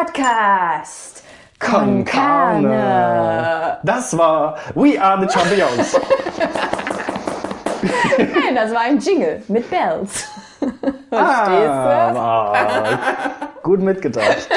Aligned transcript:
Podcast. 0.00 1.22
Con 1.58 2.06
Carne. 2.06 3.78
Das 3.82 4.16
war 4.16 4.56
We 4.74 4.98
Are 4.98 5.20
the 5.20 5.28
Champions. 5.28 5.94
Nein, 8.18 8.54
das 8.54 8.72
war 8.72 8.80
ein 8.80 8.98
Jingle 8.98 9.42
mit 9.48 9.68
Bells. 9.68 10.24
ah, 11.10 12.14
ah, 12.16 12.54
gut 13.62 13.80
mitgedacht. 13.80 14.48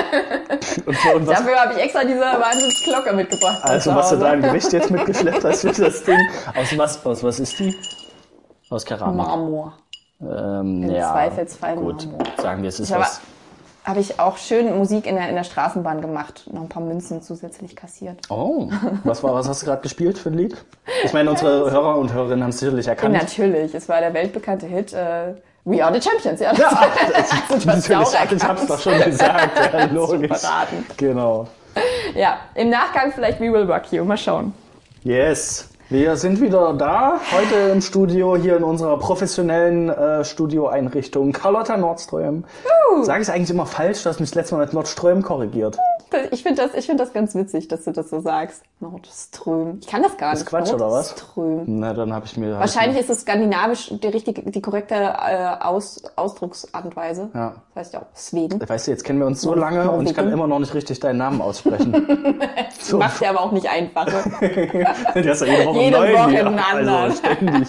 Und 0.86 0.96
für 0.96 1.16
uns 1.18 1.28
Dafür 1.28 1.60
habe 1.60 1.74
ich 1.74 1.80
extra 1.80 2.06
diese 2.06 2.22
Wahnsinnsglocke 2.22 3.14
mitgebracht. 3.14 3.60
Also 3.64 3.94
was 3.94 4.12
du 4.12 4.16
da 4.16 4.32
im 4.34 4.44
Gewicht 4.44 4.72
jetzt 4.72 4.92
mitgeschleppt 4.92 5.44
hast 5.44 5.62
für 5.62 5.74
das 5.74 6.04
Ding. 6.06 6.20
Aus 6.56 6.78
was, 6.78 7.06
aus 7.06 7.22
was 7.22 7.42
ist 7.42 7.60
die? 7.60 7.76
Aus 8.70 8.86
Keramik. 8.86 9.18
Marmor. 9.18 9.74
Ähm, 10.22 10.84
Im 10.84 10.90
ja, 10.90 11.12
Zweifelsfall 11.12 11.76
gut. 11.76 12.06
Marmor. 12.06 12.28
Sagen 12.42 12.62
wir, 12.62 12.70
es 12.70 12.80
ist 12.80 12.94
habe 12.94 13.02
was. 13.02 13.20
Hab 13.84 13.98
ich 13.98 14.20
auch 14.20 14.38
schön 14.38 14.78
Musik 14.78 15.06
in 15.06 15.16
der, 15.16 15.30
in 15.30 15.36
der 15.36 15.44
Straßenbahn 15.44 16.02
gemacht. 16.02 16.44
Noch 16.52 16.62
ein 16.62 16.70
paar 16.70 16.82
Münzen 16.84 17.22
zusätzlich 17.22 17.76
kassiert. 17.76 18.20
Oh, 18.30 18.70
was 19.04 19.24
war, 19.24 19.34
was 19.34 19.48
hast 19.50 19.62
du 19.62 19.66
gerade 19.66 19.82
gespielt 19.82 20.18
für 20.18 20.30
ein 20.30 20.36
Lied? 20.36 20.56
Ich 21.04 21.14
meine, 21.14 21.30
unsere 21.30 21.70
Hörer 21.70 21.98
und 21.98 22.14
Hörerinnen 22.14 22.44
haben 22.44 22.52
es 22.52 22.60
sicherlich 22.60 22.88
erkannt. 22.88 23.14
Natürlich, 23.14 23.76
es 23.76 23.90
war 23.90 24.00
der 24.00 24.14
weltbekannte 24.14 24.68
Hit 24.68 24.94
äh, 24.94 25.34
We 25.66 25.84
Are 25.84 25.94
the 25.94 26.02
Champions. 26.02 26.40
Ja, 26.40 26.52
das, 26.54 26.60
Ja, 26.62 26.88
das, 27.14 27.30
das, 27.50 27.66
Natürlich, 27.90 28.32
ich 28.32 28.44
hab's 28.44 28.68
doch 28.68 28.80
schon 28.80 29.00
gesagt. 29.02 29.74
Ja, 29.74 29.86
logisch. 29.92 30.42
Genau. 30.98 31.48
Ja, 32.16 32.38
im 32.56 32.70
Nachgang 32.70 33.12
vielleicht 33.12 33.40
We 33.40 33.52
Will 33.52 33.70
Rock 33.70 33.92
You. 33.92 34.06
Mal 34.06 34.18
schauen. 34.18 34.54
Yes. 35.04 35.70
Wir 35.90 36.16
sind 36.16 36.40
wieder 36.40 36.74
da, 36.74 37.20
heute 37.32 37.72
im 37.72 37.82
Studio, 37.82 38.38
hier 38.38 38.56
in 38.56 38.64
unserer 38.64 38.98
professionellen 38.98 39.90
äh, 39.90 40.24
Studioeinrichtung. 40.24 41.34
Carlotta 41.34 41.76
Nordström. 41.76 42.46
Sage 43.02 43.24
ich 43.24 43.30
eigentlich 43.30 43.50
immer 43.50 43.66
falsch, 43.66 44.04
dass 44.04 44.20
mich 44.20 44.30
das 44.30 44.36
letzte 44.36 44.56
Mal 44.56 44.66
mit 44.66 44.74
Nordström 44.74 45.22
korrigiert? 45.22 45.78
Ich 46.32 46.44
finde 46.44 46.62
das, 46.62 46.76
ich 46.76 46.86
find 46.86 47.00
das 47.00 47.12
ganz 47.12 47.34
witzig, 47.34 47.68
dass 47.68 47.86
du 47.86 47.92
das 47.92 48.10
so 48.10 48.20
sagst. 48.22 48.62
Nordström. 48.80 49.80
Ich 49.82 49.88
kann 49.88 50.04
das 50.04 50.16
gar 50.18 50.32
nicht. 50.32 50.42
Ist 50.42 50.46
Quatsch, 50.46 50.72
oder 50.72 50.92
was? 50.92 51.10
Nordström. 51.10 51.64
Na, 51.66 51.94
dann 51.94 52.14
habe 52.14 52.26
ich 52.28 52.38
mir... 52.38 52.60
Wahrscheinlich 52.60 53.00
ist 53.00 53.10
es 53.10 53.22
skandinavisch 53.22 53.92
die 53.92 54.08
richtige, 54.08 54.44
die 54.44 54.62
korrekte 54.62 54.96
äh, 54.96 55.56
Aus, 55.62 56.04
Ausdrucksart 56.16 56.86
und 56.86 56.96
Weise. 56.96 57.30
Ja. 57.34 57.56
Das 57.74 57.86
heißt 57.86 57.94
ja 57.96 58.02
auch 58.02 58.06
Schweden. 58.16 58.62
Weißt 58.68 58.88
du, 58.88 58.92
jetzt 58.92 59.04
kennen 59.04 59.20
wir 59.20 59.26
uns 59.26 59.42
so 59.42 59.56
lange 59.56 59.90
und 59.90 60.08
ich 60.08 60.16
kann 60.16 60.32
immer 60.32 60.46
noch 60.46 60.60
nicht 60.60 60.74
richtig 60.76 61.00
deinen 61.00 61.18
Namen 61.18 61.42
aussprechen. 61.42 62.08
so. 62.80 63.00
Macht 63.00 63.22
ja 63.22 63.32
aber 63.32 63.42
auch 63.42 63.52
nicht 63.52 63.68
einfacher. 63.70 64.24
Du 65.14 65.30
hast 65.30 65.42
ja 65.42 65.48
jede 65.48 65.73
Woche 65.74 65.84
Jede 65.84 65.98
neuen 65.98 66.14
Woche 66.14 66.30
hier. 66.30 66.48
einen. 66.48 66.90
Also 66.90 67.16
ständig. 67.18 67.68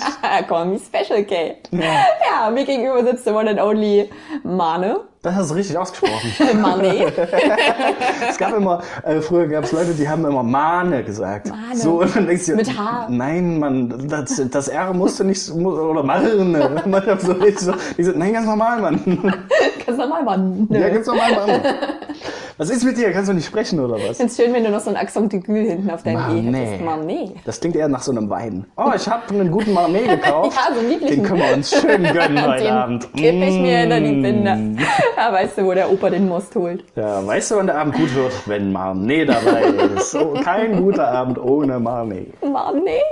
Call 0.48 0.64
me 0.66 0.78
Special 0.78 1.24
K. 1.24 1.56
Ja. 1.72 2.50
mir 2.50 2.64
gegenüber 2.64 3.02
sitzt 3.04 3.26
der 3.26 3.34
one 3.34 3.50
and 3.50 3.60
only 3.60 4.10
Mane. 4.42 5.00
Das 5.24 5.34
hast 5.34 5.50
du 5.50 5.54
richtig 5.54 5.76
ausgesprochen. 5.78 6.30
Mane. 6.60 7.06
Es 8.28 8.38
gab 8.38 8.54
immer, 8.56 8.82
äh, 9.04 9.20
früher 9.20 9.46
gab 9.48 9.64
es 9.64 9.72
Leute, 9.72 9.92
die 9.94 10.08
haben 10.08 10.24
immer 10.24 10.42
Mane 10.42 11.02
gesagt. 11.04 11.48
Mane. 11.48 11.76
So, 11.76 12.00
und 12.02 12.14
dann 12.14 12.26
denkst 12.26 12.46
du, 12.46 12.56
Mit 12.56 12.76
H. 12.78 13.06
Nein, 13.10 13.58
Mann, 13.58 14.06
das, 14.08 14.40
das 14.50 14.68
R 14.68 14.92
musste 14.92 15.24
nicht, 15.24 15.50
oder 15.50 16.02
Marne. 16.02 16.82
Man 16.86 17.06
hat 17.06 17.20
so 17.22 17.32
richtig 17.32 17.60
so, 17.60 17.72
die 17.96 18.02
so, 18.04 18.12
nein, 18.14 18.32
ganz 18.34 18.46
normal, 18.46 18.80
Mann. 18.80 19.00
Ganz 19.86 19.98
normal, 19.98 20.22
Mann. 20.24 20.66
Ja, 20.70 20.88
ganz 20.88 21.06
normal, 21.06 21.32
Mann. 21.34 21.60
Was 22.56 22.70
ist 22.70 22.84
mit 22.84 22.96
dir? 22.96 23.10
Kannst 23.12 23.28
du 23.28 23.34
nicht 23.34 23.46
sprechen, 23.46 23.80
oder 23.80 23.94
was? 23.94 24.12
Ich 24.12 24.16
find's 24.18 24.36
schön, 24.36 24.52
wenn 24.52 24.62
du 24.62 24.70
noch 24.70 24.78
so 24.78 24.88
ein 24.90 24.96
Accent 24.96 25.32
d'aigu 25.32 25.54
hinten 25.54 25.90
auf 25.90 26.04
deinem 26.04 26.18
E 26.36 26.42
Manet. 26.42 26.54
hättest. 26.68 26.84
Manet. 26.84 27.30
Das 27.44 27.60
klingt 27.60 27.74
eher 27.74 27.88
nach 27.88 28.02
so 28.02 28.12
einem 28.12 28.30
Wein. 28.30 28.64
Oh, 28.76 28.92
ich 28.94 29.08
habe 29.08 29.22
einen 29.30 29.50
guten 29.50 29.72
Marnet 29.72 30.08
gekauft. 30.08 30.56
Ja, 30.56 30.72
so 30.72 30.78
einen 30.80 30.88
lieblichen. 30.90 31.16
Den 31.16 31.24
können 31.24 31.42
wir 31.42 31.52
uns 31.56 31.70
schön 31.72 32.02
gönnen 32.04 32.46
heute 32.46 32.62
Den 32.62 32.72
Abend. 32.72 33.12
kipp 33.14 33.34
ich 33.34 33.60
mir 33.60 33.78
hinter 33.78 34.00
die 34.00 34.12
Mm. 34.12 34.22
Binde. 34.22 34.76
Ja, 35.16 35.32
weißt 35.32 35.58
du, 35.58 35.64
wo 35.64 35.74
der 35.74 35.90
Opa 35.90 36.10
den 36.10 36.28
Most 36.28 36.54
holt. 36.54 36.84
Ja, 36.96 37.26
weißt 37.26 37.50
du, 37.50 37.56
wann 37.56 37.66
der 37.66 37.78
Abend 37.78 37.94
gut 37.94 38.14
wird? 38.14 38.32
Wenn 38.46 38.72
Marnet 38.72 39.28
dabei 39.28 39.62
ist. 39.96 40.10
So, 40.10 40.34
kein 40.42 40.76
guter 40.76 41.08
Abend 41.08 41.38
ohne 41.38 41.78
Marnet. 41.78 42.42
Manet. 42.42 43.02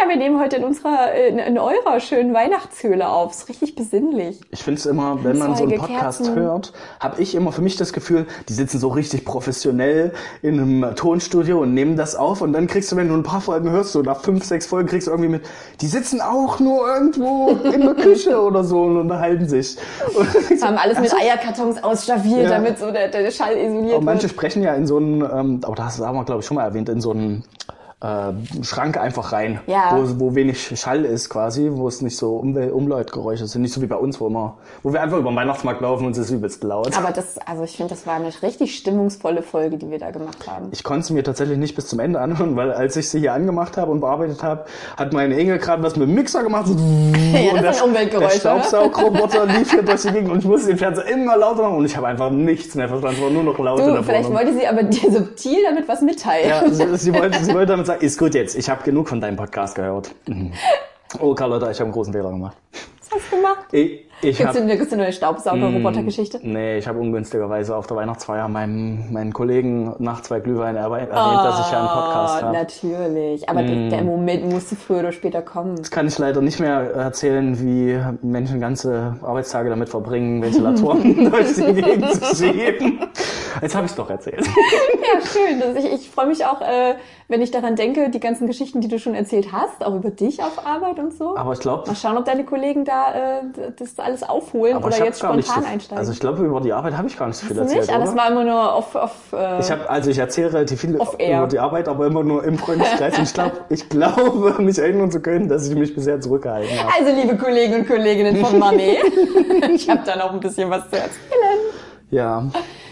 Ja, 0.00 0.08
wir 0.08 0.16
nehmen 0.16 0.40
heute 0.40 0.56
in 0.56 0.64
unserer, 0.64 1.14
in, 1.14 1.38
in 1.38 1.58
eurer 1.58 2.00
schönen 2.00 2.34
Weihnachtshöhle 2.34 3.08
auf. 3.08 3.30
Ist 3.32 3.48
richtig 3.48 3.74
besinnlich. 3.76 4.40
Ich 4.50 4.62
finde 4.62 4.80
es 4.80 4.86
immer, 4.86 5.22
wenn 5.22 5.38
man 5.38 5.54
so 5.54 5.62
einen 5.64 5.78
Podcast 5.78 6.18
Kerzen. 6.24 6.34
hört, 6.34 6.72
habe 6.98 7.22
ich 7.22 7.34
immer 7.36 7.52
für 7.52 7.62
mich 7.62 7.76
das 7.76 7.92
Gefühl, 7.92 8.26
die 8.48 8.52
sitzen 8.52 8.78
so 8.80 8.88
richtig 8.88 9.24
professionell 9.24 10.12
in 10.42 10.60
einem 10.60 10.96
Tonstudio 10.96 11.60
und 11.60 11.72
nehmen 11.72 11.96
das 11.96 12.16
auf 12.16 12.40
und 12.42 12.52
dann 12.52 12.66
kriegst 12.66 12.90
du, 12.90 12.96
wenn 12.96 13.08
du 13.08 13.14
ein 13.14 13.22
paar 13.22 13.40
Folgen 13.40 13.70
hörst, 13.70 13.92
so 13.92 14.02
nach 14.02 14.20
fünf, 14.20 14.44
sechs 14.44 14.66
Folgen 14.66 14.88
kriegst 14.88 15.06
du 15.06 15.12
irgendwie 15.12 15.30
mit, 15.30 15.44
die 15.80 15.86
sitzen 15.86 16.20
auch 16.20 16.58
nur 16.58 16.86
irgendwo 16.92 17.50
in 17.72 17.80
der 17.80 17.94
Küche 17.94 18.40
oder 18.42 18.64
so 18.64 18.82
und 18.82 18.96
unterhalten 18.96 19.48
sich. 19.48 19.76
Und 20.18 20.62
Haben 20.62 20.76
alles 20.78 20.98
mit 20.98 21.14
Eierkartons 21.14 21.82
ausstaffiert, 21.82 22.42
Ja. 22.44 22.48
damit 22.50 22.78
so 22.78 22.90
der, 22.90 23.08
der 23.08 23.30
Schall 23.30 23.56
isoliert 23.56 23.94
Aber 23.94 24.04
manche 24.04 24.24
wird. 24.24 24.32
sprechen 24.32 24.62
ja 24.64 24.74
in 24.74 24.86
so 24.86 24.96
einen, 24.96 25.20
ähm, 25.22 25.60
aber 25.62 25.76
das 25.76 26.00
haben 26.00 26.16
wir 26.16 26.24
glaube 26.24 26.40
ich 26.40 26.46
schon 26.46 26.56
mal 26.56 26.64
erwähnt, 26.64 26.88
in 26.88 27.00
so 27.00 27.12
einen 27.12 27.44
äh, 27.68 27.72
Schrank 28.62 28.98
einfach 28.98 29.32
rein, 29.32 29.60
Ja. 29.66 29.96
wo, 29.96 30.20
wo 30.20 30.34
wenig 30.34 30.78
Schall 30.78 31.04
ist 31.04 31.30
quasi, 31.30 31.70
wo 31.72 31.88
es 31.88 32.02
nicht 32.02 32.16
so 32.16 32.36
Umwel 32.36 32.70
Umleutgeräusche 32.70 33.46
sind, 33.46 33.62
nicht 33.62 33.72
so 33.72 33.80
wie 33.80 33.86
bei 33.86 33.96
uns, 33.96 34.20
wo 34.20 34.26
immer, 34.26 34.58
wo 34.82 34.92
wir 34.92 35.00
einfach 35.00 35.18
über 35.18 35.30
den 35.30 35.36
Weihnachtsmarkt 35.36 35.80
laufen 35.80 36.06
und 36.06 36.12
es 36.12 36.18
ist 36.18 36.30
übelst 36.30 36.62
laut. 36.64 36.96
Aber 36.98 37.12
das, 37.12 37.38
also 37.46 37.64
ich 37.64 37.76
finde, 37.76 37.94
das 37.94 38.06
war 38.06 38.14
eine 38.16 38.30
richtig 38.42 38.76
stimmungsvolle 38.76 39.42
Folge, 39.42 39.78
die 39.78 39.90
wir 39.90 39.98
da 39.98 40.10
gemacht 40.10 40.46
haben. 40.46 40.68
Ich 40.72 40.84
konnte 40.84 41.06
sie 41.06 41.14
mir 41.14 41.24
tatsächlich 41.24 41.56
nicht 41.56 41.74
bis 41.76 41.86
zum 41.86 41.98
Ende 42.00 42.20
anhören, 42.20 42.56
weil 42.56 42.72
als 42.72 42.96
ich 42.96 43.08
sie 43.08 43.20
hier 43.20 43.32
angemacht 43.32 43.76
habe 43.76 43.90
und 43.90 44.00
bearbeitet 44.00 44.42
habe, 44.42 44.64
hat 44.96 45.12
meine 45.12 45.36
Engel 45.36 45.58
gerade 45.58 45.82
was 45.82 45.96
mit 45.96 46.08
dem 46.08 46.14
Mixer 46.14 46.42
gemacht. 46.42 46.66
So, 46.66 46.74
Ja, 47.34 47.52
und 47.52 47.62
das 47.62 47.82
Der 47.82 48.18
oder? 48.18 48.30
Staubsaugroboter 48.30 49.46
lief 49.46 49.70
hier 49.70 49.82
durch 49.82 50.02
die 50.02 50.10
Gegend 50.12 50.30
und 50.30 50.38
ich 50.40 50.44
musste 50.44 50.68
den 50.68 50.78
Fernseher 50.78 51.06
immer 51.06 51.36
lauter 51.36 51.62
machen 51.62 51.76
und 51.78 51.84
ich 51.84 51.96
habe 51.96 52.06
einfach 52.06 52.30
nichts 52.30 52.74
mehr 52.74 52.88
verstanden. 52.88 53.16
Es 53.16 53.22
war 53.22 53.30
nur 53.30 53.42
noch 53.44 53.58
laut 53.58 53.80
in 53.80 53.86
Du, 53.86 53.92
der 53.92 54.02
vielleicht 54.02 54.30
wollte 54.32 54.52
sie 54.52 54.66
aber 54.66 54.82
dir 54.82 55.10
subtil 55.10 55.58
damit 55.64 55.88
was 55.88 56.02
mitteilen. 56.02 56.48
Ja, 56.48 56.68
sie, 56.68 56.96
sie, 56.96 57.14
wollte, 57.14 57.42
sie 57.42 57.52
wollte 57.54 57.66
damit 57.72 57.86
sagen, 57.86 57.93
ist 58.00 58.18
gut 58.18 58.34
jetzt, 58.34 58.56
ich 58.56 58.68
habe 58.68 58.82
genug 58.82 59.08
von 59.08 59.20
deinem 59.20 59.36
Podcast 59.36 59.74
gehört. 59.74 60.14
Mhm. 60.26 60.52
Oh, 61.20 61.34
Carlotta, 61.34 61.70
ich 61.70 61.78
habe 61.78 61.86
einen 61.86 61.92
großen 61.92 62.12
Fehler 62.12 62.30
gemacht. 62.30 62.56
Was 62.72 63.20
hast 63.20 63.32
du 63.32 63.36
gemacht? 63.36 63.66
Ich, 63.72 64.06
ich 64.30 64.38
Gibt's 64.38 64.56
eine, 64.56 64.76
gibt's 64.76 64.92
eine 64.92 65.12
Staubsauger-Roboter-Geschichte? 65.12 66.40
Nee, 66.42 66.78
ich 66.78 66.86
habe 66.88 66.98
ungünstigerweise 66.98 67.76
auf 67.76 67.86
der 67.86 67.96
Weihnachtsfeier 67.96 68.48
meinem, 68.48 69.12
meinen 69.12 69.32
Kollegen 69.32 69.94
nach 69.98 70.22
zwei 70.22 70.40
Glühwein 70.40 70.76
erwähnt, 70.76 71.10
dass 71.10 71.60
ich 71.66 71.72
ja 71.72 71.78
einen 71.80 71.88
Podcast 71.88 72.42
Oh, 72.42 72.46
habe. 72.46 72.56
natürlich. 72.56 73.48
Aber 73.48 73.62
der- 73.62 73.88
der 73.90 74.02
Moment 74.02 74.50
musste 74.50 74.76
früher 74.76 75.00
oder 75.00 75.12
später 75.12 75.42
kommen. 75.42 75.76
Jetzt 75.76 75.90
kann 75.90 76.06
ich 76.06 76.18
leider 76.18 76.40
nicht 76.40 76.60
mehr 76.60 76.92
erzählen, 76.94 77.58
wie 77.60 77.98
Menschen 78.26 78.60
ganze 78.60 79.16
Arbeitstage 79.22 79.68
damit 79.70 79.88
verbringen, 79.88 80.42
Ventilatoren 80.42 81.30
durch 81.30 81.54
die 81.54 81.72
Gegend 81.74 82.12
zu 82.14 82.34
schieben. 82.36 83.00
Jetzt 83.62 83.74
habe 83.74 83.84
ich 83.86 83.92
es 83.92 83.96
doch 83.96 84.10
erzählt. 84.10 84.44
Ja, 85.04 85.20
schön. 85.20 85.60
Das, 85.60 85.84
ich 85.84 85.92
ich 85.92 86.10
freue 86.10 86.26
mich 86.26 86.44
auch, 86.46 86.60
äh, 86.62 86.94
wenn 87.28 87.42
ich 87.42 87.50
daran 87.50 87.76
denke, 87.76 88.08
die 88.10 88.20
ganzen 88.20 88.46
Geschichten, 88.46 88.80
die 88.80 88.88
du 88.88 88.98
schon 88.98 89.14
erzählt 89.14 89.48
hast, 89.52 89.84
auch 89.84 89.94
über 89.94 90.10
dich 90.10 90.42
auf 90.42 90.66
Arbeit 90.66 90.98
und 90.98 91.12
so. 91.12 91.36
Aber 91.36 91.52
ich 91.52 91.60
glaube, 91.60 91.86
Mal 91.86 91.94
schauen, 91.94 92.16
ob 92.16 92.24
deine 92.24 92.44
Kollegen 92.44 92.84
da 92.86 93.12
äh, 93.14 93.42
das 93.78 93.98
alles 93.98 94.13
aufholen 94.22 94.76
aber 94.76 94.86
oder 94.86 94.96
hab 94.96 95.04
jetzt 95.04 95.18
spontan 95.18 95.64
einsteigen. 95.64 95.98
also 95.98 96.12
ich 96.12 96.20
glaube 96.20 96.44
über 96.44 96.60
die 96.60 96.72
Arbeit 96.72 96.96
habe 96.96 97.08
ich 97.08 97.16
gar 97.18 97.26
nicht 97.26 97.36
so 97.36 97.46
viel 97.46 97.58
erzählt, 97.58 97.80
nicht? 97.82 97.92
Ah, 97.94 97.98
das 97.98 98.10
oder? 98.10 98.18
war 98.18 98.30
immer 98.30 98.44
nur 98.44 98.74
auf, 98.74 98.94
auf 98.94 99.12
äh, 99.32 99.60
Ich 99.60 99.70
habe 99.70 99.88
also 99.90 100.10
ich 100.10 100.18
erzähle 100.18 100.52
relativ 100.52 100.80
viel 100.80 100.94
über 100.94 101.46
die 101.50 101.58
Arbeit, 101.58 101.88
aber 101.88 102.06
immer 102.06 102.22
nur 102.22 102.44
im 102.44 102.56
Freundeskreis. 102.58 103.18
Und 103.18 103.24
ich 103.24 103.34
glaube, 103.34 103.52
ich 103.70 103.88
glaube, 103.88 104.62
mich 104.62 104.78
erinnern 104.78 105.10
zu 105.10 105.20
können, 105.20 105.48
dass 105.48 105.68
ich 105.68 105.74
mich 105.74 105.94
bisher 105.94 106.20
zurückgehalten 106.20 106.70
habe. 106.78 106.90
Also, 106.98 107.20
liebe 107.20 107.36
Kollegen 107.36 107.74
und 107.80 107.86
Kolleginnen 107.86 108.36
von 108.44 108.58
Manet, 108.58 108.98
ich 109.74 109.88
habe 109.90 110.00
da 110.04 110.16
noch 110.16 110.32
ein 110.32 110.40
bisschen 110.40 110.70
was 110.70 110.82
zu 110.90 110.96
erzählen. 110.96 111.58
Ja. 112.10 112.46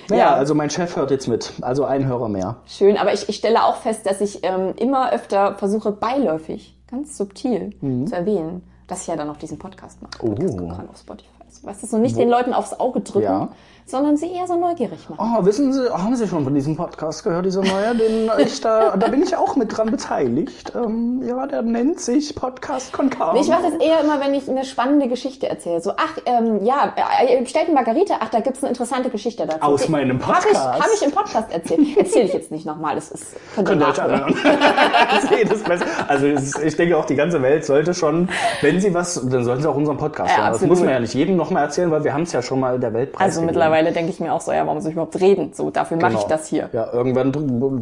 Naja, 0.09 0.23
Ja. 0.25 0.35
also 0.35 0.55
mein 0.55 0.69
Chef 0.69 0.97
hört 0.97 1.11
jetzt 1.11 1.29
mit. 1.29 1.53
Also 1.61 1.85
ein 1.85 2.07
Hörer 2.07 2.29
mehr. 2.29 2.57
Schön, 2.67 2.97
aber 2.97 3.13
ich, 3.13 3.29
ich 3.29 3.37
stelle 3.37 3.63
auch 3.65 3.77
fest, 3.77 4.05
dass 4.05 4.21
ich 4.21 4.41
ähm, 4.43 4.75
immer 4.77 5.13
öfter 5.13 5.55
versuche, 5.57 5.93
beiläufig, 5.93 6.77
ganz 6.91 7.17
subtil 7.17 7.71
zu 8.07 8.15
erwähnen, 8.15 8.63
dass 8.93 9.03
ich 9.03 9.07
ja 9.09 9.17
dann 9.17 9.31
auch 9.31 9.39
diesen 9.39 9.59
Podcast 9.59 10.03
mache. 10.03 10.13
Oh. 10.21 10.35
Podcast 10.35 10.89
auf 10.91 10.99
Spotify. 10.99 11.29
Weißt 11.63 11.83
du, 11.83 11.87
so 11.87 11.99
nicht 11.99 12.17
den 12.17 12.29
Leuten 12.29 12.53
aufs 12.53 12.79
Auge 12.79 13.01
drücken, 13.01 13.25
Ja. 13.25 13.49
Sondern 13.87 14.17
sie 14.17 14.31
eher 14.33 14.47
so 14.47 14.57
neugierig 14.57 15.09
machen. 15.09 15.19
Oh, 15.41 15.45
wissen 15.45 15.73
Sie, 15.73 15.91
haben 15.91 16.15
Sie 16.17 16.27
schon 16.27 16.45
von 16.45 16.55
diesem 16.55 16.77
Podcast 16.77 17.25
gehört, 17.25 17.47
dieser 17.47 17.63
neue? 17.63 17.95
Den 17.95 18.31
ich 18.39 18.61
da, 18.61 18.97
da 18.97 19.09
bin 19.09 19.23
ich 19.23 19.37
auch 19.37 19.57
mit 19.57 19.77
dran 19.77 19.91
beteiligt. 19.91 20.73
Ähm, 20.75 21.23
ja, 21.27 21.47
der 21.47 21.63
nennt 21.63 22.01
sich 22.01 22.35
Podcast 22.35 22.93
Konkar. 22.93 23.37
Ich 23.37 23.49
mache 23.49 23.63
das 23.63 23.75
eher 23.75 24.01
immer, 24.01 24.21
wenn 24.21 24.35
ich 24.35 24.49
eine 24.49 24.65
spannende 24.65 25.09
Geschichte 25.09 25.49
erzähle. 25.49 25.81
So, 25.81 25.93
ach, 25.97 26.19
ähm, 26.27 26.65
ja, 26.65 26.93
äh, 27.21 27.35
ihr 27.35 27.41
bestellt 27.41 27.67
eine 27.67 27.75
Margarita, 27.75 28.15
ach, 28.21 28.29
da 28.31 28.41
gibt's 28.41 28.63
eine 28.63 28.71
interessante 28.71 29.11
Geschichte 29.11 29.47
dazu. 29.47 29.63
Aus 29.63 29.89
meinem 29.89 30.25
Habe 30.27 30.39
ich, 30.41 30.47
Podcast. 30.47 30.81
hab 30.81 30.89
ich 30.95 31.03
im 31.03 31.13
Podcast 31.13 31.53
erzählt. 31.53 31.97
Erzähle 31.97 32.25
ich 32.25 32.33
jetzt 32.33 32.51
nicht 32.51 32.67
nochmal, 32.67 32.95
das 32.95 33.11
ist, 33.11 33.37
könnt 33.55 33.69
ihr 33.69 33.77
Könnt 33.77 33.83
ihr 33.83 33.89
euch 33.89 34.03
anhören. 34.03 34.35
Also 36.09 36.27
ich 36.27 36.77
denke 36.77 36.97
auch, 36.97 37.05
die 37.05 37.15
ganze 37.15 37.43
Welt 37.43 37.65
sollte 37.65 37.95
schon, 37.95 38.29
wenn 38.61 38.81
sie 38.81 38.93
was, 38.95 39.15
dann 39.29 39.45
sollten 39.45 39.63
sie 39.63 39.69
auch 39.69 39.75
unseren 39.77 39.97
Podcast 39.97 40.31
Ja, 40.31 40.43
hören. 40.43 40.53
Das 40.53 40.63
muss 40.63 40.81
man 40.81 40.91
ja 40.91 41.01
nicht 41.01 41.15
jedem 41.15 41.37
nochmal 41.37 41.65
erzählen, 41.65 41.91
weil 41.91 42.05
wir 42.05 42.13
haben 42.13 42.23
es 42.23 42.33
ja 42.33 42.43
schon 42.43 42.61
mal 42.61 42.79
der 42.79 42.93
Weltpreis 42.93 43.27
Also 43.27 43.41
gegeben. 43.41 43.55
Mittlerweile 43.73 43.93
denke 43.93 44.11
ich 44.13 44.21
mir 44.21 44.33
auch 44.33 44.41
so, 44.41 44.53
ja, 44.53 44.67
warum 44.67 44.81
soll 44.81 44.91
ich 44.91 44.95
überhaupt 44.95 45.19
reden? 45.21 45.53
So, 45.55 45.71
dafür 45.71 45.97
mache 45.97 46.13
ich 46.13 46.19
Genau. 46.19 46.29
das 46.29 46.47
hier. 46.47 46.69
Ja, 46.73 46.93
irgendwann 46.93 47.33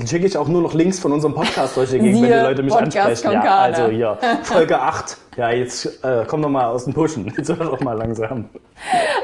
schicke 0.07 0.27
ich 0.27 0.37
auch 0.39 0.49
nur 0.49 0.63
noch 0.63 0.73
Links 0.75 0.99
von 1.01 1.13
unserem 1.13 1.35
Podcast 1.35 1.77
durch 1.77 1.91
die 1.91 1.99
Gegend, 1.99 2.23
wenn 2.23 2.29
die 2.31 2.35
Leute 2.47 2.63
mich 2.63 2.73
Podcast 2.73 3.27
ansprechen. 3.27 3.43
Ja, 3.45 3.59
also 3.59 3.87
hier, 3.89 4.19
Folge 4.43 4.79
8. 4.81 5.17
Ja, 5.37 5.51
jetzt 5.51 6.05
äh, 6.05 6.25
komm 6.27 6.43
doch 6.43 6.49
mal 6.49 6.67
aus 6.67 6.85
dem 6.85 6.95
Pushen. 6.95 7.33
Jetzt 7.37 7.49
hör 7.49 7.57
doch 7.57 7.81
mal 7.81 7.97
langsam. 7.97 8.49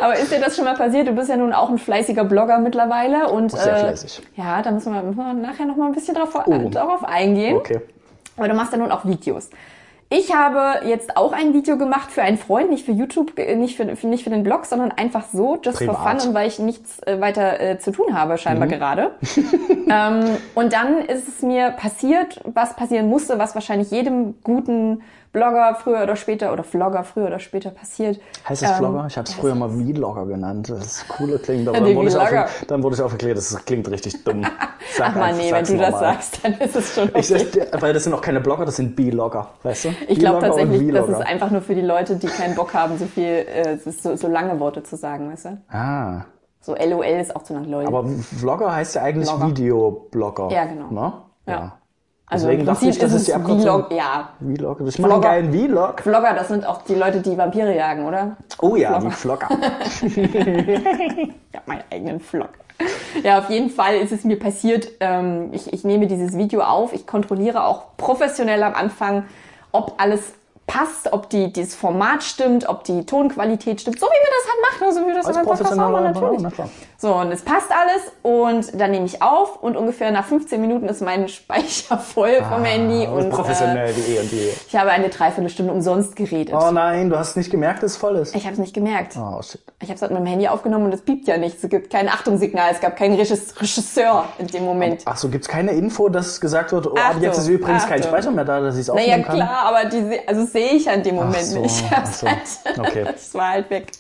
Aber 0.03 0.17
ist 0.19 0.33
dir 0.33 0.41
das 0.41 0.57
schon 0.57 0.65
mal 0.65 0.75
passiert? 0.77 1.07
Du 1.09 1.13
bist 1.13 1.29
ja 1.29 1.37
nun 1.37 1.53
auch 1.53 1.69
ein 1.71 1.79
fleißiger 1.79 2.25
Blogger 2.25 2.59
mittlerweile 2.59 3.29
und 3.29 3.53
Sehr 3.53 3.77
äh, 3.77 3.81
fleißig. 3.81 4.23
Ja, 4.37 4.63
da 4.63 4.71
müssen 4.71 4.93
wir, 4.93 5.03
müssen 5.03 5.17
wir 5.19 5.33
nachher 5.35 5.67
noch 5.67 5.77
mal 5.77 5.87
ein 5.87 5.93
bisschen 5.95 6.15
drauf, 6.15 6.35
Oh. 6.47 6.51
äh, 6.51 6.69
darauf 6.71 7.05
eingehen. 7.05 7.57
Okay. 7.57 7.81
Aber 8.37 8.49
du 8.49 8.55
machst 8.55 8.73
ja 8.73 8.79
nun 8.79 8.91
auch 8.91 9.05
Videos. 9.05 9.49
Ich 10.09 10.33
habe 10.33 10.87
jetzt 10.87 11.17
auch 11.17 11.33
ein 11.33 11.53
Video 11.53 11.77
gemacht 11.77 12.13
für 12.13 12.23
einen 12.23 12.39
Freund, 12.39 12.71
nicht 12.71 12.87
für 12.87 12.93
YouTube, 12.93 13.37
äh, 13.39 13.57
nicht 13.57 13.77
für, 13.77 13.97
für, 13.97 14.07
nicht 14.07 14.23
für 14.23 14.31
den 14.31 14.45
Blog, 14.45 14.65
sondern 14.67 14.93
einfach 14.93 15.25
so, 15.33 15.59
just 15.61 15.79
for 15.83 15.95
Privat. 15.95 16.21
fun 16.23 16.29
und 16.29 16.35
weil 16.35 16.47
ich 16.47 16.61
nichts 16.61 17.01
äh, 17.07 17.21
weiter 17.21 17.61
äh, 17.61 17.79
zu 17.79 17.91
tun 17.91 18.17
habe, 18.17 18.35
Mhm. 18.35 18.39
scheinbar 18.39 18.69
gerade. 18.69 19.11
ähm, 19.91 20.37
und 20.55 20.73
dann 20.73 20.99
ist 21.01 21.27
es 21.27 21.43
mir 21.43 21.71
passiert, 21.71 22.41
was 22.45 22.77
passieren 22.77 23.09
musste, 23.09 23.39
was 23.41 23.55
wahrscheinlich 23.57 23.91
jedem 23.91 24.37
guten 24.45 25.03
Blogger 25.37 25.75
früher 25.75 26.03
oder 26.03 26.17
später 26.17 26.51
oder 26.51 26.65
Vlogger 26.65 27.05
früher 27.05 27.27
oder 27.27 27.39
später 27.39 27.71
passiert. 27.71 28.19
Heißt 28.49 28.63
das 28.63 28.71
Ähm, 28.71 28.77
Vlogger? 28.79 29.07
Ich 29.07 29.19
habe 29.19 29.29
es 29.29 29.35
früher 29.35 29.55
mal 29.55 29.69
Vlogger 29.69 30.25
genannt. 30.25 30.71
Das 30.71 30.79
ist 30.87 31.09
cooler 31.09 31.39
klingt, 31.39 31.69
aber 31.69 31.79
dann 31.81 31.95
wurde, 31.95 32.09
ich 32.09 32.17
auf, 32.17 32.65
dann 32.67 32.83
wurde 32.83 32.97
ich 32.97 33.03
aufgeklärt, 33.03 33.37
das 33.37 33.65
klingt 33.67 33.91
richtig 33.91 34.25
dumm. 34.25 34.47
Sag 34.97 35.09
Ach 35.11 35.15
man, 35.17 35.37
nee, 35.37 35.53
wenn 35.53 35.65
du 35.65 35.77
das 35.77 36.01
sagst, 36.01 36.41
dann 36.43 36.55
ist 36.55 36.75
es 36.75 36.95
schon 36.95 37.11
okay. 37.11 37.21
Ich, 37.21 37.83
weil 37.83 37.93
das 37.93 38.05
sind 38.05 38.15
auch 38.15 38.23
keine 38.23 38.41
Blogger, 38.41 38.65
das 38.65 38.77
sind 38.77 38.97
B-Logger, 38.97 39.49
weißt 39.63 39.85
du? 39.85 39.89
Ich 40.09 40.19
glaube 40.19 40.41
tatsächlich, 40.41 40.91
das 40.91 41.07
ist 41.07 41.27
einfach 41.27 41.51
nur 41.51 41.61
für 41.61 41.75
die 41.75 41.83
Leute, 41.83 42.17
die 42.17 42.29
keinen 42.29 42.55
Bock 42.55 42.73
haben, 42.73 42.97
so 42.97 43.05
viel, 43.05 43.25
äh, 43.27 43.77
so, 43.77 44.17
so 44.17 44.29
lange 44.29 44.59
Worte 44.59 44.83
zu 44.85 44.97
sagen, 44.97 45.31
weißt 45.31 45.45
du? 45.45 45.59
Ah, 45.69 46.25
So 46.63 46.75
LOL 46.75 47.05
ist 47.05 47.37
auch 47.37 47.43
zu 47.43 47.53
lang, 47.53 47.65
LOL. 47.65 47.87
aber 47.87 48.07
Vlogger 48.07 48.75
heißt 48.75 48.95
ja 48.95 49.03
eigentlich 49.03 49.29
Blogger. 49.29 49.49
Videoblogger. 49.49 50.49
Ja, 50.51 50.65
genau. 50.65 50.91
Ne? 50.91 51.13
Ja. 51.47 51.79
Also 52.29 52.47
Deswegen 52.47 52.63
im 52.63 52.67
Prinzip 52.67 52.89
ich, 52.89 52.99
das 52.99 53.13
ist 53.13 53.21
ist 53.21 53.29
die 53.29 53.35
Abkürzung. 53.35 53.85
Vlog, 53.87 53.93
ja. 53.93 54.29
Vlog. 54.41 54.81
Ich 54.87 54.99
mache 54.99 55.13
einen 55.13 55.23
Vlogger. 55.23 55.29
geilen 55.29 55.53
Vlog. 55.53 56.01
Vlogger, 56.03 56.35
das 56.35 56.49
sind 56.49 56.67
auch 56.67 56.83
die 56.83 56.95
Leute, 56.95 57.21
die 57.21 57.39
Vampire 57.39 57.75
jagen, 57.77 58.05
oder? 58.07 58.37
Oh 58.61 58.75
ja, 58.75 58.99
die 58.99 59.11
Vlogger. 59.11 59.49
Ich 59.91 60.03
habe 60.17 61.65
meinen 61.67 61.85
eigenen 61.91 62.21
Vlog. 62.21 62.49
Ja, 63.23 63.39
auf 63.39 63.49
jeden 63.49 63.71
Fall 63.71 63.97
ist 63.97 64.13
es 64.13 64.25
mir 64.25 64.39
passiert. 64.39 64.89
Ähm, 65.01 65.51
ich, 65.53 65.73
ich 65.73 65.85
nehme 65.85 66.09
dieses 66.09 66.37
Video 66.37 66.63
auf. 66.63 66.93
Ich 66.93 67.07
kontrolliere 67.07 67.65
auch 67.65 67.97
professionell 67.97 68.63
am 68.63 68.75
Anfang, 68.75 69.25
ob 69.73 69.95
alles 69.99 70.35
passt, 70.67 71.13
ob 71.13 71.31
die, 71.31 71.53
dieses 71.53 71.75
Format 71.75 72.23
stimmt, 72.23 72.69
ob 72.69 72.85
die 72.85 73.07
Tonqualität 73.07 73.81
stimmt. 73.81 74.01
So 74.01 74.07
wie 74.07 74.11
wir 74.11 74.33
das 74.37 74.53
halt 74.53 74.81
machen, 74.81 74.95
so 74.95 75.01
wie 75.03 75.07
wir 75.07 75.15
das 75.15 75.27
Als 75.27 75.37
in 75.37 75.45
Podcast 75.45 75.73
auch 75.73 75.91
machen, 75.91 76.05
natürlich. 76.05 76.41
na 76.41 76.51
klar. 76.51 76.69
So, 76.99 77.15
und 77.15 77.31
es 77.31 77.43
passt 77.43 77.67
alles 77.71 78.11
und 78.23 78.81
dann 78.81 78.91
nehme 78.91 79.05
ich 79.05 79.21
auf 79.21 79.63
und 79.63 79.77
ungefähr 79.77 80.11
nach 80.13 80.25
15 80.25 80.59
Minuten 80.61 80.87
ist 80.89 81.03
mein 81.03 81.29
Speicher 81.29 81.99
voll 81.99 82.43
vom 82.49 82.65
Handy 82.65 83.07
Ah, 83.07 83.11
und 83.13 83.27
äh, 83.27 83.29
professionell 83.29 83.95
wie 83.97 84.15
eh 84.15 84.21
und 84.21 84.33
je. 84.33 84.49
ich 84.67 84.75
habe 84.77 84.91
eine 84.91 85.11
Dreiviertelstunde 85.11 85.73
umsonst 85.73 86.17
geredet. 86.17 86.55
Oh 86.59 86.71
nein, 86.71 87.11
du 87.11 87.19
hast 87.19 87.37
nicht 87.37 87.51
gemerkt, 87.51 87.83
dass 87.83 87.93
es 87.93 87.97
voll 87.99 88.17
ist. 88.17 88.35
Ich 88.35 88.45
habe 88.45 88.55
es 88.55 88.59
nicht 88.59 88.73
gemerkt. 88.75 89.15
Oh 89.19 89.43
shit. 89.43 89.61
Ich 89.83 89.89
habe 89.89 89.97
es 89.97 90.01
halt 90.03 90.11
mit 90.13 90.21
dem 90.21 90.27
Handy 90.27 90.49
aufgenommen 90.49 90.87
und 90.87 90.95
es 90.95 91.03
piept 91.03 91.29
ja 91.29 91.37
nichts. 91.37 91.63
Es 91.63 91.69
gibt 91.69 91.91
kein 91.91 92.09
Achtungssignal, 92.09 92.71
es 92.73 92.81
gab 92.81 92.97
keinen 92.97 93.17
Regis- 93.21 93.61
Regisseur 93.61 94.25
in 94.39 94.47
dem 94.47 94.65
Moment. 94.65 95.03
Ach 95.05 95.19
so, 95.19 95.29
gibt's 95.29 95.49
keine 95.49 95.73
Info, 95.73 96.09
dass 96.09 96.41
gesagt 96.41 96.73
wird, 96.73 96.87
oh, 96.87 96.95
Achtung, 96.97 97.21
jetzt 97.23 97.37
ist 97.39 97.49
übrigens 97.49 97.85
kein 97.87 97.99
Achtung. 98.01 98.11
Speicher 98.13 98.31
mehr 98.31 98.47
da, 98.47 98.61
dass 98.61 98.75
ich 98.77 98.81
es 98.83 98.89
Naja, 98.89 99.01
aufnehmen 99.17 99.25
kann? 99.25 99.37
klar, 99.37 99.67
aber 99.67 99.85
die, 99.91 100.19
also 100.27 100.41
das 100.43 100.53
sehe 100.53 100.71
ich 100.71 100.87
ja 100.87 100.93
in 100.93 101.03
dem 101.03 101.17
Moment 101.17 101.37
so, 101.45 101.61
nicht. 101.61 101.79
Ich 101.85 101.91
hab's 101.91 102.21
so. 102.21 102.27
halt, 102.27 102.39
Okay. 102.79 103.05
es 103.15 103.35
war 103.35 103.51
halt 103.51 103.69
weg. 103.69 103.93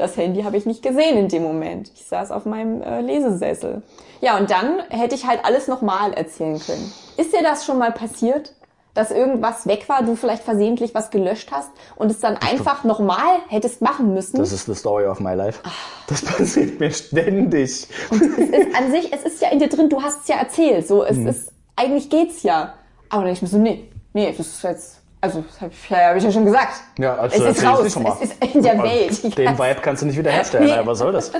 Das 0.00 0.16
Handy 0.16 0.44
habe 0.44 0.56
ich 0.56 0.64
nicht 0.64 0.82
gesehen 0.82 1.18
in 1.18 1.28
dem 1.28 1.42
Moment. 1.42 1.92
Ich 1.94 2.06
saß 2.06 2.30
auf 2.30 2.46
meinem 2.46 2.80
äh, 2.80 3.02
Lesesessel. 3.02 3.82
Ja, 4.22 4.38
und 4.38 4.50
dann 4.50 4.80
hätte 4.88 5.14
ich 5.14 5.26
halt 5.26 5.44
alles 5.44 5.68
nochmal 5.68 6.14
erzählen 6.14 6.58
können. 6.58 6.90
Ist 7.18 7.34
dir 7.34 7.42
das 7.42 7.66
schon 7.66 7.76
mal 7.76 7.92
passiert? 7.92 8.54
Dass 8.94 9.10
irgendwas 9.10 9.66
weg 9.66 9.90
war, 9.90 10.02
du 10.02 10.16
vielleicht 10.16 10.42
versehentlich 10.42 10.94
was 10.94 11.10
gelöscht 11.10 11.52
hast 11.52 11.68
und 11.96 12.10
es 12.10 12.18
dann 12.18 12.38
einfach 12.38 12.82
nochmal 12.82 13.40
hättest 13.48 13.82
machen 13.82 14.14
müssen? 14.14 14.38
Das 14.38 14.52
ist 14.52 14.64
the 14.64 14.74
story 14.74 15.06
of 15.06 15.20
my 15.20 15.34
life. 15.34 15.60
Ah. 15.64 15.70
Das 16.06 16.22
passiert 16.24 16.80
mir 16.80 16.90
ständig. 16.90 17.86
es 18.10 18.20
ist 18.20 18.74
an 18.74 18.90
sich, 18.90 19.12
es 19.12 19.22
ist 19.24 19.42
ja 19.42 19.50
in 19.50 19.58
dir 19.58 19.68
drin, 19.68 19.90
du 19.90 20.02
hast 20.02 20.22
es 20.22 20.28
ja 20.28 20.36
erzählt. 20.36 20.88
So, 20.88 21.04
es 21.04 21.18
ist, 21.18 21.52
eigentlich 21.76 22.08
geht's 22.08 22.42
ja. 22.42 22.72
Aber 23.10 23.24
dann 23.24 23.34
ich 23.34 23.42
mir 23.42 23.48
so, 23.48 23.58
nee, 23.58 23.90
nee, 24.14 24.34
das 24.34 24.46
ist 24.46 24.64
jetzt, 24.64 24.99
also, 25.20 25.42
das 25.42 25.60
habe 25.60 25.72
ich, 25.72 25.90
ja, 25.90 25.98
hab 26.08 26.16
ich 26.16 26.24
ja 26.24 26.32
schon 26.32 26.44
gesagt. 26.44 26.74
Ja, 26.98 27.14
also 27.16 27.44
es 27.44 27.58
ist 27.58 27.66
raus, 27.66 27.80
es 27.84 28.30
ist 28.30 28.54
in 28.54 28.62
der 28.62 28.82
Welt. 28.82 29.36
Den 29.36 29.58
Vibe 29.58 29.80
kannst 29.82 30.02
du 30.02 30.06
nicht 30.06 30.18
wiederherstellen. 30.18 30.66
Nee. 30.80 30.86
Was 30.86 30.98
soll 30.98 31.12
das? 31.12 31.30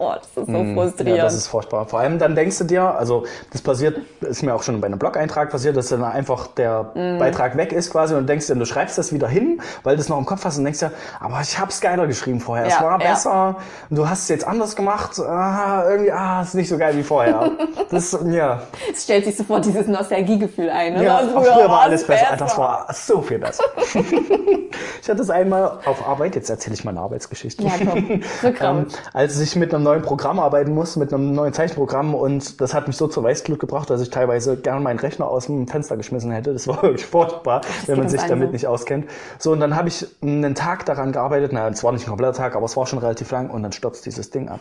Oh, 0.00 0.12
das 0.14 0.26
ist 0.28 0.34
so 0.46 0.52
Ja, 0.52 0.74
frustrierend. 0.74 1.22
das 1.24 1.34
ist 1.34 1.48
furchtbar. 1.48 1.84
Vor 1.86 1.98
allem 1.98 2.20
dann 2.20 2.36
denkst 2.36 2.56
du 2.58 2.64
dir, 2.64 2.82
also 2.96 3.24
das 3.52 3.60
passiert, 3.62 3.98
ist 4.20 4.44
mir 4.44 4.54
auch 4.54 4.62
schon 4.62 4.80
bei 4.80 4.86
einem 4.86 5.00
Blog-Eintrag 5.00 5.50
passiert, 5.50 5.76
dass 5.76 5.88
dann 5.88 6.04
einfach 6.04 6.46
der 6.46 6.92
Mhm. 6.94 7.18
Beitrag 7.18 7.56
weg 7.56 7.72
ist 7.72 7.90
quasi 7.90 8.14
und 8.14 8.28
denkst 8.28 8.46
dir, 8.46 8.54
du 8.54 8.64
schreibst 8.64 8.96
das 8.96 9.12
wieder 9.12 9.26
hin, 9.26 9.60
weil 9.82 9.96
du 9.96 10.00
es 10.00 10.08
noch 10.08 10.16
im 10.18 10.24
Kopf 10.24 10.44
hast 10.44 10.56
und 10.56 10.62
denkst 10.64 10.78
dir, 10.78 10.92
aber 11.18 11.40
ich 11.42 11.58
hab's 11.58 11.80
geiler 11.80 12.06
geschrieben 12.06 12.38
vorher. 12.40 12.66
es 12.66 12.74
Ja, 12.74 12.82
war 12.84 13.00
ja. 13.02 13.10
besser, 13.10 13.56
du 13.90 14.08
hast 14.08 14.22
es 14.22 14.28
jetzt 14.28 14.46
anders 14.46 14.76
gemacht, 14.76 15.18
ah, 15.18 15.82
irgendwie, 15.90 16.12
ah, 16.12 16.42
ist 16.42 16.54
nicht 16.54 16.68
so 16.68 16.78
geil 16.78 16.96
wie 16.96 17.02
vorher. 17.02 17.50
das, 17.90 18.16
ja. 18.30 18.62
es 18.92 19.02
stellt 19.02 19.24
sich 19.24 19.36
sofort 19.36 19.64
dieses 19.64 19.88
Nostalgiegefühl 19.88 20.70
ein. 20.70 20.94
Ne? 20.94 21.04
Ja, 21.04 21.18
früher, 21.18 21.42
früher 21.54 21.68
war 21.68 21.80
alles 21.80 22.04
besser. 22.04 22.36
Das 22.38 22.56
war 22.56 22.86
so 22.94 23.20
viel 23.20 23.40
besser. 23.40 23.64
ich 25.02 25.08
hatte 25.08 25.22
es 25.22 25.30
einmal 25.30 25.78
auf 25.84 26.06
Arbeit, 26.06 26.34
jetzt 26.36 26.50
erzähle 26.50 26.74
ich 26.74 26.84
meine 26.84 27.00
Arbeitsgeschichte. 27.00 27.62
Ja, 27.64 27.72
komm, 27.78 28.22
Rückgrat. 28.42 28.76
ähm, 28.78 28.86
als 29.12 29.38
ich 29.40 29.56
mit 29.56 29.74
einem 29.74 29.84
neuen 29.88 30.02
Programm 30.02 30.38
arbeiten 30.38 30.74
musste, 30.74 30.98
mit 30.98 31.12
einem 31.12 31.32
neuen 31.32 31.52
Zeichenprogramm 31.52 32.14
und 32.14 32.60
das 32.60 32.74
hat 32.74 32.86
mich 32.86 32.96
so 32.96 33.08
zur 33.08 33.24
Weißglut 33.24 33.58
gebracht, 33.58 33.88
dass 33.88 34.00
ich 34.00 34.10
teilweise 34.10 34.56
gerne 34.56 34.80
meinen 34.80 34.98
Rechner 34.98 35.26
aus 35.28 35.46
dem 35.46 35.66
Fenster 35.66 35.96
geschmissen 35.96 36.30
hätte. 36.30 36.52
Das 36.52 36.68
war 36.68 36.82
wirklich 36.82 37.06
furchtbar, 37.06 37.62
wenn 37.86 37.98
man 37.98 38.08
sich 38.08 38.22
damit 38.22 38.48
so. 38.48 38.52
nicht 38.52 38.66
auskennt. 38.66 39.06
So, 39.38 39.52
und 39.52 39.60
dann 39.60 39.74
habe 39.76 39.88
ich 39.88 40.06
einen 40.22 40.54
Tag 40.54 40.84
daran 40.84 41.12
gearbeitet, 41.12 41.52
na, 41.54 41.68
es 41.68 41.82
war 41.82 41.92
nicht 41.92 42.06
ein 42.06 42.10
kompletter 42.10 42.34
Tag, 42.34 42.54
aber 42.54 42.66
es 42.66 42.76
war 42.76 42.86
schon 42.86 42.98
relativ 42.98 43.30
lang 43.30 43.50
und 43.50 43.62
dann 43.62 43.72
stürzt 43.72 44.04
dieses 44.04 44.30
Ding 44.30 44.48
ab. 44.48 44.60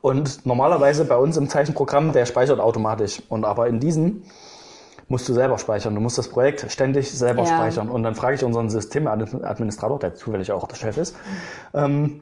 Und 0.00 0.44
normalerweise 0.44 1.04
bei 1.04 1.16
uns 1.16 1.36
im 1.36 1.48
Zeichenprogramm, 1.48 2.12
der 2.12 2.26
speichert 2.26 2.60
automatisch. 2.60 3.22
Und 3.28 3.44
aber 3.44 3.68
in 3.68 3.80
diesem 3.80 4.22
musst 5.08 5.28
du 5.28 5.34
selber 5.34 5.58
speichern. 5.58 5.94
Du 5.94 6.00
musst 6.00 6.18
das 6.18 6.28
Projekt 6.28 6.70
ständig 6.70 7.10
selber 7.12 7.42
Ja. 7.42 7.48
speichern. 7.48 7.88
Und 7.88 8.02
dann 8.02 8.14
frage 8.14 8.36
ich 8.36 8.44
unseren 8.44 8.70
Systemadministrator, 8.70 9.98
der 9.98 10.14
zufällig 10.14 10.50
auch 10.52 10.66
der 10.66 10.76
Chef 10.76 10.96
ist, 10.96 11.16
ähm, 11.74 12.20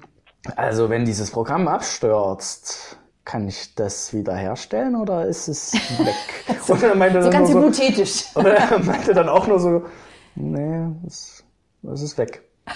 also 0.56 0.90
wenn 0.90 1.04
dieses 1.04 1.30
Programm 1.30 1.68
abstürzt, 1.68 2.96
kann 3.24 3.46
ich 3.46 3.74
das 3.74 4.12
wiederherstellen 4.12 4.96
oder 4.96 5.26
ist 5.26 5.48
es 5.48 5.72
weg? 5.98 6.58
und 6.68 6.82
er 6.82 6.94
meinte 6.94 7.22
so 7.22 7.30
ganz 7.30 7.50
so, 7.50 7.60
hypothetisch. 7.60 8.24
und 8.34 8.46
er 8.46 8.78
meinte 8.80 9.14
dann 9.14 9.28
auch 9.28 9.46
nur 9.46 9.60
so, 9.60 9.84
nee, 10.34 10.86
es, 11.06 11.44
es 11.92 12.02
ist 12.02 12.18
weg. 12.18 12.42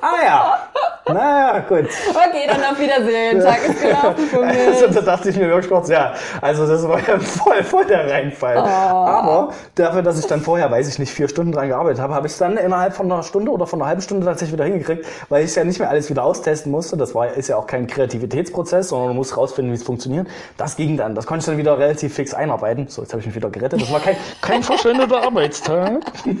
Ah 0.00 0.24
ja, 0.24 0.68
naja, 1.12 1.58
gut. 1.60 1.86
Okay, 2.10 2.46
dann 2.46 2.62
auf 2.64 2.78
Wiedersehen. 2.78 3.40
Tag 3.40 3.68
ist 3.68 3.80
gelaufen 3.82 4.26
für 4.28 4.42
Also 4.46 4.86
mich. 4.86 4.94
da 4.94 5.00
dachte 5.00 5.30
ich 5.30 5.36
mir 5.36 5.48
wirklich 5.48 5.70
kurz, 5.70 5.88
ja, 5.88 6.14
also 6.40 6.66
das 6.66 6.86
war 6.86 6.98
ja 6.98 7.18
voll, 7.18 7.62
voll 7.64 7.84
der 7.86 8.10
Reinfall. 8.10 8.56
Oh. 8.58 8.60
Aber 8.66 9.48
dafür, 9.74 10.02
dass 10.02 10.18
ich 10.18 10.26
dann 10.26 10.40
vorher, 10.40 10.70
weiß 10.70 10.88
ich 10.88 10.98
nicht, 10.98 11.12
vier 11.12 11.28
Stunden 11.28 11.52
dran 11.52 11.68
gearbeitet 11.68 12.00
habe, 12.00 12.14
habe 12.14 12.26
ich 12.26 12.32
es 12.32 12.38
dann 12.38 12.56
innerhalb 12.56 12.94
von 12.94 13.10
einer 13.10 13.22
Stunde 13.22 13.50
oder 13.50 13.66
von 13.66 13.80
einer 13.80 13.88
halben 13.88 14.02
Stunde 14.02 14.26
tatsächlich 14.26 14.54
wieder 14.54 14.64
hingekriegt, 14.64 15.06
weil 15.28 15.44
ich 15.44 15.54
ja 15.54 15.64
nicht 15.64 15.78
mehr 15.78 15.90
alles 15.90 16.10
wieder 16.10 16.24
austesten 16.24 16.70
musste. 16.72 16.96
Das 16.96 17.14
war, 17.14 17.28
ist 17.32 17.48
ja 17.48 17.56
auch 17.56 17.66
kein 17.66 17.86
Kreativitätsprozess, 17.86 18.88
sondern 18.88 19.08
du 19.08 19.14
musst 19.14 19.36
rausfinden, 19.36 19.72
wie 19.72 19.76
es 19.76 19.82
funktioniert. 19.82 20.26
Das 20.56 20.76
ging 20.76 20.96
dann. 20.96 21.14
Das 21.14 21.26
konnte 21.26 21.40
ich 21.40 21.46
dann 21.46 21.58
wieder 21.58 21.78
relativ 21.78 22.14
fix 22.14 22.34
einarbeiten. 22.34 22.88
So, 22.88 23.02
jetzt 23.02 23.12
habe 23.12 23.20
ich 23.20 23.26
mich 23.26 23.34
wieder 23.36 23.50
gerettet. 23.50 23.80
Das 23.82 23.92
war 23.92 24.00
kein, 24.00 24.16
kein 24.40 24.62
verschwendeter 24.62 25.22
Arbeitstag. 25.22 26.00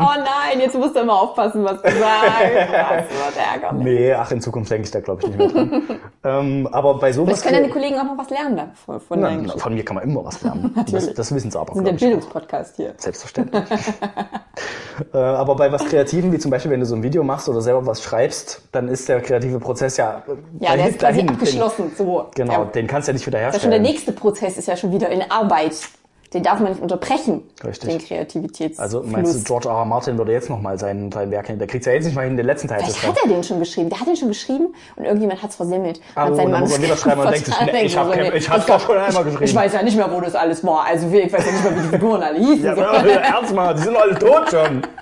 Oh 0.00 0.14
nein, 0.16 0.60
jetzt 0.60 0.74
musst 0.74 0.94
du 0.94 1.00
immer 1.00 1.20
aufpassen, 1.20 1.64
was 1.64 1.80
du 1.82 1.90
sagst. 1.90 1.98
Wird 3.18 3.36
ärgerlich. 3.36 3.84
Nee, 3.84 4.12
ach, 4.14 4.30
in 4.30 4.40
Zukunft 4.40 4.70
denke 4.70 4.84
ich 4.86 4.90
da, 4.90 5.00
glaube 5.00 5.22
ich, 5.22 5.28
nicht 5.28 5.38
mehr 5.38 5.48
dran. 5.48 5.82
ähm, 6.24 6.68
aber 6.72 6.98
bei 6.98 7.12
sowas... 7.12 7.40
Vielleicht 7.40 7.44
können 7.44 7.62
deine 7.62 7.72
Kollegen 7.72 7.98
auch 7.98 8.04
noch 8.04 8.18
was 8.18 8.30
lernen 8.30 8.56
da 8.56 8.68
von, 8.86 9.00
von 9.00 9.20
Na, 9.20 9.58
von 9.58 9.74
mir 9.74 9.84
kann 9.84 9.96
man 9.96 10.04
immer 10.04 10.24
was 10.24 10.42
lernen. 10.42 10.74
Das, 10.90 11.12
das 11.14 11.34
wissen 11.34 11.50
sie 11.50 11.58
aber, 11.58 11.74
Wir 11.74 11.84
sind 11.84 11.86
der. 11.86 11.92
Bildungspodcast 12.06 12.76
hier. 12.76 12.94
Selbstverständlich. 12.96 13.64
äh, 15.14 15.18
aber 15.18 15.54
bei 15.56 15.70
was 15.72 15.84
Kreativen, 15.86 16.32
wie 16.32 16.38
zum 16.38 16.50
Beispiel, 16.50 16.70
wenn 16.70 16.80
du 16.80 16.86
so 16.86 16.94
ein 16.96 17.02
Video 17.02 17.22
machst 17.22 17.48
oder 17.48 17.60
selber 17.60 17.86
was 17.86 18.02
schreibst, 18.02 18.62
dann 18.72 18.88
ist 18.88 19.08
der 19.08 19.20
kreative 19.20 19.58
Prozess 19.60 19.96
ja 19.96 20.22
Ja, 20.60 20.76
der 20.76 20.88
ist 20.88 20.98
quasi 20.98 21.18
dahin. 21.18 21.28
abgeschlossen. 21.30 21.92
So. 21.96 22.26
Genau, 22.34 22.52
Ja. 22.52 22.64
den 22.64 22.86
kannst 22.86 23.08
du 23.08 23.12
ja 23.12 23.14
nicht 23.14 23.26
Das 23.26 23.56
ist 23.56 23.62
schon 23.62 23.70
der 23.70 23.80
wiederherstellen. 23.80 23.82
nächste 23.82 24.12
Prozess, 24.12 24.56
ist 24.58 24.68
ja 24.68 24.76
schon 24.76 24.92
wieder 24.92 25.08
in 25.10 25.30
Arbeit. 25.30 25.76
Den 26.34 26.42
darf 26.42 26.60
man 26.60 26.72
nicht 26.72 26.82
unterbrechen. 26.82 27.42
Richtig. 27.64 27.88
Den 27.88 27.98
Kreativitätsfluss. 28.06 28.78
Also 28.78 29.02
meinst 29.02 29.34
du, 29.34 29.44
George 29.44 29.68
R. 29.68 29.76
R. 29.76 29.84
Martin 29.86 30.18
würde 30.18 30.32
jetzt 30.32 30.50
nochmal 30.50 30.78
sein, 30.78 31.10
sein 31.10 31.30
Werk 31.30 31.46
hin? 31.46 31.58
Der 31.58 31.66
kriegt 31.66 31.86
ja 31.86 31.92
jetzt 31.92 32.04
nicht 32.04 32.14
mal 32.14 32.26
hin, 32.26 32.36
den 32.36 32.44
letzten 32.44 32.68
Teil 32.68 32.80
zu 32.80 32.84
Vielleicht 32.86 32.98
schreiben. 33.00 33.16
hat 33.16 33.22
er 33.24 33.28
den 33.30 33.44
schon 33.44 33.58
geschrieben. 33.60 33.88
Der 33.88 33.98
hat 34.00 34.06
den 34.08 34.16
schon 34.16 34.28
geschrieben 34.28 34.74
und 34.96 35.04
irgendjemand 35.04 35.42
hat 35.42 35.50
es 35.50 35.56
versemmelt. 35.56 36.00
Ah, 36.14 36.28
oh, 36.28 36.34
sein 36.34 36.50
dann 36.52 36.60
muss 36.60 36.76
er 36.76 36.82
wieder 36.82 36.96
schreiben 36.98 37.20
und 37.22 37.30
denkt 37.32 37.46
sich, 37.46 37.54
nee, 37.72 37.82
ich 37.82 37.96
hab 37.96 38.08
Denkt 38.12 38.22
kein- 38.24 38.30
so, 38.32 38.36
ich 38.36 38.50
hab's 38.50 38.66
doch 38.66 38.80
schon 38.80 38.98
einmal 38.98 39.24
geschrieben. 39.24 39.44
Ich 39.44 39.54
weiß 39.54 39.72
ja 39.72 39.82
nicht 39.82 39.96
mehr, 39.96 40.12
wo 40.12 40.20
das 40.20 40.34
alles 40.34 40.62
war. 40.64 40.84
Also 40.84 41.06
ich 41.08 41.32
weiß 41.32 41.46
ja 41.46 41.52
nicht 41.52 41.64
mehr, 41.64 41.76
wie 41.76 41.80
die 41.82 41.88
Figuren 41.88 42.22
alle 42.22 42.38
hießen. 42.38 42.64
Ja, 42.64 42.74
So. 42.76 43.08
ernst 43.08 43.54
mal, 43.54 43.74
die 43.74 43.82
sind 43.82 43.96
alle 43.96 44.18
tot 44.18 44.50
schon. 44.50 44.82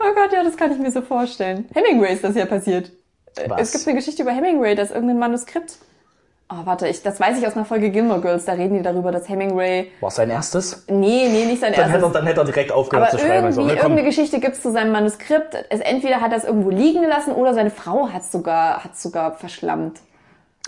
Oh 0.00 0.14
Gott, 0.14 0.32
ja, 0.32 0.42
das 0.42 0.56
kann 0.56 0.72
ich 0.72 0.78
mir 0.78 0.90
so 0.90 1.00
vorstellen. 1.02 1.68
Hemingway 1.74 2.12
ist 2.14 2.24
das 2.24 2.34
ja 2.34 2.44
passiert. 2.46 2.90
Äh, 3.36 3.48
Was? 3.48 3.60
Es 3.62 3.72
gibt 3.72 3.86
eine 3.86 3.96
Geschichte 3.96 4.22
über 4.22 4.32
Hemingway, 4.32 4.74
dass 4.74 4.90
irgendein 4.90 5.18
Manuskript. 5.18 5.76
Oh, 6.54 6.66
warte, 6.66 6.86
ich, 6.86 7.02
das 7.02 7.18
weiß 7.18 7.38
ich 7.38 7.46
aus 7.46 7.54
einer 7.56 7.64
Folge 7.64 7.88
Gilmore 7.88 8.20
Girls. 8.20 8.44
Da 8.44 8.52
reden 8.52 8.74
die 8.76 8.82
darüber, 8.82 9.10
dass 9.10 9.26
Hemingway. 9.26 9.90
War 10.00 10.10
sein 10.10 10.28
erstes? 10.28 10.84
Nee, 10.86 11.28
nee, 11.30 11.46
nicht 11.46 11.60
sein 11.62 11.72
Dann 11.72 11.84
hätte, 11.84 11.92
er, 11.92 11.94
erstes. 11.94 12.12
dann 12.12 12.26
hätte 12.26 12.40
er 12.42 12.44
direkt 12.44 12.72
aufgehört 12.72 13.08
Aber 13.08 13.18
zu 13.18 13.24
schreiben. 13.24 13.46
irgendwie, 13.46 13.60
Also, 13.60 13.62
ne, 13.62 13.72
irgendeine 13.74 14.02
Geschichte 14.04 14.38
gibt's 14.38 14.60
zu 14.60 14.70
seinem 14.70 14.92
Manuskript. 14.92 15.56
Es, 15.70 15.80
entweder 15.80 16.20
hat 16.20 16.30
er 16.32 16.36
es 16.36 16.44
irgendwo 16.44 16.68
liegen 16.68 17.00
gelassen 17.00 17.32
oder 17.32 17.54
seine 17.54 17.70
Frau 17.70 18.08
hat 18.12 18.24
sogar, 18.26 18.84
hat 18.84 18.98
sogar 18.98 19.32
verschlammt. 19.32 20.00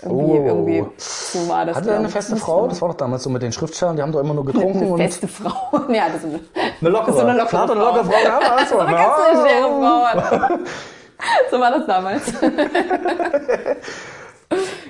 Irgendwie, 0.01 0.23
Oh. 0.39 0.45
irgendwie. 0.47 0.85
So 0.97 1.47
war 1.47 1.65
das. 1.65 1.77
Hatte 1.77 1.91
er 1.91 1.99
eine 1.99 2.09
feste 2.09 2.35
Frau? 2.35 2.67
Das 2.67 2.81
war 2.81 2.89
doch 2.89 2.95
damals 2.97 3.21
so 3.23 3.29
mit 3.29 3.43
den 3.43 3.51
Schriftstellern, 3.51 3.95
die 3.95 4.01
haben 4.01 4.11
doch 4.11 4.19
immer 4.21 4.33
nur 4.33 4.43
getrunken 4.45 4.79
Eine 4.93 4.97
feste 4.97 5.27
Frau. 5.27 5.81
ja, 5.93 6.07
das 6.11 6.23
ist 6.23 6.25
eine, 6.25 6.39
eine 6.81 6.89
lockere. 6.89 7.13
so 7.13 7.19
eine 7.19 7.33
lockere 7.37 7.47
Klar, 7.49 7.63
eine 7.71 7.79
Frau. 7.81 7.85
lockere 7.85 8.05
Frau. 8.05 8.23
Ja, 8.23 8.39
war 8.49 8.57
das 8.59 8.69
so. 8.69 8.79
eine 8.79 8.91
ganz 8.91 10.49
Frau. 10.49 10.57
so 11.51 11.59
war 11.59 11.71
das 11.71 11.85
damals. 11.85 12.33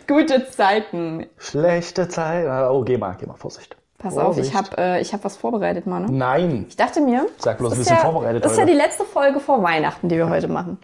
Gute 0.07 0.49
Zeiten. 0.51 1.25
Schlechte 1.37 2.07
Zeit. 2.09 2.45
Oh, 2.69 2.81
geh 2.83 2.97
mal, 2.97 3.15
geh 3.19 3.25
mal, 3.25 3.35
Vorsicht. 3.35 3.75
Pass 3.97 4.17
auf, 4.17 4.35
Vorsicht. 4.35 4.49
ich 4.49 4.55
habe 4.55 4.77
äh, 4.77 5.01
ich 5.01 5.13
hab 5.13 5.23
was 5.23 5.37
vorbereitet, 5.37 5.87
Manu. 5.87 6.07
Nein. 6.11 6.65
Ich 6.69 6.75
dachte 6.75 7.01
mir, 7.01 7.25
Sag 7.37 7.57
bloß, 7.57 7.69
das 7.71 7.77
wir 7.79 7.81
ist 7.83 7.87
sind 7.87 7.97
ja, 7.97 8.03
vorbereitet 8.03 8.43
Das 8.43 8.51
ist 8.51 8.57
ja 8.57 8.63
heute. 8.63 8.73
die 8.73 8.77
letzte 8.77 9.03
Folge 9.05 9.39
vor 9.39 9.63
Weihnachten, 9.63 10.09
die 10.09 10.17
wir 10.17 10.29
heute 10.29 10.47
machen. 10.47 10.77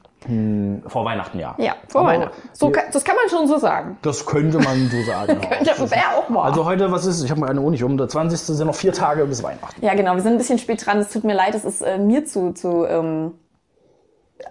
Vor 0.87 1.03
Weihnachten, 1.03 1.39
ja. 1.39 1.55
Ja, 1.57 1.75
vor 1.87 2.01
Aber 2.01 2.11
Weihnachten. 2.11 2.41
So, 2.53 2.69
wir- 2.73 2.83
das 2.91 3.03
kann 3.03 3.15
man 3.15 3.27
schon 3.29 3.47
so 3.47 3.57
sagen. 3.57 3.97
Das 4.03 4.25
könnte 4.25 4.59
man 4.59 4.87
so 4.89 5.01
sagen. 5.03 5.39
ja. 5.41 5.73
Könnte 5.73 5.91
wäre 5.91 6.15
auch 6.17 6.29
mal. 6.29 6.43
Also 6.43 6.63
heute, 6.65 6.91
was 6.91 7.05
ist? 7.05 7.23
Ich 7.23 7.31
habe 7.31 7.41
mir 7.41 7.47
eine 7.49 7.59
Uni 7.61 7.81
um. 7.83 7.97
Der 7.97 8.07
20. 8.07 8.39
sind 8.39 8.67
noch 8.67 8.75
vier 8.75 8.93
Tage 8.93 9.25
bis 9.25 9.41
Weihnachten. 9.43 9.83
ja, 9.83 9.93
genau. 9.95 10.13
Wir 10.15 10.21
sind 10.21 10.33
ein 10.33 10.37
bisschen 10.37 10.59
spät 10.59 10.85
dran. 10.85 10.99
Es 10.99 11.09
tut 11.11 11.23
mir 11.23 11.33
leid, 11.33 11.53
es 11.55 11.65
ist 11.65 11.81
äh, 11.81 11.97
mir 11.97 12.25
zu, 12.25 12.53
zu 12.53 12.85
ähm, 12.85 13.33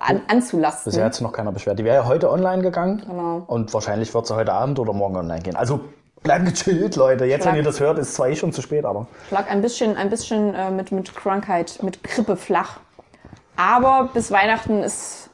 an, 0.01 0.23
anzulasten. 0.29 0.91
Bisher 0.91 1.05
hat 1.05 1.15
sich 1.15 1.23
noch 1.23 1.33
keiner 1.33 1.53
beschwert. 1.53 1.79
Die 1.79 1.85
wäre 1.85 1.97
ja 1.97 2.07
heute 2.07 2.31
online 2.31 2.63
gegangen. 2.63 3.03
Genau. 3.09 3.45
Und 3.47 3.73
wahrscheinlich 3.73 4.13
wird 4.13 4.27
sie 4.27 4.35
heute 4.35 4.53
Abend 4.53 4.79
oder 4.79 4.93
morgen 4.93 5.17
online 5.17 5.43
gehen. 5.43 5.57
Also 5.57 5.81
bleibt 6.23 6.47
gechillt, 6.47 6.97
Leute. 6.97 7.25
Jetzt, 7.27 7.43
Schlag. 7.43 7.53
wenn 7.55 7.61
ihr 7.61 7.65
das 7.65 7.81
hört, 7.81 7.99
ist 7.99 8.15
zwar 8.15 8.29
eh 8.29 8.37
schon 8.37 8.53
zu 8.53 8.63
spät, 8.63 8.85
aber. 8.85 9.07
Schlag 9.29 9.51
ein 9.51 9.63
bisschen, 9.63 9.97
ein 9.97 10.11
bisschen 10.11 10.55
äh, 10.55 10.71
mit, 10.71 10.91
mit 10.91 11.15
Krankheit, 11.15 11.79
mit 11.83 12.03
Grippe 12.03 12.37
flach. 12.37 12.81
Aber 13.57 14.09
bis 14.13 14.31
Weihnachten 14.31 14.83
ist 14.83 15.29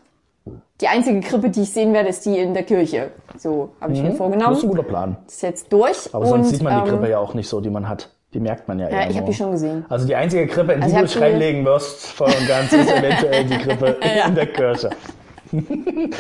die 0.81 0.89
einzige 0.89 1.21
Grippe, 1.21 1.49
die 1.49 1.63
ich 1.63 1.73
sehen 1.73 1.93
werde, 1.95 2.09
ist 2.09 2.27
die 2.27 2.39
in 2.39 2.53
der 2.53 2.65
Kirche. 2.65 3.11
So 3.39 3.71
habe 3.81 3.93
ich 3.93 3.99
mir 4.01 4.07
Das 4.07 4.15
ist 4.15 4.19
vorgenommen. 4.19 4.57
ein 4.57 4.69
guter 4.69 4.83
Plan. 4.83 5.17
ist 5.27 5.43
jetzt 5.43 5.73
durch. 5.73 6.13
Aber 6.13 6.25
und, 6.25 6.31
sonst 6.31 6.51
sieht 6.51 6.63
man 6.63 6.75
die 6.83 6.89
ähm, 6.91 6.97
Grippe 6.97 7.11
ja 7.11 7.19
auch 7.19 7.35
nicht 7.35 7.49
so, 7.49 7.61
die 7.61 7.71
man 7.71 7.89
hat. 7.89 8.11
Die 8.37 8.41
merkt 8.41 8.69
man 8.69 8.79
ja 8.79 8.91
Ja, 8.91 9.01
eher 9.01 9.09
ich 9.09 9.17
habe 9.17 9.21
nur. 9.21 9.31
die 9.31 9.35
schon 9.35 9.51
gesehen. 9.53 9.87
Also 9.89 10.07
die 10.07 10.15
einzige 10.15 10.47
Grippe, 10.47 10.73
in 10.75 10.81
die 10.81 10.85
Also 10.85 10.97
ich 10.97 11.13
du 11.15 11.21
hab 11.21 11.27
die- 11.27 11.33
reinlegen 11.33 11.65
wirst, 11.65 12.05
voll 12.09 12.29
und 12.39 12.47
ganz, 12.47 12.71
ist 12.71 12.91
eventuell 12.93 13.45
die 13.47 13.57
Grippe 13.57 13.97
in 14.27 14.35
der 14.35 14.47
Kirche. 14.47 14.91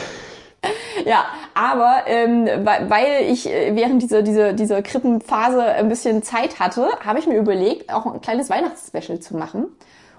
Ja, 1.05 1.27
aber 1.55 1.99
ähm, 2.07 2.47
weil, 2.65 2.91
weil 2.91 3.07
ich 3.31 3.49
äh, 3.49 3.77
während 3.77 4.03
dieser, 4.03 4.23
dieser, 4.23 4.53
dieser 4.55 4.83
Krippenphase 4.83 5.63
ein 5.63 5.89
bisschen 5.89 6.23
Zeit 6.25 6.59
hatte, 6.59 6.89
habe 7.05 7.19
ich 7.21 7.27
mir 7.29 7.37
überlegt, 7.37 7.93
auch 7.93 8.07
ein 8.13 8.21
kleines 8.21 8.51
Weihnachtsspecial 8.51 9.21
zu 9.21 9.37
machen. 9.37 9.67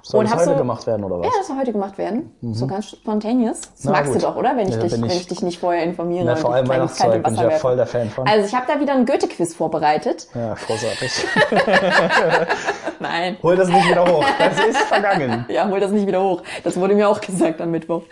Soll 0.09 0.21
Und 0.21 0.31
das 0.31 0.39
heute 0.39 0.51
so- 0.51 0.55
gemacht 0.55 0.87
werden, 0.87 1.03
oder 1.03 1.19
was? 1.19 1.25
Ja, 1.25 1.31
das 1.37 1.47
soll 1.47 1.57
heute 1.57 1.73
gemacht 1.73 1.97
werden. 1.97 2.31
So 2.53 2.65
ganz 2.65 2.91
spontaneous. 2.91 3.59
Das 3.59 3.83
Na 3.83 3.91
magst 3.91 4.13
gut. 4.13 4.21
du 4.21 4.25
doch, 4.25 4.37
oder? 4.37 4.55
Wenn 4.55 4.69
ich, 4.69 4.75
Ja, 4.75 4.79
dich, 4.81 4.91
bin 4.93 5.01
wenn 5.01 5.09
ich- 5.09 5.17
ich 5.17 5.27
dich 5.27 5.41
nicht 5.41 5.59
vorher 5.59 5.83
informiere. 5.83 6.23
Na, 6.23 6.35
vor 6.37 6.53
allem 6.53 6.65
Weihnachtszeug 6.69 7.21
bin 7.23 7.33
ich 7.33 7.39
ja 7.41 7.49
voll 7.51 7.75
der 7.75 7.87
Fan 7.87 8.09
von. 8.09 8.25
Also 8.25 8.45
ich 8.47 8.55
habe 8.55 8.65
da 8.73 8.79
wieder 8.79 8.93
ein 8.93 9.05
Goethe-Quiz 9.05 9.53
vorbereitet. 9.53 10.27
Ja, 10.33 10.53
großartig. 10.53 11.25
Nein. 12.99 13.37
Hol 13.43 13.55
das 13.55 13.67
nicht 13.67 13.89
wieder 13.89 14.05
hoch. 14.05 14.23
Das 14.39 14.59
ist 14.65 14.77
vergangen. 14.83 15.45
Ja, 15.49 15.67
hol 15.69 15.79
das 15.79 15.91
nicht 15.91 16.07
wieder 16.07 16.21
hoch. 16.23 16.41
Das 16.63 16.79
wurde 16.79 16.95
mir 16.95 17.09
auch 17.09 17.19
gesagt 17.21 17.59
am 17.61 17.71
Mittwoch. 17.71 18.03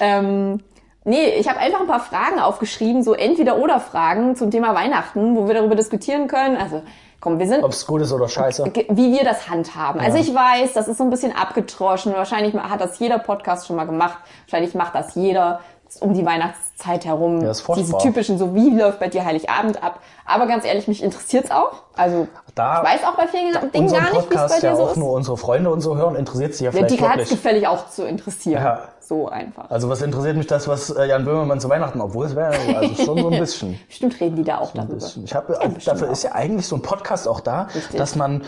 Ähm, 0.00 0.60
nee, 1.04 1.26
ich 1.38 1.48
habe 1.48 1.58
einfach 1.58 1.80
ein 1.80 1.86
paar 1.86 2.00
Fragen 2.00 2.38
aufgeschrieben, 2.40 3.02
so 3.02 3.14
Entweder-Oder-Fragen 3.14 4.36
zum 4.36 4.50
Thema 4.50 4.74
Weihnachten, 4.74 5.36
wo 5.36 5.46
wir 5.48 5.54
darüber 5.54 5.74
diskutieren 5.74 6.28
können. 6.28 6.56
Also, 6.56 6.82
komm, 7.22 7.38
wir 7.38 7.46
sind 7.46 7.64
Ob 7.64 7.70
es 7.70 7.86
gut 7.86 8.02
ist 8.02 8.12
oder 8.12 8.28
scheiße. 8.28 8.64
wie 8.90 9.12
wir 9.12 9.24
das 9.24 9.48
handhaben. 9.48 10.00
Also 10.00 10.18
ich 10.18 10.34
weiß, 10.34 10.74
das 10.74 10.88
ist 10.88 10.98
so 10.98 11.04
ein 11.04 11.10
bisschen 11.10 11.34
abgetroschen. 11.34 12.12
Wahrscheinlich 12.12 12.52
hat 12.54 12.80
das 12.80 12.98
jeder 12.98 13.18
Podcast 13.18 13.66
schon 13.66 13.76
mal 13.76 13.86
gemacht. 13.86 14.18
Wahrscheinlich 14.46 14.74
macht 14.74 14.94
das 14.94 15.14
jeder 15.14 15.60
um 16.00 16.14
die 16.14 16.24
Weihnachtszeit 16.24 17.04
herum. 17.04 17.40
Ja, 17.42 17.50
ist 17.50 17.66
Diese 17.76 17.96
typischen, 17.98 18.38
so 18.38 18.54
wie 18.54 18.70
läuft 18.70 19.00
bei 19.00 19.08
dir 19.08 19.24
Heiligabend 19.24 19.82
ab. 19.82 20.00
Aber 20.24 20.46
ganz 20.46 20.64
ehrlich, 20.64 20.88
mich 20.88 21.02
interessiert's 21.02 21.50
auch. 21.50 21.72
Also 21.96 22.28
Da 22.54 22.82
ich 22.82 22.88
weiß 22.88 23.04
auch 23.04 23.16
bei 23.16 23.26
vielen 23.26 23.52
Dingen 23.72 23.88
gar 23.92 24.00
nicht, 24.00 24.12
wie 24.12 24.18
es 24.18 24.24
bei 24.26 24.34
Podcast 24.36 24.62
dir 24.62 24.66
ja 24.68 24.76
so 24.76 24.82
auch 24.84 24.90
ist. 24.92 24.96
nur 24.96 25.12
unsere 25.12 25.36
Freunde 25.36 25.70
und 25.70 25.80
so 25.80 25.96
hören, 25.96 26.14
interessiert 26.16 26.52
sich 26.54 26.62
ja 26.62 26.66
Ja, 26.66 26.72
vielleicht 26.72 26.90
die 26.94 27.02
hat 27.02 27.10
es 27.12 27.16
wirklich. 27.18 27.30
gefällig 27.30 27.66
auch 27.68 27.88
zu 27.90 28.06
interessieren. 28.06 28.62
Ja. 28.62 28.80
So 29.00 29.28
einfach. 29.28 29.68
Also 29.68 29.88
was 29.88 30.00
interessiert 30.00 30.36
mich 30.36 30.46
das, 30.46 30.68
was 30.68 30.88
äh, 30.90 31.06
Jan 31.06 31.24
Böhmermann 31.24 31.58
zu 31.60 31.68
Weihnachten, 31.68 32.00
obwohl 32.00 32.26
es 32.26 32.36
wäre 32.36 32.54
also 32.76 32.94
schon 33.04 33.18
so 33.18 33.28
ein 33.28 33.38
bisschen. 33.38 33.78
Bestimmt 33.88 34.18
reden 34.20 34.36
die 34.36 34.44
da 34.44 34.58
auch 34.58 34.72
darüber. 34.72 34.94
bisschen. 34.94 35.24
Ich 35.24 35.34
habe 35.34 35.52
bestimmt 35.54 35.86
dafür 35.86 36.08
auch. 36.08 36.12
ist 36.12 36.22
ja 36.22 36.32
eigentlich 36.32 36.66
so 36.66 36.76
ein 36.76 36.82
Podcast 36.82 37.26
auch 37.28 37.40
da, 37.40 37.62
Richtig. 37.74 37.98
dass 37.98 38.14
man 38.16 38.42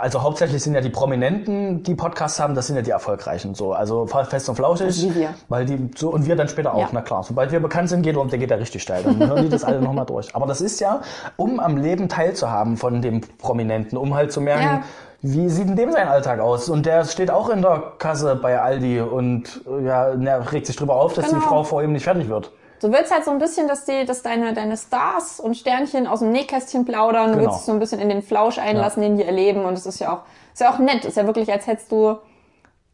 also 0.00 0.22
hauptsächlich 0.22 0.62
sind 0.62 0.74
ja 0.74 0.80
die 0.80 0.90
Prominenten, 0.90 1.82
die 1.82 1.94
Podcasts 1.94 2.38
haben, 2.38 2.54
das 2.54 2.66
sind 2.66 2.76
ja 2.76 2.82
die 2.82 2.90
erfolgreichen 2.90 3.54
so, 3.54 3.72
also 3.72 4.06
fest 4.06 4.48
und 4.48 4.56
flauschig, 4.56 4.86
Also 4.86 5.08
wie 5.10 5.14
wir. 5.14 5.34
weil 5.48 5.64
die 5.64 5.90
so 5.96 6.10
und 6.10 6.26
wir 6.26 6.36
dann 6.36 6.48
später 6.48 6.74
auch, 6.74 6.80
Ja. 6.80 6.88
na 6.92 7.00
klar, 7.00 7.22
sobald 7.22 7.52
wir 7.52 7.60
bekannt 7.60 7.88
sind, 7.88 8.02
geht 8.02 8.16
der 8.16 8.38
geht 8.38 8.50
der 8.50 8.60
richtig 8.60 8.82
steil, 8.82 9.02
dann 9.02 9.18
hören 9.18 9.42
die 9.42 9.48
das 9.48 9.64
alle 9.64 9.80
nochmal 9.80 10.06
durch. 10.06 10.34
Aber 10.34 10.46
das 10.46 10.60
ist 10.60 10.80
ja, 10.80 11.00
um 11.36 11.58
am 11.60 11.76
Leben 11.76 12.08
teilzuhaben 12.08 12.76
von 12.76 13.02
dem 13.02 13.20
Prominenten, 13.38 13.96
um 13.98 14.14
halt 14.14 14.32
zu 14.32 14.40
merken, 14.40 14.62
Ja. 14.62 14.82
wie 15.22 15.48
sieht 15.48 15.68
denn 15.68 15.76
dem 15.76 15.92
sein 15.92 16.08
Alltag 16.08 16.40
aus? 16.40 16.68
Und 16.68 16.84
der 16.86 17.04
steht 17.04 17.30
auch 17.30 17.48
in 17.48 17.62
der 17.62 17.92
Kasse 17.98 18.36
bei 18.36 18.60
Aldi 18.60 19.00
und 19.00 19.62
ja, 19.84 20.06
regt 20.38 20.66
sich 20.66 20.76
drüber 20.76 20.96
auf, 20.96 21.14
dass 21.14 21.26
die 21.28 21.34
Genau. 21.34 21.46
Frau 21.46 21.64
vor 21.64 21.82
ihm 21.82 21.92
nicht 21.92 22.04
fertig 22.04 22.28
wird. 22.28 22.50
Du 22.82 22.92
willst 22.92 23.12
halt 23.12 23.24
so 23.24 23.30
ein 23.30 23.38
bisschen, 23.38 23.68
dass 23.68 23.84
die, 23.84 24.04
dass 24.04 24.22
deine, 24.22 24.52
deine 24.54 24.76
Stars 24.76 25.38
und 25.40 25.56
Sternchen 25.56 26.06
aus 26.06 26.18
dem 26.18 26.32
Nähkästchen 26.32 26.84
plaudern. 26.84 27.32
Du 27.32 27.38
Genau. 27.38 27.44
willst 27.50 27.60
dich 27.60 27.66
so 27.66 27.72
ein 27.72 27.78
bisschen 27.78 28.00
in 28.00 28.08
den 28.08 28.22
Flausch 28.22 28.58
einlassen, 28.58 29.02
den 29.02 29.16
die 29.16 29.24
erleben. 29.24 29.64
Und 29.64 29.74
es 29.74 29.86
ist 29.86 30.00
ja 30.00 30.12
auch, 30.14 30.20
ist 30.52 30.60
ja 30.60 30.72
auch 30.74 30.78
nett. 30.78 31.04
Ist 31.04 31.16
ja 31.16 31.24
wirklich, 31.26 31.50
als 31.52 31.66
hättest 31.66 31.92
du, 31.92 32.16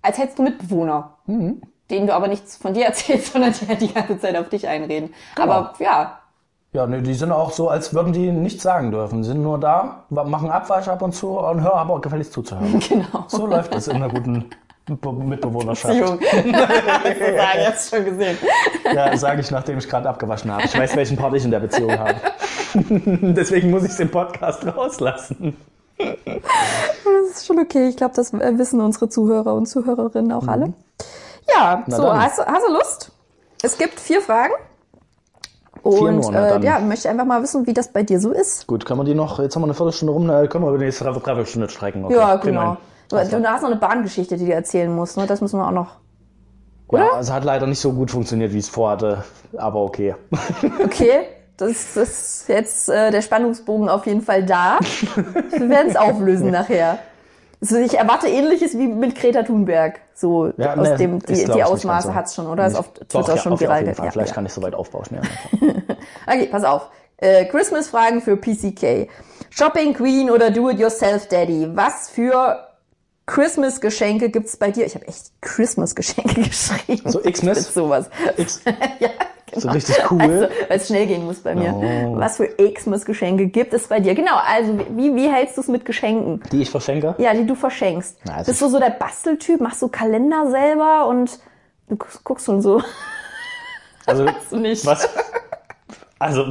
als 0.02 0.18
hättest 0.18 0.38
du 0.38 0.42
Mitbewohner. 0.42 1.14
Mhm. 1.26 1.62
Denen 1.90 2.06
du 2.06 2.14
aber 2.14 2.28
nichts 2.28 2.56
von 2.58 2.74
dir 2.74 2.84
erzählst, 2.92 3.32
sondern 3.32 3.52
die 3.52 3.66
halt 3.66 3.80
die 3.80 3.92
ganze 3.92 4.18
Zeit 4.20 4.36
auf 4.36 4.48
dich 4.50 4.68
einreden. 4.68 5.14
Genau. 5.36 5.50
Aber 5.50 5.72
ja, 5.78 6.18
Ja, 6.74 6.86
ne, 6.86 7.00
die 7.00 7.14
sind 7.14 7.32
auch 7.32 7.50
so, 7.50 7.70
als 7.70 7.94
würden 7.94 8.12
die 8.12 8.30
nichts 8.30 8.62
sagen 8.62 8.90
dürfen. 8.90 9.24
Sind 9.24 9.42
nur 9.42 9.58
da, 9.58 10.04
machen 10.10 10.50
Abwasch 10.50 10.86
ab 10.88 11.00
und 11.00 11.14
zu 11.14 11.38
und 11.38 11.62
hör 11.62 11.74
aber 11.76 11.98
gefälligst 12.02 12.34
zuzuhören. 12.34 12.78
genau. 12.88 13.24
So 13.28 13.46
läuft 13.46 13.74
es 13.74 13.88
in 13.88 13.96
einer 13.96 14.10
guten 14.10 14.50
Mitbewohnerschaft. 14.88 15.98
Beziehung. 15.98 16.18
das 16.52 17.18
sagen, 17.18 17.60
jetzt 17.60 17.90
schon 17.90 18.04
gesehen. 18.04 18.38
Ja, 18.94 19.16
sage 19.16 19.40
ich, 19.40 19.50
nachdem 19.50 19.78
ich 19.78 19.88
gerade 19.88 20.08
abgewaschen 20.08 20.50
habe. 20.50 20.64
Ich 20.64 20.76
weiß, 20.76 20.96
welchen 20.96 21.16
Part 21.16 21.34
ich 21.34 21.44
in 21.44 21.50
der 21.50 21.60
Beziehung 21.60 21.98
habe. 21.98 22.14
Deswegen 22.74 23.70
muss 23.70 23.84
ich 23.84 23.96
den 23.96 24.10
Podcast 24.10 24.66
rauslassen. 24.66 25.56
Das 25.98 27.36
ist 27.36 27.46
schon 27.46 27.58
okay. 27.58 27.88
Ich 27.88 27.96
glaube, 27.96 28.14
das 28.14 28.32
äh, 28.32 28.58
wissen 28.58 28.80
unsere 28.80 29.08
Zuhörer 29.08 29.54
und 29.54 29.66
Zuhörerinnen 29.66 30.32
auch 30.32 30.46
alle. 30.46 30.72
Ja, 31.54 31.84
so, 31.86 32.02
dann. 32.02 32.22
hast, 32.22 32.38
hast 32.38 32.66
du 32.66 32.72
Lust? 32.72 33.12
Es 33.62 33.78
gibt 33.78 33.98
vier 33.98 34.20
Fragen. 34.20 34.52
Und 35.82 36.34
äh, 36.34 36.60
ja, 36.60 36.78
möchte 36.80 37.08
einfach 37.08 37.24
mal 37.24 37.42
wissen, 37.42 37.66
wie 37.66 37.72
das 37.74 37.88
bei 37.92 38.02
dir 38.02 38.20
so 38.20 38.32
ist. 38.32 38.66
Gut, 38.66 38.84
können 38.84 39.00
wir 39.00 39.04
die 39.04 39.14
noch, 39.14 39.38
jetzt 39.38 39.54
haben 39.54 39.62
wir 39.62 39.66
eine 39.66 39.74
Viertelstunde 39.74 40.12
rum, 40.12 40.26
na, 40.26 40.46
können 40.46 40.64
wir 40.64 40.68
über 40.70 40.78
die 40.78 40.84
nächste 40.86 41.04
Dreiviertel- 41.04 41.24
Dreiviertelstunde 41.24 41.68
strecken. 41.68 42.04
Okay, 42.04 42.14
Ja, 42.14 42.36
genau. 42.36 42.76
Du, 43.08 43.16
du 43.16 43.48
hast 43.48 43.62
noch 43.62 43.70
eine 43.70 43.76
Bahngeschichte, 43.80 44.36
die 44.36 44.46
du 44.46 44.52
erzählen 44.52 44.94
musst, 44.94 45.16
ne? 45.16 45.26
Das 45.26 45.40
müssen 45.40 45.58
wir 45.58 45.66
auch 45.66 45.72
noch. 45.72 45.96
Ja, 46.92 47.10
also 47.14 47.32
hat 47.32 47.44
leider 47.44 47.66
nicht 47.66 47.80
so 47.80 47.92
gut 47.92 48.10
funktioniert, 48.10 48.52
wie 48.52 48.58
ich 48.58 48.64
es 48.64 48.70
vorhatte, 48.70 49.24
aber 49.56 49.82
okay. 49.82 50.14
Okay, 50.84 51.20
das, 51.56 51.94
das 51.94 52.08
ist 52.08 52.48
jetzt 52.48 52.88
äh, 52.88 53.10
der 53.10 53.20
Spannungsbogen 53.22 53.88
auf 53.88 54.06
jeden 54.06 54.22
Fall 54.22 54.44
da. 54.44 54.78
Wir 55.50 55.68
werden 55.68 55.88
es 55.88 55.96
auflösen 55.96 56.50
nachher. 56.50 56.98
Also 57.60 57.76
ich 57.78 57.98
erwarte 57.98 58.28
ähnliches 58.28 58.78
wie 58.78 58.86
mit 58.86 59.16
Greta 59.16 59.42
Thunberg. 59.42 60.00
So 60.14 60.52
Ja, 60.56 60.74
aus 60.74 60.88
ne, 60.90 60.96
dem, 60.96 61.18
die, 61.20 61.32
die 61.34 61.44
nicht 61.46 61.64
Ausmaße 61.64 62.14
hat's 62.14 62.34
schon, 62.34 62.46
oder? 62.46 62.66
Ist 62.66 62.76
auf 62.76 62.86
Nicht- 62.88 63.08
Twitter 63.08 63.18
Doch, 63.20 63.28
ja, 63.28 63.36
schon 63.36 63.58
viral 63.60 63.84
gegangen. 63.84 64.10
Vielleicht 64.12 64.28
Ja. 64.30 64.34
kann 64.34 64.46
ich 64.46 64.52
so 64.52 64.62
weit 64.62 64.74
aufbauschen. 64.74 65.18
Ja. 65.60 65.68
Okay, 66.26 66.46
pass 66.50 66.62
auf. 66.64 66.88
Äh, 67.16 67.46
Christmas-Fragen 67.46 68.20
für 68.20 68.36
PCK. 68.36 69.08
Shopping 69.50 69.94
Queen 69.94 70.30
oder 70.30 70.50
Do-it-yourself 70.50 71.26
Daddy? 71.28 71.68
Was 71.74 72.10
für 72.10 72.64
Christmas-Geschenke 73.26 74.30
gibt's 74.30 74.56
bei 74.56 74.70
dir? 74.70 74.86
Ich 74.86 74.94
habe 74.94 75.06
echt 75.08 75.32
Christmas-Geschenke 75.40 76.42
geschrieben. 76.42 77.10
So 77.10 77.20
Xmas? 77.20 77.72
Sowas. 77.74 78.08
X, 78.36 78.62
ja, 79.00 79.08
so 79.54 79.68
richtig 79.70 79.96
cool. 80.10 80.20
Also, 80.20 80.48
weil 80.68 80.76
es 80.76 80.86
schnell 80.88 81.06
gehen 81.06 81.24
muss 81.24 81.38
bei 81.40 81.54
mir. 81.54 81.74
Oh. 81.74 82.18
Was 82.18 82.36
für 82.36 82.46
Xmas-Geschenke 82.48 83.46
gibt 83.46 83.72
es 83.74 83.86
bei 83.88 84.00
dir? 84.00 84.14
Genau, 84.14 84.36
also 84.46 84.78
wie, 84.96 85.14
wie 85.14 85.28
hältst 85.30 85.56
du 85.56 85.60
es 85.60 85.68
mit 85.68 85.84
Geschenken? 85.84 86.42
Die 86.52 86.62
ich 86.62 86.70
verschenke. 86.70 87.14
Ja, 87.18 87.34
die 87.34 87.46
du 87.46 87.54
verschenkst. 87.54 88.18
Na, 88.24 88.36
also 88.36 88.50
Bist 88.50 88.62
du 88.62 88.68
so 88.68 88.78
der 88.78 88.90
Basteltyp? 88.90 89.60
Machst 89.60 89.82
du 89.82 89.88
Kalender 89.88 90.50
selber 90.50 91.06
und 91.08 91.38
du 91.88 91.96
guckst, 91.96 92.46
schon 92.46 92.60
so. 92.62 92.82
Also, 94.06 94.24
du 94.50 94.56
nicht. 94.56 94.86
was? 94.86 95.06
Also, 96.18 96.50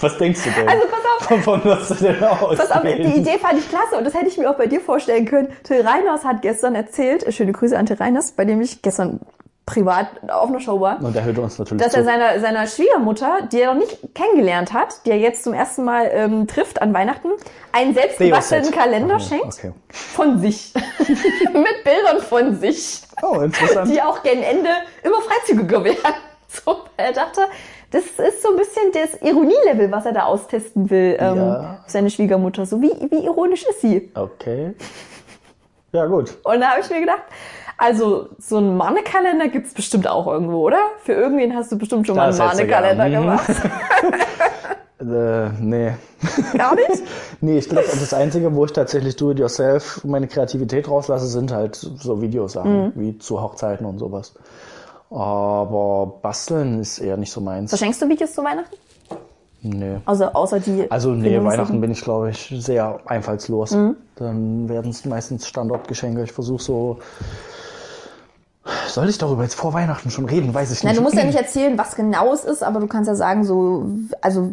Was 0.00 0.16
denkst 0.16 0.42
du 0.44 0.50
denn? 0.50 0.68
Also 0.68 0.86
pass 0.86 1.00
auf. 1.00 1.26
Von, 1.26 1.42
von 1.42 1.60
was 1.64 1.88
du 1.88 1.94
denn 1.96 2.22
aus? 2.24 2.56
Pass 2.56 2.70
auf, 2.70 2.82
die 2.82 3.18
Idee 3.18 3.38
fand 3.38 3.58
ich 3.58 3.68
klasse 3.68 3.96
und 3.98 4.04
das 4.04 4.14
hätte 4.14 4.28
ich 4.28 4.38
mir 4.38 4.48
auch 4.50 4.54
bei 4.56 4.66
dir 4.66 4.80
vorstellen 4.80 5.26
können. 5.26 5.48
Till 5.64 5.86
Reiners 5.86 6.24
hat 6.24 6.40
gestern 6.40 6.74
erzählt, 6.74 7.24
äh, 7.24 7.32
schöne 7.32 7.52
Grüße 7.52 7.76
an 7.76 7.84
Till 7.86 7.96
Reiners, 7.96 8.32
bei 8.32 8.44
dem 8.44 8.60
ich 8.62 8.80
gestern 8.80 9.20
privat 9.68 10.08
auf 10.28 10.48
einer 10.48 10.60
Show 10.60 10.80
war, 10.80 11.02
Und 11.02 11.14
er 11.14 11.24
hört 11.24 11.38
uns 11.38 11.58
natürlich 11.58 11.82
dass 11.84 11.94
er 11.94 12.04
seiner, 12.04 12.40
seiner 12.40 12.66
Schwiegermutter, 12.66 13.42
die 13.52 13.60
er 13.60 13.74
noch 13.74 13.80
nicht 13.80 14.14
kennengelernt 14.14 14.72
hat, 14.72 15.04
die 15.04 15.10
er 15.10 15.18
jetzt 15.18 15.44
zum 15.44 15.52
ersten 15.52 15.84
Mal 15.84 16.10
ähm, 16.12 16.46
trifft 16.46 16.80
an 16.80 16.94
Weihnachten, 16.94 17.28
einen 17.72 17.94
selbstgebastelten. 17.94 18.72
Kalender 18.72 19.16
nee, 19.16 19.22
schenkt 19.22 19.46
okay. 19.46 19.72
von 19.90 20.38
sich. 20.40 20.72
Mit 20.98 21.84
Bildern 21.84 22.20
von 22.22 22.56
sich. 22.56 23.02
Oh, 23.22 23.40
interessant. 23.40 23.90
die 23.90 24.00
auch 24.00 24.22
gen 24.22 24.42
Ende 24.42 24.70
immer 25.02 25.20
freizügiger 25.20 25.84
werden. 25.84 25.98
So, 26.50 26.78
er 26.96 27.12
dachte, 27.12 27.42
das 27.90 28.04
ist 28.04 28.42
so 28.42 28.48
ein 28.52 28.56
bisschen 28.56 28.90
das 28.94 29.20
Ironielevel, 29.20 29.92
was 29.92 30.06
er 30.06 30.12
da 30.14 30.22
austesten 30.24 30.88
will, 30.88 31.14
ähm, 31.20 31.36
Ja. 31.36 31.84
seine 31.86 32.08
Schwiegermutter. 32.08 32.64
So, 32.64 32.80
wie, 32.80 32.90
wie 33.10 33.26
ironisch 33.26 33.66
ist 33.68 33.82
sie? 33.82 34.10
Okay. 34.14 34.74
Ja, 35.92 36.06
gut. 36.06 36.38
Und 36.44 36.60
da 36.60 36.70
habe 36.70 36.80
ich 36.80 36.88
mir 36.88 37.00
gedacht, 37.00 37.22
also 37.78 38.28
so 38.38 38.58
einen 38.58 38.76
Mannekalender 38.76 39.48
gibt's 39.48 39.72
bestimmt 39.72 40.06
auch 40.08 40.26
irgendwo, 40.26 40.58
oder? 40.58 40.78
Für 41.04 41.12
irgendwen 41.14 41.54
hast 41.56 41.72
du 41.72 41.78
bestimmt 41.78 42.06
schon 42.06 42.16
mal 42.16 42.28
einen 42.28 42.38
Mannekalender. 42.38 43.08
Mhm. 43.08 43.12
gemacht. 43.12 43.48
Äh, 45.00 45.50
nee. 45.60 45.92
Gar 46.56 46.74
nicht? 46.74 47.04
Nee, 47.40 47.58
ich 47.58 47.68
glaube, 47.68 47.86
das 47.88 48.12
Einzige, 48.12 48.52
wo 48.56 48.64
ich 48.64 48.72
tatsächlich 48.72 49.14
do-it-yourself 49.14 50.02
meine 50.04 50.26
Kreativität 50.26 50.88
rauslasse, 50.88 51.28
sind 51.28 51.52
halt 51.52 51.76
so 51.76 52.20
Videosachen, 52.20 52.86
Mhm. 52.86 52.92
wie 52.96 53.18
zu 53.18 53.40
Hochzeiten 53.40 53.86
und 53.86 53.98
sowas. 53.98 54.34
Aber 55.08 56.14
basteln 56.20 56.80
ist 56.80 56.98
eher 56.98 57.16
nicht 57.16 57.30
so 57.30 57.40
meins. 57.40 57.70
Verschenkst 57.70 58.02
du 58.02 58.08
Videos 58.08 58.32
zu 58.32 58.42
Weihnachten? 58.42 58.74
Nee. 59.62 59.98
Also 60.04 60.24
außer 60.26 60.58
die. 60.58 60.90
Also 60.90 61.12
nee? 61.12 61.42
Weihnachten 61.44 61.80
bin 61.80 61.92
ich, 61.92 62.02
glaube 62.02 62.30
ich, 62.30 62.52
sehr 62.58 62.98
einfallslos. 63.06 63.70
Mhm. 63.70 63.96
Dann 64.16 64.68
werden 64.68 64.90
es 64.90 65.04
meistens 65.04 65.46
Standortgeschenke. 65.46 66.24
Ich 66.24 66.32
versuche 66.32 66.62
so... 66.62 66.98
Soll 68.98 69.08
ich 69.10 69.18
darüber 69.18 69.44
jetzt 69.44 69.54
vor 69.54 69.74
Weihnachten 69.74 70.10
schon 70.10 70.24
reden? 70.24 70.52
Weiß 70.54 70.72
ich 70.72 70.82
Nein, 70.82 70.90
nicht. 70.90 70.98
du 70.98 71.02
musst 71.04 71.14
ja 71.14 71.22
nicht 71.22 71.38
erzählen, 71.38 71.78
was 71.78 71.94
genau 71.94 72.32
es 72.32 72.42
ist, 72.42 72.64
aber 72.64 72.80
du 72.80 72.88
kannst 72.88 73.06
ja 73.06 73.14
sagen, 73.14 73.44
so, 73.44 73.86
also 74.20 74.50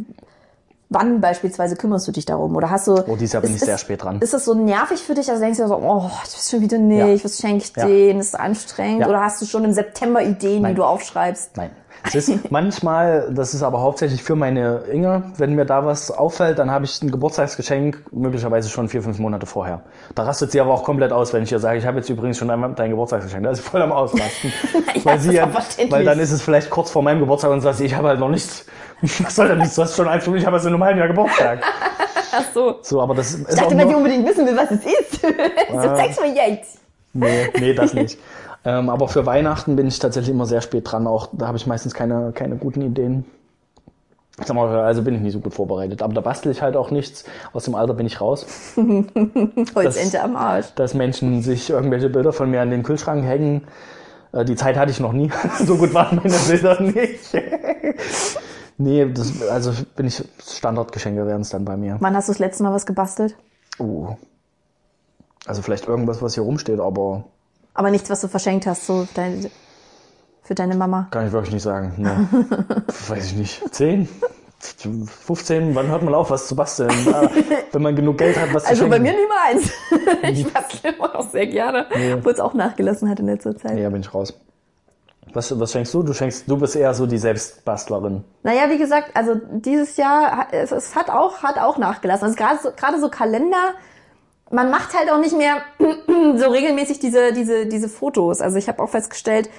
wann 0.89 1.19
beispielsweise 1.19 1.75
kümmerst 1.75 2.07
du 2.07 2.11
dich 2.11 2.25
darum? 2.27 2.55
Oder 2.55 2.69
hast 2.69 2.85
du. 2.87 2.93
Oh, 3.07 3.15
dieses 3.15 3.33
Jahr 3.33 3.41
bin 3.41 3.49
ist- 3.55 3.61
ich 3.61 3.65
sehr 3.65 3.73
ist- 3.73 3.81
spät 3.81 4.03
dran. 4.03 4.21
Ist 4.21 4.35
das 4.35 4.45
so 4.45 4.53
nervig 4.53 5.01
für 5.01 5.15
dich? 5.15 5.27
Also 5.31 5.41
denkst 5.41 5.57
du 5.57 5.63
dir 5.63 5.69
so, 5.69 5.77
oh, 5.77 6.11
das 6.21 6.35
ist 6.35 6.51
schon 6.51 6.61
wieder 6.61 6.77
nicht, 6.77 7.17
Ja. 7.19 7.23
was 7.25 7.39
schenke 7.39 7.63
ich 7.65 7.73
Ja. 7.75 7.87
denen? 7.87 8.19
Das 8.19 8.27
ist 8.27 8.39
anstrengend. 8.39 9.01
Ja. 9.01 9.07
Oder 9.09 9.21
hast 9.21 9.41
du 9.41 9.47
schon 9.47 9.65
im 9.65 9.73
September 9.73 10.21
Ideen, 10.21 10.61
Nein. 10.61 10.73
die 10.73 10.75
du 10.75 10.83
aufschreibst? 10.83 11.57
Nein. 11.57 11.71
Es 12.03 12.15
ist 12.15 12.51
manchmal, 12.51 13.29
das 13.31 13.53
ist 13.53 13.63
aber 13.63 13.81
hauptsächlich 13.81 14.23
für 14.23 14.35
meine 14.35 14.83
Inge, 14.91 15.23
wenn 15.37 15.55
mir 15.55 15.65
da 15.65 15.85
was 15.85 16.11
auffällt, 16.11 16.59
dann 16.59 16.71
habe 16.71 16.85
ich 16.85 17.01
ein 17.01 17.11
Geburtstagsgeschenk, 17.11 18.03
möglicherweise 18.11 18.69
schon 18.69 18.89
vier, 18.89 19.01
fünf 19.01 19.19
Monate 19.19 19.45
vorher. 19.45 19.81
Da 20.13 20.23
rastet 20.23 20.51
sie 20.51 20.61
aber 20.61 20.73
auch 20.73 20.83
komplett 20.83 21.11
aus, 21.11 21.33
wenn 21.33 21.43
ich 21.43 21.51
ihr 21.51 21.59
sage, 21.59 21.77
ich 21.77 21.85
habe 21.85 21.97
jetzt 21.97 22.09
übrigens 22.09 22.37
schon 22.37 22.49
einmal 22.49 22.73
dein 22.73 22.91
Geburtstagsgeschenk. 22.91 23.43
Da 23.43 23.51
ist 23.51 23.57
sie 23.57 23.63
voll 23.63 23.81
am 23.81 23.91
Ausrasten. 23.91 24.53
weil, 25.03 25.19
sie 25.19 25.33
ja, 25.33 25.49
weil 25.89 26.03
dann 26.03 26.19
ist 26.19 26.31
es 26.31 26.41
vielleicht 26.41 26.69
kurz 26.69 26.91
vor 26.91 27.03
meinem 27.03 27.19
Geburtstag 27.19 27.51
und 27.51 27.61
sagt, 27.61 27.79
ich 27.79 27.95
habe 27.95 28.09
halt 28.09 28.19
noch 28.19 28.29
nichts. 28.29 28.65
Was 29.01 29.35
soll 29.35 29.47
denn 29.47 29.59
nichts? 29.59 29.75
Du 29.75 29.81
hast 29.81 29.95
schon 29.95 30.07
ein 30.07 30.21
Stunde, 30.21 30.39
ich 30.39 30.45
habe 30.45 30.55
erst 30.55 30.65
in 30.67 30.73
einem 30.73 30.83
halben 30.83 30.99
Jahr 30.99 31.07
Geburtstag. 31.07 31.61
Ach 32.31 32.43
so. 32.53 32.79
So, 32.81 33.01
aber 33.01 33.15
das 33.15 33.33
ist 33.33 33.39
Ich 33.49 33.55
dachte, 33.55 33.65
auch 33.65 33.77
wenn 33.77 33.89
sie 33.89 33.95
unbedingt 33.95 34.27
wissen 34.27 34.45
will, 34.45 34.57
was 34.57 34.71
es 34.71 34.85
ist. 34.85 35.21
so 35.21 35.95
zeig's 35.95 36.19
mir 36.19 36.33
jetzt. 36.33 36.79
Nee, 37.13 37.49
nee, 37.59 37.73
das 37.73 37.93
nicht. 37.93 38.19
Ähm, 38.65 38.89
aber 38.89 39.07
für 39.07 39.25
Weihnachten 39.25 39.75
bin 39.75 39.87
ich 39.87 39.99
tatsächlich 39.99 40.33
immer 40.33 40.47
sehr 40.47 40.61
spät 40.61 40.91
dran. 40.91 41.05
Auch 41.05 41.29
da 41.31 41.47
habe 41.47 41.57
ich 41.57 41.67
meistens 41.67 41.93
keine, 41.93 42.31
keine 42.33 42.57
guten 42.57 42.81
Ideen. 42.81 43.25
Sag 44.43 44.55
mal, 44.55 44.67
also 44.79 45.01
bin 45.03 45.15
ich 45.15 45.21
nicht 45.21 45.33
so 45.33 45.39
gut 45.39 45.53
vorbereitet. 45.53 46.01
Aber 46.01 46.13
da 46.13 46.19
bastel 46.19 46.51
ich 46.51 46.61
halt 46.61 46.75
auch 46.75 46.91
nichts. 46.91 47.23
Aus 47.53 47.63
dem 47.65 47.75
Alter 47.75 47.93
bin 47.93 48.05
ich 48.05 48.19
raus. 48.19 48.45
Holzente 49.75 50.21
am 50.21 50.35
Arsch. 50.35 50.73
Dass 50.75 50.93
Menschen 50.93 51.41
sich 51.41 51.69
irgendwelche 51.69 52.09
Bilder 52.09 52.33
von 52.33 52.49
mir 52.49 52.61
an 52.61 52.71
den 52.71 52.83
Kühlschrank 52.83 53.23
hängen. 53.23 53.65
Äh, 54.33 54.43
Die 54.43 54.55
Zeit 54.55 54.77
hatte 54.77 54.91
ich 54.91 54.99
noch 54.99 55.13
nie. 55.13 55.31
so 55.65 55.77
gut 55.77 55.93
waren 55.93 56.19
meine 56.21 56.35
Bilder 56.35 56.81
nicht. 56.81 57.33
nee, 58.77 59.05
das, 59.05 59.47
also 59.47 59.71
bin 59.95 60.07
ich, 60.07 60.21
Standardgeschenke 60.43 61.25
werden 61.25 61.41
es 61.41 61.49
dann 61.49 61.63
bei 61.63 61.77
mir. 61.77 61.97
Wann 62.01 62.15
hast 62.15 62.27
du 62.27 62.33
das 62.33 62.39
letzte 62.39 62.63
Mal 62.63 62.73
was 62.73 62.85
gebastelt? 62.85 63.37
Uh. 63.79 64.15
Also 65.45 65.61
vielleicht 65.61 65.87
irgendwas, 65.87 66.21
was 66.21 66.33
hier 66.33 66.43
rumsteht, 66.43 66.79
aber 66.79 67.25
Aber 67.75 67.91
nichts, 67.91 68.09
was 68.09 68.21
du 68.21 68.27
verschenkt 68.27 68.65
hast, 68.65 68.87
so 68.87 69.07
dein, 69.13 69.51
für 70.41 70.55
deine 70.55 70.75
Mama. 70.75 71.07
Kann 71.11 71.27
ich 71.27 71.31
wirklich 71.33 71.53
nicht 71.53 71.63
sagen. 71.63 71.93
Nee. 71.97 72.37
Weiß 73.09 73.25
ich 73.27 73.35
nicht. 73.35 73.73
10? 73.75 74.07
15? 74.59 75.75
Wann 75.75 75.87
hört 75.87 76.01
man 76.01 76.15
auf, 76.15 76.31
was 76.31 76.47
zu 76.47 76.55
basteln? 76.55 76.89
Ah, 77.13 77.29
Wenn 77.71 77.81
man 77.81 77.95
genug 77.95 78.17
Geld 78.17 78.39
hat, 78.39 78.53
was 78.53 78.63
zu 78.63 78.69
Also 78.69 78.87
bei 78.89 78.99
mir 78.99 79.13
niemals. 79.13 79.71
ich 80.23 80.51
bastle 80.51 80.95
immer 80.95 81.13
noch 81.13 81.29
sehr 81.29 81.45
gerne, 81.47 81.85
Nee. 81.95 82.13
obwohl 82.13 82.31
es 82.33 82.39
auch 82.39 82.53
nachgelassen 82.53 83.09
hat 83.09 83.19
in 83.19 83.27
letzter 83.27 83.55
Zeit. 83.55 83.77
Da 83.77 83.89
bin 83.89 84.01
ich 84.01 84.13
raus. 84.13 84.33
Was, 85.33 85.59
was 85.59 85.71
schenkst 85.71 85.93
du? 85.93 86.01
Du 86.01 86.13
schenkst, 86.13 86.45
du 86.49 86.57
bist 86.57 86.75
eher 86.75 86.93
so 86.93 87.05
die 87.05 87.17
Selbstbastlerin. 87.17 88.23
Naja, 88.43 88.69
wie 88.69 88.77
gesagt, 88.77 89.11
also 89.15 89.35
dieses 89.51 89.97
Jahr, 89.97 90.37
hat- 90.37 90.47
es, 90.53 90.71
es 90.71 90.95
hat 90.95 91.09
auch, 91.09 91.43
hat 91.43 91.59
auch 91.59 91.77
nachgelassen. 91.77 92.25
Also 92.25 92.35
gerade 92.37 92.59
so, 92.63 92.69
gerade 92.75 92.99
so 92.99 93.09
Kalender, 93.09 93.73
man 94.51 94.69
macht 94.71 94.97
halt 94.97 95.11
auch 95.11 95.19
nicht 95.19 95.35
mehr 95.37 95.55
so 96.37 96.47
regelmäßig 96.49 96.99
diese, 96.99 97.33
diese, 97.33 97.65
diese 97.65 97.89
Fotos. 97.89 98.41
Also 98.41 98.57
ich 98.57 98.67
habe 98.67 98.81
auch 98.81 98.89
festgestellt, 98.89 99.49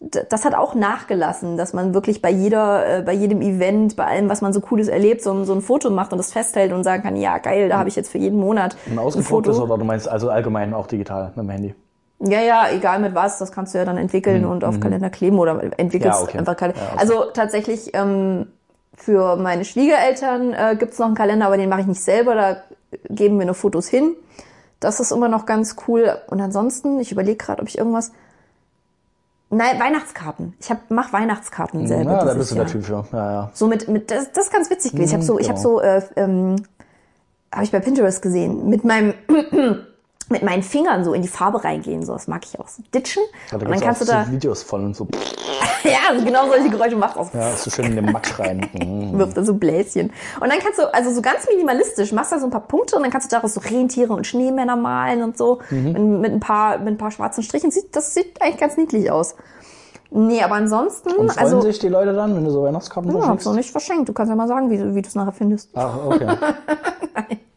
das 0.00 0.44
hat 0.44 0.54
auch 0.54 0.74
nachgelassen, 0.74 1.56
dass 1.56 1.72
man 1.72 1.94
wirklich 1.94 2.20
bei 2.20 2.28
jeder, 2.30 2.98
äh, 2.98 3.02
bei 3.02 3.12
jedem 3.14 3.40
Event, 3.40 3.96
bei 3.96 4.04
allem, 4.04 4.28
was 4.28 4.42
man 4.42 4.52
so 4.52 4.60
Cooles 4.60 4.88
erlebt, 4.88 5.22
so, 5.22 5.32
ein- 5.32 5.44
so 5.46 5.54
ein 5.54 5.62
Foto 5.62 5.88
macht 5.88 6.12
und 6.12 6.18
das 6.18 6.30
festhält 6.32 6.72
und 6.72 6.84
sagen 6.84 7.02
kann, 7.02 7.16
ja 7.16 7.38
geil, 7.38 7.70
da 7.70 7.78
habe 7.78 7.88
ich 7.88 7.96
jetzt 7.96 8.10
für 8.10 8.18
jeden 8.18 8.38
Monat 8.38 8.76
Ein 8.90 8.98
ausgedrucktes 8.98 9.58
oder 9.58 9.78
du 9.78 9.84
meinst 9.84 10.06
also 10.08 10.28
allgemein 10.28 10.74
auch 10.74 10.86
digital 10.88 11.28
mit 11.36 11.44
dem 11.46 11.48
Handy? 11.50 11.74
Ja, 12.20 12.40
ja, 12.40 12.66
egal 12.70 12.98
mit 13.00 13.14
was, 13.14 13.38
das 13.38 13.50
kannst 13.50 13.72
du 13.74 13.78
ja 13.78 13.84
dann 13.84 13.96
entwickeln 13.98 14.44
und 14.44 14.62
auf 14.64 14.78
Kalender 14.78 15.10
kleben 15.10 15.38
oder 15.38 15.60
entwickelst 15.78 16.20
Mhm. 16.20 16.22
Ja, 16.26 16.28
okay. 16.28 16.38
einfach 16.38 16.56
Kalender. 16.56 16.80
Ja, 16.82 16.88
okay. 16.92 16.98
Also 17.00 17.24
tatsächlich 17.32 17.90
ähm, 17.94 18.46
für 18.94 19.36
meine 19.36 19.64
Schwiegereltern 19.64 20.52
äh, 20.52 20.76
gibt's 20.78 20.98
noch 20.98 21.06
einen 21.06 21.14
Kalender, 21.16 21.46
aber 21.46 21.56
den 21.56 21.68
mache 21.68 21.80
ich 21.82 21.86
nicht 21.86 22.02
selber, 22.02 22.34
da 22.34 22.56
geben 23.08 23.38
wir 23.38 23.46
nur 23.46 23.54
Fotos 23.54 23.88
hin. 23.88 24.14
Das 24.80 25.00
ist 25.00 25.12
immer 25.12 25.28
noch 25.28 25.46
ganz 25.46 25.76
cool. 25.88 26.16
Und 26.28 26.40
ansonsten, 26.40 27.00
ich 27.00 27.12
überlege 27.12 27.36
gerade, 27.36 27.62
ob 27.62 27.68
ich 27.68 27.78
irgendwas. 27.78 28.12
Nein, 29.50 29.78
Weihnachtskarten. 29.78 30.54
Ich 30.60 30.70
hab, 30.70 30.90
mach 30.90 31.12
Weihnachtskarten 31.12 31.86
selber. 31.86 32.12
Ja, 32.12 32.24
da 32.24 32.34
bist 32.34 32.50
du 32.50 32.56
Jahr. 32.56 32.64
der 32.64 32.72
Typ 32.72 32.84
für. 32.84 33.04
Ja, 33.12 33.32
ja. 33.32 33.50
So 33.54 33.66
mit, 33.66 33.88
mit 33.88 34.10
das, 34.10 34.32
das 34.32 34.46
ist 34.46 34.52
ganz 34.52 34.70
witzig 34.70 34.92
gewesen. 34.92 35.08
Ich 35.08 35.14
habe 35.14 35.24
so, 35.24 35.38
ich 35.38 35.48
habe 35.48 35.60
genau. 35.60 35.76
so, 35.76 35.80
äh, 35.80 36.02
ähm, 36.16 36.56
habe 37.52 37.64
ich 37.64 37.72
bei 37.72 37.80
Pinterest 37.80 38.20
gesehen, 38.20 38.68
mit 38.68 38.84
meinem 38.84 39.14
mit 40.30 40.42
meinen 40.42 40.62
Fingern 40.62 41.04
so 41.04 41.12
in 41.12 41.22
die 41.22 41.28
Farbe 41.28 41.62
reingehen. 41.64 42.04
So, 42.04 42.12
das 42.14 42.26
mag 42.28 42.42
ich 42.44 42.58
auch. 42.58 42.68
So 42.68 42.82
ditchen. 42.94 43.22
Ja, 43.50 43.58
da 43.58 43.66
und 43.66 43.72
dann 43.72 43.80
kannst 43.80 44.00
du 44.00 44.04
da, 44.06 44.24
so 44.24 44.32
Videos 44.32 44.62
von 44.62 44.84
und 44.86 44.96
so. 44.96 45.06
ja, 45.84 45.98
also 46.10 46.24
genau 46.24 46.46
solche 46.48 46.70
Geräusche 46.70 46.96
macht 46.96 47.16
auch. 47.16 47.32
Ja, 47.34 47.50
ist 47.50 47.64
so 47.64 47.70
schön 47.70 47.86
in 47.86 47.96
den 47.96 48.06
Matsch 48.12 48.38
rein. 48.38 48.66
Wirft 49.14 49.36
da 49.36 49.44
so 49.44 49.54
Bläschen. 49.54 50.10
Und 50.40 50.50
dann 50.50 50.58
kannst 50.60 50.78
du, 50.78 50.92
also 50.94 51.12
so 51.12 51.20
ganz 51.20 51.46
minimalistisch, 51.48 52.12
machst 52.12 52.32
da 52.32 52.38
so 52.38 52.46
ein 52.46 52.50
paar 52.50 52.66
Punkte 52.66 52.96
und 52.96 53.02
dann 53.02 53.10
kannst 53.10 53.30
du 53.30 53.36
daraus 53.36 53.54
so 53.54 53.60
Rentiere 53.60 54.12
und 54.12 54.26
Schneemänner 54.26 54.76
malen 54.76 55.22
und 55.22 55.36
so. 55.36 55.60
Mhm. 55.70 55.92
Mit, 55.92 56.02
mit 56.20 56.32
ein 56.32 56.40
paar, 56.40 56.78
mit 56.78 56.88
ein 56.94 56.98
paar 56.98 57.10
schwarzen 57.10 57.42
Strichen. 57.42 57.70
Sieht, 57.70 57.94
das 57.94 58.14
sieht 58.14 58.40
eigentlich 58.40 58.58
ganz 58.58 58.76
niedlich 58.76 59.10
aus. 59.10 59.34
Nee, 60.10 60.42
aber 60.42 60.54
ansonsten, 60.54 61.10
Und 61.12 61.32
freuen 61.32 61.44
also, 61.44 61.60
sich 61.60 61.80
die 61.80 61.88
Leute 61.88 62.12
dann, 62.12 62.36
wenn 62.36 62.44
du 62.44 62.50
so 62.50 62.62
Weihnachtskarten 62.62 63.10
ja, 63.10 63.16
hab's 63.16 63.24
verschickst? 63.26 63.46
noch 63.46 63.54
nicht 63.56 63.70
verschenkt. 63.72 64.08
Du 64.08 64.12
kannst 64.12 64.30
ja 64.30 64.36
mal 64.36 64.46
sagen, 64.46 64.70
wie, 64.70 64.78
du- 64.78 64.94
wie 64.94 65.02
du 65.02 65.08
es 65.08 65.14
nachher 65.16 65.32
findest. 65.32 65.70
Ach, 65.74 65.96
okay. 66.06 66.28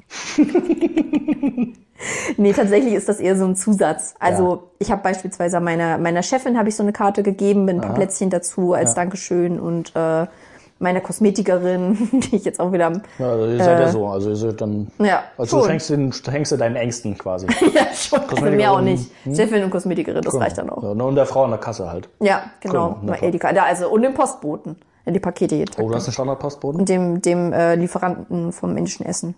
Nee, 2.38 2.54
tatsächlich 2.54 2.94
ist 2.94 3.10
das 3.10 3.20
eher 3.20 3.36
so 3.36 3.46
ein 3.46 3.56
Zusatz. 3.56 4.14
Also 4.20 4.44
Ja. 4.56 4.60
ich 4.80 4.92
habe 4.92 5.02
beispielsweise 5.02 5.60
meiner, 5.60 5.98
meiner 5.98 6.22
Chefin 6.22 6.58
habe 6.58 6.70
ich 6.70 6.76
so 6.76 6.84
eine 6.84 6.94
Karte 6.94 7.24
gegeben 7.24 7.66
mit 7.66 7.76
ein 7.76 7.82
paar 7.82 7.96
Plätzchen 7.96 8.30
dazu 8.30 8.74
als 8.74 8.92
Ja. 8.92 8.96
Dankeschön 8.98 9.60
und 9.60 9.94
äh, 9.96 10.28
meiner 10.78 11.02
Kosmetikerin, 11.02 11.98
die 12.32 12.36
ich 12.36 12.46
jetzt 12.46 12.60
auch 12.60 12.72
wieder 12.72 12.86
am- 12.86 13.02
Ja, 13.18 13.32
also 13.32 13.48
ihr 13.48 13.58
seid 13.58 13.80
ja 13.80 13.86
Äh, 13.88 13.92
so. 13.92 14.06
Also 14.08 14.30
ihr 14.30 14.36
seid 14.36 14.62
dann. 14.62 14.88
Ja, 15.00 15.24
Also 15.40 15.58
du 15.58 15.62
schon. 15.64 15.70
schenkst, 15.72 15.90
den, 15.90 16.14
schenkst 16.14 16.52
du 16.52 16.58
deinen 16.58 16.76
Ängsten 16.76 17.18
quasi. 17.18 17.48
ja 17.74 17.88
schon, 17.96 18.20
also 18.30 18.46
mehr 18.46 18.72
auch 18.74 18.82
nicht. 18.82 19.10
Kosmetikerin, 19.24 19.36
Chefin 19.36 19.64
und 19.64 19.70
Kosmetikerin, 19.72 20.22
das 20.22 20.36
reicht 20.40 20.58
dann 20.60 20.70
auch. 20.70 20.84
Ja, 20.84 20.90
und 20.92 21.16
der 21.16 21.26
Frau 21.26 21.46
an 21.46 21.50
der 21.50 21.60
Kasse 21.60 21.92
halt. 21.92 22.08
Ja, 22.22 22.44
genau. 22.62 23.00
Cool, 23.02 23.10
Mal. 23.20 23.54
Da, 23.56 23.64
also 23.64 23.90
und 23.90 24.04
dem 24.04 24.14
Postboten, 24.14 24.76
die 25.08 25.20
Pakete 25.20 25.56
jeden 25.56 25.72
Tag 25.72 25.84
Oh, 25.84 25.90
du 25.90 25.96
hast 25.96 26.06
einen 26.06 26.14
Standardpostboten? 26.14 26.80
und 26.82 26.90
dem, 26.90 27.24
dem 27.24 27.52
äh, 27.54 27.74
Lieferanten 27.74 28.52
vom 28.54 28.78
indischen 28.78 29.04
Essen. 29.04 29.34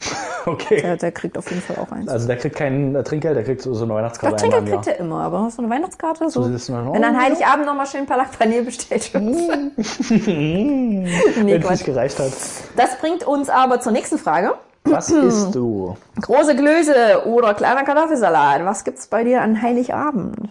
Okay. 0.46 0.80
Der, 0.80 0.96
der 0.96 1.12
kriegt 1.12 1.36
auf 1.36 1.50
jeden 1.50 1.60
Fall 1.60 1.76
auch 1.76 1.92
eins. 1.92 2.08
Also 2.08 2.26
der 2.26 2.36
kriegt 2.38 2.56
kein 2.56 2.98
Trinkgeld, 3.04 3.36
der 3.36 3.44
kriegt 3.44 3.60
so, 3.60 3.74
so 3.74 3.84
eine 3.84 3.94
Weihnachtskarte 3.94 4.36
Doch, 4.36 4.40
Trinkgeld 4.40 4.70
kriegt 4.70 4.86
er 4.86 4.98
immer, 4.98 5.20
aber 5.22 5.50
so 5.50 5.60
eine 5.60 5.70
Weihnachtskarte, 5.70 6.30
so. 6.30 6.42
So 6.42 6.50
ist 6.50 6.72
wenn 6.72 7.02
dann 7.02 7.20
Heiligabend 7.20 7.66
noch 7.66 7.74
mal 7.74 7.86
schön 7.86 8.00
ein 8.00 8.06
paar 8.06 8.16
Lackpanel 8.16 8.64
bestellt 8.64 9.12
wird. 9.14 9.22
nee, 10.26 11.06
Wenn 11.36 11.62
es 11.62 11.70
nicht 11.70 11.84
gereicht 11.84 12.18
hat. 12.18 12.32
Das 12.76 12.96
bringt 13.00 13.24
uns 13.24 13.50
aber 13.50 13.80
zur 13.80 13.92
nächsten 13.92 14.16
Frage. 14.16 14.54
Was 14.84 15.10
isst 15.10 15.54
du? 15.54 15.96
Große 16.22 16.56
Klöße 16.56 17.26
oder 17.26 17.52
kleiner 17.54 17.84
Kartoffelsalat. 17.84 18.64
Was 18.64 18.84
gibt's 18.84 19.06
bei 19.06 19.24
dir 19.24 19.42
an 19.42 19.60
Heiligabend? 19.60 20.48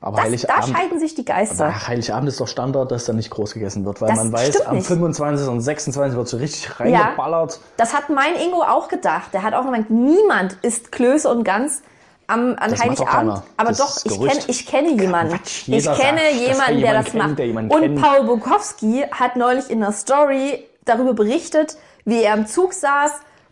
Aber 0.00 0.16
Das, 0.22 0.42
da 0.42 0.54
Heiligabend, 0.54 0.76
scheiden 0.76 1.00
sich 1.00 1.14
die 1.16 1.24
Geister. 1.24 1.88
Heiligabend 1.88 2.28
ist 2.28 2.40
doch 2.40 2.46
Standard, 2.46 2.90
dass 2.92 3.04
da 3.06 3.12
nicht 3.12 3.30
groß 3.30 3.54
gegessen 3.54 3.84
wird, 3.84 4.00
weil 4.00 4.08
Das 4.10 4.18
man 4.18 4.32
weiß, 4.32 4.60
am 4.66 4.76
nicht. 4.76 4.86
25. 4.86 5.48
und 5.48 5.60
26. 5.60 6.16
wird 6.16 6.28
so 6.28 6.36
richtig 6.36 6.78
reingeballert. 6.78 7.58
Das 7.76 7.94
hat 7.94 8.08
mein 8.08 8.36
Ingo 8.36 8.62
auch 8.62 8.88
gedacht. 8.88 9.34
Der 9.34 9.42
hat 9.42 9.54
auch 9.54 9.64
gemeint, 9.64 9.90
niemand 9.90 10.56
isst 10.62 10.92
Klöße 10.92 11.28
und 11.28 11.42
Gans 11.42 11.82
am, 12.28 12.54
an 12.60 12.70
Das 12.70 12.80
Heiligabend. 12.80 13.42
Aber 13.56 13.68
Das 13.70 13.78
doch, 13.78 14.04
ich 14.04 14.18
kenne 14.20 14.40
ich 14.46 14.66
kenne 14.66 14.90
jemanden. 14.90 15.34
Quatsch. 15.34 15.66
Ich 15.66 15.84
kenne 15.84 16.20
sagt, 16.20 16.34
jemanden, 16.34 16.66
der 16.66 16.76
jemanden 16.76 16.92
das 16.92 17.04
kennt, 17.06 17.14
macht. 17.14 17.38
der 17.38 17.76
Und 17.76 17.80
kennt. 17.82 18.00
Paul 18.02 18.24
Bukowski 18.24 19.04
hat 19.10 19.34
neulich 19.34 19.68
in 19.68 19.82
einer 19.82 19.92
Story 19.92 20.64
darüber 20.84 21.14
berichtet, 21.14 21.76
wie 22.04 22.22
er 22.22 22.34
im 22.34 22.46
Zug 22.46 22.72
saß 22.72 23.10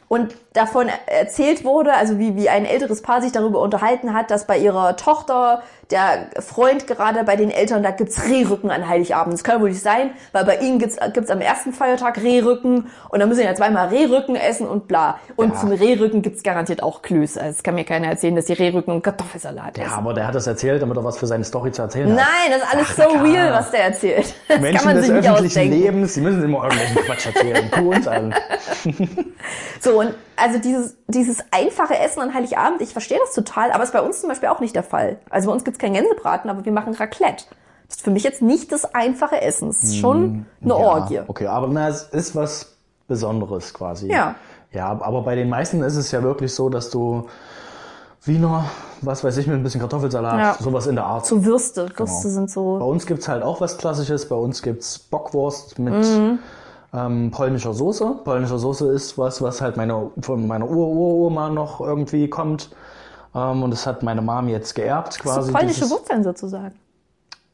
und 0.09 0.37
davon 0.53 0.89
erzählt 1.07 1.65
wurde, 1.65 1.93
also 1.93 2.19
wie, 2.21 2.37
wie 2.37 2.49
ein 2.49 2.65
älteres 2.65 3.03
Paar 3.03 3.21
sich 3.21 3.33
darüber 3.33 3.61
unterhalten 3.61 4.15
hat, 4.15 4.31
dass 4.31 4.47
bei 4.47 4.57
ihrer 4.59 4.97
Tochter 4.97 5.63
der 5.91 6.27
Freund 6.41 6.87
gerade 6.89 7.23
bei 7.23 7.37
den 7.37 7.51
Eltern, 7.51 7.83
da 7.85 7.93
gibt's 7.93 8.25
Rehrücken 8.29 8.71
an 8.73 8.89
Heiligabend. 8.89 9.35
Das 9.35 9.45
kann 9.45 9.61
wohl 9.61 9.69
nicht 9.69 9.83
sein, 9.83 10.11
weil 10.33 10.45
bei 10.45 10.57
ihnen 10.57 10.79
gibt's, 10.81 10.97
gibt's 11.13 11.31
am 11.31 11.41
ersten 11.41 11.73
Feiertag 11.73 12.21
Rehrücken 12.23 12.89
und 13.09 13.21
dann 13.21 13.29
müssen 13.29 13.41
sie 13.43 13.45
ja 13.47 13.55
zweimal 13.55 13.89
Rehrücken 13.89 14.35
essen 14.35 14.67
und 14.67 14.89
bla. 14.89 15.21
Und 15.37 15.55
Ja. 15.55 15.61
zum 15.61 15.71
Rehrücken 15.73 16.23
gibt's 16.23 16.43
garantiert 16.43 16.83
auch 16.83 17.03
Klöße. 17.03 17.41
Also 17.41 17.51
es 17.57 17.63
kann 17.63 17.77
mir 17.77 17.85
keiner 17.85 18.09
erzählen, 18.09 18.35
dass 18.35 18.47
die 18.47 18.55
Rehrücken 18.55 18.93
und 18.95 19.03
Kartoffelsalat 19.03 19.79
Ja, 19.79 19.85
essen. 19.85 19.95
aber 19.95 20.13
der 20.15 20.27
hat 20.27 20.35
das 20.35 20.47
erzählt, 20.49 20.83
damit 20.83 20.97
er 20.97 21.05
was 21.05 21.19
für 21.19 21.27
seine 21.29 21.45
Story 21.45 21.71
zu 21.71 21.83
erzählen 21.83 22.11
hat. 22.11 22.17
Nein, 22.17 22.51
das 22.51 22.63
ist 22.63 22.75
alles 22.75 22.87
Ach, 22.91 22.97
so 23.05 23.11
klar. 23.11 23.25
real, 23.25 23.53
was 23.53 23.71
der 23.71 23.85
erzählt. 23.85 24.35
Das 24.49 24.61
Menschen 24.61 24.77
kann 24.79 24.85
man 24.87 24.97
des 24.97 25.07
sich 25.07 25.15
nicht 25.15 25.29
öffentlichen 25.31 25.59
ausdenken. 25.61 25.83
Lebens, 25.83 26.15
die 26.15 26.21
müssen 26.21 26.43
immer 26.45 26.63
irgendwelchen 26.65 26.97
Quatsch 26.97 27.27
erzählen. 27.27 27.71
Guck 27.73 27.87
uns 27.95 28.09
an. 28.09 28.35
So, 29.81 30.01
und 30.01 30.15
also 30.37 30.59
dieses, 30.59 30.97
dieses 31.09 31.39
einfache 31.51 31.99
Essen 31.99 32.21
an 32.21 32.35
Heiligabend, 32.35 32.81
ich 32.81 32.93
verstehe 32.93 33.19
das 33.19 33.35
total, 33.35 33.73
aber 33.73 33.83
ist 33.85 33.93
bei 33.93 34.03
uns 34.03 34.21
zum 34.21 34.29
Beispiel 34.29 34.49
auch 34.49 34.61
nicht 34.61 34.75
der 34.75 34.83
Fall. 34.83 35.19
Also 35.31 35.49
bei 35.49 35.53
uns 35.55 35.65
gibt's 35.65 35.79
kein 35.79 35.93
Gänsebraten, 35.95 36.51
aber 36.51 36.65
wir 36.65 36.73
machen 36.73 36.95
Raclette. 36.95 37.45
Das 37.89 37.99
ist 37.99 38.05
für 38.05 38.11
mich 38.11 38.25
jetzt 38.25 38.43
nicht 38.43 38.73
das 38.73 38.95
einfache 38.95 39.41
Essen. 39.41 39.69
Es 39.69 39.83
ist 39.83 39.97
schon 39.97 40.47
eine 40.63 40.75
Orgie. 40.77 41.15
Ja, 41.15 41.25
okay, 41.29 41.47
aber 41.47 41.69
na, 41.69 41.89
es 41.89 42.03
ist 42.03 42.35
was 42.35 42.75
Besonderes 43.09 43.73
quasi. 43.73 44.11
Ja. 44.11 44.35
Ja, 44.73 44.89
aber 45.01 45.23
bei 45.23 45.37
den 45.37 45.49
meisten 45.49 45.83
ist 45.83 45.97
es 45.97 46.11
ja 46.11 46.23
wirklich 46.23 46.53
so, 46.55 46.69
dass 46.69 46.91
du 46.91 47.29
Wiener, 48.25 48.65
was 49.03 49.23
weiß 49.23 49.37
ich, 49.37 49.47
mit 49.47 49.57
ein 49.57 49.63
bisschen 49.63 49.81
Kartoffelsalat, 49.81 50.39
Ja. 50.39 50.57
sowas 50.59 50.87
in 50.89 50.97
der 50.97 51.05
Art. 51.05 51.27
So 51.27 51.45
Würste. 51.45 51.89
Würste 51.97 52.29
sind 52.29 52.47
Bei 52.47 52.53
so. 52.53 52.71
uns 52.75 53.07
gibt's 53.07 53.29
halt 53.29 53.45
auch 53.45 53.61
was 53.61 53.79
Klassisches. 53.79 54.29
Bei 54.29 54.35
uns 54.35 54.63
gibt's 54.63 54.99
Bockwurst 54.99 55.79
mit 55.79 55.95
Mhm. 55.95 56.41
Ähm, 56.95 57.31
polnischer 57.31 57.75
Soße. 57.75 58.21
Polnischer 58.25 58.59
Soße 58.59 58.91
ist 58.93 59.19
was, 59.19 59.43
was 59.43 59.61
halt 59.61 59.77
meine, 59.77 60.11
von 60.21 60.47
meiner 60.47 60.69
Ur-Uroma 60.69 61.49
noch 61.51 61.81
irgendwie 61.81 62.29
kommt. 62.29 62.71
Ähm, 63.35 63.63
und 63.63 63.71
das 63.71 63.87
hat 63.87 64.03
meine 64.03 64.23
Mom 64.23 64.49
jetzt 64.49 64.75
geerbt 64.75 65.19
quasi. 65.19 65.49
So 65.53 65.59
polnische 65.59 65.91
Wurzeln 65.91 66.23
sozusagen. 66.25 66.75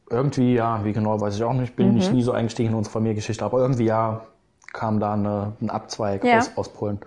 Irgendwie, 0.09 0.55
ja, 0.55 0.79
wie 0.83 0.93
genau, 0.93 1.19
weiß 1.19 1.35
ich 1.35 1.43
auch 1.43 1.53
nicht. 1.53 1.75
Bin 1.75 1.89
Mhm. 1.89 1.93
nicht 1.95 2.13
nie 2.13 2.23
so 2.23 2.31
eingestiegen 2.31 2.69
in 2.69 2.75
unsere 2.75 2.93
Familiengeschichte, 2.93 3.43
aber 3.43 3.59
irgendwie, 3.59 3.85
ja, 3.85 4.21
kam 4.71 4.99
da 4.99 5.13
eine, 5.13 5.53
ein 5.61 5.69
Abzweig 5.69 6.23
Ja. 6.23 6.39
aus, 6.39 6.51
aus 6.55 6.69
Polen. 6.69 6.99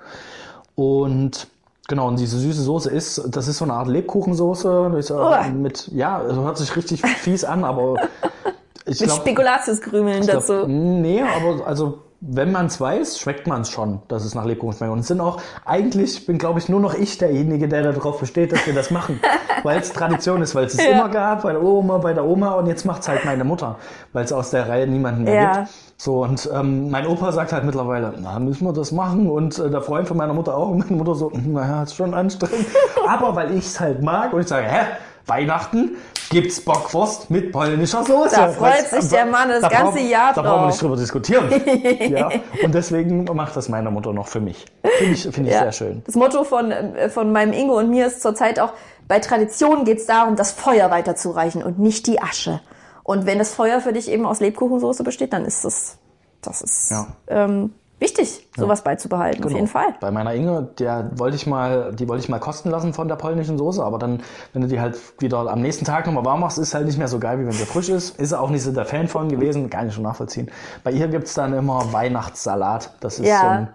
Und 0.74 1.48
genau, 1.88 2.08
und 2.08 2.18
diese 2.18 2.38
süße 2.38 2.62
Soße 2.62 2.90
ist, 2.90 3.22
das 3.28 3.48
ist 3.48 3.58
so 3.58 3.64
eine 3.64 3.74
Art 3.74 3.88
Lebkuchensoße. 3.88 4.90
Das 4.92 5.04
ist, 5.04 5.10
äh, 5.10 5.50
mit, 5.50 5.88
ja, 5.88 6.18
also 6.18 6.42
hört 6.42 6.58
sich 6.58 6.74
richtig 6.76 7.02
fies 7.02 7.44
an, 7.44 7.64
aber 7.64 7.94
ich 8.84 9.00
Mit 9.00 9.08
glaube. 9.08 9.22
Spekulatiuskrümeln 9.22 10.20
Ich 10.20 10.28
glaub, 10.28 10.40
dazu. 10.46 10.66
Nee, 10.66 11.22
aber 11.22 11.66
also 11.66 11.98
wenn 12.20 12.50
man 12.50 12.66
es 12.66 12.80
weiß, 12.80 13.18
schmeckt 13.18 13.46
man 13.46 13.60
es 13.62 13.70
schon, 13.70 14.00
dass 14.08 14.24
es 14.24 14.34
nach 14.34 14.44
Lebkuchen 14.44 14.76
schmeckt. 14.76 14.92
Und 14.92 15.00
es 15.00 15.06
sind 15.08 15.20
auch, 15.20 15.40
eigentlich 15.64 16.26
bin, 16.26 16.38
glaube 16.38 16.58
ich, 16.58 16.68
nur 16.68 16.80
noch 16.80 16.94
ich 16.94 17.18
derjenige, 17.18 17.68
der 17.68 17.92
darauf 17.92 18.20
besteht, 18.20 18.52
dass 18.52 18.66
wir 18.66 18.74
das 18.74 18.90
machen. 18.90 19.20
weil 19.62 19.80
es 19.80 19.92
Tradition 19.92 20.40
ist, 20.42 20.54
weil 20.54 20.64
es 20.64 20.74
es 20.74 20.84
Ja. 20.84 20.92
immer 20.92 21.08
gab, 21.08 21.42
bei 21.42 21.52
der 21.52 21.62
Oma, 21.62 21.98
bei 21.98 22.12
der 22.14 22.24
Oma 22.24 22.52
und 22.52 22.66
jetzt 22.66 22.84
macht 22.84 23.02
es 23.02 23.08
halt 23.08 23.24
meine 23.24 23.44
Mutter, 23.44 23.76
weil 24.12 24.24
es 24.24 24.32
aus 24.32 24.50
der 24.50 24.68
Reihe 24.68 24.86
niemanden 24.86 25.24
mehr 25.24 25.34
Ja. 25.34 25.56
gibt. 25.58 25.68
So, 25.98 26.22
und 26.22 26.48
ähm, 26.54 26.90
mein 26.90 27.06
Opa 27.06 27.32
sagt 27.32 27.52
halt 27.52 27.64
mittlerweile, 27.64 28.12
na, 28.20 28.38
müssen 28.38 28.64
wir 28.66 28.72
das 28.72 28.92
machen? 28.92 29.30
Und 29.30 29.58
äh, 29.58 29.70
der 29.70 29.80
Freund 29.82 30.06
von 30.08 30.16
meiner 30.16 30.34
Mutter 30.34 30.56
auch. 30.56 30.68
Und 30.70 30.78
meine 30.78 30.96
Mutter 30.96 31.14
so, 31.14 31.32
"Hm, 31.32 31.52
naja, 31.54 31.82
ist 31.82 31.94
schon 31.96 32.12
anstrengend. 32.14 32.66
Aber 33.08 33.34
weil 33.34 33.52
ich 33.56 33.64
es 33.66 33.80
halt 33.80 34.02
mag 34.02 34.32
und 34.32 34.40
ich 34.40 34.48
sage, 34.48 34.66
hä, 34.66 34.80
Weihnachten 35.26 35.92
gibt's 36.30 36.60
Bockwurst 36.60 37.30
mit 37.30 37.52
polnischer 37.52 38.04
Soße. 38.04 38.34
Da 38.36 38.48
freut 38.48 38.86
sich 38.88 39.08
der 39.10 39.26
Mann 39.26 39.48
das 39.48 39.62
da 39.62 39.68
ganze 39.68 39.92
brauchen- 39.98 40.08
Jahr 40.08 40.32
Da 40.34 40.42
brauchen 40.42 40.52
wir 40.52 40.58
drauf. 40.58 40.66
nicht 40.68 40.82
drüber 40.82 40.96
diskutieren. 40.96 41.50
ja. 42.10 42.30
Und 42.64 42.74
deswegen 42.74 43.24
macht 43.24 43.56
das 43.56 43.68
meine 43.68 43.90
Mutter 43.90 44.12
noch 44.12 44.26
für 44.28 44.40
mich. 44.40 44.64
Finde 44.98 45.12
ich, 45.14 45.22
finde 45.22 45.42
ich 45.50 45.54
Ja. 45.54 45.62
sehr 45.62 45.72
schön. 45.72 46.02
Das 46.06 46.14
Motto 46.14 46.44
von, 46.44 46.70
äh, 46.70 47.08
von 47.08 47.32
meinem 47.32 47.52
Ingo 47.52 47.78
und 47.78 47.90
mir 47.90 48.06
ist 48.06 48.22
zurzeit 48.22 48.58
auch, 48.60 48.72
bei 49.08 49.18
Traditionen 49.20 49.84
geht 49.84 49.98
es 49.98 50.06
darum, 50.06 50.36
das 50.36 50.50
Feuer 50.52 50.90
weiterzureichen 50.90 51.62
und 51.62 51.78
nicht 51.78 52.06
die 52.06 52.20
Asche. 52.20 52.60
Und 53.04 53.24
wenn 53.26 53.38
das 53.38 53.54
Feuer 53.54 53.80
für 53.80 53.92
dich 53.92 54.10
eben 54.10 54.26
aus 54.26 54.40
Lebkuchensoße 54.40 55.04
besteht, 55.04 55.32
dann 55.32 55.44
ist 55.44 55.64
das, 55.64 55.96
das 56.42 56.60
ist 56.62 56.90
Ja. 56.90 57.06
ähm, 57.28 57.72
wichtig, 57.98 58.46
sowas 58.56 58.82
beizubehalten, 58.82 59.38
auf 59.42 59.48
Genau. 59.48 59.56
jeden 59.56 59.68
Fall. 59.68 59.94
Bei 60.00 60.10
meiner 60.10 60.34
Inge, 60.34 60.68
der 60.78 61.10
wollte 61.16 61.36
ich 61.36 61.46
mal, 61.46 61.92
die 61.94 62.08
wollte 62.08 62.22
ich 62.22 62.28
mal 62.28 62.38
kosten 62.38 62.70
lassen 62.70 62.92
von 62.92 63.08
der 63.08 63.16
polnischen 63.16 63.56
Soße, 63.58 63.82
aber 63.82 63.98
dann, 63.98 64.22
wenn 64.52 64.62
du 64.62 64.68
die 64.68 64.80
halt 64.80 64.98
wieder 65.18 65.38
am 65.50 65.60
nächsten 65.62 65.84
Tag 65.84 66.06
nochmal 66.06 66.24
warm 66.24 66.40
machst, 66.40 66.58
ist 66.58 66.74
halt 66.74 66.86
nicht 66.86 66.98
mehr 66.98 67.08
so 67.08 67.18
geil, 67.18 67.38
wie 67.40 67.44
wenn 67.46 67.52
sie 67.52 67.64
frisch 67.64 67.88
ist. 67.88 68.18
Ist 68.20 68.32
er 68.32 68.40
auch 68.42 68.50
nicht 68.50 68.62
so 68.62 68.72
der 68.72 68.84
Fan 68.84 69.08
von 69.08 69.28
gewesen, 69.28 69.70
kann 69.70 69.88
ich 69.88 69.94
schon 69.94 70.02
nachvollziehen. 70.04 70.50
Bei 70.84 70.90
ihr 70.92 71.08
gibt's 71.08 71.34
dann 71.34 71.52
immer 71.54 71.92
Weihnachtssalat. 71.92 72.90
Das 73.00 73.18
ist 73.18 73.26
Ja. 73.26 73.40
so 73.40 73.46
ein, 73.46 73.68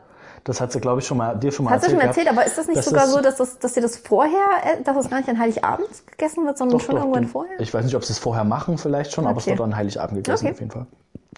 das 0.43 0.59
hat 0.61 0.71
sie, 0.71 0.79
glaube 0.79 0.99
ich, 1.01 1.07
schon 1.07 1.17
mal, 1.17 1.35
dir 1.37 1.51
schon 1.51 1.65
mal 1.65 1.71
Hast 1.71 1.85
du 1.85 1.89
schon 1.91 1.99
erzählt. 1.99 2.27
erzählt, 2.27 2.37
aber 2.37 2.45
ist 2.47 2.57
das 2.57 2.67
nicht 2.67 2.77
Das 2.77 2.85
sogar 2.85 3.07
so, 3.07 3.21
dass, 3.21 3.37
das, 3.37 3.59
dass 3.59 3.75
ihr 3.75 3.81
das 3.83 3.97
vorher, 3.97 4.31
äh, 4.63 4.83
dass 4.83 4.95
das 4.95 5.09
gar 5.09 5.17
nicht 5.17 5.29
an 5.29 5.37
Heiligabend 5.39 5.87
gegessen 6.11 6.45
wird, 6.45 6.57
sondern 6.57 6.77
Doch, 6.79 6.85
schon 6.85 6.95
doch, 6.95 7.01
irgendwann 7.01 7.23
die- 7.23 7.29
vorher? 7.29 7.59
Ich 7.59 7.73
weiß 7.73 7.85
nicht, 7.85 7.95
ob 7.95 8.03
sie 8.03 8.13
es 8.13 8.19
vorher 8.19 8.43
machen, 8.43 8.77
vielleicht 8.77 9.13
schon, 9.13 9.25
aber 9.27 9.37
es 9.37 9.43
Okay. 9.43 9.51
wird 9.57 9.61
an 9.61 9.75
Heiligabend 9.75 10.15
gegessen, 10.23 10.45
Okay. 10.45 10.53
Auf 10.53 10.59
jeden 10.59 10.71
Fall. 10.71 10.85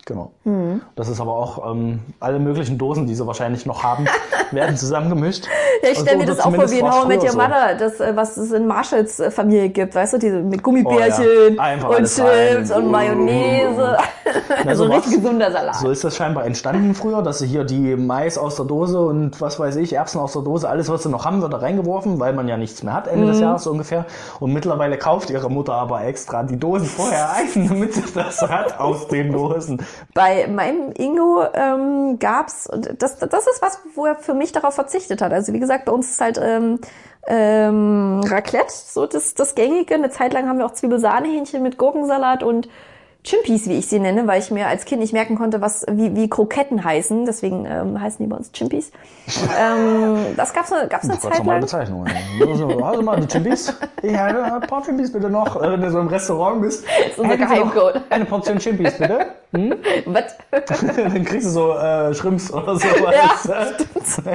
Genau. 0.06 0.32
Das 0.96 1.08
ist 1.08 1.22
aber 1.22 1.34
auch 1.36 1.72
ähm, 1.72 2.00
alle 2.20 2.40
möglichen 2.40 2.78
Dosen, 2.80 3.06
die 3.06 3.14
sie 3.14 3.26
wahrscheinlich 3.28 3.66
noch 3.68 3.84
haben, 3.84 4.06
werden 4.52 4.76
zusammengemischt. 4.76 5.46
Ja, 5.84 5.90
ich 5.92 6.00
stelle 6.00 6.18
mir 6.18 6.24
Also, 6.24 6.34
das 6.36 6.46
auch 6.46 6.54
vor 6.54 6.72
wie 6.72 6.80
in 6.80 6.92
How 6.92 7.06
Met 7.08 7.22
Your 7.24 7.30
so. 7.30 7.38
Mother, 7.38 7.76
das, 7.78 8.00
äh, 8.00 8.16
was 8.16 8.36
es 8.38 8.52
in 8.52 8.66
Marshalls 8.66 9.20
äh, 9.20 9.30
Familie 9.30 9.70
gibt, 9.70 9.94
weißt 9.94 10.14
du, 10.14 10.18
diese 10.18 10.40
mit 10.42 10.64
Gummibärchen 10.64 11.26
Oh 11.26 11.62
ja. 11.62 11.88
Und 11.88 12.06
Chips 12.08 12.72
und 12.72 12.90
Mayonnaise. 12.90 13.98
Na, 14.66 14.76
so 14.76 14.86
so 14.86 14.92
richtig 14.92 15.16
gesunder 15.22 15.52
Salat. 15.52 15.76
So 15.76 15.90
ist 15.92 16.04
das 16.04 16.16
scheinbar 16.16 16.46
entstanden 16.46 16.96
früher, 16.96 17.22
dass 17.22 17.40
sie 17.40 17.48
hier 17.48 17.64
die 17.64 17.96
Mais 17.96 18.38
aus 18.38 18.56
der 18.56 18.66
Dose 18.66 19.00
und 19.00 19.40
was 19.42 19.60
weiß 19.60 19.76
ich, 19.76 19.94
Erbsen 19.94 20.20
aus 20.20 20.34
der 20.34 20.42
Dose, 20.42 20.68
alles 20.68 20.90
was 20.90 21.04
sie 21.04 21.10
noch 21.10 21.26
haben, 21.26 21.42
wird 21.42 21.54
da 21.54 21.58
reingeworfen, 21.58 22.20
weil 22.20 22.34
man 22.34 22.48
ja 22.48 22.58
nichts 22.58 22.82
mehr 22.84 22.94
hat 22.94 23.08
Ende 23.08 23.28
des 23.28 23.38
Mhm. 23.38 23.44
Jahres 23.44 23.64
so 23.64 23.72
ungefähr. 23.72 24.06
Und 24.40 24.54
mittlerweile 24.54 24.98
kauft 24.98 25.30
ihre 25.30 25.50
Mutter 25.50 25.74
aber 25.74 26.04
extra 26.04 26.44
die 26.44 26.58
Dosen 26.58 26.88
vorher 26.88 27.32
ein, 27.34 27.68
damit 27.70 27.94
sie 27.94 28.04
das 28.14 28.42
hat 28.42 28.80
aus 28.80 29.08
den 29.08 29.32
Dosen. 29.32 29.83
Bei 30.14 30.48
meinem 30.48 30.92
Ingo 30.98 31.44
ähm, 31.54 32.20
gab's, 32.20 32.68
und 32.68 33.02
das, 33.02 33.18
das 33.18 33.48
ist 33.48 33.62
was, 33.62 33.80
wo 33.96 34.06
er 34.06 34.16
für 34.16 34.34
mich 34.34 34.52
darauf 34.52 34.76
verzichtet 34.76 35.22
hat. 35.22 35.34
Also 35.34 35.54
wie 35.54 35.60
gesagt, 35.60 35.86
bei 35.86 35.92
uns 35.92 36.12
ist 36.12 36.22
halt 36.22 36.40
ähm, 36.42 36.80
ähm, 37.28 38.22
Raclette, 38.26 38.72
so 38.72 39.06
das, 39.06 39.34
das 39.34 39.56
Gängige. 39.56 39.96
Eine 39.96 40.10
Zeit 40.10 40.34
lang 40.34 40.48
haben 40.48 40.58
wir 40.58 40.66
auch 40.66 40.74
Zwiebelsahnehähnchen 40.74 41.62
mit 41.62 41.78
Gurkensalat 41.78 42.44
und 42.44 42.68
Chimpis, 43.24 43.70
wie 43.70 43.78
ich 43.78 43.88
sie 43.88 44.00
nenne, 44.00 44.28
weil 44.28 44.42
ich 44.42 44.52
mir 44.52 44.68
als 44.68 44.84
Kind 44.84 45.00
nicht 45.00 45.14
merken 45.14 45.38
konnte, 45.38 45.62
was 45.62 45.86
wie, 45.90 46.14
wie 46.14 46.30
Kroketten 46.30 46.84
heißen. 46.84 47.26
Deswegen 47.26 47.66
ähm, 47.66 48.00
heißen 48.00 48.24
die 48.24 48.30
bei 48.30 48.36
uns 48.36 48.52
Chimpis. 48.52 48.92
ähm, 49.58 50.18
das 50.36 50.54
gab's 50.54 50.74
eine, 50.74 50.90
gab's 50.90 51.06
eine 51.06 51.18
Zeit 51.18 51.38
normale 51.38 51.52
lang. 51.52 51.62
Bezeichnung. 51.62 52.06
ja. 52.06 52.86
Also, 52.86 53.02
mal 53.02 53.22
die 53.22 53.28
Chimpis. 53.28 53.74
Ja, 54.02 54.56
ein 54.56 54.62
paar 54.62 54.84
Chimpis 54.84 55.14
bitte 55.14 55.30
noch. 55.30 55.56
Äh, 55.56 55.72
Wenn 55.72 55.82
du 55.82 55.92
so 55.92 56.00
im 56.00 56.08
Restaurant 56.10 56.62
bist. 56.62 56.84
ist 57.08 57.18
unser 57.18 57.38
Geheimcode. 57.38 58.02
Eine 58.10 58.26
Portion 58.26 58.60
Chimpis 58.60 58.98
bitte. 58.98 59.28
Was? 60.06 60.36
Dann 60.98 61.24
kriegst 61.24 61.48
du 61.48 61.52
so 61.52 61.74
äh, 61.74 62.14
Shrimps 62.14 62.52
oder 62.52 62.76
sowas. 62.76 63.48
Ja, 63.48 64.34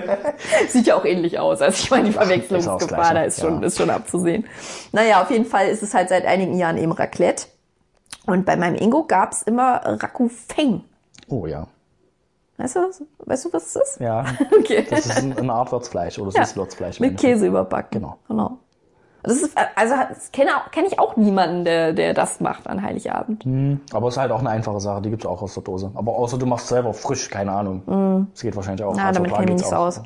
Sieht 0.69 0.87
ja 0.87 0.95
auch 0.95 1.05
ähnlich 1.05 1.39
aus. 1.39 1.61
Also 1.61 1.77
ich 1.83 1.91
meine, 1.91 2.05
die 2.05 2.11
Ist 2.11 2.19
das 2.19 2.27
Verwechslungsgefahr, 2.27 2.87
Gleiche, 2.87 3.15
da 3.15 3.23
ist 3.23 3.41
schon, 3.41 3.61
ja. 3.61 3.67
ist 3.67 3.77
schon 3.77 3.91
abzusehen. 3.91 4.47
Naja, 4.93 5.21
auf 5.21 5.31
jeden 5.31 5.45
Fall 5.45 5.69
ist 5.69 5.83
es 5.83 5.93
halt 5.93 6.09
seit 6.09 6.25
einigen 6.25 6.57
Jahren 6.57 6.79
eben 6.79 6.93
Raclette. 6.93 7.47
Und 8.29 8.45
bei 8.47 8.57
meinem 8.57 8.75
Ingo 8.77 9.05
gab's 9.05 9.43
immer 9.43 9.81
Rakufeng. 9.85 10.85
Oh 11.29 11.47
ja. 11.47 11.67
Weißt 12.59 12.77
du, 12.77 12.81
was- 12.81 13.03
weißt 13.25 13.45
du, 13.47 13.53
was 13.53 13.73
das 13.73 13.83
ist? 13.95 14.01
Ja. 14.01 14.25
Okay. 14.59 14.87
Das 14.89 15.07
ist 15.07 15.19
ein- 15.19 15.37
eine 15.37 15.53
Art 15.53 15.73
Würzfleisch 15.73 16.19
oder 16.19 16.31
Ja. 16.33 16.45
Süßwürzfleisch. 16.45 17.01
Mit. 17.01 17.19
Käse 17.19 17.47
überbacken. 17.47 18.01
Genau. 18.01 18.19
genau. 18.29 18.59
Das 19.23 19.43
ist, 19.43 19.57
also 19.75 19.95
das 20.09 20.31
kenne 20.31 20.51
kenne 20.71 20.87
ich 20.87 20.99
auch 20.99 21.17
niemanden, 21.17 21.65
der, 21.65 21.93
der 21.93 22.15
das 22.15 22.41
macht 22.41 22.67
an 22.69 22.83
Heiligabend. 22.83 23.45
Aber 23.93 24.09
es 24.09 24.15
ist 24.15 24.19
halt 24.21 24.31
auch 24.31 24.39
eine 24.41 24.51
einfache 24.51 24.81
Sache, 24.81 25.03
die 25.03 25.11
gibt's 25.11 25.27
auch 25.27 25.43
aus 25.43 25.55
der 25.55 25.63
Dose. 25.65 25.91
Aber 25.95 26.17
außer 26.17 26.39
du 26.39 26.47
machst 26.47 26.69
selber 26.69 26.95
frisch, 26.95 27.29
keine 27.29 27.53
Ahnung. 27.53 28.27
Das 28.33 28.43
geht 28.43 28.55
wahrscheinlich 28.57 28.85
auch. 28.85 28.95
Na, 28.97 29.09
Also 29.09 29.21
Mhm. 29.21 29.25
damit 29.25 29.33
kenne 29.39 29.45
ich 29.47 29.53
mich 29.55 29.63
nicht 29.63 29.71
so 29.71 29.77
aus. 29.77 30.03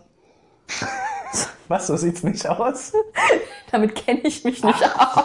Was, 1.68 1.86
so 1.86 1.96
sieht's 1.96 2.22
nicht 2.22 2.46
aus? 2.48 2.92
Damit 3.72 3.94
kenne 3.94 4.20
ich 4.24 4.44
mich 4.44 4.62
nicht 4.62 4.84
aus. 4.84 5.24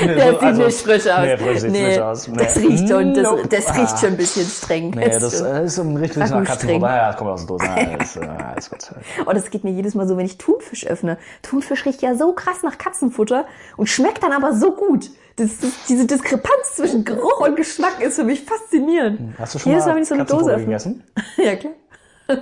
nee, 0.00 0.14
Der 0.14 0.24
so- 0.26 0.32
sieht 0.32 0.42
also- 0.42 0.62
nicht 0.64 0.80
frisch 0.80 1.06
aus. 1.06 1.20
Nee, 1.20 1.36
frisch 1.36 1.58
sieht's 1.60 1.72
nicht 1.72 2.00
aus. 2.00 2.28
Nee. 2.28 2.36
Das 2.38 2.56
riecht 2.56 2.88
schon, 2.88 3.14
das, 3.14 3.28
das 3.50 3.68
riecht 3.76 3.92
Ah. 3.92 3.96
schon 3.98 4.08
ein 4.10 4.16
bisschen 4.16 4.46
streng. 4.46 4.90
Nee, 4.90 5.18
das 5.18 5.38
du. 5.40 5.44
äh, 5.46 5.64
ist 5.66 5.78
ein 5.78 5.96
richtig 5.98 6.30
nach 6.30 6.54
streng. 6.54 6.80
Ja, 6.80 7.08
das 7.08 7.16
kommt 7.16 7.30
aus 7.30 7.40
der 7.40 7.48
Dose. 7.48 7.64
Ja, 7.76 7.96
das, 7.98 8.16
äh, 8.16 8.20
alles 8.24 8.70
gut. 8.70 8.78
Oh, 9.26 9.32
das 9.32 9.50
geht 9.50 9.64
mir 9.64 9.72
jedes 9.72 9.94
Mal 9.94 10.08
so, 10.08 10.16
wenn 10.16 10.24
ich 10.26 10.38
Thunfisch 10.38 10.86
öffne. 10.86 11.18
Thunfisch 11.42 11.84
riecht 11.84 12.00
ja 12.00 12.14
so 12.14 12.32
krass 12.32 12.62
nach 12.62 12.78
Katzenfutter 12.78 13.44
und 13.76 13.88
schmeckt 13.88 14.22
dann 14.22 14.32
aber 14.32 14.54
so 14.54 14.72
gut. 14.72 15.10
Das, 15.36 15.58
das, 15.60 15.70
diese 15.88 16.06
Diskrepanz 16.06 16.76
zwischen 16.76 17.04
Geruch 17.04 17.40
und 17.40 17.56
Geschmack 17.56 18.00
ist 18.00 18.14
für 18.14 18.22
mich 18.24 18.44
faszinierend. 18.44 19.34
Hast 19.36 19.56
du 19.56 19.58
schon 19.58 19.72
Jedes 19.72 19.84
mal 19.84 19.90
Mal, 19.90 19.96
wenn 19.96 20.02
ich 20.04 20.08
so 20.08 20.14
eine 20.14 20.24
Dose 20.24 20.50
öffne. 20.52 20.64
gegessen? 20.66 21.04
Ja, 21.36 21.56
klar. 21.56 21.72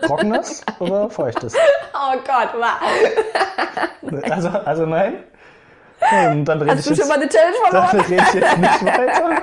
Trockenes 0.07 0.63
oder 0.79 1.11
feuchtes? 1.11 1.55
Oh 1.95 2.17
Gott, 2.25 2.51
wow. 2.55 4.23
Also, 4.31 4.49
also 4.49 4.87
nein? 4.87 5.15
Und 6.33 6.45
dann 6.45 6.61
rede 6.61 6.73
Hast 6.73 6.81
ich 6.81 6.85
du 6.87 6.91
jetzt, 6.95 7.01
schon 7.01 7.09
mal 7.09 7.15
eine 7.15 7.29
Challenge 7.29 7.57
dann 7.71 7.89
verloren? 7.89 8.07
rede 8.11 8.23
ich 8.29 8.35
jetzt 8.35 8.59
nicht 8.59 8.85
weiter. 8.85 9.43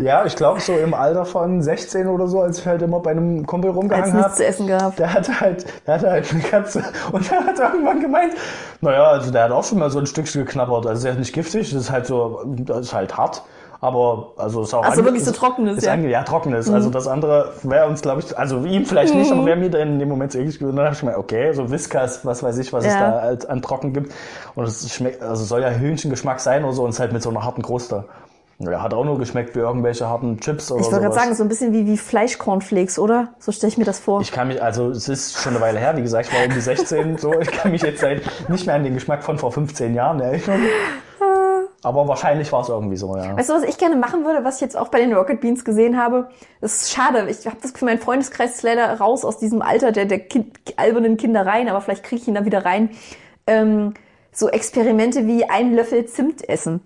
Ja, 0.00 0.24
ich 0.24 0.36
glaube 0.36 0.60
so 0.60 0.76
im 0.78 0.94
Alter 0.94 1.24
von 1.24 1.60
16 1.60 2.06
oder 2.06 2.28
so, 2.28 2.40
als 2.40 2.60
ich 2.60 2.66
halt 2.66 2.82
immer 2.82 3.00
bei 3.00 3.10
einem 3.10 3.44
Kumpel 3.46 3.70
rumgehangen 3.72 4.12
nichts 4.12 4.24
habe. 4.26 4.34
zu 4.36 4.46
essen 4.46 4.66
gehabt. 4.68 4.98
Der 5.00 5.12
hatte 5.12 5.40
halt, 5.40 5.66
der 5.86 5.94
hatte 5.94 6.10
halt 6.10 6.30
eine 6.30 6.40
Katze 6.42 6.84
und 7.10 7.28
der 7.28 7.44
hat 7.44 7.58
irgendwann 7.58 8.00
gemeint, 8.00 8.34
naja, 8.80 9.04
also 9.08 9.32
der 9.32 9.44
hat 9.44 9.50
auch 9.50 9.64
schon 9.64 9.78
mal 9.78 9.90
so 9.90 9.98
ein 9.98 10.06
Stückchen 10.06 10.44
geknabbert. 10.44 10.86
Also 10.86 11.02
der 11.02 11.12
ist 11.14 11.18
nicht 11.18 11.32
giftig, 11.32 11.72
das 11.72 11.80
ist 11.82 11.90
halt 11.90 12.06
so, 12.06 12.42
das 12.46 12.78
ist 12.80 12.92
halt 12.94 13.16
hart. 13.16 13.42
Aber 13.80 14.32
also 14.36 14.62
ist 14.62 14.74
auch 14.74 14.84
so, 14.84 14.90
ange- 15.00 15.04
wirklich 15.04 15.24
so 15.24 15.30
trockenes, 15.30 15.78
ist 15.78 15.84
ja. 15.86 15.96
Mhm. 15.96 16.08
Ja, 16.08 16.24
trockenes. 16.24 16.68
Also 16.68 16.90
das 16.90 17.06
andere 17.06 17.52
wäre 17.62 17.86
uns, 17.86 18.02
glaube 18.02 18.20
ich, 18.22 18.36
also 18.36 18.64
ihm 18.64 18.84
vielleicht 18.84 19.14
nicht, 19.14 19.30
aber 19.30 19.46
wäre 19.46 19.56
mir 19.56 19.70
dann 19.70 19.88
in 19.92 19.98
dem 20.00 20.08
Moment 20.08 20.32
so 20.32 20.38
ähnlich 20.38 20.58
gewesen. 20.58 20.74
Dann 20.76 20.86
habe 20.86 20.96
ich 20.96 21.02
mir, 21.04 21.16
okay, 21.16 21.52
so 21.52 21.70
Whiskas, 21.70 22.24
was 22.26 22.42
weiß 22.42 22.58
ich, 22.58 22.72
was 22.72 22.84
es 22.84 22.92
Ja. 22.94 23.00
da 23.12 23.18
als 23.18 23.46
an 23.46 23.62
trocken 23.62 23.92
gibt. 23.92 24.12
Und 24.56 24.64
es 24.64 24.92
schmeckt, 24.92 25.22
also 25.22 25.44
soll 25.44 25.62
ja 25.62 25.70
Hühnchengeschmack 25.70 26.40
sein 26.40 26.64
oder 26.64 26.72
so 26.72 26.82
und 26.82 26.90
es 26.90 26.98
halt 26.98 27.12
mit 27.12 27.22
so 27.22 27.30
einer 27.30 27.44
harten 27.44 27.62
Kruste. 27.62 28.04
Ja, 28.60 28.82
hat 28.82 28.92
auch 28.92 29.04
nur 29.04 29.16
geschmeckt 29.20 29.54
wie 29.54 29.60
irgendwelche 29.60 30.08
harten 30.08 30.40
Chips 30.40 30.72
oder 30.72 30.80
Ich 30.80 30.86
wollte 30.90 31.00
gerade 31.02 31.14
sagen, 31.14 31.34
so 31.36 31.44
ein 31.44 31.48
bisschen 31.48 31.72
wie, 31.72 31.86
wie 31.86 31.96
Fleischcornflakes, 31.96 32.98
oder? 32.98 33.28
So 33.38 33.52
stelle 33.52 33.68
ich 33.70 33.78
mir 33.78 33.84
das 33.84 34.00
vor. 34.00 34.20
Ich 34.20 34.32
kann 34.32 34.48
mich, 34.48 34.60
also 34.60 34.90
es 34.90 35.08
ist 35.08 35.40
schon 35.40 35.52
eine 35.52 35.60
Weile 35.62 35.78
her, 35.78 35.96
wie 35.96 36.02
gesagt, 36.02 36.28
ich 36.28 36.36
war 36.36 36.44
um 36.44 36.52
die 36.52 36.60
16, 36.60 37.18
so, 37.18 37.38
ich 37.38 37.52
kann 37.52 37.70
mich 37.70 37.82
jetzt 37.82 38.00
seit 38.00 38.22
nicht 38.48 38.66
mehr 38.66 38.74
an 38.74 38.82
den 38.82 38.94
Geschmack 38.94 39.22
von 39.22 39.38
vor 39.38 39.52
15 39.52 39.94
Jahren 39.94 40.18
erinnern. 40.18 40.62
Aber 41.82 42.08
wahrscheinlich 42.08 42.50
war 42.52 42.62
es 42.62 42.68
irgendwie 42.68 42.96
so, 42.96 43.16
ja. 43.16 43.36
Weißt 43.36 43.50
du, 43.50 43.54
was 43.54 43.62
ich 43.62 43.78
gerne 43.78 43.94
machen 43.94 44.24
würde, 44.24 44.44
was 44.44 44.56
ich 44.56 44.60
jetzt 44.62 44.76
auch 44.76 44.88
bei 44.88 44.98
den 44.98 45.14
Rocket 45.14 45.40
Beans 45.40 45.64
gesehen 45.64 45.96
habe? 45.96 46.28
Das 46.60 46.82
ist 46.82 46.92
schade. 46.92 47.28
Ich 47.30 47.46
habe 47.46 47.56
das 47.62 47.72
Gefühl, 47.72 47.86
mein 47.86 48.00
Freundeskreis 48.00 48.56
ist 48.56 48.62
leider 48.62 48.98
raus 48.98 49.24
aus 49.24 49.38
diesem 49.38 49.62
Alter 49.62 49.92
der, 49.92 50.06
der 50.06 50.18
kind, 50.18 50.58
albernen 50.76 51.16
Kindereien, 51.16 51.68
aber 51.68 51.80
vielleicht 51.80 52.02
kriege 52.02 52.20
ich 52.20 52.26
ihn 52.28 52.34
da 52.34 52.44
wieder 52.44 52.64
rein. 52.64 52.90
Ähm, 53.46 53.94
so 54.32 54.48
Experimente 54.48 55.26
wie 55.26 55.48
einen 55.48 55.74
Löffel 55.74 56.06
Zimt 56.06 56.48
essen. 56.48 56.80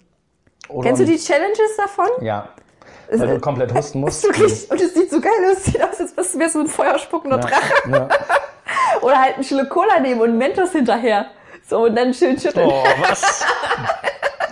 Oder 0.68 0.88
Kennst 0.88 1.02
du 1.02 1.06
die 1.06 1.18
Challenges 1.18 1.76
davon? 1.76 2.08
Ja. 2.20 2.48
Weil 3.10 3.28
du 3.28 3.40
komplett 3.40 3.74
husten 3.74 4.00
musst. 4.00 4.24
wirklich, 4.24 4.70
und 4.70 4.80
es 4.80 4.94
sieht 4.94 5.10
so 5.10 5.20
geil 5.20 5.32
aus, 5.50 5.64
sieht 5.64 5.82
aus, 5.82 6.00
als 6.00 6.38
wärst 6.38 6.54
du 6.54 6.58
so 6.58 6.60
ein 6.60 6.66
feuerspuckender 6.66 7.38
Drache. 7.38 7.90
Ja. 7.90 8.08
Oder 9.00 9.20
halt 9.20 9.34
einen 9.36 9.44
Schluck 9.44 9.70
Cola 9.70 10.00
nehmen 10.00 10.20
und 10.20 10.36
Mentos 10.36 10.72
hinterher. 10.72 11.26
So, 11.68 11.84
und 11.84 11.96
dann 11.96 12.12
schön 12.12 12.38
schütteln. 12.38 12.68
Oh, 12.70 12.84
was? 13.00 13.44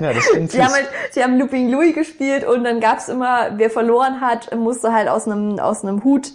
Ja, 0.00 0.12
das 0.12 0.24
klingt 0.30 0.50
Sie 0.50 0.62
haben, 0.62 0.72
halt, 0.72 0.88
sie 1.12 1.22
haben 1.22 1.38
Looping 1.38 1.70
Louis 1.70 1.94
gespielt 1.94 2.44
und 2.44 2.64
dann 2.64 2.80
gab's 2.80 3.08
immer, 3.08 3.50
wer 3.56 3.70
verloren 3.70 4.20
hat, 4.20 4.54
musste 4.56 4.92
halt 4.92 5.08
aus 5.08 5.26
einem, 5.26 5.58
aus 5.58 5.84
einem 5.84 6.02
Hut 6.04 6.32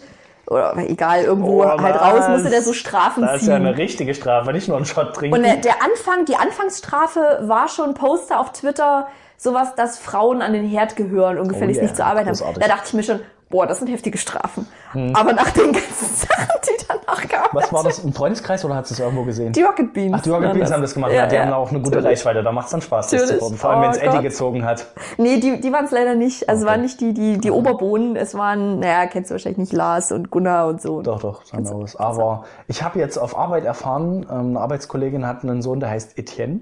oder 0.48 0.76
egal, 0.78 1.24
irgendwo 1.24 1.64
Oh, 1.64 1.82
halt 1.82 2.00
raus, 2.00 2.30
musste 2.30 2.50
der 2.52 2.62
so 2.62 2.72
Strafen 2.74 3.24
Das 3.24 3.36
ist 3.38 3.40
ziehen. 3.42 3.50
ja 3.50 3.56
eine 3.56 3.78
richtige 3.78 4.14
Strafe, 4.14 4.54
nicht 4.54 4.68
nur 4.68 4.78
einen 4.78 4.86
Shot 4.86 5.16
trinken. 5.16 5.36
und 5.36 5.44
der, 5.44 5.56
der 5.58 5.82
Anfang, 5.84 6.26
die 6.26 6.36
Anfangsstrafe 6.36 7.40
war 7.44 7.68
schon 7.68 7.96
Poster 7.96 8.40
auf 8.40 8.52
Twitter, 8.52 9.08
sowas, 9.38 9.74
dass 9.76 9.98
Frauen 9.98 10.42
an 10.44 10.54
den 10.54 10.66
Herd 10.68 10.96
gehören 10.96 11.40
und 11.40 11.48
gefälligst 11.50 11.80
Oh 11.80 11.82
yeah, 11.82 11.88
nicht 11.88 11.96
zur 11.98 12.06
Arbeit 12.06 12.26
haben. 12.28 12.34
großartig. 12.38 12.56
Hm. 12.64 12.70
Da 12.70 12.76
dachte 12.76 12.88
ich 12.90 12.94
mir 12.94 13.04
schon, 13.04 13.20
boah, 13.56 13.66
das 13.66 13.80
sind 13.80 13.88
heftige 13.88 14.18
Strafen. 14.18 14.68
Aber 15.14 15.32
nach 15.32 15.50
den 15.52 15.72
ganzen 15.72 16.08
Sachen, 16.14 16.48
die 16.66 16.86
danach 16.88 17.28
kamen, 17.28 17.50
was 17.54 17.72
war 17.72 17.84
das, 17.84 18.00
im 18.00 18.12
Freundeskreis 18.12 18.66
oder 18.66 18.76
hast 18.76 18.90
du 18.92 18.96
es 18.96 19.00
irgendwo 19.00 19.24
gesehen? 19.24 19.54
die 19.54 19.62
Rocket 19.62 19.94
Beans. 19.94 20.14
Ach, 20.18 20.22
die 20.22 20.30
Rocket 20.30 20.54
Beans 20.54 20.72
haben 20.72 20.82
das 20.82 20.94
gemacht. 20.94 21.14
Ja, 21.14 21.26
die 21.26 21.40
haben 21.40 21.54
auch 21.54 21.70
eine 21.70 21.80
gute 21.80 21.98
Natürlich. 21.98 22.20
Reichweite. 22.20 22.44
Da 22.44 22.52
macht 22.52 22.66
es 22.66 22.72
dann 22.72 22.82
Spaß, 22.82 23.10
das 23.12 23.28
zu 23.28 23.38
gucken. 23.38 23.58
Vor 23.58 23.70
allem, 23.70 23.82
wenn 23.84 23.92
es 23.92 24.00
Oh 24.02 24.06
Eddie 24.06 24.24
gezogen 24.24 24.66
hat. 24.66 24.88
Nee, 25.18 25.40
die, 25.40 25.62
die 25.62 25.72
waren 25.72 25.86
es 25.86 25.92
leider 25.92 26.16
nicht. 26.16 26.50
Also 26.50 26.60
es 26.60 26.66
Okay. 26.66 26.72
waren 26.74 26.82
nicht 26.82 27.00
die, 27.00 27.14
die, 27.14 27.38
die 27.38 27.52
Oberbohnen. 27.52 28.16
Es 28.18 28.36
waren, 28.36 28.80
naja, 28.80 29.08
kennst 29.08 29.30
du 29.32 29.36
wahrscheinlich 29.36 29.58
nicht, 29.60 29.74
Lars 29.74 30.12
und 30.12 30.32
Gunnar 30.32 30.68
und 30.68 30.82
so. 30.82 31.02
Doch, 31.02 31.22
doch, 31.22 31.46
schon 31.46 31.66
aus. 31.66 31.96
Aber 31.96 32.44
ich 32.68 32.84
habe 32.84 33.00
jetzt 33.00 33.18
auf 33.18 33.38
Arbeit 33.38 33.64
erfahren, 33.64 34.26
ähm, 34.30 34.50
eine 34.50 34.60
Arbeitskollegin 34.60 35.26
hat 35.26 35.44
einen 35.44 35.62
Sohn, 35.62 35.80
der 35.80 35.90
heißt 35.92 36.18
Etienne. 36.18 36.62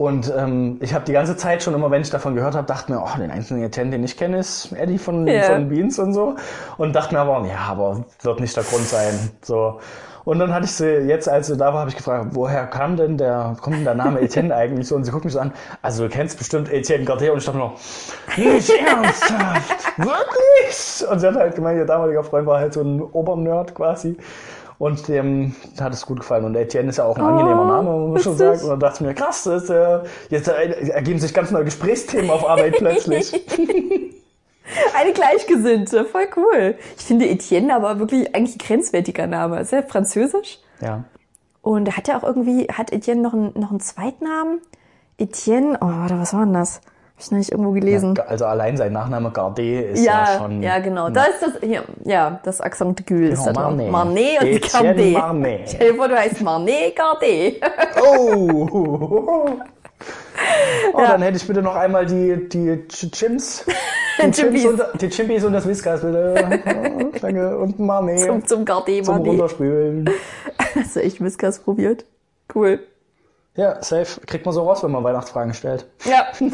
Und 0.00 0.32
ähm, 0.34 0.78
ich 0.80 0.94
habe 0.94 1.04
die 1.04 1.12
ganze 1.12 1.36
Zeit 1.36 1.62
schon 1.62 1.74
immer, 1.74 1.90
wenn 1.90 2.00
ich 2.00 2.08
davon 2.08 2.34
gehört 2.34 2.54
habe, 2.54 2.66
dachte 2.66 2.90
mir, 2.90 3.02
oh, 3.02 3.18
den 3.18 3.30
einzelnen 3.30 3.64
Etienne, 3.64 3.90
den 3.90 4.02
ich 4.02 4.16
kenne, 4.16 4.38
ist 4.38 4.72
Eddie 4.72 4.96
von, 4.96 5.26
Ja. 5.26 5.42
von 5.42 5.68
Beans 5.68 5.98
und 5.98 6.14
so. 6.14 6.36
Und 6.78 6.96
dachte 6.96 7.14
mir 7.14 7.20
aber, 7.20 7.46
ja, 7.46 7.58
aber 7.68 8.06
wird 8.22 8.40
nicht 8.40 8.56
der 8.56 8.64
Grund 8.64 8.86
sein. 8.88 9.12
So. 9.42 9.78
Und 10.24 10.38
dann 10.38 10.54
hatte 10.54 10.64
ich 10.64 10.72
sie 10.72 10.86
jetzt, 10.86 11.28
als 11.28 11.48
sie 11.48 11.56
da 11.58 11.74
war, 11.74 11.80
habe 11.80 11.90
ich 11.90 11.96
gefragt, 11.98 12.28
woher 12.30 12.66
kam 12.66 12.96
denn 12.96 13.18
der, 13.18 13.56
kommt 13.60 13.76
denn 13.76 13.84
der 13.84 13.94
Name 13.94 14.20
Etienne 14.22 14.54
eigentlich 14.54 14.88
so? 14.88 14.96
Und 14.96 15.04
sie 15.04 15.10
guckt 15.10 15.26
mich 15.26 15.34
so 15.34 15.40
an, 15.40 15.52
also 15.82 16.04
du 16.04 16.08
kennst 16.08 16.38
bestimmt 16.38 16.72
Etienne 16.72 17.04
Gardet 17.04 17.28
und 17.32 17.36
ich 17.36 17.44
dachte 17.44 17.58
mir 17.58 17.64
noch, 17.64 17.78
nicht 18.38 18.70
ernsthaft, 18.86 19.98
wirklich? 19.98 21.10
Und 21.10 21.18
sie 21.18 21.26
hat 21.26 21.34
halt 21.34 21.54
gemeint, 21.56 21.76
ihr 21.76 21.84
damaliger 21.84 22.24
Freund 22.24 22.46
war 22.46 22.58
halt 22.58 22.72
so 22.72 22.80
ein 22.80 23.02
Obernerd 23.02 23.74
quasi. 23.74 24.16
Und 24.80 25.08
dem 25.08 25.54
hat 25.78 25.92
es 25.92 26.06
gut 26.06 26.20
gefallen. 26.20 26.46
Und 26.46 26.54
Etienne 26.54 26.88
ist 26.88 26.96
ja 26.96 27.04
auch 27.04 27.18
ein 27.18 27.22
angenehmer 27.22 27.66
Name, 27.66 27.90
muss 27.90 28.12
man 28.12 28.22
schon 28.22 28.38
sagen. 28.38 28.62
Und 28.62 28.70
dann 28.70 28.80
dachte 28.80 29.04
ich 29.04 29.08
mir, 29.08 29.14
krass, 29.14 29.42
das 29.42 29.64
ist, 29.64 29.68
äh, 29.68 30.00
jetzt 30.30 30.48
äh, 30.48 30.88
ergeben 30.88 31.18
sich 31.18 31.34
ganz 31.34 31.50
neue 31.50 31.64
Gesprächsthemen 31.64 32.30
auf 32.30 32.48
Arbeit 32.48 32.76
plötzlich. 32.78 33.30
Eine 34.98 35.12
Gleichgesinnte, 35.12 36.06
voll 36.06 36.28
cool. 36.34 36.76
Ich 36.96 37.04
finde 37.04 37.28
Etienne 37.28 37.76
aber 37.76 37.98
wirklich 37.98 38.34
eigentlich 38.34 38.54
ein 38.54 38.66
grenzwertiger 38.66 39.26
Name. 39.26 39.60
Ist 39.60 39.72
ja 39.72 39.82
französisch. 39.82 40.60
ja. 40.80 41.04
Und 41.60 41.86
er 41.86 41.98
hat 41.98 42.08
ja 42.08 42.16
auch 42.16 42.24
irgendwie, 42.24 42.68
hat 42.68 42.90
Etienne 42.90 43.20
noch 43.20 43.34
einen, 43.34 43.52
noch 43.60 43.68
einen 43.68 43.80
Zweitnamen? 43.80 44.62
Etienne, 45.18 45.76
oh, 45.82 45.88
warte, 45.88 46.18
was 46.18 46.32
war 46.32 46.46
denn 46.46 46.54
das? 46.54 46.80
Ich 47.20 47.30
noch 47.30 47.38
nicht 47.38 47.52
irgendwo 47.52 47.72
gelesen. 47.72 48.18
Also 48.26 48.46
allein 48.46 48.76
sein 48.76 48.92
Nachname 48.92 49.30
Gardet 49.30 49.92
ist 49.92 50.04
ja, 50.04 50.24
Ja, 50.24 50.38
schon. 50.38 50.62
ja, 50.62 50.78
genau. 50.78 51.10
Da 51.10 51.24
ist 51.24 51.42
das, 51.42 51.52
hier, 51.62 51.84
ja, 52.04 52.40
das 52.44 52.60
Accent 52.60 53.00
aigu 53.00 53.22
ist 53.22 53.44
da 53.46 53.50
Genau. 53.52 53.60
Marnet. 53.60 53.90
Marnet 53.90 54.40
und 54.40 54.46
Etienne 54.48 54.86
Gardet. 54.94 55.12
Marnet. 55.12 55.60
Stell 55.74 55.90
dir 55.92 55.96
vor, 55.96 56.08
du 56.08 56.16
heißt 56.18 56.40
Marnet 56.40 56.96
Gardet. 56.96 57.60
Oh! 58.02 59.50
Oh, 60.94 60.98
dann 60.98 61.20
hätte 61.20 61.36
ich 61.36 61.46
bitte 61.46 61.60
noch 61.60 61.74
einmal 61.76 62.06
die, 62.06 62.48
die 62.48 62.70
Ch- 62.88 63.10
Chims. 63.12 63.66
Die 64.18 64.30
Chimpis. 64.32 64.62
Chims 64.62 64.80
und, 64.80 65.28
die 65.40 65.44
und 65.46 65.52
das 65.52 65.68
Whiskas, 65.68 66.00
bitte. 66.00 66.34
Oh, 66.36 67.10
danke. 67.20 67.58
Und 67.58 67.78
Marnet. 67.78 68.20
Zum, 68.20 68.46
zum 68.46 68.64
Gardet 68.64 69.04
zum. 69.04 69.16
Runterspülen. 69.16 70.08
Hast 70.74 70.96
du 70.96 71.00
echt 71.02 71.22
Whiskas 71.22 71.58
probiert? 71.58 72.04
Cool. 72.54 72.80
Ja, 73.60 73.76
safe. 73.82 74.22
Kriegt 74.26 74.46
man 74.46 74.54
so 74.54 74.62
raus, 74.66 74.82
wenn 74.82 74.90
man 74.90 75.04
Weihnachtsfragen 75.04 75.52
stellt. 75.52 75.84
Ja. 76.04 76.28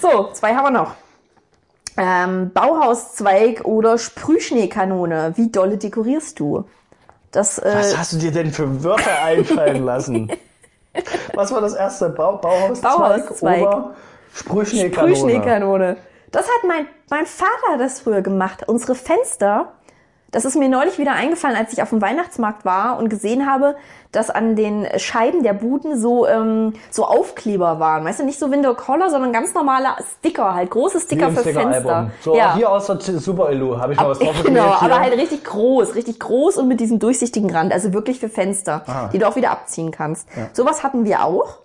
So, 0.00 0.30
zwei 0.32 0.54
haben 0.54 0.64
wir 0.64 0.70
noch. 0.70 0.94
Ähm, 1.98 2.50
Bauhauszweig 2.54 3.66
oder 3.66 3.98
Sprühschneekanone. 3.98 5.34
Wie 5.36 5.50
dolle 5.50 5.76
dekorierst 5.76 6.40
du? 6.40 6.64
Das, 7.32 7.58
äh, 7.58 7.74
Was 7.76 7.98
hast 7.98 8.12
du 8.14 8.16
dir 8.16 8.32
denn 8.32 8.50
für 8.50 8.82
Wörter 8.82 9.22
einfallen 9.22 9.84
lassen? 9.84 10.32
Was 11.34 11.52
war 11.52 11.60
das 11.60 11.74
erste? 11.74 12.08
Bau, 12.08 12.38
Bauhauszweig, 12.38 12.82
Bauhauszweig. 12.82 13.60
oder 13.60 13.94
Sprühschneekanone? 14.32 15.14
Sprühschneekanone. 15.16 15.96
Das 16.30 16.46
hat 16.46 16.64
mein, 16.66 16.86
mein 17.10 17.26
Vater 17.26 17.76
das 17.78 18.00
früher 18.00 18.22
gemacht. 18.22 18.66
Unsere 18.68 18.94
Fenster, 18.94 19.72
das 20.32 20.44
ist 20.44 20.56
mir 20.56 20.68
neulich 20.68 20.98
wieder 20.98 21.12
eingefallen, 21.12 21.56
als 21.56 21.72
ich 21.72 21.82
auf 21.82 21.90
dem 21.90 22.02
Weihnachtsmarkt 22.02 22.64
war 22.64 22.98
und 22.98 23.08
gesehen 23.10 23.46
habe, 23.48 23.76
dass 24.12 24.28
an 24.30 24.56
den 24.56 24.86
Scheiben 24.98 25.42
der 25.42 25.52
Buden 25.52 25.98
so, 26.00 26.26
ähm, 26.26 26.74
so 26.90 27.04
Aufkleber 27.06 27.78
waren. 27.78 28.04
Weißt 28.04 28.20
du, 28.20 28.24
nicht 28.24 28.38
so 28.38 28.50
Window 28.50 28.74
Collar, 28.74 29.10
sondern 29.10 29.32
ganz 29.32 29.54
normale 29.54 29.88
Sticker, 30.18 30.54
halt 30.54 30.70
große 30.70 31.00
Sticker 31.00 31.28
für 31.30 31.42
Fenster. 31.42 31.60
Sticker-Album. 31.60 32.10
So, 32.20 32.34
ja. 32.36 32.54
hier 32.56 32.70
aus 32.70 32.86
der 32.86 32.98
Super 32.98 33.50
Elu 33.50 33.78
habe 33.78 33.92
ich 33.92 34.00
mal 34.00 34.08
was 34.10 34.18
drauf 34.18 34.34
Genau, 34.44 34.80
hier. 34.80 34.90
aber 34.90 35.00
halt 35.00 35.12
richtig 35.16 35.44
groß, 35.44 35.94
richtig 35.94 36.18
groß 36.18 36.56
und 36.58 36.68
mit 36.68 36.80
diesem 36.80 36.98
durchsichtigen 36.98 37.50
Rand, 37.54 37.72
also 37.72 37.92
wirklich 37.92 38.18
für 38.18 38.28
Fenster, 38.28 38.82
Ah. 38.86 39.08
die 39.12 39.18
du 39.18 39.28
auch 39.28 39.36
wieder 39.36 39.50
abziehen 39.50 39.90
kannst. 39.92 40.26
Sowas 40.54 40.82
hatten 40.82 41.04
wir 41.04 41.24
auch. 41.24 41.58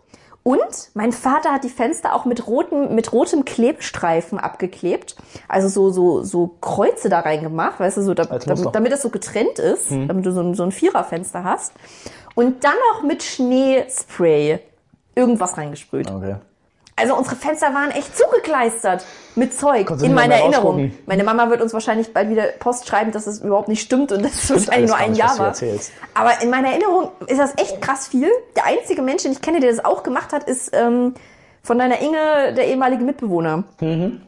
Und 0.48 0.92
mein 0.94 1.12
Vater 1.12 1.52
hat 1.52 1.66
die 1.66 1.70
Fenster 1.70 2.16
auch 2.16 2.24
mit 2.24 2.48
rotem, 2.48 2.96
mit 2.96 3.12
rotem 3.12 3.44
Klebstreifen 3.44 4.40
abgeklebt. 4.40 5.18
Also 5.50 5.68
so, 5.68 5.90
so, 5.90 6.24
so 6.24 6.56
Kreuze 6.62 7.10
da 7.10 7.20
reingemacht, 7.20 7.82
weißt 7.82 7.98
du, 7.98 8.02
so, 8.02 8.14
da, 8.14 8.24
damit, 8.24 8.74
damit 8.74 8.92
das 8.94 9.02
so 9.02 9.10
getrennt 9.10 9.60
ist, 9.60 9.92
damit 9.92 10.26
du 10.26 10.32
so 10.32 10.40
ein, 10.40 10.56
so 10.56 10.64
ein 10.64 10.72
Viererfenster 10.72 11.44
hast. 11.44 11.74
Und 12.34 12.64
dann 12.64 12.76
noch 12.94 13.04
mit 13.04 13.24
Schneespray 13.24 14.60
irgendwas 15.16 15.58
reingesprüht. 15.58 16.10
Okay. 16.10 16.38
Also 16.98 17.16
unsere 17.16 17.36
Fenster 17.36 17.74
waren 17.76 17.92
echt 17.92 18.18
zugekleistert 18.18 19.06
mit 19.36 19.54
Zeug 19.54 19.90
in 20.02 20.16
meiner 20.16 20.36
Erinnerung. 20.36 20.92
Meine 21.06 21.24
Mama 21.24 21.50
wird 21.52 21.62
uns 21.62 21.72
wahrscheinlich 21.72 22.12
bald 22.12 22.30
wieder 22.30 22.48
Post 22.60 22.88
schreiben, 22.88 23.12
dass 23.12 23.28
es 23.28 23.40
überhaupt 23.40 23.68
nicht 23.68 23.82
stimmt 23.82 24.12
und 24.12 24.26
dass 24.26 24.44
es 24.44 24.50
wahrscheinlich 24.50 24.90
nur 24.90 24.98
ein 24.98 25.12
nicht, 25.12 25.20
Jahr 25.20 25.38
war. 25.38 25.54
Aber 26.16 26.42
in 26.42 26.50
meiner 26.50 26.70
Erinnerung 26.70 27.12
ist 27.28 27.40
das 27.40 27.54
echt 27.58 27.80
krass 27.82 28.08
viel. 28.08 28.30
Der 28.56 28.66
einzige 28.66 29.04
Mensch, 29.04 29.24
den 29.24 29.32
ich 29.32 29.42
kenne, 29.42 29.60
der 29.60 29.70
das 29.70 29.86
auch 29.86 30.02
gemacht 30.02 30.34
hat, 30.34 30.46
ist 30.46 30.72
ähm, 30.74 31.14
von 31.62 31.78
deiner 31.78 32.02
Inge 32.02 32.54
der 32.56 32.68
ehemalige 32.68 33.04
Mitbewohner. 33.04 33.64
Mhm. 33.80 34.22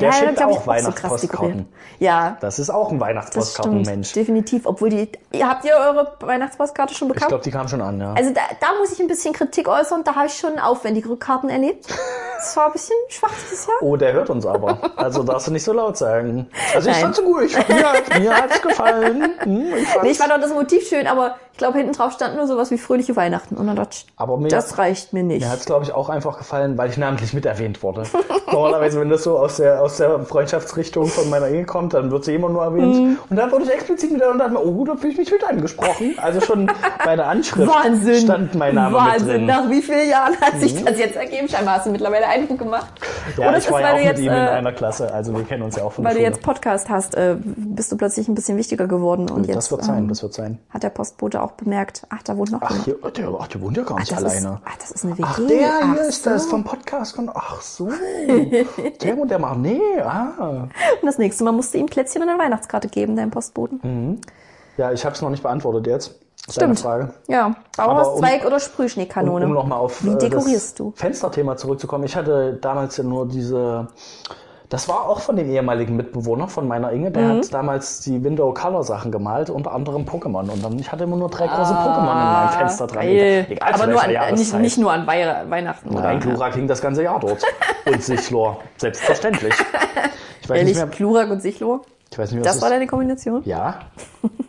Der 0.00 0.10
hat, 0.10 0.18
schickt 0.18 0.32
ich, 0.38 0.44
auch 0.44 0.60
so 0.62 0.66
Weihnachtspostkarten. 0.66 1.28
dekoriert. 1.28 1.66
Ja, 1.98 2.36
Das 2.40 2.58
ist 2.58 2.70
auch 2.70 2.90
ein. 2.90 3.00
Weihnachtspostkartenmensch. 3.00 4.12
Definitiv. 4.12 4.66
Obwohl 4.66 4.88
die. 4.90 5.08
Ihr 5.32 5.48
habt 5.48 5.64
ihr 5.64 5.74
eure 5.76 6.16
Weihnachtspostkarte 6.20 6.94
schon 6.94 7.08
Ich 7.08 7.14
bekommen? 7.14 7.28
glaube, 7.28 7.44
die 7.44 7.50
kam 7.50 7.68
schon 7.68 7.80
an, 7.82 8.00
ja. 8.00 8.12
Also 8.14 8.30
da, 8.32 8.40
da 8.60 8.66
muss 8.78 8.92
ich 8.92 9.00
ein 9.00 9.08
bisschen 9.08 9.32
Kritik 9.34 9.68
äußern. 9.68 10.02
Da 10.04 10.14
habe 10.14 10.26
ich 10.26 10.34
schon 10.34 10.58
aufwendigere 10.58 11.16
Karten 11.16 11.48
erlebt. 11.48 11.86
das 12.42 12.56
war 12.56 12.66
ein 12.66 12.72
bisschen 12.72 12.96
schwach 13.08 13.30
dieses 13.44 13.66
Jahr. 13.66 13.76
Oh, 13.80 13.96
der 13.96 14.12
hört 14.12 14.30
uns 14.30 14.44
aber. 14.44 14.78
Also 14.96 15.22
darfst 15.22 15.46
du 15.46 15.52
nicht 15.52 15.62
so 15.62 15.72
laut 15.72 15.96
sagen. 15.96 16.48
Also 16.74 16.90
ich 16.90 16.96
Nein. 16.96 17.04
fand's 17.04 17.22
gut. 17.22 17.42
Ich, 17.44 17.68
mir 17.68 17.92
hat, 17.92 18.18
mir 18.18 18.36
hat's 18.36 18.60
gefallen. 18.62 19.30
Hm, 19.42 19.66
ich 19.76 20.02
Nee, 20.02 20.10
ich 20.10 20.18
fand 20.18 20.32
auch 20.32 20.40
das 20.40 20.52
Motiv 20.52 20.86
schön, 20.86 21.06
aber 21.06 21.36
ich 21.52 21.58
glaube, 21.58 21.78
hinten 21.78 21.92
drauf 21.92 22.12
stand 22.12 22.36
nur 22.36 22.46
sowas 22.46 22.70
wie 22.70 22.78
fröhliche 22.78 23.14
Weihnachten. 23.14 23.56
Und 23.56 23.66
dann 23.66 23.76
dachte 23.76 23.98
ich, 23.98 24.06
aber 24.16 24.38
mir, 24.38 24.48
das 24.48 24.78
reicht 24.78 25.12
mir 25.12 25.22
nicht. 25.22 25.42
mir 25.42 25.50
hat's 25.50 25.66
glaube 25.66 25.84
ich 25.84 25.92
auch 25.92 26.08
einfach 26.08 26.38
gefallen, 26.38 26.78
weil 26.78 26.90
ich 26.90 26.96
namentlich 26.96 27.34
miterwähnt 27.34 27.82
wurde. 27.82 28.04
Normalerweise, 28.50 29.00
wenn 29.00 29.10
das 29.10 29.22
so 29.22 29.38
aus 29.38 29.56
der, 29.56 29.82
aus 29.82 29.98
der 29.98 30.20
Freundschaftsrichtung 30.20 31.06
von 31.06 31.28
meiner 31.30 31.48
Ehe 31.48 31.64
kommt, 31.64 31.94
dann 31.94 32.10
wird 32.10 32.24
sie 32.24 32.34
immer 32.34 32.48
nur 32.48 32.64
erwähnt. 32.64 32.96
Mhm. 32.96 33.18
Und 33.28 33.36
dann 33.36 33.52
wurde 33.52 33.64
ich 33.64 33.70
explizit 33.70 34.12
mit 34.12 34.22
und 34.22 34.38
dachte 34.38 34.52
mir, 34.52 34.64
oh, 34.64 34.84
da 34.84 34.96
fühle 34.96 35.12
ich 35.12 35.18
mich 35.18 35.30
mit 35.30 35.44
angesprochen. 35.44 36.14
Also 36.16 36.40
schon 36.40 36.70
bei 37.04 37.16
der 37.16 37.26
Anschrift 37.28 37.68
Wahnsinn. 37.70 38.16
stand 38.16 38.54
mein 38.54 38.74
Name 38.74 38.96
Wahnsinn. 38.96 39.12
mit 39.12 39.28
drin. 39.28 39.40
Mhm. 39.42 39.46
Nach 39.46 39.70
wie 39.70 39.82
vielen 39.82 40.08
Jahren 40.08 40.40
hat 40.40 40.58
sich 40.58 40.82
das 40.82 40.98
jetzt 40.98 41.16
ergeben? 41.16 41.48
Scheinbar 41.48 41.76
hast 41.76 41.86
du 41.86 41.90
mittlerweile 41.90 42.26
Eindruck 42.32 42.58
gemacht. 42.58 42.92
Ja, 43.36 43.48
Oder 43.48 43.58
ich 43.58 43.64
ist 43.64 43.70
war 43.70 43.80
ja 43.80 43.88
auch 43.88 43.92
du 43.92 43.96
mit 43.98 44.04
jetzt, 44.06 44.18
ihm 44.20 44.26
in 44.26 44.32
äh, 44.32 44.48
einer 44.50 44.72
Klasse. 44.72 45.12
Also 45.12 45.34
wir 45.36 45.44
kennen 45.44 45.62
uns 45.62 45.76
ja 45.76 45.84
auch 45.84 45.92
von 45.92 46.04
weil 46.04 46.14
der 46.14 46.22
du 46.22 46.28
jetzt 46.28 46.42
Podcast 46.42 46.88
hast, 46.90 47.14
äh, 47.14 47.36
bist 47.42 47.92
du 47.92 47.96
plötzlich 47.96 48.28
ein 48.28 48.34
bisschen 48.34 48.56
wichtiger 48.58 48.86
geworden. 48.86 49.30
Und 49.30 49.46
jetzt 49.46 49.56
das 49.56 49.70
wird 49.70 49.84
sein, 49.84 49.98
ähm, 49.98 50.08
das 50.08 50.22
wird 50.22 50.34
sein. 50.34 50.58
hat 50.70 50.82
der 50.82 50.90
Postbote 50.90 51.42
auch 51.42 51.52
bemerkt, 51.52 52.06
ach, 52.08 52.22
da 52.22 52.36
wohnt 52.36 52.50
noch 52.52 52.62
Ach, 52.62 52.84
hier, 52.84 52.96
der, 53.16 53.28
ach, 53.38 53.48
der 53.48 53.60
wohnt 53.60 53.76
ja 53.76 53.82
gar 53.82 53.98
nicht 53.98 54.10
das 54.10 54.20
ist, 54.20 54.24
alleine. 54.44 54.60
ach, 54.64 54.76
das 54.78 54.90
ist 54.90 55.04
eine 55.04 55.18
WG. 55.18 55.24
Ach, 55.26 55.36
der 55.36 55.46
hier 55.48 55.70
Ach 55.82 56.08
ist 56.08 56.26
das 56.26 56.44
so. 56.44 56.50
vom 56.50 56.64
Podcast. 56.64 57.18
Und, 57.18 57.30
ach 57.34 57.60
so. 57.60 57.88
der 59.02 59.18
und 59.18 59.30
der 59.30 59.38
macht. 59.38 59.58
Nee, 59.58 59.80
ah. 60.02 60.68
Und 61.00 61.06
das 61.06 61.18
nächste 61.18 61.44
Mal 61.44 61.52
musst 61.52 61.74
du 61.74 61.78
ihm 61.78 61.86
Plätzchen 61.86 62.22
und 62.22 62.28
eine 62.28 62.38
Weihnachtskarte 62.38 62.88
geben, 62.88 63.16
deinem 63.16 63.30
Postboten. 63.30 63.80
Mhm. 63.82 64.20
Ja, 64.78 64.90
ich 64.92 65.04
habe 65.04 65.14
es 65.14 65.20
noch 65.22 65.30
nicht 65.30 65.42
beantwortet 65.42 65.86
jetzt. 65.86 66.18
Stimmt. 66.50 66.80
Frage. 66.80 67.14
Ja, 67.28 67.54
Aber 67.76 67.94
Bauhauszweig 67.94 68.44
oder 68.44 68.54
Um, 68.56 68.60
Sprühschneekanone? 68.60 69.46
um 69.46 69.52
nochmal 69.52 69.78
auf 69.78 70.02
Wie 70.04 70.10
äh, 70.10 70.18
dekorierst 70.18 70.70
das 70.70 70.74
du? 70.74 70.92
Fensterthema 70.96 71.56
zurückzukommen. 71.56 72.04
Ich 72.04 72.16
hatte 72.16 72.54
damals 72.60 72.96
ja 72.96 73.04
nur 73.04 73.28
diese. 73.28 73.86
Das 74.68 74.88
war 74.88 75.06
auch 75.06 75.20
von 75.20 75.36
dem 75.36 75.50
ehemaligen 75.50 75.96
Mitbewohner 75.96 76.48
von 76.48 76.66
meiner 76.66 76.90
Inge. 76.92 77.10
Der 77.10 77.22
Mhm. 77.22 77.36
hat 77.38 77.52
damals 77.54 78.00
die 78.00 78.24
Window 78.24 78.52
Color 78.54 78.82
Sachen 78.84 79.12
gemalt, 79.12 79.50
unter 79.50 79.72
anderem 79.72 80.04
Pokémon. 80.04 80.50
Und 80.50 80.64
dann 80.64 80.78
ich 80.78 80.90
hatte 80.90 81.04
immer 81.04 81.16
nur 81.16 81.28
drei 81.28 81.46
große 81.46 81.74
Ah, 81.76 81.86
Pokémon 81.86 82.10
in 82.10 82.32
meinem 82.32 82.48
Fenster 82.58 82.86
dran. 82.86 83.02
Geil. 83.04 83.46
Egal, 83.50 83.72
Aber 83.74 83.86
nur 83.86 83.94
welcher 83.96 84.04
an, 84.04 84.08
nicht, 84.08 84.14
Jahreszeit. 84.14 84.60
nicht 84.62 84.78
nur 84.78 84.90
an 84.92 85.06
Wei 85.06 85.44
Weihnachten. 85.48 85.90
Nein, 85.94 86.16
oder? 86.16 86.26
Glurak 86.26 86.54
hing 86.54 86.66
das 86.66 86.80
ganze 86.80 87.02
Jahr 87.02 87.20
dort. 87.20 87.42
Und 87.84 88.02
Sichlor. 88.02 88.58
Selbstverständlich. 88.78 89.54
Ich 90.40 90.48
weiß 90.48 90.56
Ehrlich, 90.58 90.74
nicht 90.74 90.86
mehr. 90.86 90.86
Glurak 90.96 91.30
und 91.30 91.42
Sichlor? 91.42 91.82
Ich 92.12 92.18
weiß 92.18 92.30
nicht 92.32 92.40
was 92.44 92.46
Das 92.54 92.60
war 92.60 92.68
ist. 92.68 92.74
deine 92.74 92.86
Kombination? 92.86 93.42
Ja. 93.46 93.80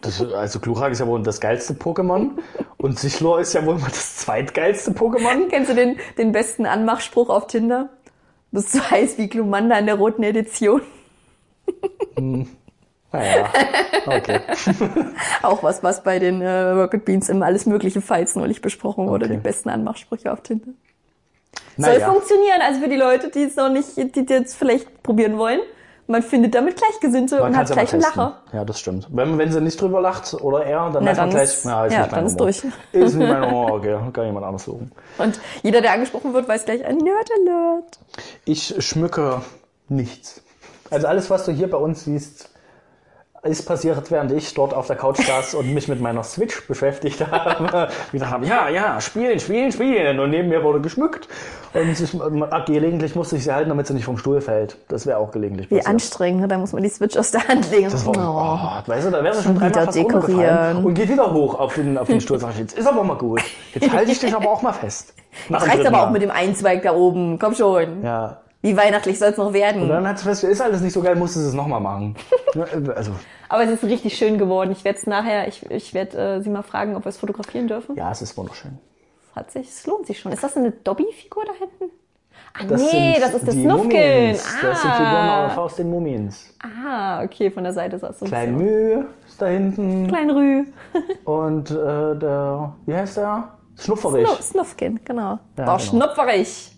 Das, 0.01 0.21
also 0.21 0.59
Glurak 0.59 0.91
ist 0.91 0.99
ja 0.99 1.07
wohl 1.07 1.23
das 1.23 1.39
geilste 1.39 1.73
Pokémon. 1.73 2.31
Und 2.77 2.99
Sichlor 2.99 3.39
ist 3.39 3.53
ja 3.53 3.65
wohl 3.65 3.75
mal 3.75 3.87
das 3.87 4.17
zweitgeilste 4.17 4.91
Pokémon. 4.91 5.47
Kennst 5.49 5.71
du 5.71 5.75
den, 5.75 5.97
den 6.17 6.33
besten 6.33 6.65
Anmachspruch 6.65 7.29
auf 7.29 7.47
Tinder? 7.47 7.87
Du 8.51 8.57
bist 8.59 8.73
so 8.73 8.81
heiß 8.81 9.17
wie 9.17 9.29
Glumanda 9.29 9.79
in 9.79 9.85
der 9.85 9.95
roten 9.95 10.23
Edition. 10.23 10.81
Naja. 13.13 13.49
Okay. 14.07 14.41
Auch 15.41 15.63
was, 15.63 15.83
was 15.83 16.03
bei 16.03 16.19
den 16.19 16.41
äh, 16.41 16.69
Rocket 16.71 17.05
Beans 17.05 17.29
im 17.29 17.41
alles 17.43 17.65
mögliche 17.65 18.01
Fights 18.01 18.35
neulich 18.35 18.61
besprochen 18.61 19.07
wurde. 19.07 19.25
Okay. 19.25 19.35
Die 19.35 19.41
besten 19.41 19.69
Anmachsprüche 19.69 20.33
auf 20.33 20.41
Tinder. 20.41 20.67
Soll 21.77 21.93
Naja. 21.93 22.11
funktionieren, 22.11 22.61
also 22.61 22.81
für 22.81 22.89
die 22.89 22.97
Leute, 22.97 23.29
die 23.29 23.43
es 23.43 23.55
noch 23.55 23.69
nicht, 23.69 23.95
die 23.95 24.25
jetzt 24.27 24.55
vielleicht 24.55 25.01
probieren 25.01 25.37
wollen. 25.37 25.61
Man 26.05 26.21
findet 26.21 26.53
damit 26.53 26.75
Gleichgesinnte 26.75 27.39
Man 27.39 27.51
und 27.51 27.57
hat 27.57 27.71
gleich 27.71 27.93
einen. 27.93 28.01
Lacher. 28.01 28.41
Ja, 28.51 28.65
das 28.65 28.79
stimmt. 28.79 29.07
Wenn, 29.11 29.37
wenn 29.37 29.51
sie 29.51 29.61
nicht 29.61 29.79
drüber 29.79 30.01
lacht 30.01 30.33
oder 30.33 30.65
er, 30.65 30.89
dann 30.91 31.03
Na, 31.03 31.11
weiß 31.11 31.17
man 31.17 31.29
gleich, 31.29 31.43
ist- 31.43 31.65
ja, 31.65 31.85
ist 31.85 31.93
ja, 31.93 32.07
dann 32.07 32.25
ist 32.25 32.33
Humor. 32.33 32.45
durch. 32.47 32.63
Ist 32.91 33.15
nicht 33.15 33.29
mein 33.29 33.45
Humor, 33.45 33.71
okay. 33.73 33.97
Kann 34.11 34.25
jemand 34.25 34.45
anders 34.45 34.65
suchen. 34.65 34.91
Und 35.17 35.39
jeder, 35.61 35.81
der 35.81 35.93
angesprochen 35.93 36.33
wird, 36.33 36.47
weiß 36.47 36.65
gleich 36.65 36.83
ein 36.85 36.97
Nerd 36.97 37.29
Alert. 37.47 37.99
Ich 38.45 38.75
schmücke 38.85 39.41
nichts. 39.87 40.41
Also 40.91 41.07
alles, 41.07 41.29
was 41.29 41.45
du 41.45 41.51
hier 41.53 41.69
bei 41.69 41.77
uns 41.77 42.03
siehst, 42.03 42.49
ist 43.43 43.63
passiert, 43.65 44.09
während 44.09 44.31
ich 44.31 44.53
dort 44.53 44.73
auf 44.73 44.87
der 44.87 44.95
Couch 44.95 45.19
saß 45.19 45.55
und 45.55 45.73
mich 45.73 45.89
mit 45.89 45.99
meiner 45.99 46.23
Switch 46.23 46.65
beschäftigt 46.67 47.25
habe. 47.25 47.89
Ich 48.05 48.11
gedacht 48.11 48.31
habe, 48.31 48.45
ja, 48.45 48.69
ja, 48.69 49.01
spielen, 49.01 49.39
spielen, 49.39 49.71
spielen. 49.71 50.19
Und 50.19 50.29
neben 50.29 50.49
mir 50.49 50.63
wurde 50.63 50.79
geschmückt. 50.79 51.27
Und 51.73 51.89
ich, 51.89 52.11
gelegentlich 52.65 53.15
musste 53.15 53.35
ich 53.35 53.43
sie 53.43 53.51
halten, 53.51 53.69
damit 53.69 53.87
sie 53.87 53.93
nicht 53.93 54.05
vom 54.05 54.17
Stuhl 54.17 54.39
fällt. 54.39 54.77
Das 54.87 55.05
wäre 55.05 55.17
auch 55.17 55.31
gelegentlich 55.31 55.69
Wie 55.69 55.75
passiert. 55.75 55.93
anstrengend, 55.93 56.41
ne? 56.41 56.47
da 56.47 56.57
muss 56.57 56.71
man 56.71 56.83
die 56.83 56.89
Switch 56.89 57.17
aus 57.17 57.31
der 57.31 57.47
Hand 57.47 57.69
legen. 57.71 57.89
Das 57.89 58.05
war, 58.05 58.15
oh. 58.15 58.59
oh, 58.85 58.89
weißt 58.89 59.07
du, 59.07 59.11
da 59.11 59.23
wäre 59.23 59.35
sie 59.35 59.43
schon 59.43 59.55
Wieder 59.55 59.69
dreimal 59.71 59.85
fast 59.85 59.97
dekorieren. 59.97 60.85
und 60.85 60.93
geht 60.93 61.09
wieder 61.09 61.33
hoch 61.33 61.59
auf 61.59 61.73
den, 61.75 61.97
auf 61.97 62.07
den 62.07 62.21
Stuhl. 62.21 62.39
Sag 62.39 62.51
ich, 62.51 62.59
jetzt 62.59 62.77
ist 62.77 62.87
aber 62.87 63.03
mal 63.03 63.17
gut. 63.17 63.41
Jetzt 63.73 63.91
halte 63.91 64.11
ich 64.11 64.19
dich 64.19 64.33
aber 64.33 64.49
auch 64.49 64.61
mal 64.61 64.73
fest. 64.73 65.13
Nach 65.49 65.59
Das 65.61 65.69
reicht 65.69 65.85
aber 65.85 66.03
auch 66.03 66.11
mit 66.11 66.21
dem 66.21 66.31
Einzweig 66.31 66.83
da 66.83 66.93
oben. 66.93 67.39
Komm 67.39 67.55
schon. 67.55 68.03
Ja. 68.03 68.42
Wie 68.63 68.75
weihnachtlich 68.75 69.19
soll 69.19 69.27
es 69.29 69.37
noch 69.37 69.53
werden? 69.53 69.83
Und 69.83 69.89
dann 69.89 70.07
hat 70.07 70.17
sie 70.17 70.23
festgestellt, 70.23 70.53
ist 70.53 70.61
alles 70.61 70.81
nicht 70.81 70.93
so 70.93 71.01
geil, 71.01 71.15
musste 71.15 71.39
sie 71.39 71.47
es 71.49 71.53
nochmal 71.53 71.79
machen. 71.81 72.15
Ja, 72.55 72.65
Also, 72.95 73.11
Aber 73.49 73.63
es 73.63 73.69
ist 73.71 73.83
richtig 73.83 74.15
schön 74.17 74.37
geworden. 74.37 74.71
Ich 74.71 74.83
werde 74.85 74.97
es 74.99 75.05
nachher, 75.07 75.47
ich, 75.47 75.69
ich 75.71 75.93
werde 75.93 76.17
äh, 76.37 76.41
sie 76.41 76.49
mal 76.49 76.61
fragen, 76.63 76.95
ob 76.95 77.03
wir 77.05 77.09
es 77.09 77.17
fotografieren 77.17 77.67
dürfen. 77.67 77.95
ja, 77.95 78.09
es 78.11 78.21
ist 78.21 78.35
wunderschön. 78.37 78.77
Hat 79.35 79.49
sich, 79.51 79.67
es 79.67 79.85
lohnt 79.87 80.05
sich 80.07 80.19
schon. 80.19 80.31
Ist 80.31 80.43
das 80.43 80.55
eine 80.55 80.71
Dobby-Figur 80.71 81.43
da 81.45 81.51
hinten? 81.53 81.93
Ah, 82.53 82.63
Das 82.69 82.79
nee, 82.93 83.17
das 83.19 83.33
ist 83.33 83.47
das 83.47 83.55
Snufkin. 83.55 83.87
Mumiens. 83.89 84.43
Das 84.61 84.81
sind 84.83 84.91
Figuren 84.91 85.05
Ah. 85.15 85.55
aus 85.57 85.75
den 85.75 85.89
Mumiens. 85.89 86.55
ah, 86.61 87.23
okay, 87.23 87.49
von 87.49 87.63
der 87.63 87.73
Seite 87.73 87.97
das 87.97 88.19
so. 88.19 88.25
ein 88.25 88.29
Klein 88.29 88.55
Mühe 88.55 89.07
ist 89.27 89.41
da 89.41 89.47
hinten. 89.47 90.07
Klein 90.07 90.29
Rü. 90.29 90.65
Und 91.25 91.71
äh, 91.71 91.73
der, 92.19 92.75
wie 92.85 92.93
heißt 92.95 93.17
der? 93.17 93.49
Schnupferich. 93.79 94.27
Snu- 94.27 94.41
Snufkin, 94.43 94.99
genau. 95.03 95.39
Ja, 95.57 95.65
War 95.65 95.77
genau. 95.77 95.79
schnupferig. 95.79 96.69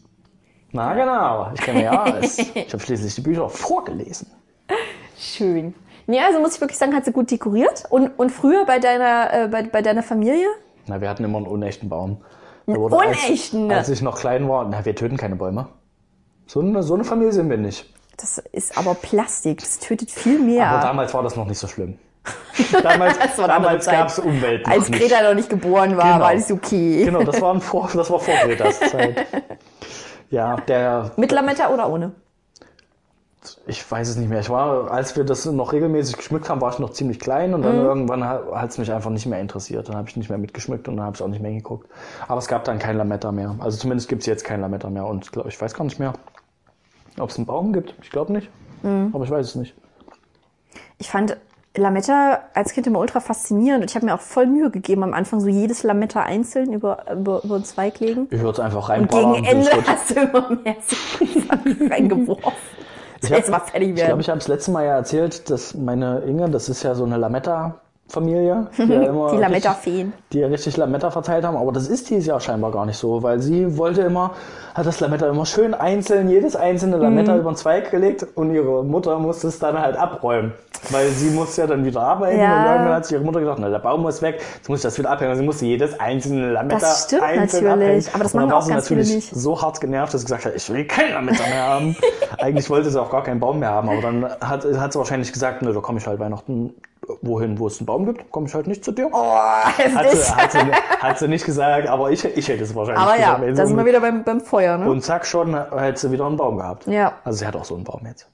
Na 0.71 0.93
genau, 0.93 1.51
ich 1.53 1.61
kenne 1.61 1.83
ja 1.83 2.03
alles. 2.03 2.37
Ich 2.37 2.73
habe 2.73 2.79
schließlich 2.83 3.15
die 3.15 3.21
Bücher 3.21 3.49
vorgelesen. 3.49 4.27
Schön. 5.17 5.73
Nee, 6.07 6.19
also 6.19 6.39
muss 6.39 6.55
ich 6.55 6.61
wirklich 6.61 6.77
sagen, 6.77 6.93
hat 6.93 7.05
sie 7.05 7.11
gut 7.11 7.31
dekoriert. 7.31 7.85
Und, 7.89 8.09
und 8.19 8.29
früher 8.31 8.65
bei 8.65 8.79
deiner, 8.79 9.33
äh, 9.33 9.47
bei, 9.47 9.63
bei 9.63 9.81
deiner 9.81 10.03
Familie? 10.03 10.47
Na, 10.87 10.99
wir 11.01 11.09
hatten 11.09 11.23
immer 11.23 11.37
einen 11.37 11.47
unechten 11.47 11.89
Baum. 11.89 12.21
Einen 12.67 12.77
als- 12.83 12.93
unechten? 12.93 13.71
Als, 13.71 13.89
ich 13.89 14.01
noch 14.01 14.19
klein 14.19 14.47
war, 14.49 14.65
na, 14.69 14.83
wir 14.85 14.95
töten 14.95 15.17
keine 15.17 15.35
Bäume. 15.35 15.67
So 16.45 16.59
eine, 16.59 16.83
so 16.83 16.93
eine 16.93 17.03
Familie 17.05 17.31
sind 17.31 17.49
wir 17.49 17.57
nicht. 17.57 17.91
Das 18.17 18.37
ist 18.51 18.77
aber 18.77 18.93
Plastik. 18.95 19.59
Das 19.61 19.79
tötet 19.79 20.11
viel 20.11 20.39
mehr. 20.39 20.67
Aber 20.67 20.81
damals 20.83 21.13
war 21.13 21.23
das 21.23 21.35
noch 21.35 21.45
nicht 21.47 21.57
so 21.59 21.67
schlimm. 21.67 21.97
Damals, 22.81 23.17
damals 23.37 23.85
gab 23.85 24.07
es 24.07 24.17
Umwelt 24.17 24.65
noch 24.65 24.73
Als 24.73 24.89
nicht. 24.89 24.99
Greta 24.99 25.21
noch 25.21 25.35
nicht 25.35 25.47
geboren 25.49 25.95
war, 25.95 26.05
Genau. 26.05 26.19
war 26.21 26.27
alles 26.29 26.51
okay. 26.51 27.05
Genau, 27.05 27.21
das 27.23 27.39
war, 27.39 27.53
ein 27.53 27.61
vor, 27.61 27.87
das 27.93 28.09
war 28.09 28.19
vor 28.19 28.33
Gretas 28.43 28.79
Zeit. 28.79 29.27
Ja, 30.35 30.57
der, 30.57 31.11
Mit 31.15 31.31
Lametta 31.31 31.69
oder 31.73 31.89
ohne? 31.89 32.11
ich 33.67 33.89
weiß 33.89 34.09
es 34.09 34.17
nicht 34.17 34.27
mehr. 34.27 34.41
Ich 34.41 34.49
war, 34.49 34.91
als 34.91 35.15
wir 35.15 35.23
das 35.23 35.45
noch 35.45 35.71
regelmäßig 35.71 36.17
geschmückt 36.17 36.49
haben, 36.49 36.59
war 36.59 36.73
ich 36.73 36.79
noch 36.79 36.89
ziemlich 36.89 37.21
klein 37.21 37.53
und 37.53 37.61
dann 37.61 37.77
irgendwann 37.77 38.21
hat 38.25 38.69
es 38.69 38.77
mich 38.77 38.91
einfach 38.91 39.11
nicht 39.11 39.27
mehr 39.27 39.39
interessiert. 39.39 39.87
Dann 39.87 39.95
habe 39.95 40.09
ich 40.09 40.17
nicht 40.17 40.27
mehr 40.27 40.37
mitgeschmückt 40.37 40.89
und 40.89 40.97
dann 40.97 41.05
habe 41.05 41.15
ich 41.15 41.21
auch 41.21 41.29
nicht 41.29 41.41
mehr 41.41 41.53
geguckt. 41.53 41.89
Aber 42.27 42.39
es 42.39 42.49
gab 42.49 42.65
dann 42.65 42.79
kein 42.79 42.97
Lametta 42.97 43.31
mehr. 43.31 43.55
Also 43.59 43.77
zumindest 43.77 44.09
gibt 44.09 44.23
es 44.23 44.25
jetzt 44.25 44.43
kein 44.43 44.59
Lametta 44.59 44.89
mehr 44.89 45.05
und 45.05 45.31
glaub, 45.31 45.45
ich 45.45 45.61
weiß 45.61 45.73
gar 45.73 45.85
nicht 45.85 45.99
mehr, 45.99 46.11
ob 47.17 47.29
es 47.29 47.37
einen 47.37 47.45
Baum 47.45 47.71
gibt. 47.71 47.95
Ich 48.01 48.09
glaube 48.09 48.33
nicht. 48.33 48.49
Aber 48.83 49.23
ich 49.23 49.31
weiß 49.31 49.45
es 49.47 49.55
nicht. 49.55 49.73
Ich 50.97 51.09
fand 51.09 51.37
Lametta 51.77 52.39
als 52.53 52.73
Kind 52.73 52.87
immer 52.87 52.99
ultra 52.99 53.19
faszinierend 53.19 53.83
und 53.83 53.89
ich 53.89 53.95
habe 53.95 54.05
mir 54.05 54.15
auch 54.15 54.21
voll 54.21 54.45
Mühe 54.47 54.69
gegeben 54.69 55.03
am 55.03 55.13
Anfang, 55.13 55.39
so 55.39 55.47
jedes 55.47 55.83
Lametta 55.83 56.21
einzeln 56.21 56.73
über, 56.73 57.05
über, 57.11 57.43
über 57.43 57.59
den 57.59 57.65
Zweig 57.65 57.99
legen. 57.99 58.27
Ich 58.31 58.39
würde 58.39 58.51
es 58.53 58.59
einfach 58.59 58.83
Und 58.89 58.95
reinballern. 58.95 59.33
gegen 59.33 59.45
und 59.45 59.51
Ende 59.51 59.71
wird- 59.71 59.87
hast 59.87 60.09
du 60.09 60.19
immer 60.19 60.49
mehr 60.63 60.75
so 60.85 61.85
reingeworfen. 61.89 62.53
Ich 63.23 63.29
Jetzt 63.29 63.51
hab- 63.51 63.59
mal 63.63 63.65
fertig 63.71 63.89
Ich 63.89 63.95
glaube, 63.95 64.07
werden. 64.09 64.19
ich 64.21 64.29
habe 64.29 64.39
das 64.39 64.47
letzte 64.47 64.71
Mal 64.71 64.85
ja 64.85 64.95
erzählt, 64.97 65.49
dass 65.49 65.73
meine 65.73 66.19
Inge, 66.21 66.49
das 66.49 66.69
ist 66.69 66.83
ja 66.83 66.93
so 66.95 67.05
eine 67.05 67.17
Lametta-Familie, 68.13 68.67
die, 68.77 68.83
ja 68.93 69.01
immer 69.03 69.29
Die 69.31 69.35
richtig- 69.37 69.39
Lametta-Feen. 69.41 70.13
die 70.31 70.39
ja 70.39 70.47
richtig 70.47 70.77
Lametta 70.77 71.11
verteilt 71.11 71.43
haben, 71.45 71.57
aber 71.57 71.71
das 71.71 71.87
ist 71.87 72.09
dieses 72.09 72.25
Jahr 72.27 72.39
scheinbar 72.39 72.71
gar 72.71 72.85
nicht 72.85 72.97
so, 72.97 73.23
weil 73.23 73.39
sie 73.41 73.77
wollte 73.77 74.01
immer, 74.01 74.31
hat 74.73 74.85
das 74.85 74.99
Lametta 74.99 75.27
immer 75.27 75.45
schön 75.45 75.73
einzeln, 75.73 76.29
jedes 76.29 76.55
einzelne 76.55 76.97
Lametta 76.97 77.33
Mhm. 77.33 77.39
über 77.41 77.51
den 77.51 77.55
Zweig 77.57 77.91
gelegt 77.91 78.25
und 78.35 78.53
ihre 78.53 78.83
Mutter 78.83 79.17
musste 79.19 79.47
es 79.47 79.59
dann 79.59 79.79
halt 79.79 79.97
abräumen, 79.97 80.53
weil 80.91 81.07
sie 81.09 81.29
musste 81.31 81.61
ja 81.61 81.67
dann 81.67 81.83
wieder 81.83 82.01
arbeiten 82.01 82.39
Ja. 82.39 82.59
und 82.59 82.71
irgendwann 82.71 82.93
hat 82.95 83.05
sich 83.05 83.13
ihre 83.15 83.23
Mutter 83.23 83.39
gesagt, 83.39 83.59
na 83.59 83.69
der 83.69 83.79
Baum 83.79 84.01
muss 84.01 84.21
weg, 84.21 84.39
jetzt 84.55 84.69
muss 84.69 84.79
ich 84.79 84.83
das 84.83 84.97
wieder 84.97 85.09
abhängen, 85.09 85.31
und 85.31 85.37
sie 85.37 85.43
musste 85.45 85.65
jedes 85.65 85.99
einzelne 85.99 86.51
Lametta 86.51 86.79
Das 86.79 87.05
stimmt 87.05 87.23
einzeln 87.23 87.63
natürlich, 87.65 88.07
abhängen. 88.07 88.09
aber 88.13 88.23
das 88.23 88.33
und 88.33 88.39
dann 88.39 88.47
machen 88.49 88.51
war 88.51 88.59
auch 88.59 88.63
sie 88.63 88.73
natürlich 88.73 89.31
so 89.33 89.61
hart 89.61 89.81
genervt, 89.81 90.13
dass 90.13 90.21
sie 90.21 90.25
gesagt 90.25 90.45
hat, 90.45 90.55
ich 90.55 90.69
will 90.71 90.85
kein 90.85 91.11
Lametta 91.13 91.43
mehr 91.49 91.63
haben. 91.67 91.95
Eigentlich 92.37 92.69
wollte 92.69 92.89
sie 92.91 93.01
auch 93.01 93.09
gar 93.09 93.23
keinen 93.23 93.39
Baum 93.39 93.59
mehr 93.59 93.71
haben, 93.71 93.89
aber 93.89 94.01
dann 94.01 94.25
hat, 94.41 94.63
hat 94.77 94.93
sie 94.93 94.99
wahrscheinlich 94.99 95.33
gesagt, 95.33 95.61
ne, 95.63 95.73
da 95.73 95.79
komme 95.79 95.97
ich 95.99 96.05
halt 96.07 96.19
Weihnachten 96.19 96.73
wohin, 97.21 97.59
wo 97.59 97.67
es 97.67 97.79
einen 97.79 97.85
Baum 97.85 98.05
gibt, 98.05 98.31
komme 98.31 98.47
ich 98.47 98.53
halt 98.53 98.67
nicht 98.67 98.83
zu 98.83 98.91
dir. 98.91 99.09
Oh, 99.11 99.35
Hat 99.35 99.77
heftig. 99.77 100.19
sie, 100.19 100.35
hat, 100.35 100.51
sie, 100.51 100.59
hat 100.59 101.19
sie 101.19 101.27
nicht 101.27 101.45
gesagt, 101.45 101.87
aber 101.87 102.11
ich, 102.11 102.23
ich 102.25 102.47
hätte 102.47 102.63
es 102.63 102.75
wahrscheinlich 102.75 103.03
Aber 103.03 103.19
ja, 103.19 103.37
da 103.53 103.65
sind 103.65 103.77
wir 103.77 103.85
wieder 103.85 104.01
beim, 104.01 104.23
beim 104.23 104.41
Feuer, 104.41 104.77
ne? 104.77 104.89
Und 104.89 105.01
zack, 105.01 105.25
schon 105.25 105.55
hätte 105.77 105.99
sie 105.99 106.11
wieder 106.11 106.25
einen 106.25 106.37
Baum 106.37 106.57
gehabt. 106.57 106.87
Ja. 106.87 107.13
Also 107.23 107.39
sie 107.39 107.47
hat 107.47 107.55
auch 107.55 107.65
so 107.65 107.75
einen 107.75 107.83
Baum 107.83 108.01
jetzt. 108.05 108.27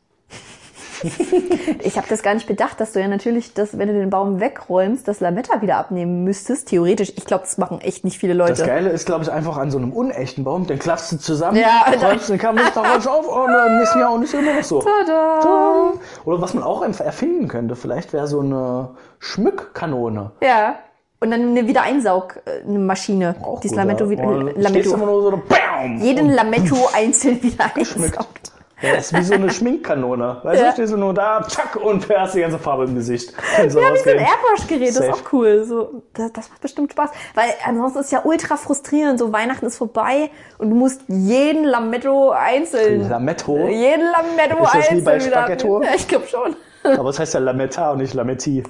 Ich 1.83 1.97
habe 1.97 2.07
das 2.09 2.21
gar 2.21 2.33
nicht 2.33 2.47
bedacht, 2.47 2.79
dass 2.79 2.93
du 2.93 2.99
ja 2.99 3.07
natürlich, 3.07 3.53
das, 3.53 3.77
wenn 3.77 3.87
du 3.87 3.93
den 3.93 4.09
Baum 4.09 4.39
wegräumst, 4.39 5.07
das 5.07 5.19
Lametta 5.19 5.61
wieder 5.61 5.77
abnehmen 5.77 6.23
müsstest. 6.23 6.69
Theoretisch. 6.69 7.13
Ich 7.15 7.25
glaube, 7.25 7.43
das 7.43 7.57
machen 7.57 7.81
echt 7.81 8.03
nicht 8.03 8.17
viele 8.17 8.33
Leute. 8.33 8.53
Das 8.53 8.65
Geile 8.65 8.89
ist, 8.89 9.05
glaube 9.05 9.23
ich, 9.23 9.31
einfach 9.31 9.57
an 9.57 9.71
so 9.71 9.77
einem 9.77 9.91
unechten 9.91 10.43
Baum, 10.43 10.67
den 10.67 10.79
klappst 10.79 11.11
du 11.11 11.17
zusammen, 11.17 11.57
Ja, 11.57 11.85
räumst 12.01 12.29
den 12.29 12.37
Kamm 12.37 12.55
nicht 12.55 12.75
darauf 12.75 13.07
auf 13.07 13.27
und 13.27 13.49
im 13.49 13.77
nächsten 13.79 13.99
Jahr 13.99 14.13
und 14.13 14.23
ist 14.23 14.33
immer 14.33 14.53
noch 14.53 14.63
so. 14.63 14.81
Tada! 14.81 15.93
Oder 16.25 16.41
was 16.41 16.53
man 16.53 16.63
auch 16.63 16.81
einfach 16.81 17.05
erfinden 17.05 17.47
könnte, 17.47 17.75
vielleicht 17.75 18.13
wäre 18.13 18.27
so 18.27 18.39
eine 18.39 18.89
Schmückkanone. 19.19 20.31
Ja. 20.41 20.75
Und 21.19 21.29
dann 21.29 21.41
eine 21.41 21.67
Wiedereinsaugmaschine. 21.67 23.35
Auch 23.41 23.61
gut, 23.61 23.71
Lamento 23.71 24.05
ja. 24.05 24.09
wieder. 24.09 24.53
Lamento. 24.59 24.93
immer 24.93 25.05
nur 25.05 25.21
so, 25.21 25.41
BAM! 25.47 25.99
Jeden 25.99 26.31
Lamento 26.31 26.89
einzeln 26.93 27.41
wieder 27.43 27.65
einsaugt. 27.75 28.50
Ja, 28.81 28.95
das 28.95 29.11
ist 29.11 29.17
wie 29.17 29.23
so 29.23 29.33
eine 29.35 29.49
Schminkkanone. 29.53 30.37
Weißt 30.43 30.61
Ja. 30.61 30.67
du, 30.69 30.73
stehst 30.73 30.93
du 30.93 30.97
nur 30.97 31.13
da, 31.13 31.45
zack, 31.47 31.75
und 31.75 32.07
hast 32.09 32.35
die 32.35 32.41
ganze 32.41 32.57
Farbe 32.59 32.85
im 32.85 32.95
Gesicht. 32.95 33.33
So 33.67 33.79
Ja, 33.79 33.93
wie 33.93 33.97
so 33.99 34.09
ein. 34.09 34.17
Airbrush-Gerät, 34.19 34.89
das 34.89 34.99
ist 35.05 35.13
auch 35.13 35.33
cool. 35.33 35.63
So, 35.65 36.01
das, 36.13 36.31
das 36.33 36.49
macht 36.49 36.61
bestimmt 36.61 36.91
Spaß. 36.91 37.11
Weil 37.35 37.49
ansonsten 37.65 37.99
ist 37.99 38.05
es 38.05 38.11
ja 38.11 38.21
ultra 38.23 38.57
frustrierend. 38.57 39.19
So 39.19 39.31
Weihnachten 39.31 39.65
ist 39.65 39.77
vorbei 39.77 40.29
und 40.57 40.69
du 40.69 40.75
musst 40.75 41.01
jeden 41.07 41.63
Lamento 41.65 42.31
einzeln. 42.31 43.07
Lametta. 43.09 43.53
Jeden 43.67 44.05
Lamento 44.11 44.63
Ist 44.63 44.73
das 44.73 44.73
wie 44.73 44.77
einzeln 44.89 45.03
bei 45.03 45.15
wieder 45.17 45.25
Spaghetto? 45.31 45.81
Ja, 45.83 45.89
ich 45.95 46.07
glaube 46.07 46.27
schon. 46.27 46.55
Aber 46.83 47.09
es 47.09 47.19
heißt 47.19 47.33
ja 47.35 47.39
Lametta 47.39 47.91
und 47.91 47.99
nicht 47.99 48.13
Lametti. 48.13 48.63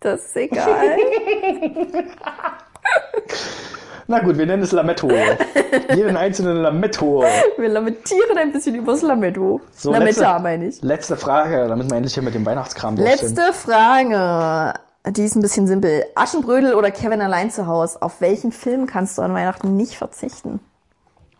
Das 0.00 0.24
ist 0.26 0.36
egal. 0.36 0.66
Na 4.10 4.18
gut, 4.18 4.36
wir 4.38 4.44
nennen 4.46 4.64
es 4.64 4.72
Lametto. 4.72 5.08
Jeden 5.94 6.16
einzelnen 6.16 6.56
Lametto. 6.56 7.22
Wir 7.56 7.68
lamentieren 7.68 8.36
ein 8.38 8.50
bisschen 8.50 8.74
übers 8.74 9.02
Lamento. 9.02 9.60
So, 9.72 9.92
Lametta, 9.92 10.06
letzte- 10.32 10.42
meine 10.42 10.66
ich. 10.66 10.82
Letzte 10.82 11.16
Frage, 11.16 11.68
damit 11.68 11.88
wir 11.88 11.96
endlich 11.96 12.14
hier 12.14 12.24
mit 12.24 12.34
dem 12.34 12.44
Weihnachtskram 12.44 12.96
durch. 12.96 13.08
Letzte 13.08 13.52
Frage. 13.52 14.74
Die 15.06 15.24
ist 15.24 15.36
ein 15.36 15.42
bisschen 15.42 15.68
simpel. 15.68 16.04
Aschenbrödel 16.16 16.74
oder 16.74 16.90
Kevin 16.90 17.20
allein 17.22 17.52
zu 17.52 17.68
Hause? 17.68 18.02
Auf 18.02 18.20
welchen 18.20 18.50
Film 18.50 18.86
kannst 18.86 19.16
du 19.16 19.22
an 19.22 19.32
Weihnachten 19.32 19.76
nicht 19.76 19.94
verzichten? 19.94 20.58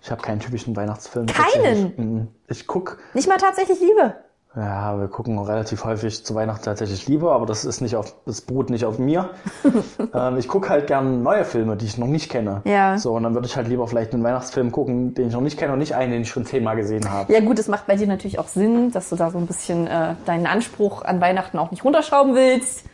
Ich 0.01 0.12
habe 0.12 0.23
keinen 0.23 0.39
typischen 0.39 0.77
Weihnachtsfilm. 0.77 1.27
Keinen? 1.27 1.93
Mhm. 1.97 2.29
Ich 2.47 2.68
guck, 2.68 2.99
Nicht 3.14 3.27
mal 3.29 3.37
tatsächlich 3.39 3.81
Liebe. 3.81 4.14
Ja, 4.57 4.99
wir 4.99 5.07
gucken 5.07 5.39
relativ 5.39 5.85
häufig 5.85 6.25
zu 6.25 6.35
Weihnachten 6.35 6.65
tatsächlich 6.65 7.07
lieber, 7.07 7.33
aber 7.33 7.47
das 7.47 7.65
ist 7.65 7.81
nicht 7.81 7.95
auf, 7.95 8.17
das 8.27 8.41
beruht 8.41 8.69
nicht 8.69 8.85
auf 8.85 8.99
mir. 8.99 9.31
ähm, 10.15 10.39
ich 10.39 10.49
gucke 10.49 10.69
halt 10.69 10.89
gern 10.89 11.23
neue 11.23 11.45
Filme, 11.45 11.77
die 11.77 11.87
ich 11.87 11.99
noch 11.99 12.09
nicht 12.09 12.29
kenne. 12.31 12.63
Ja. 12.65 12.99
So, 12.99 13.13
und 13.13 13.23
dann 13.23 13.35
würde 13.35 13.47
ich 13.47 13.57
halt 13.57 13.69
lieber 13.69 13.87
vielleicht 13.87 14.13
einen 14.13 14.25
Weihnachtsfilm 14.25 14.73
gucken, 14.73 15.15
den 15.15 15.29
ich 15.29 15.35
noch 15.35 15.41
nicht 15.41 15.57
kenne 15.57 15.73
und 15.73 15.79
nicht 15.79 15.95
einen, 15.95 16.11
den 16.11 16.23
ich 16.23 16.31
schon 16.31 16.47
zehnmal 16.47 16.75
gesehen 16.75 17.09
habe. 17.09 17.33
Ja 17.33 17.39
gut, 17.39 17.61
es 17.61 17.69
macht 17.69 17.87
bei 17.87 17.95
dir 17.95 18.09
natürlich 18.09 18.41
auch 18.41 18.49
Sinn, 18.49 18.91
dass 18.91 19.09
du 19.11 19.15
da 19.15 19.31
so 19.31 19.39
ein 19.39 19.47
bisschen 19.47 19.87
äh, 19.87 20.17
deinen 20.27 20.49
Anspruch 20.49 21.03
an 21.05 21.21
Weihnachten 21.21 21.57
auch 21.57 21.71
nicht 21.71 21.85
runterschrauben 21.85 22.35
willst. 22.35 22.87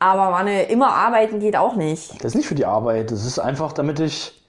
Aber 0.00 0.30
Manne, 0.30 0.64
immer 0.64 0.92
arbeiten 0.92 1.38
geht 1.38 1.56
auch 1.56 1.76
nicht. 1.76 2.16
Das 2.24 2.32
ist 2.32 2.34
nicht 2.34 2.48
für 2.48 2.56
die 2.56 2.66
Arbeit, 2.66 3.12
das 3.12 3.24
ist 3.24 3.38
einfach, 3.38 3.72
damit 3.72 4.00
ich, 4.00 4.42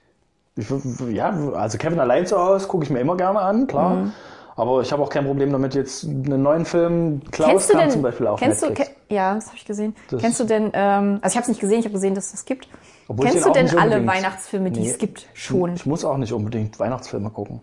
ich 0.56 0.66
ja, 1.12 1.38
also 1.54 1.78
Kevin 1.78 2.00
allein 2.00 2.26
zu 2.26 2.40
Hause 2.40 2.68
gucke 2.68 2.84
ich 2.84 2.90
mir 2.90 3.00
immer 3.00 3.16
gerne 3.16 3.42
an, 3.42 3.68
klar. 3.68 3.96
Mhm. 3.96 4.14
Aber 4.62 4.80
ich 4.82 4.92
habe 4.92 5.02
auch 5.02 5.10
kein 5.10 5.26
Problem 5.26 5.52
damit, 5.52 5.74
jetzt 5.74 6.04
einen 6.04 6.44
neuen 6.44 6.66
Film, 6.66 7.20
Klaus 7.32 7.66
du 7.66 7.74
kam 7.74 7.82
denn, 7.82 7.90
zum 7.90 8.04
Beispiel 8.04 8.28
auf 8.28 8.40
kennst 8.40 8.62
du, 8.62 8.68
Netflix. 8.68 8.92
ke 8.92 9.16
ja, 9.16 9.34
das 9.34 9.48
habe 9.48 9.58
ich 9.58 9.66
gesehen. 9.66 9.96
Das- 10.12 10.22
kennst 10.22 10.40
du 10.40 10.44
denn, 10.44 10.70
ähm, 10.74 11.18
also 11.24 11.34
ich 11.34 11.36
habe 11.36 11.42
es 11.42 11.48
nicht 11.48 11.62
gesehen, 11.62 11.80
ich 11.80 11.86
habe 11.86 11.94
gesehen, 11.96 12.14
dass 12.14 12.26
es 12.26 12.32
das 12.34 12.46
gibt. 12.46 12.68
Obwohl 13.08 13.26
ich 13.26 13.32
kennst 13.32 13.48
du 13.48 13.54
denn 13.54 13.76
alle 13.80 14.06
Weihnachtsfilme, 14.06 14.70
die 14.70 14.82
Nee. 14.82 14.92
es 14.92 15.00
gibt, 15.00 15.26
schon? 15.34 15.74
Ich 15.74 15.88
muss 15.88 16.06
auch 16.06 16.16
nicht 16.18 16.32
unbedingt 16.32 16.80
Weihnachtsfilme 16.80 17.32
gucken. 17.32 17.62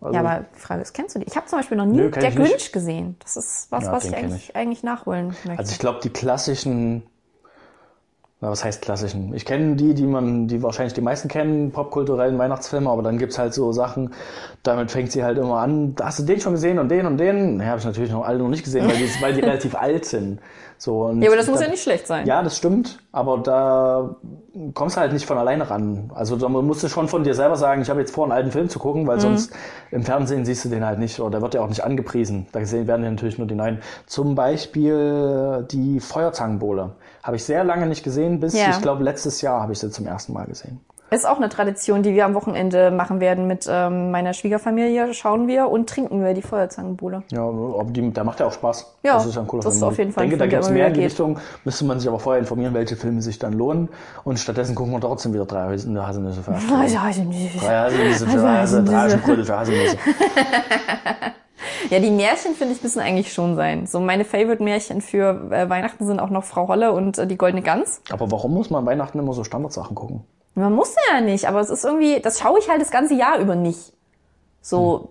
Also, 0.00 0.14
Ja, 0.14 0.20
aber 0.20 0.46
die 0.56 0.60
Frage 0.60 0.80
ist, 0.80 0.94
kennst 0.94 1.14
du 1.14 1.18
die? 1.18 1.26
Ich 1.26 1.36
habe 1.36 1.44
zum 1.46 1.58
Beispiel 1.58 1.76
noch 1.76 1.84
nie 1.84 1.98
Nö, 1.98 2.10
Der 2.10 2.30
ich. 2.30 2.34
Grinch 2.36 2.72
gesehen. 2.72 3.16
Das 3.22 3.36
ist 3.36 3.66
was, 3.70 3.84
Ja, 3.84 3.92
was 3.92 4.06
ich 4.06 4.16
eigentlich, 4.16 4.56
eigentlich 4.56 4.82
nachholen 4.82 5.34
möchte. 5.44 5.58
Also 5.58 5.72
ich 5.72 5.78
glaube, 5.78 6.00
die 6.02 6.08
klassischen, 6.08 7.02
na, 8.42 8.48
was 8.50 8.64
heißt 8.64 8.80
klassischen? 8.82 9.34
Ich 9.34 9.44
kenne 9.44 9.76
die, 9.76 9.92
die 9.92 10.06
man, 10.06 10.48
die 10.48 10.62
wahrscheinlich 10.62 10.94
die 10.94 11.02
meisten 11.02 11.28
kennen, 11.28 11.72
popkulturellen 11.72 12.38
Weihnachtsfilme, 12.38 12.88
aber 12.88 13.02
dann 13.02 13.18
gibt's 13.18 13.38
halt 13.38 13.52
so 13.52 13.72
Sachen, 13.72 14.14
damit 14.62 14.90
fängt 14.90 15.12
sie 15.12 15.22
halt 15.22 15.36
immer 15.38 15.58
an, 15.58 15.94
hast 16.00 16.20
du 16.20 16.22
den 16.22 16.40
schon 16.40 16.54
gesehen 16.54 16.78
und 16.78 16.88
den 16.88 17.04
und 17.06 17.18
den? 17.18 17.58
Ne, 17.58 17.66
habe 17.66 17.78
ich 17.78 17.84
natürlich 17.84 18.10
noch 18.12 18.24
alle 18.24 18.38
noch 18.38 18.48
nicht 18.48 18.64
gesehen, 18.64 18.88
weil 18.88 18.96
die, 18.96 19.08
weil 19.22 19.34
die 19.34 19.40
relativ 19.40 19.74
alt 19.80 20.04
sind. 20.06 20.40
So, 20.78 21.02
und 21.04 21.20
ja, 21.20 21.28
aber 21.28 21.36
das 21.36 21.46
muss 21.48 21.58
da- 21.58 21.66
ja 21.66 21.70
nicht 21.70 21.82
schlecht 21.82 22.06
sein. 22.06 22.26
Ja, 22.26 22.42
das 22.42 22.56
stimmt, 22.56 23.00
aber 23.12 23.36
da 23.38 24.16
kommst 24.72 24.96
du 24.96 25.00
halt 25.02 25.12
nicht 25.12 25.26
von 25.26 25.36
alleine 25.36 25.68
ran. 25.68 26.10
Also 26.14 26.36
da 26.36 26.48
musst 26.48 26.82
du 26.82 26.88
schon 26.88 27.06
von 27.08 27.22
dir 27.22 27.34
selber 27.34 27.56
sagen, 27.56 27.82
ich 27.82 27.90
habe 27.90 28.00
jetzt 28.00 28.14
vor, 28.14 28.24
einen 28.24 28.32
alten 28.32 28.50
Film 28.50 28.70
zu 28.70 28.78
gucken, 28.78 29.02
Mhm. 29.02 29.06
weil 29.06 29.20
sonst 29.20 29.52
im 29.90 30.02
Fernsehen 30.02 30.46
siehst 30.46 30.64
du 30.64 30.70
den 30.70 30.86
halt 30.86 30.98
nicht 30.98 31.20
oder 31.20 31.32
der 31.32 31.42
wird 31.42 31.52
ja 31.52 31.60
auch 31.60 31.68
nicht 31.68 31.84
angepriesen. 31.84 32.46
Da 32.52 32.60
gesehen 32.60 32.86
werden 32.86 33.04
ja 33.04 33.10
natürlich 33.10 33.36
nur 33.36 33.46
die 33.46 33.54
neuen. 33.54 33.80
Zum 34.06 34.34
Beispiel 34.34 35.66
die 35.70 36.00
Feuerzangenbowle. 36.00 36.92
Habe 37.22 37.36
ich 37.36 37.44
sehr 37.44 37.64
lange 37.64 37.86
nicht 37.86 38.02
gesehen, 38.02 38.40
bis 38.40 38.54
Ja. 38.54 38.70
ich 38.70 38.80
glaube 38.80 39.02
letztes 39.04 39.42
Jahr 39.42 39.60
habe 39.62 39.72
ich 39.72 39.78
sie 39.78 39.90
zum 39.90 40.06
ersten 40.06 40.32
Mal 40.32 40.46
gesehen. 40.46 40.80
Ist 41.12 41.26
auch 41.26 41.38
eine 41.38 41.48
Tradition, 41.48 42.04
die 42.04 42.14
wir 42.14 42.24
am 42.24 42.34
Wochenende 42.34 42.92
machen 42.92 43.18
werden 43.18 43.48
mit 43.48 43.66
ähm, 43.68 44.12
meiner 44.12 44.32
Schwiegerfamilie. 44.32 45.12
Schauen 45.12 45.48
wir 45.48 45.68
und 45.68 45.88
trinken 45.90 46.24
wir 46.24 46.34
die 46.34 46.42
Feuerzangenbowle. 46.42 47.24
Ja, 47.32 47.50
die, 47.86 48.10
der 48.12 48.22
macht 48.22 48.38
ja 48.38 48.46
auch 48.46 48.52
Spaß. 48.52 48.94
Ja, 49.02 49.14
das 49.14 49.26
ist 49.26 49.34
ja 49.34 49.40
ein 49.40 49.48
cooler 49.48 49.64
das 49.64 49.74
ist 49.74 49.80
Film. 49.80 49.90
auf 49.90 49.98
jeden 49.98 50.12
Fall 50.12 50.24
Ich 50.24 50.30
denke, 50.30 50.44
da 50.44 50.48
gibt 50.48 50.62
es 50.62 50.70
mehr 50.70 50.86
in 50.86 50.94
die 50.94 51.02
Richtung. 51.02 51.40
Müsste 51.64 51.84
man 51.84 51.98
sich 51.98 52.08
aber 52.08 52.20
vorher 52.20 52.38
informieren, 52.38 52.74
welche 52.74 52.94
Filme 52.94 53.22
sich 53.22 53.40
dann 53.40 53.54
lohnen. 53.54 53.88
Und 54.22 54.38
stattdessen 54.38 54.76
gucken 54.76 54.92
wir 54.92 55.00
trotzdem 55.00 55.34
wieder 55.34 55.46
drei 55.46 55.76
Haselnüsse 55.76 56.06
Haselnüsse 56.06 56.42
für 56.42 56.52
nicht. 56.52 56.70
Drei 56.70 57.76
Haselnüsse 57.76 58.26
für 58.28 58.42
Haselnüsse, 58.48 58.84
drei 58.84 58.96
Haselnüsse. 59.00 59.44
Für 59.44 59.58
Haselnüsse. 59.58 59.96
Ja, 61.88 61.98
die 61.98 62.10
Märchen, 62.10 62.54
finde 62.54 62.74
ich, 62.74 62.82
müssen 62.82 63.00
eigentlich 63.00 63.32
schon 63.32 63.56
sein. 63.56 63.86
So 63.86 64.00
meine 64.00 64.24
Favorite-Märchen 64.24 65.00
für 65.00 65.50
äh, 65.50 65.68
Weihnachten 65.70 66.06
sind 66.06 66.20
auch 66.20 66.30
noch 66.30 66.44
Frau 66.44 66.68
Holle 66.68 66.92
und 66.92 67.18
äh, 67.18 67.26
die 67.26 67.36
Goldene 67.38 67.62
Gans. 67.62 68.02
Aber 68.10 68.30
warum 68.30 68.52
muss 68.52 68.70
man 68.70 68.80
an 68.80 68.86
Weihnachten 68.86 69.18
immer 69.18 69.32
so 69.32 69.44
Standardsachen 69.44 69.94
gucken? 69.94 70.24
Man 70.54 70.74
muss 70.74 70.94
ja 71.10 71.20
nicht, 71.20 71.46
aber 71.46 71.60
es 71.60 71.70
ist 71.70 71.84
irgendwie, 71.84 72.20
das 72.20 72.40
schaue 72.40 72.58
ich 72.58 72.68
halt 72.68 72.80
das 72.80 72.90
ganze 72.90 73.14
Jahr 73.14 73.38
über 73.38 73.54
nicht. 73.54 73.92
So, 74.60 75.10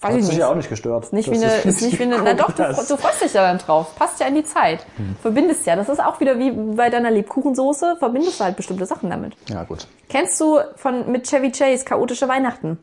weiß 0.00 0.12
Hat 0.12 0.20
ich 0.20 0.28
nicht. 0.28 0.38
ja 0.38 0.48
auch 0.48 0.54
nicht 0.54 0.68
gestört. 0.68 1.12
Nicht 1.12 1.28
dass 1.28 1.40
wie 1.40 1.44
eine, 1.44 1.54
ist 1.56 1.82
nicht 1.82 1.98
wie 1.98 2.04
eine, 2.04 2.20
na 2.22 2.34
doch, 2.34 2.52
du, 2.52 2.62
du 2.62 2.96
freust 2.96 3.22
dich 3.22 3.34
ja 3.34 3.42
dann 3.42 3.58
drauf. 3.58 3.94
Passt 3.96 4.20
ja 4.20 4.26
in 4.26 4.34
die 4.34 4.44
Zeit. 4.44 4.86
Verbindest 5.20 5.66
ja. 5.66 5.76
Das 5.76 5.88
ist 5.88 6.00
auch 6.00 6.20
wieder 6.20 6.38
wie 6.38 6.50
bei 6.50 6.90
deiner 6.90 7.10
Lebkuchensoße, 7.10 7.96
verbindest 7.98 8.40
du 8.40 8.44
halt 8.44 8.56
bestimmte 8.56 8.86
Sachen 8.86 9.10
damit. 9.10 9.34
Ja, 9.48 9.64
gut. 9.64 9.86
Kennst 10.08 10.40
du 10.40 10.60
von, 10.76 11.10
mit 11.10 11.28
Chevy 11.28 11.50
Chase, 11.50 11.84
Chaotische 11.84 12.28
Weihnachten? 12.28 12.78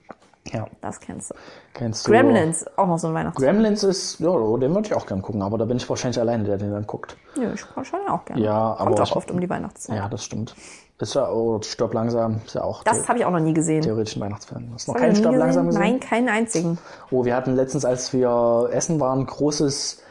Ja. 0.52 0.66
Das 0.82 1.00
kennst 1.00 1.32
du. 1.32 1.36
Kennst 1.74 2.08
du 2.08 2.12
Gremlins, 2.12 2.66
auch 2.78 2.88
noch 2.88 2.98
so 2.98 3.08
ein 3.08 3.14
Weihnachtsfilm. 3.14 3.52
Gremlins 3.56 3.84
ist, 3.84 4.20
ja, 4.20 4.32
den 4.32 4.74
würde 4.74 4.88
ich 4.88 4.94
auch 4.94 5.06
gern 5.06 5.22
gucken, 5.22 5.42
aber 5.42 5.58
da 5.58 5.66
bin 5.66 5.78
ich 5.78 5.88
wahrscheinlich 5.88 6.20
alleine, 6.20 6.44
der 6.44 6.58
den 6.58 6.72
dann 6.72 6.88
guckt. 6.88 7.16
Ja, 7.36 7.52
ich 7.54 7.60
schaue 7.62 7.84
auch 8.10 8.26
gerne. 8.26 8.42
Ja, 8.42 8.76
Kommt 8.78 8.94
aber 8.94 9.02
auch 9.04 9.08
ich- 9.08 9.16
oft 9.16 9.32
um 9.32 9.40
die 9.42 9.50
Weihnachtszeit. 9.50 9.96
Ja, 9.98 10.10
das 10.10 10.24
stimmt. 10.24 10.56
Ist 10.98 11.14
ja, 11.14 11.30
oh, 11.32 11.62
Stirb 11.62 11.94
langsam, 11.94 12.42
ist 12.46 12.56
ja 12.56 12.64
auch 12.64 12.84
Das 12.84 13.08
habe 13.08 13.20
ich 13.20 13.26
auch 13.26 13.32
noch 13.32 13.40
nie 13.40 13.54
gesehen. 13.54 13.82
theoretisch 13.82 14.18
ein 14.18 14.22
Weihnachtsfilm. 14.22 14.70
Hast 14.74 14.88
du 14.88 14.92
noch 14.92 15.00
keinen 15.00 15.14
nie 15.14 15.36
langsam 15.38 15.68
gesehen? 15.68 15.82
Nein, 15.82 16.00
keinen 16.02 16.28
einzigen. 16.30 16.78
Oh, 17.12 17.24
wir 17.24 17.36
hatten 17.36 17.56
letztens, 17.56 17.86
als 17.86 18.12
wir 18.12 18.70
essen 18.74 19.00
waren, 19.00 19.26
großes 19.26 20.02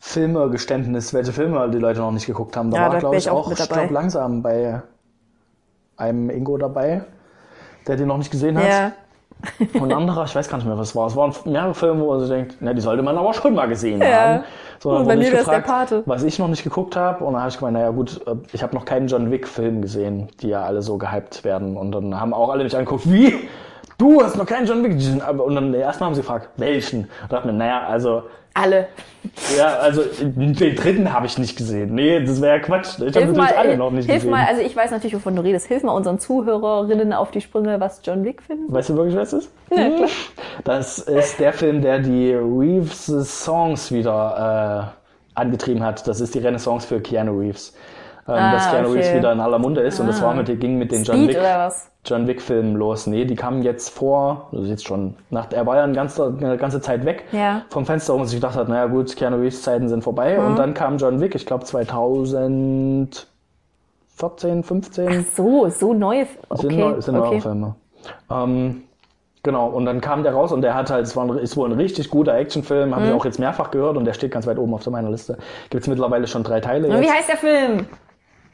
Filmegeständnis, 0.00 1.14
welche 1.14 1.32
Filme 1.32 1.70
die 1.70 1.78
Leute 1.78 2.00
noch 2.00 2.10
nicht 2.10 2.26
geguckt 2.26 2.56
haben. 2.56 2.70
Da 2.72 2.76
Ja, 2.78 2.92
war, 2.92 2.98
glaube 2.98 3.16
ich, 3.16 3.30
auch 3.30 3.46
auch. 3.48 3.56
Stirb 3.56 3.90
langsam 3.90 4.42
bei 4.42 4.82
einem 5.96 6.28
Ingo 6.28 6.56
dabei, 6.58 7.04
der 7.86 7.96
den 7.96 8.08
noch 8.08 8.18
nicht 8.18 8.32
gesehen 8.32 8.58
hat. 8.58 8.66
Ja. 8.66 8.92
Und 9.80 9.92
anderer, 9.92 10.24
ich 10.24 10.34
weiß 10.34 10.48
gar 10.48 10.58
nicht 10.58 10.66
mehr, 10.66 10.78
was 10.78 10.90
es 10.90 10.96
war. 10.96 11.06
Es 11.06 11.16
waren 11.16 11.32
mehrere 11.44 11.74
Filme, 11.74 12.00
wo 12.02 12.10
man 12.10 12.20
sich 12.20 12.28
denkt, 12.28 12.56
na, 12.60 12.72
die 12.72 12.80
sollte 12.80 13.02
man 13.02 13.16
aber 13.18 13.32
schon 13.34 13.54
mal 13.54 13.66
gesehen 13.66 14.00
Ja. 14.00 14.06
haben. 14.06 14.44
So, 14.80 14.90
Und 14.90 15.06
bei 15.06 15.16
mir 15.16 15.28
ich 15.28 15.32
wär's 15.32 15.46
der 15.48 15.60
Pate. 15.60 16.02
Was 16.06 16.22
ich 16.24 16.38
noch 16.38 16.48
nicht 16.48 16.64
geguckt 16.64 16.96
habe. 16.96 17.24
Und 17.24 17.34
dann 17.34 17.42
habe 17.42 17.50
ich 17.50 17.58
gemeint, 17.58 17.74
naja 17.74 17.90
gut, 17.90 18.20
äh, 18.26 18.34
ich 18.52 18.62
habe 18.62 18.74
noch 18.74 18.84
keinen 18.84 19.06
John 19.06 19.30
Wick-Film 19.30 19.80
gesehen, 19.82 20.28
die 20.40 20.48
ja 20.48 20.62
alle 20.64 20.82
so 20.82 20.98
gehypt 20.98 21.44
werden. 21.44 21.76
Und 21.76 21.92
dann 21.92 22.20
haben 22.20 22.34
auch 22.34 22.50
alle 22.50 22.64
mich 22.64 22.76
angeguckt, 22.76 23.10
wie? 23.10 23.48
Du 24.02 24.20
hast 24.20 24.36
noch 24.36 24.46
keinen 24.46 24.66
John 24.66 24.82
Wick 24.82 24.94
gesehen? 24.94 25.20
Und 25.20 25.54
dann 25.54 25.72
erstmal 25.74 26.08
haben 26.08 26.16
sie 26.16 26.22
gefragt, 26.22 26.48
welchen? 26.56 27.02
Und 27.02 27.08
da 27.28 27.36
dachte 27.36 27.46
mir, 27.46 27.52
naja, 27.52 27.86
also, 27.86 28.24
Alle. 28.52 28.88
ja, 29.56 29.76
also 29.76 30.02
den 30.20 30.54
dritten 30.54 31.12
habe 31.12 31.26
ich 31.26 31.38
nicht 31.38 31.56
gesehen. 31.56 31.94
Nee, 31.94 32.18
das 32.24 32.40
wäre 32.42 32.56
ja 32.56 32.58
Quatsch. 32.58 32.98
Ich 32.98 33.14
habe 33.14 33.26
Hilf 33.26 33.36
natürlich 33.36 33.56
alle 33.56 33.76
noch 33.76 33.92
nicht 33.92 34.06
hilf 34.06 34.22
gesehen. 34.22 34.30
mal, 34.32 34.44
also 34.44 34.60
ich 34.60 34.74
weiß 34.74 34.90
natürlich, 34.90 35.14
wovon 35.14 35.36
du 35.36 35.42
redest. 35.42 35.68
Hilf 35.68 35.84
mal 35.84 35.92
unseren 35.92 36.18
Zuhörerinnen 36.18 37.12
auf 37.12 37.30
die 37.30 37.40
Sprünge, 37.40 37.78
was 37.78 38.00
John 38.02 38.24
Wick 38.24 38.42
finden. 38.42 38.72
Weißt 38.72 38.88
du 38.88 38.96
wirklich, 38.96 39.14
was 39.14 39.32
es 39.34 39.44
ist? 39.44 39.52
Ja, 39.70 39.88
klar. 39.88 40.08
Das 40.64 40.98
ist 40.98 41.38
der 41.38 41.52
Film, 41.52 41.80
der 41.80 42.00
die 42.00 42.32
Reeves 42.32 43.06
Songs 43.06 43.92
wieder 43.92 44.92
äh, 45.36 45.38
angetrieben 45.40 45.84
hat. 45.84 46.08
Das 46.08 46.20
ist 46.20 46.34
die 46.34 46.40
Renaissance 46.40 46.88
für 46.88 47.00
Keanu 47.00 47.38
Reeves. 47.38 47.72
Ähm, 48.28 48.34
Ah, 48.34 48.52
dass 48.52 48.70
Keanu 48.70 48.88
okay. 48.90 48.98
Reeves 48.98 49.14
wieder 49.14 49.32
in 49.32 49.40
aller 49.40 49.58
Munde 49.58 49.80
ist 49.80 49.98
und 49.98 50.06
das 50.06 50.22
war 50.22 50.32
mit, 50.34 50.46
ging 50.60 50.78
mit 50.78 50.92
den 50.92 51.02
John 51.02 51.16
Speed 51.16 51.30
Wick, 51.30 51.38
oder 51.38 51.58
was? 51.66 51.90
John 52.04 52.26
Wick 52.28 52.40
Filmen 52.40 52.76
los. 52.76 53.08
Nee, 53.08 53.24
die 53.24 53.34
kamen 53.34 53.62
jetzt 53.62 53.90
vor, 53.90 54.48
also 54.52 54.64
jetzt 54.64 54.86
schon, 54.86 55.14
nach, 55.30 55.46
er 55.50 55.66
war 55.66 55.76
ja 55.76 55.82
eine 55.84 55.92
ganze, 55.92 56.32
eine 56.40 56.56
ganze 56.56 56.80
Zeit 56.80 57.04
weg 57.04 57.24
Ja. 57.32 57.62
vom 57.70 57.84
Fenster, 57.84 58.14
wo 58.14 58.18
man 58.18 58.26
sich 58.28 58.36
gedacht 58.36 58.54
hat, 58.56 58.68
naja 58.68 58.86
gut, 58.86 59.16
Keanu 59.16 59.38
Reeves 59.38 59.62
Zeiten 59.62 59.88
sind 59.88 60.04
vorbei 60.04 60.38
Mhm. 60.38 60.46
und 60.46 60.56
dann 60.58 60.72
kam 60.74 60.98
John 60.98 61.20
Wick, 61.20 61.34
ich 61.34 61.46
glaube 61.46 61.64
2014, 61.64 64.62
15 64.62 65.26
So, 65.36 65.68
so 65.68 65.92
neue. 65.94 66.26
sind, 66.26 66.38
Okay, 66.48 66.76
neu- 66.76 67.00
sind 67.00 67.14
neue 67.16 67.26
okay. 67.28 67.40
Filme. 67.40 67.74
Ähm, 68.30 68.82
Genau, 69.44 69.66
und 69.66 69.86
dann 69.86 70.00
kam 70.00 70.22
der 70.22 70.34
raus 70.34 70.52
und 70.52 70.62
der 70.62 70.72
hat 70.76 70.88
halt, 70.88 71.04
es 71.04 71.16
war 71.16 71.24
ein, 71.24 71.36
ist 71.38 71.56
wohl 71.56 71.68
ein 71.68 71.76
richtig 71.76 72.10
guter 72.10 72.32
Actionfilm, 72.36 72.94
habe 72.94 73.06
Mhm. 73.06 73.10
ich 73.10 73.16
auch 73.16 73.24
jetzt 73.24 73.40
mehrfach 73.40 73.72
gehört 73.72 73.96
und 73.96 74.04
der 74.04 74.12
steht 74.12 74.30
ganz 74.30 74.46
weit 74.46 74.56
oben 74.56 74.72
auf 74.72 74.88
meiner 74.88 75.10
Liste. 75.10 75.36
Gibt's 75.68 75.88
mittlerweile 75.88 76.28
schon 76.28 76.44
drei 76.44 76.60
Teile. 76.60 76.86
Und 76.86 77.00
wie 77.00 77.06
Jetzt. 77.06 77.12
heißt 77.16 77.28
der 77.30 77.36
Film? 77.38 77.86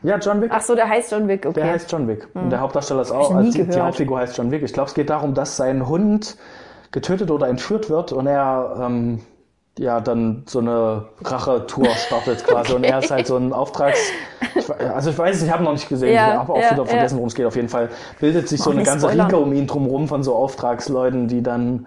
Ja, 0.03 0.19
John 0.19 0.41
Wick. 0.41 0.51
Ach 0.53 0.61
so, 0.61 0.75
der 0.75 0.89
heißt 0.89 1.11
John 1.11 1.27
Wick, 1.29 1.45
okay. 1.45 1.61
Der 1.61 1.73
heißt 1.73 1.91
John 1.91 2.07
Wick. 2.07 2.29
Und 2.35 2.51
der 2.51 2.61
Hauptdarsteller 2.61 3.03
ist 3.03 3.11
auch, 3.11 3.35
also 3.35 3.51
die, 3.51 3.65
die. 3.65 3.81
Hauptfigur 3.81 4.19
heißt 4.19 4.37
John 4.37 4.51
Wick. 4.51 4.63
Ich 4.63 4.73
glaube, 4.73 4.89
es 4.89 4.95
geht 4.95 5.11
darum, 5.11 5.35
dass 5.35 5.57
sein 5.57 5.89
Hund 5.89 6.37
getötet 6.93 7.31
oder 7.31 7.49
entführt 7.49 7.91
wird 7.91 8.13
und 8.13 8.27
er 8.27 8.81
ähm, 8.81 9.21
ja 9.79 10.01
dann 10.01 10.45
so 10.47 10.61
eine 10.61 11.07
Rache-Tour 11.23 11.89
startet 11.91 12.45
quasi. 12.45 12.75
Und 12.75 12.85
er 12.85 13.01
ist 13.01 13.11
halt 13.11 13.27
so 13.27 13.37
ein 13.37 13.53
Auftrags... 13.53 13.99
Ich, 14.55 14.71
also 14.71 15.11
ich 15.11 15.19
weiß 15.19 15.37
es, 15.37 15.43
ich 15.43 15.51
habe 15.51 15.65
noch 15.65 15.73
nicht 15.73 15.89
gesehen, 15.89 16.15
Ja, 16.15 16.33
ich 16.33 16.39
habe 16.39 16.53
auch 16.53 16.61
ja, 16.61 16.73
wieder 16.73 16.87
vergessen, 16.87 17.15
ja. 17.15 17.19
worum 17.19 17.29
es 17.29 17.35
geht. 17.35 17.47
Auf 17.47 17.57
jeden 17.57 17.69
Fall 17.69 17.89
bildet 18.21 18.49
sich 18.49 18.61
so 18.61 18.71
eine 18.71 18.83
ganze 18.83 19.07
spoilern. 19.07 19.27
Riege 19.27 19.39
um 19.39 19.53
ihn 19.53 19.67
drumherum 19.67 20.09
von 20.09 20.23
so 20.23 20.35
Auftragsleuten, 20.35 21.29
die 21.29 21.43
dann 21.43 21.87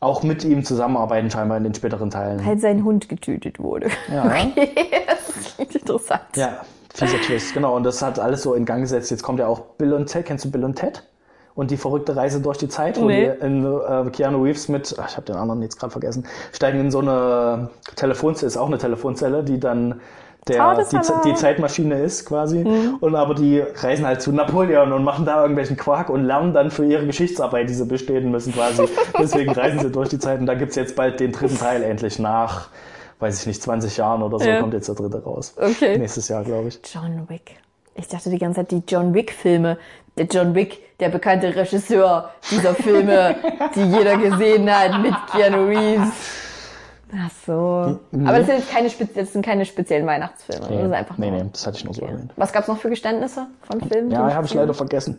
auch 0.00 0.22
mit 0.22 0.44
ihm 0.44 0.64
zusammenarbeiten, 0.64 1.30
scheinbar 1.30 1.58
in 1.58 1.64
den 1.64 1.74
späteren 1.74 2.10
Teilen. 2.10 2.44
Weil 2.44 2.58
sein 2.58 2.84
Hund 2.84 3.08
getötet 3.08 3.58
wurde. 3.58 3.88
Ja, 4.08 4.24
ja. 4.24 4.46
das 5.06 5.54
klingt 5.54 5.74
interessant. 5.74 6.22
Ja, 6.36 6.60
fieser 6.94 7.20
Twist, 7.20 7.54
genau. 7.54 7.76
Und 7.76 7.84
das 7.84 8.02
hat 8.02 8.18
alles 8.18 8.42
so 8.42 8.54
in 8.54 8.64
Gang 8.64 8.82
gesetzt. 8.82 9.10
Jetzt 9.10 9.22
kommt 9.22 9.38
ja 9.38 9.46
auch 9.46 9.60
Bill 9.78 9.92
und 9.92 10.06
Ted. 10.06 10.26
Kennst 10.26 10.44
du 10.44 10.50
Bill 10.50 10.64
und 10.64 10.74
Ted? 10.76 11.02
Und 11.54 11.70
die 11.70 11.76
verrückte 11.76 12.14
Reise 12.16 12.40
durch 12.40 12.58
die 12.58 12.68
Zeit, 12.68 13.00
wo 13.00 13.06
Nee. 13.06 13.32
die 13.40 13.44
in, 13.44 13.64
äh, 13.64 14.10
Keanu 14.10 14.42
Reeves 14.44 14.68
mit, 14.68 14.94
ach, 14.98 15.08
ich 15.10 15.16
habe 15.16 15.26
den 15.26 15.36
anderen 15.36 15.62
jetzt 15.62 15.78
gerade 15.78 15.90
vergessen, 15.90 16.24
steigen 16.52 16.80
in 16.80 16.90
so 16.90 17.00
eine 17.00 17.70
Telefonzelle, 17.96 18.46
ist 18.46 18.56
auch 18.56 18.68
eine 18.68 18.78
Telefonzelle, 18.78 19.42
die 19.42 19.58
dann 19.58 20.00
der, 20.48 20.84
die, 20.90 20.98
die 21.26 21.34
Zeitmaschine 21.34 22.00
ist 22.00 22.24
quasi. 22.24 22.64
Mhm. 22.64 22.96
Und 23.00 23.14
aber 23.14 23.34
die 23.34 23.60
reisen 23.60 24.06
halt 24.06 24.22
zu 24.22 24.32
Napoleon 24.32 24.92
und 24.92 25.04
machen 25.04 25.26
da 25.26 25.42
irgendwelchen 25.42 25.76
Quark 25.76 26.08
und 26.08 26.24
lernen 26.24 26.54
dann 26.54 26.70
für 26.70 26.84
ihre 26.84 27.04
Geschichtsarbeit, 27.04 27.68
die 27.68 27.74
sie 27.74 27.84
bestehen 27.84 28.30
müssen 28.30 28.54
quasi. 28.54 28.88
Deswegen 29.18 29.52
reisen 29.52 29.80
sie 29.80 29.90
durch 29.90 30.08
die 30.08 30.18
Zeit 30.18 30.40
und 30.40 30.46
da 30.46 30.54
gibt's 30.54 30.76
jetzt 30.76 30.96
bald 30.96 31.20
den 31.20 31.32
dritten 31.32 31.58
Teil 31.58 31.82
endlich 31.82 32.18
nach, 32.18 32.68
weiß 33.20 33.40
ich 33.40 33.46
nicht, 33.46 33.62
20 33.62 33.96
Jahren 33.96 34.22
oder 34.22 34.38
so 34.38 34.48
Ja. 34.48 34.60
kommt 34.60 34.74
jetzt 34.74 34.88
der 34.88 34.94
dritte 34.94 35.22
raus. 35.22 35.54
Okay. 35.56 35.98
Nächstes 35.98 36.28
Jahr, 36.28 36.42
glaube 36.44 36.68
ich. 36.68 36.80
John 36.92 37.28
Wick. 37.28 37.56
Ich 37.94 38.08
dachte 38.08 38.30
die 38.30 38.38
ganze 38.38 38.60
Zeit, 38.60 38.70
die 38.70 38.82
John 38.88 39.14
Wick-Filme. 39.14 39.78
Der 40.16 40.26
John 40.26 40.54
Wick, 40.54 40.98
der 40.98 41.08
bekannte 41.08 41.54
Regisseur 41.54 42.30
dieser 42.50 42.74
Filme, 42.74 43.36
die 43.74 43.82
jeder 43.82 44.16
gesehen 44.16 44.68
hat 44.70 45.00
mit 45.02 45.14
Keanu 45.30 45.66
Reeves. 45.66 46.08
Ach 47.12 47.30
so. 47.46 47.52
Aber 48.24 48.38
das 48.38 48.46
sind 48.46 48.58
jetzt 48.58 48.70
keine, 48.70 48.88
das 48.88 49.32
sind 49.32 49.44
keine 49.44 49.64
speziellen 49.66 50.06
Weihnachtsfilme. 50.06 50.66
Das 50.68 50.86
ist 50.86 50.92
einfach 50.92 51.18
nee, 51.18 51.30
nee, 51.30 51.44
das 51.52 51.66
hatte 51.66 51.76
ich 51.78 51.84
nur 51.84 51.94
so 51.94 52.02
erwähnt. 52.02 52.32
Was 52.36 52.52
gab's 52.52 52.68
noch 52.68 52.78
für 52.78 52.88
Geständnisse 52.90 53.48
von 53.62 53.80
Filmen? 53.80 54.10
Ja, 54.10 54.32
habe 54.32 54.46
ich 54.46 54.54
leider 54.54 54.74
vergessen. 54.74 55.18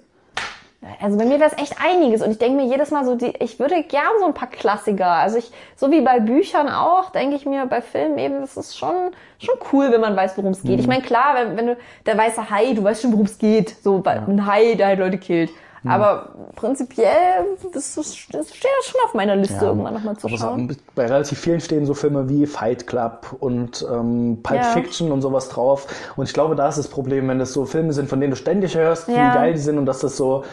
Also 1.00 1.16
bei 1.16 1.26
mir 1.26 1.40
wäre 1.40 1.52
es 1.56 1.62
echt 1.62 1.76
einiges 1.80 2.24
und 2.24 2.32
ich 2.32 2.40
denke 2.40 2.56
mir 2.64 2.66
jedes 2.68 2.90
Mal 2.90 3.06
so, 3.06 3.16
die, 3.16 3.34
ich 3.40 3.60
würde 3.60 3.84
gern 3.84 4.04
so 4.20 4.26
ein 4.26 4.34
paar 4.34 4.50
Klassiker. 4.50 5.06
Also 5.12 5.38
ich, 5.38 5.52
so 5.76 5.92
wie 5.92 6.02
bei 6.02 6.20
Büchern 6.20 6.70
auch, 6.70 7.12
denke 7.12 7.36
ich 7.36 7.46
mir 7.46 7.68
bei 7.68 7.82
Filmen 7.82 8.18
eben, 8.18 8.42
das 8.42 8.58
ist 8.58 8.76
schon, 8.78 9.12
schon 9.38 9.56
cool, 9.72 9.92
wenn 9.92 10.02
man 10.02 10.16
weiß, 10.16 10.38
worum 10.38 10.52
es 10.54 10.64
geht. 10.64 10.74
Mhm. 10.78 10.80
Ich 10.80 10.88
meine, 10.88 11.04
klar, 11.04 11.36
wenn, 11.36 11.56
wenn 11.56 11.68
du, 11.68 11.78
der 12.08 12.18
weiße 12.18 12.50
Hai, 12.50 12.74
du 12.74 12.84
weißt 12.84 13.04
schon, 13.04 13.12
worum 13.12 13.26
es 13.26 13.38
geht. 13.38 13.76
So 13.84 14.00
bei- 14.00 14.20
ein 14.28 14.46
Hai, 14.48 14.74
der 14.74 14.88
halt 14.88 15.00
Leute 15.00 15.20
killt. 15.20 15.52
Mhm. 15.84 15.90
Aber 15.92 16.30
prinzipiell, 16.56 17.46
das, 17.74 17.96
das 17.96 18.16
steht 18.16 18.34
ja 18.36 18.84
schon 18.84 19.02
auf 19.06 19.14
meiner 19.16 19.36
Liste, 19.36 19.66
irgendwann 19.66 19.96
nochmal 19.96 20.16
zu 20.16 20.30
schauen. 20.30 20.78
bei 20.94 21.08
relativ 21.08 21.40
vielen 21.40 21.60
stehen 21.60 21.86
so 21.88 21.94
Filme 21.96 22.30
wie 22.30 22.46
Fight 22.46 22.86
Club 22.86 23.36
und 23.40 23.86
ähm, 23.92 24.40
Pulp 24.44 24.62
Ja. 24.62 24.68
Fiction 24.68 25.12
und 25.12 25.22
sowas 25.22 25.50
drauf. 25.50 25.88
Und 26.16 26.26
ich 26.28 26.34
glaube, 26.34 26.56
da 26.56 26.68
ist 26.70 26.78
das 26.78 26.88
Problem, 26.88 27.28
wenn 27.30 27.40
das 27.40 27.54
so 27.54 27.66
Filme 27.66 27.94
sind, 27.94 28.10
von 28.10 28.20
denen 28.22 28.32
du 28.32 28.38
ständig 28.38 28.76
hörst, 28.78 29.08
wie 29.08 29.14
Ja. 29.14 29.34
geil 29.34 29.54
die 29.54 29.60
sind 29.60 29.78
und 29.80 29.86
dass 29.88 30.00
das 30.00 30.18
so 30.18 30.44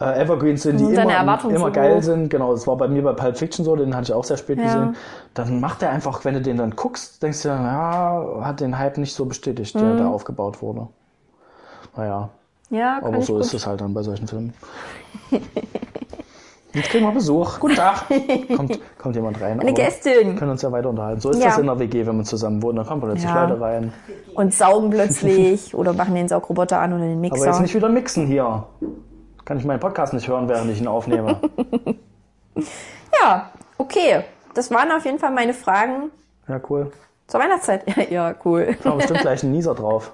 äh, 0.00 0.20
Evergreens 0.20 0.62
sind, 0.64 0.78
die 0.78 0.94
immer, 0.94 1.44
immer 1.48 1.70
geil 1.70 1.98
hoch. 1.98 2.02
sind. 2.02 2.28
Genau, 2.28 2.50
das 2.52 2.66
war 2.66 2.76
bei 2.76 2.88
mir 2.88 3.04
bei 3.04 3.12
Pulp 3.12 3.36
Fiction 3.38 3.64
so, 3.64 3.76
den 3.76 3.94
hatte 3.94 4.06
ich 4.06 4.12
auch 4.12 4.24
sehr 4.24 4.36
spät 4.36 4.58
Ja. 4.58 4.64
gesehen. 4.64 4.96
Dann 5.34 5.60
macht 5.60 5.80
er 5.84 5.90
einfach, 5.90 6.24
wenn 6.24 6.34
du 6.34 6.40
den 6.40 6.56
dann 6.56 6.74
guckst, 6.74 7.22
denkst 7.22 7.42
du, 7.42 7.48
ja, 7.50 8.40
hat 8.42 8.58
den 8.58 8.76
Hype 8.78 8.98
nicht 8.98 9.14
so 9.14 9.26
bestätigt, 9.26 9.76
der 9.76 9.94
da 9.94 10.08
aufgebaut 10.08 10.60
wurde. 10.60 10.88
Naja, 11.96 12.30
Ja, 12.72 12.98
kann 13.00 13.08
aber 13.10 13.18
ich 13.18 13.26
so 13.26 13.38
ist 13.38 13.52
es 13.54 13.66
halt 13.66 13.80
dann 13.82 13.92
bei 13.94 14.02
solchen 14.02 14.26
Filmen. 14.26 14.54
Jetzt 16.74 16.88
kriegen 16.88 17.04
wir 17.04 17.12
Besuch. 17.12 17.60
Guten 17.60 17.74
Tag. 17.74 18.04
Kommt, 18.56 18.80
kommt 18.98 19.14
jemand 19.14 19.38
rein. 19.42 19.60
Eine 19.60 19.70
aber 19.70 19.72
Gästin. 19.72 20.32
Wir 20.32 20.34
können 20.36 20.52
uns 20.52 20.62
ja 20.62 20.72
weiter 20.72 20.88
unterhalten. 20.88 21.20
So 21.20 21.28
ist 21.28 21.38
Ja. 21.38 21.48
das 21.48 21.58
in 21.58 21.66
der 21.66 21.78
WG, 21.78 22.06
wenn 22.06 22.16
man 22.16 22.24
zusammen 22.24 22.62
wohnt. 22.62 22.78
Da 22.78 22.84
kommen 22.84 23.02
plötzlich 23.02 23.24
Ja. 23.24 23.44
Leute 23.44 23.60
rein. 23.60 23.92
Und 24.34 24.54
saugen 24.54 24.88
plötzlich 24.88 25.74
oder 25.74 25.92
machen 25.92 26.14
den 26.14 26.28
Saugroboter 26.28 26.78
an 26.80 26.94
oder 26.94 27.02
den 27.02 27.12
Aber 27.12 27.20
Mixer. 27.20 27.46
jetzt 27.46 27.60
nicht 27.60 27.74
wieder 27.74 27.90
mixen 27.90 28.26
hier. 28.26 28.64
Kann 29.44 29.58
ich 29.58 29.66
meinen 29.66 29.80
Podcast 29.80 30.14
nicht 30.14 30.26
hören, 30.28 30.48
während 30.48 30.70
ich 30.70 30.80
ihn 30.80 30.88
aufnehme. 30.88 31.36
Ja, 33.22 33.50
okay. 33.78 34.24
Das 34.54 34.70
waren 34.70 34.90
auf 34.92 35.04
jeden 35.04 35.18
Fall 35.18 35.30
meine 35.30 35.54
Fragen 35.54 36.10
Ja, 36.48 36.60
cool. 36.68 36.90
zur 37.26 37.40
Weihnachtszeit. 37.40 37.84
Ja, 38.10 38.34
cool. 38.44 38.76
Da 38.82 38.90
bestimmt 38.94 39.20
gleich 39.20 39.42
einen 39.42 39.52
Nieser 39.52 39.74
drauf. 39.74 40.12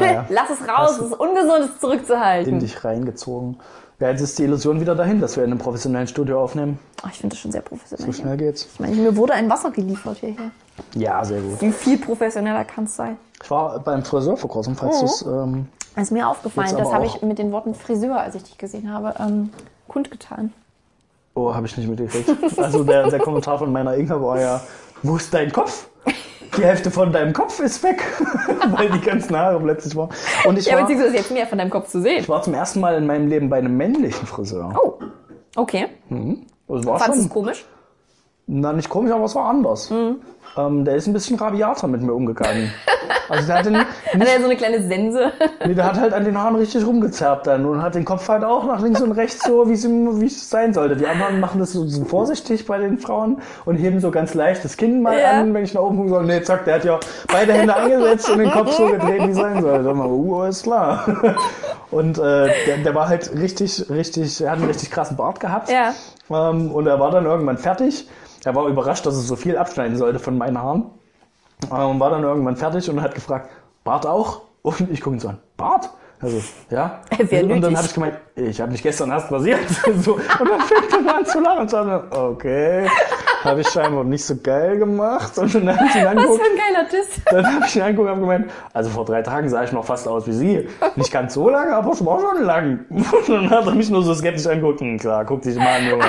Naja, 0.00 0.26
Lass 0.30 0.50
es 0.50 0.68
raus, 0.68 0.98
es 0.98 1.06
ist 1.06 1.12
ungesund, 1.12 1.60
es 1.60 1.70
in 1.74 1.80
zurückzuhalten. 1.80 2.58
dich 2.60 2.84
reingezogen. 2.84 3.58
Ja, 4.00 4.10
jetzt 4.10 4.20
ist 4.20 4.38
die 4.38 4.42
Illusion 4.44 4.80
wieder 4.80 4.94
dahin, 4.94 5.20
dass 5.20 5.36
wir 5.36 5.44
in 5.44 5.50
einem 5.50 5.58
professionellen 5.58 6.08
Studio 6.08 6.42
aufnehmen. 6.42 6.78
Oh, 7.04 7.08
ich 7.10 7.18
finde 7.18 7.34
das 7.34 7.40
schon 7.40 7.52
sehr 7.52 7.60
professionell. 7.62 8.06
So 8.06 8.12
hier. 8.12 8.22
schnell 8.24 8.36
geht's. 8.36 8.68
Ich 8.74 8.80
meine, 8.80 8.96
mir 8.96 9.16
wurde 9.16 9.34
ein 9.34 9.48
Wasser 9.48 9.70
geliefert 9.70 10.18
hierher. 10.18 10.50
Ja, 10.94 11.24
sehr 11.24 11.40
gut. 11.40 11.60
Wie 11.60 11.70
viel 11.70 11.98
professioneller 11.98 12.64
kann 12.64 12.84
es 12.84 12.96
sein? 12.96 13.16
Ich 13.42 13.50
war 13.50 13.78
beim 13.78 14.04
Friseur 14.04 14.36
vor 14.36 14.50
kurzem, 14.50 14.74
falls 14.74 15.00
du's, 15.00 15.22
ähm, 15.22 15.68
Das 15.94 16.04
ist 16.04 16.10
mir 16.10 16.28
aufgefallen. 16.28 16.76
Das 16.76 16.92
habe 16.92 17.06
ich 17.06 17.22
mit 17.22 17.38
den 17.38 17.52
Worten 17.52 17.74
Friseur, 17.74 18.18
als 18.20 18.34
ich 18.34 18.42
dich 18.42 18.58
gesehen 18.58 18.92
habe, 18.92 19.14
ähm, 19.20 19.50
kundgetan. 19.86 20.52
Oh, 21.34 21.54
habe 21.54 21.66
ich 21.66 21.76
nicht 21.76 21.88
mitgekriegt. 21.88 22.30
Also 22.58 22.84
der, 22.84 23.08
der 23.10 23.18
Kommentar 23.20 23.58
von 23.58 23.70
meiner 23.72 23.94
Inka 23.96 24.20
war 24.20 24.40
ja, 24.40 24.60
wo 25.02 25.16
ist 25.16 25.32
dein 25.34 25.52
Kopf? 25.52 25.88
Die 26.56 26.62
Hälfte 26.62 26.90
von 26.90 27.12
deinem 27.12 27.32
Kopf 27.32 27.60
ist 27.60 27.82
weg, 27.82 28.02
weil 28.76 28.90
die 28.90 29.00
ganzen 29.00 29.36
Haare 29.36 29.60
plötzlich 29.60 29.96
waren. 29.96 30.10
Und 30.44 30.58
ich 30.58 30.66
Ja, 30.66 30.74
war, 30.74 30.82
beziehungsweise 30.82 31.16
jetzt 31.16 31.30
mehr 31.30 31.46
von 31.46 31.58
deinem 31.58 31.70
Kopf 31.70 31.88
zu 31.88 32.00
sehen. 32.00 32.18
ich 32.20 32.28
war 32.28 32.42
zum 32.42 32.54
ersten 32.54 32.80
Mal 32.80 32.96
in 32.96 33.06
meinem 33.06 33.28
Leben 33.28 33.48
bei 33.48 33.58
einem 33.58 33.76
männlichen 33.76 34.26
Friseur. 34.26 34.74
Oh, 34.80 34.98
okay. 35.56 35.86
Das 36.68 36.86
war 36.86 36.98
Fandest 36.98 37.08
du 37.08 37.12
schon, 37.14 37.26
es 37.26 37.28
komisch? 37.30 37.64
Na 38.46 38.72
nicht 38.72 38.88
komisch, 38.88 39.12
aber 39.12 39.24
es 39.24 39.34
war 39.34 39.46
anders. 39.48 39.90
Mhm. 39.90 40.16
Ähm, 40.56 40.84
der 40.84 40.94
ist 40.96 41.06
ein 41.08 41.12
bisschen 41.12 41.36
rabiater 41.38 41.88
mit 41.88 42.02
mir 42.02 42.12
umgegangen. 42.12 42.72
Also 43.28 43.46
der, 43.46 43.58
hatte, 43.58 43.70
nicht- 43.72 43.86
Hat 44.12 44.28
er 44.28 44.38
so 44.38 44.44
eine 44.44 44.54
kleine 44.56 44.82
Sense? 44.86 45.32
nee, 45.66 45.74
der 45.74 45.84
hat 45.86 45.98
halt 45.98 46.12
an 46.12 46.24
den 46.24 46.38
Haaren 46.40 46.54
richtig 46.54 46.86
rumgezerrt 46.86 47.46
dann 47.46 47.64
und 47.66 47.82
hat 47.82 47.94
den 47.96 48.04
Kopf 48.04 48.28
halt 48.28 48.44
auch 48.44 48.64
nach 48.64 48.80
links 48.80 49.00
und 49.00 49.12
rechts 49.12 49.42
so, 49.44 49.68
wie 49.68 49.72
es 50.26 50.50
sein 50.50 50.72
sollte. 50.74 50.94
Die 50.96 51.06
anderen 51.06 51.40
machen 51.40 51.58
das 51.58 51.72
so, 51.72 51.86
so 51.86 52.04
vorsichtig 52.04 52.66
bei 52.66 52.78
den 52.78 52.98
Frauen 52.98 53.38
und 53.64 53.76
heben 53.76 53.98
so 53.98 54.10
ganz 54.12 54.34
leicht 54.34 54.64
das 54.64 54.76
Kinn 54.76 55.02
mal 55.02 55.18
Ja. 55.18 55.32
an, 55.40 55.54
wenn 55.54 55.64
ich 55.64 55.74
nach 55.74 55.80
oben 55.82 55.96
gucke, 55.96 56.10
so, 56.10 56.20
nee, 56.20 56.40
zack, 56.42 56.66
der 56.66 56.74
hat 56.76 56.84
ja 56.84 57.00
beide 57.32 57.54
Hände 57.54 57.74
angesetzt 57.74 58.30
und 58.30 58.38
den 58.38 58.50
Kopf 58.50 58.72
so 58.72 58.86
gedreht, 58.86 59.22
wie 59.26 59.30
es 59.30 59.36
sein 59.36 59.60
sollte. 59.62 59.82
Dann 59.84 59.96
mal, 59.96 60.06
uh, 60.06 60.44
ist 60.44 60.62
klar. 60.62 61.04
Und 61.90 62.18
äh, 62.18 62.48
der, 62.66 62.78
der 62.84 62.94
war 62.94 63.08
halt 63.08 63.30
richtig, 63.36 63.88
richtig, 63.88 64.40
er 64.40 64.50
hat 64.52 64.58
einen 64.58 64.66
richtig 64.66 64.90
krassen 64.90 65.16
Bart 65.16 65.38
gehabt. 65.38 65.70
Ja. 65.70 65.92
Ähm, 66.30 66.72
und 66.72 66.86
er 66.88 66.98
war 66.98 67.12
dann 67.12 67.24
irgendwann 67.24 67.56
fertig. 67.58 68.08
Er 68.44 68.54
war 68.54 68.66
überrascht, 68.66 69.06
dass 69.06 69.14
er 69.14 69.22
so 69.22 69.36
viel 69.36 69.56
abschneiden 69.56 69.96
sollte 69.96 70.18
von 70.18 70.36
meinen 70.36 70.60
Haaren. 70.60 70.84
Ähm, 71.64 71.98
war 71.98 72.10
dann 72.10 72.22
irgendwann 72.22 72.56
fertig 72.56 72.88
und 72.90 73.00
hat 73.00 73.14
gefragt, 73.14 73.50
Bart 73.84 74.06
auch? 74.06 74.42
Und 74.62 74.90
ich 74.90 75.00
gucke 75.00 75.16
ihn 75.16 75.20
so 75.20 75.28
an, 75.28 75.38
Bart? 75.56 75.90
Also, 76.20 76.42
ja. 76.70 77.00
Wär 77.18 77.44
und 77.44 77.60
dann 77.60 77.76
habe 77.76 77.86
ich 77.86 77.94
gemeint, 77.94 78.16
ich 78.34 78.60
habe 78.60 78.72
mich 78.72 78.82
gestern 78.82 79.10
erst 79.10 79.30
rasiert. 79.30 79.60
so, 80.00 80.14
und 80.14 80.48
dann 80.48 80.60
fängt 80.60 81.06
er 81.06 81.16
an 81.16 81.26
zu 81.26 81.40
lachen 81.40 81.58
und 81.60 81.70
sagt, 81.70 82.16
okay, 82.16 82.88
habe 83.44 83.60
ich 83.60 83.68
scheinbar 83.68 84.04
nicht 84.04 84.24
so 84.24 84.34
geil 84.42 84.78
gemacht. 84.78 85.36
Und 85.38 85.54
dann 85.54 85.68
habe 85.76 85.86
ich 85.88 85.94
ihn 85.94 86.02
Was 86.04 86.10
angeguckt. 86.10 86.40
für 86.42 86.50
ein 86.50 86.74
geiler 86.74 86.88
Diss. 86.88 87.08
Dann 87.30 87.46
habe 87.46 87.64
ich 87.66 87.76
ihn 87.76 87.82
angeguckt 87.82 88.06
und 88.06 88.10
habe 88.12 88.20
gemeint, 88.20 88.50
also 88.72 88.90
vor 88.90 89.04
drei 89.04 89.22
Tagen 89.22 89.48
sah 89.48 89.64
ich 89.64 89.72
noch 89.72 89.84
fast 89.84 90.08
aus 90.08 90.26
wie 90.26 90.32
Sie. 90.32 90.68
Nicht 90.96 91.12
ganz 91.12 91.34
so 91.34 91.48
lange, 91.48 91.74
aber 91.74 91.92
es 91.92 92.04
war 92.04 92.20
schon 92.20 92.44
lang. 92.44 92.84
Und 92.88 93.28
dann 93.28 93.50
hat 93.50 93.66
er 93.66 93.74
mich 93.74 93.90
nur 93.90 94.02
so 94.02 94.14
skeptisch 94.14 94.46
angeguckt. 94.46 94.80
Hm, 94.80 94.98
klar, 94.98 95.24
guck 95.24 95.42
dich 95.42 95.56
mal 95.56 95.78
an, 95.80 95.88
Junge. 95.88 96.04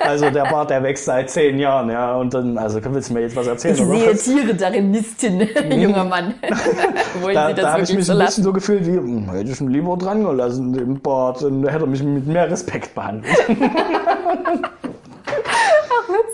Also 0.00 0.30
der 0.30 0.44
Bart, 0.44 0.70
der 0.70 0.82
wächst 0.82 1.04
seit 1.04 1.28
zehn 1.28 1.58
Jahren, 1.58 1.90
ja. 1.90 2.14
Und 2.14 2.32
dann, 2.32 2.56
also 2.56 2.80
willst 2.82 3.10
du 3.10 3.14
mir 3.14 3.20
jetzt 3.22 3.36
was 3.36 3.46
erzählen? 3.46 3.74
Ich 3.74 3.82
sehe 3.84 4.12
was? 4.12 4.22
Tiere 4.24 4.54
darin 4.54 4.90
nisten, 4.90 5.40
junger 5.70 6.04
Mann. 6.04 6.34
Wollen 7.20 7.34
Da, 7.34 7.48
Sie 7.48 7.54
das 7.54 7.64
da 7.64 7.72
habe 7.72 7.82
ich 7.82 7.92
mich 7.94 8.06
so 8.06 8.12
ein 8.12 8.18
bisschen 8.20 8.44
so 8.44 8.52
gefühlt 8.52 8.86
wie, 8.86 8.96
hm, 8.96 9.30
hätte 9.30 9.50
ich 9.50 9.60
ihn 9.60 9.68
lieber 9.68 9.96
dran 9.96 10.24
gelassen, 10.24 10.72
den 10.72 11.00
Bart. 11.00 11.42
Dann 11.42 11.66
hätte 11.66 11.84
er 11.84 11.88
mich 11.88 12.02
mit 12.02 12.26
mehr 12.26 12.50
Respekt 12.50 12.94
behandelt. 12.94 13.36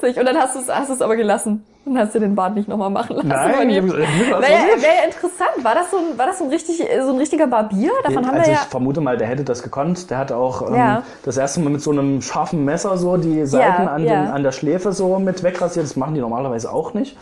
Witzig. 0.05 0.20
Und 0.20 0.26
dann 0.26 0.36
hast 0.36 0.55
du 0.55 0.61
es 0.61 0.68
hast 0.68 1.02
aber 1.02 1.16
gelassen 1.16 1.64
und 1.84 1.98
hast 1.98 2.14
dir 2.14 2.20
den 2.20 2.34
Bart 2.34 2.55
nicht 2.55 2.68
nochmal 2.68 2.90
machen 2.90 3.16
lassen. 3.16 3.28
Nein, 3.28 3.70
ich 3.70 3.76
ich 3.76 3.92
Wäre 3.92 4.42
ja 4.42 5.05
interessant. 5.05 5.62
War 5.62 5.74
das 5.74 5.90
so 5.90 5.98
ein, 5.98 6.18
war 6.18 6.26
das 6.26 6.38
so 6.38 6.44
ein, 6.44 6.50
richtig, 6.50 6.78
so 6.78 7.12
ein 7.12 7.18
richtiger 7.18 7.46
Barbier? 7.46 7.90
Davon 8.02 8.26
haben 8.26 8.36
also 8.36 8.46
wir 8.46 8.52
ich 8.55 8.59
ja... 8.59 8.66
vermute 8.68 9.00
mal, 9.00 9.16
der 9.16 9.28
hätte 9.28 9.44
das 9.44 9.62
gekonnt. 9.62 10.11
Der 10.11 10.18
hat 10.18 10.32
auch 10.32 10.68
ähm, 10.68 10.74
Ja. 10.74 11.02
das 11.24 11.36
erste 11.36 11.61
Mal 11.61 11.70
mit 11.70 11.82
so 11.82 11.90
einem 11.90 12.22
scharfen 12.22 12.64
Messer 12.64 12.96
so 12.96 13.16
die 13.16 13.44
Seiten 13.46 13.88
an, 13.88 14.05
ja. 14.05 14.22
Den, 14.24 14.32
an 14.32 14.42
der 14.42 14.52
Schläfe 14.52 14.92
so 14.92 15.18
mit 15.18 15.42
wegrasiert. 15.42 15.86
Das 15.86 15.96
machen 15.96 16.14
die 16.14 16.20
normalerweise 16.20 16.72
auch 16.72 16.94
nicht. 16.94 17.16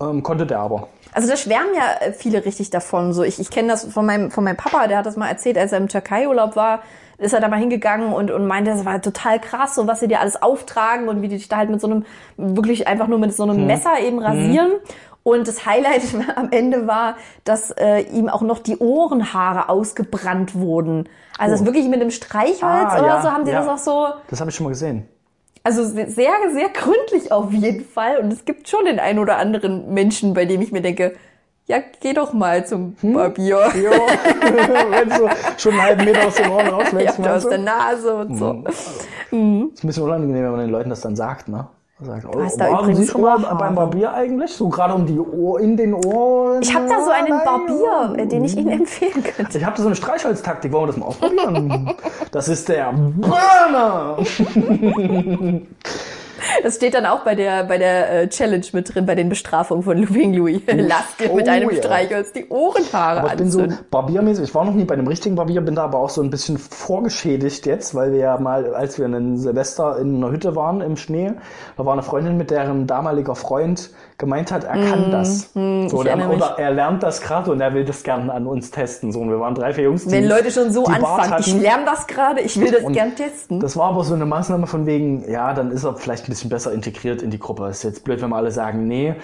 Ähm, 0.00 0.22
konnte 0.22 0.46
der 0.46 0.60
aber. 0.60 0.88
Also 1.12 1.28
da 1.28 1.36
schwärmen 1.36 1.74
ja 1.74 2.12
viele 2.12 2.44
richtig 2.44 2.70
davon. 2.70 3.14
So 3.14 3.22
ich, 3.22 3.40
ich 3.40 3.50
kenne 3.50 3.68
das 3.68 3.84
von 3.86 4.04
meinem 4.04 4.30
von 4.30 4.44
meinem 4.44 4.56
Papa, 4.56 4.86
der 4.86 4.98
hat 4.98 5.06
das 5.06 5.16
mal 5.16 5.28
erzählt, 5.28 5.56
als 5.56 5.72
er 5.72 5.78
im 5.78 5.88
Türkei-Urlaub 5.88 6.56
war. 6.56 6.80
Ist 7.18 7.32
er 7.32 7.40
da 7.40 7.48
mal 7.48 7.58
hingegangen 7.58 8.12
und, 8.12 8.30
und 8.30 8.46
meinte, 8.46 8.70
das 8.70 8.84
war 8.84 9.00
total 9.00 9.40
krass, 9.40 9.74
so 9.74 9.86
was 9.86 10.00
sie 10.00 10.08
dir 10.08 10.20
alles 10.20 10.40
auftragen 10.40 11.08
und 11.08 11.22
wie 11.22 11.28
die 11.28 11.36
dich 11.36 11.48
da 11.48 11.56
halt 11.56 11.70
mit 11.70 11.80
so 11.80 11.86
einem, 11.86 12.04
wirklich 12.36 12.86
einfach 12.86 13.08
nur 13.08 13.18
mit 13.18 13.34
so 13.34 13.44
einem 13.44 13.66
Messer 13.66 13.98
eben 14.00 14.18
rasieren. 14.18 14.72
Und 15.22 15.48
das 15.48 15.66
Highlight 15.66 16.02
am 16.36 16.52
Ende 16.52 16.86
war, 16.86 17.16
dass 17.44 17.72
äh, 17.72 18.02
ihm 18.02 18.28
auch 18.28 18.42
noch 18.42 18.60
die 18.60 18.76
Ohrenhaare 18.76 19.68
ausgebrannt 19.68 20.54
wurden. 20.54 21.08
Also 21.36 21.56
das 21.56 21.64
wirklich 21.64 21.86
mit 21.88 22.00
einem 22.00 22.10
Streichholz 22.10 22.60
Ah, 22.62 22.98
oder 22.98 23.06
ja, 23.06 23.22
so 23.22 23.32
haben 23.32 23.44
die 23.44 23.50
ja. 23.50 23.58
das 23.60 23.68
auch 23.68 23.78
so. 23.78 24.06
Das 24.30 24.40
habe 24.40 24.50
ich 24.50 24.56
schon 24.56 24.64
mal 24.64 24.70
gesehen. 24.70 25.08
Also 25.64 25.84
sehr, 25.84 26.06
sehr 26.06 26.68
gründlich 26.68 27.32
auf 27.32 27.52
jeden 27.52 27.84
Fall. 27.84 28.18
Und 28.18 28.32
es 28.32 28.44
gibt 28.44 28.68
schon 28.68 28.84
den 28.84 29.00
einen 29.00 29.18
oder 29.18 29.38
anderen 29.38 29.92
Menschen, 29.92 30.32
bei 30.32 30.44
dem 30.44 30.62
ich 30.62 30.70
mir 30.70 30.80
denke, 30.80 31.16
ja, 31.66 31.78
geh 32.00 32.12
doch 32.12 32.32
mal 32.32 32.66
zum 32.66 32.96
Hm? 33.00 33.14
Barbier. 33.14 33.58
Jo, 33.74 33.90
wenn 34.90 35.08
du 35.08 35.28
schon 35.58 35.72
einen 35.72 35.82
halben 35.82 36.04
Meter 36.04 36.26
aus 36.26 36.34
den 36.34 36.50
Ohren 36.50 36.66
Ja, 36.66 36.72
rauswächst, 36.74 37.18
aus 37.18 37.24
meinst 37.26 37.50
der? 37.50 37.58
Nase 37.58 38.14
und 38.14 38.36
so. 38.38 38.64
Ist 38.66 39.06
ein 39.32 39.70
bisschen 39.86 40.02
unangenehm, 40.04 40.44
wenn 40.44 40.50
man 40.52 40.60
den 40.60 40.70
Leuten 40.70 40.90
das 40.90 41.00
dann 41.00 41.16
sagt, 41.16 41.48
ne? 41.48 41.66
Sagt, 41.98 42.26
oh, 42.26 42.42
hast 42.42 42.60
da 42.60 42.66
waren 42.70 42.80
übrigens 42.90 43.06
Sie 43.06 43.12
schon 43.12 43.22
mal 43.22 43.38
beim 43.38 43.74
Barbier 43.74 44.12
eigentlich? 44.12 44.50
So 44.52 44.68
gerade 44.68 44.92
um 44.92 45.06
die 45.06 45.18
Ohr, 45.18 45.58
in 45.60 45.78
den 45.78 45.94
Ohren? 45.94 46.60
Ich 46.60 46.74
habe 46.74 46.86
da 46.86 47.02
so 47.02 47.10
einen 47.10 47.42
Barbier, 47.42 48.22
äh, 48.22 48.26
den 48.26 48.44
ich 48.44 48.54
Ihnen 48.54 48.68
empfehlen 48.68 49.24
könnte. 49.24 49.56
Ich 49.56 49.64
habe 49.64 49.76
da 49.76 49.82
so 49.82 49.88
eine 49.88 49.96
Streichholztaktik. 49.96 50.70
Wollen 50.72 50.82
wir 50.82 50.86
das 50.88 50.96
mal 50.98 51.06
ausprobieren? 51.08 51.94
Das 52.32 52.48
ist 52.48 52.68
der 52.68 52.92
Burner. 52.92 54.18
Das 56.62 56.76
steht 56.76 56.94
dann 56.94 57.06
auch 57.06 57.20
bei 57.20 57.34
der, 57.34 57.64
bei 57.64 57.78
der 57.78 58.22
äh, 58.22 58.28
Challenge 58.28 58.64
mit 58.72 58.94
drin, 58.94 59.06
bei 59.06 59.14
den 59.14 59.28
Bestrafungen 59.28 59.82
von 59.82 59.96
Louis 59.98 60.36
Louis. 60.36 60.62
Lass 60.66 61.16
dir 61.18 61.32
mit 61.32 61.46
Oh, 61.46 61.50
einem 61.50 61.70
ja. 61.70 61.76
Streichholz 61.76 62.32
die 62.32 62.46
Ohrenhaare 62.48 63.20
Aber 63.20 63.30
ich 63.30 63.36
bin 63.36 63.50
so 63.50 63.66
barbiermäßig. 63.90 64.44
Ich 64.44 64.54
war 64.54 64.64
noch 64.64 64.74
nie 64.74 64.84
bei 64.84 64.94
einem 64.94 65.06
richtigen 65.06 65.34
Barbier, 65.36 65.60
bin 65.60 65.74
da 65.74 65.84
aber 65.84 65.98
auch 65.98 66.10
so 66.10 66.22
ein 66.22 66.30
bisschen 66.30 66.58
vorgeschädigt 66.58 67.66
jetzt, 67.66 67.94
weil 67.94 68.12
wir 68.12 68.18
ja 68.18 68.38
mal, 68.38 68.74
als 68.74 68.98
wir 68.98 69.06
in 69.06 69.36
Silvester 69.36 69.98
in 69.98 70.16
einer 70.16 70.32
Hütte 70.32 70.56
waren 70.56 70.80
im 70.80 70.96
Schnee, 70.96 71.32
da 71.76 71.84
war 71.84 71.92
eine 71.92 72.02
Freundin, 72.02 72.36
mit 72.36 72.50
deren 72.50 72.86
damaliger 72.86 73.34
Freund 73.34 73.90
gemeint 74.18 74.50
hat, 74.50 74.64
er 74.64 74.72
kann 74.74 75.10
das. 75.10 75.52
so, 75.52 75.58
Mm, 75.60 75.86
ich 75.86 75.92
der, 75.92 76.06
erinnere 76.12 76.28
mich. 76.28 76.36
oder 76.38 76.58
er 76.58 76.70
lernt 76.70 77.02
das 77.02 77.20
gerade 77.20 77.50
und 77.50 77.60
er 77.60 77.74
will 77.74 77.84
das 77.84 78.02
gern 78.02 78.30
an 78.30 78.46
uns 78.46 78.70
testen. 78.70 79.12
So, 79.12 79.20
und 79.20 79.28
wir 79.30 79.38
waren 79.40 79.54
drei, 79.54 79.72
vier 79.74 79.84
Jungs, 79.84 80.04
die, 80.06 80.12
Wenn 80.12 80.26
Leute 80.26 80.50
schon 80.50 80.70
so 80.72 80.84
anfangen, 80.86 81.34
ich 81.40 81.54
lerne 81.60 81.84
das 81.84 82.06
gerade, 82.06 82.40
ich 82.40 82.58
will 82.58 82.70
das 82.70 82.90
gern 82.92 83.14
testen. 83.14 83.60
Das 83.60 83.76
war 83.76 83.88
aber 83.90 84.04
so 84.04 84.14
eine 84.14 84.24
Maßnahme 84.26 84.66
von 84.66 84.86
wegen, 84.86 85.30
ja, 85.30 85.52
dann 85.52 85.70
ist 85.70 85.84
er 85.84 85.94
vielleicht 85.96 86.24
ein 86.24 86.30
bisschen 86.30 86.50
besser 86.50 86.72
integriert 86.72 87.20
in 87.22 87.30
die 87.30 87.38
Gruppe. 87.38 87.66
Ist 87.68 87.82
jetzt 87.84 88.04
blöd, 88.04 88.22
wenn 88.22 88.30
wir 88.30 88.36
alle 88.36 88.50
sagen, 88.50 88.86
nee. 88.86 89.14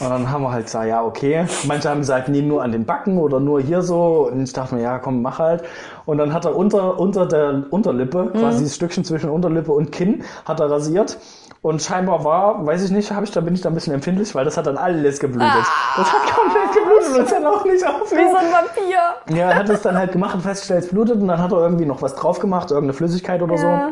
Und 0.00 0.08
dann 0.08 0.30
haben 0.30 0.42
wir 0.42 0.52
halt 0.52 0.64
gesagt, 0.64 0.86
ja, 0.88 1.04
okay. 1.04 1.44
Manche 1.66 1.88
haben 1.90 1.98
gesagt, 2.00 2.28
nee, 2.30 2.40
nur 2.40 2.62
an 2.62 2.72
den 2.72 2.86
Backen 2.86 3.18
oder 3.18 3.40
nur 3.40 3.60
hier 3.60 3.82
so. 3.82 4.28
Und 4.32 4.42
ich 4.42 4.52
dachte 4.52 4.74
mir, 4.74 4.82
ja, 4.82 4.98
komm, 4.98 5.20
mach 5.22 5.38
halt. 5.38 5.62
Und 6.06 6.16
dann 6.18 6.32
hat 6.32 6.44
er 6.46 6.56
unter, 6.56 6.98
unter 6.98 7.26
der 7.26 7.64
Unterlippe, 7.70 8.30
Mhm. 8.32 8.38
quasi 8.38 8.64
das 8.64 8.74
Stückchen 8.74 9.04
zwischen 9.04 9.28
Unterlippe 9.30 9.70
und 9.72 9.92
Kinn, 9.92 10.24
hat 10.46 10.60
er 10.60 10.70
rasiert. 10.70 11.18
Und 11.62 11.80
scheinbar 11.80 12.24
war, 12.24 12.66
weiß 12.66 12.82
ich 12.84 12.90
nicht, 12.90 13.12
hab 13.12 13.22
ich, 13.22 13.30
da 13.30 13.40
bin 13.40 13.54
ich 13.54 13.60
da 13.60 13.68
ein 13.68 13.74
bisschen 13.74 13.94
empfindlich, 13.94 14.34
weil 14.34 14.44
das 14.44 14.56
hat 14.56 14.66
dann 14.66 14.76
alles 14.76 15.20
geblutet. 15.20 15.48
das 15.96 16.12
hat 16.12 16.26
komplett 16.34 16.72
geblutet 16.74 17.16
und 17.16 17.20
es 17.24 17.32
hat 17.32 17.44
auch 17.44 17.64
nicht 17.64 17.84
Ah. 17.86 17.90
Wie 17.90 17.94
aufgehört. 18.02 18.30
so 18.30 18.36
ein 18.36 18.52
Vampir. 18.52 18.98
Ja, 19.38 19.50
er 19.50 19.54
hat 19.56 19.68
es 19.68 19.80
dann 19.82 19.96
halt 19.96 20.10
gemacht 20.10 20.34
und 20.34 20.40
festgestellt, 20.42 20.82
es 20.84 20.90
blutet 20.90 21.20
und 21.20 21.28
dann 21.28 21.40
hat 21.40 21.52
er 21.52 21.58
irgendwie 21.58 21.86
noch 21.86 22.02
was 22.02 22.16
drauf 22.16 22.40
gemacht, 22.40 22.72
irgendeine 22.72 22.94
Flüssigkeit 22.94 23.40
oder 23.42 23.54
Ja. 23.54 23.90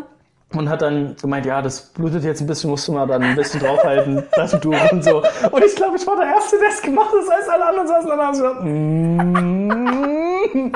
so. 0.52 0.58
Und 0.58 0.68
hat 0.68 0.82
dann 0.82 1.14
gemeint, 1.22 1.46
ja, 1.46 1.62
das 1.62 1.80
blutet 1.80 2.24
jetzt 2.24 2.40
ein 2.40 2.48
bisschen, 2.48 2.70
musst 2.70 2.88
du 2.88 2.92
mal 2.92 3.06
dann 3.06 3.22
ein 3.22 3.36
bisschen 3.36 3.60
draufhalten, 3.60 4.24
Taschentuch 4.32 4.74
und 4.90 5.04
so. 5.04 5.22
Und 5.52 5.64
ich 5.64 5.76
glaube, 5.76 5.94
ich 5.96 6.04
war 6.08 6.16
der 6.16 6.26
Erste, 6.26 6.58
der 6.58 6.70
es 6.70 6.82
gemacht 6.82 7.10
hat, 7.10 7.18
das 7.24 7.30
heißt, 7.38 7.48
alle 7.50 7.66
anderen 7.66 7.86
saßen 7.86 8.08
dann 8.08 8.18
da 8.18 8.28
und 8.30 8.34
so, 8.34 8.46
mm. 8.64 10.72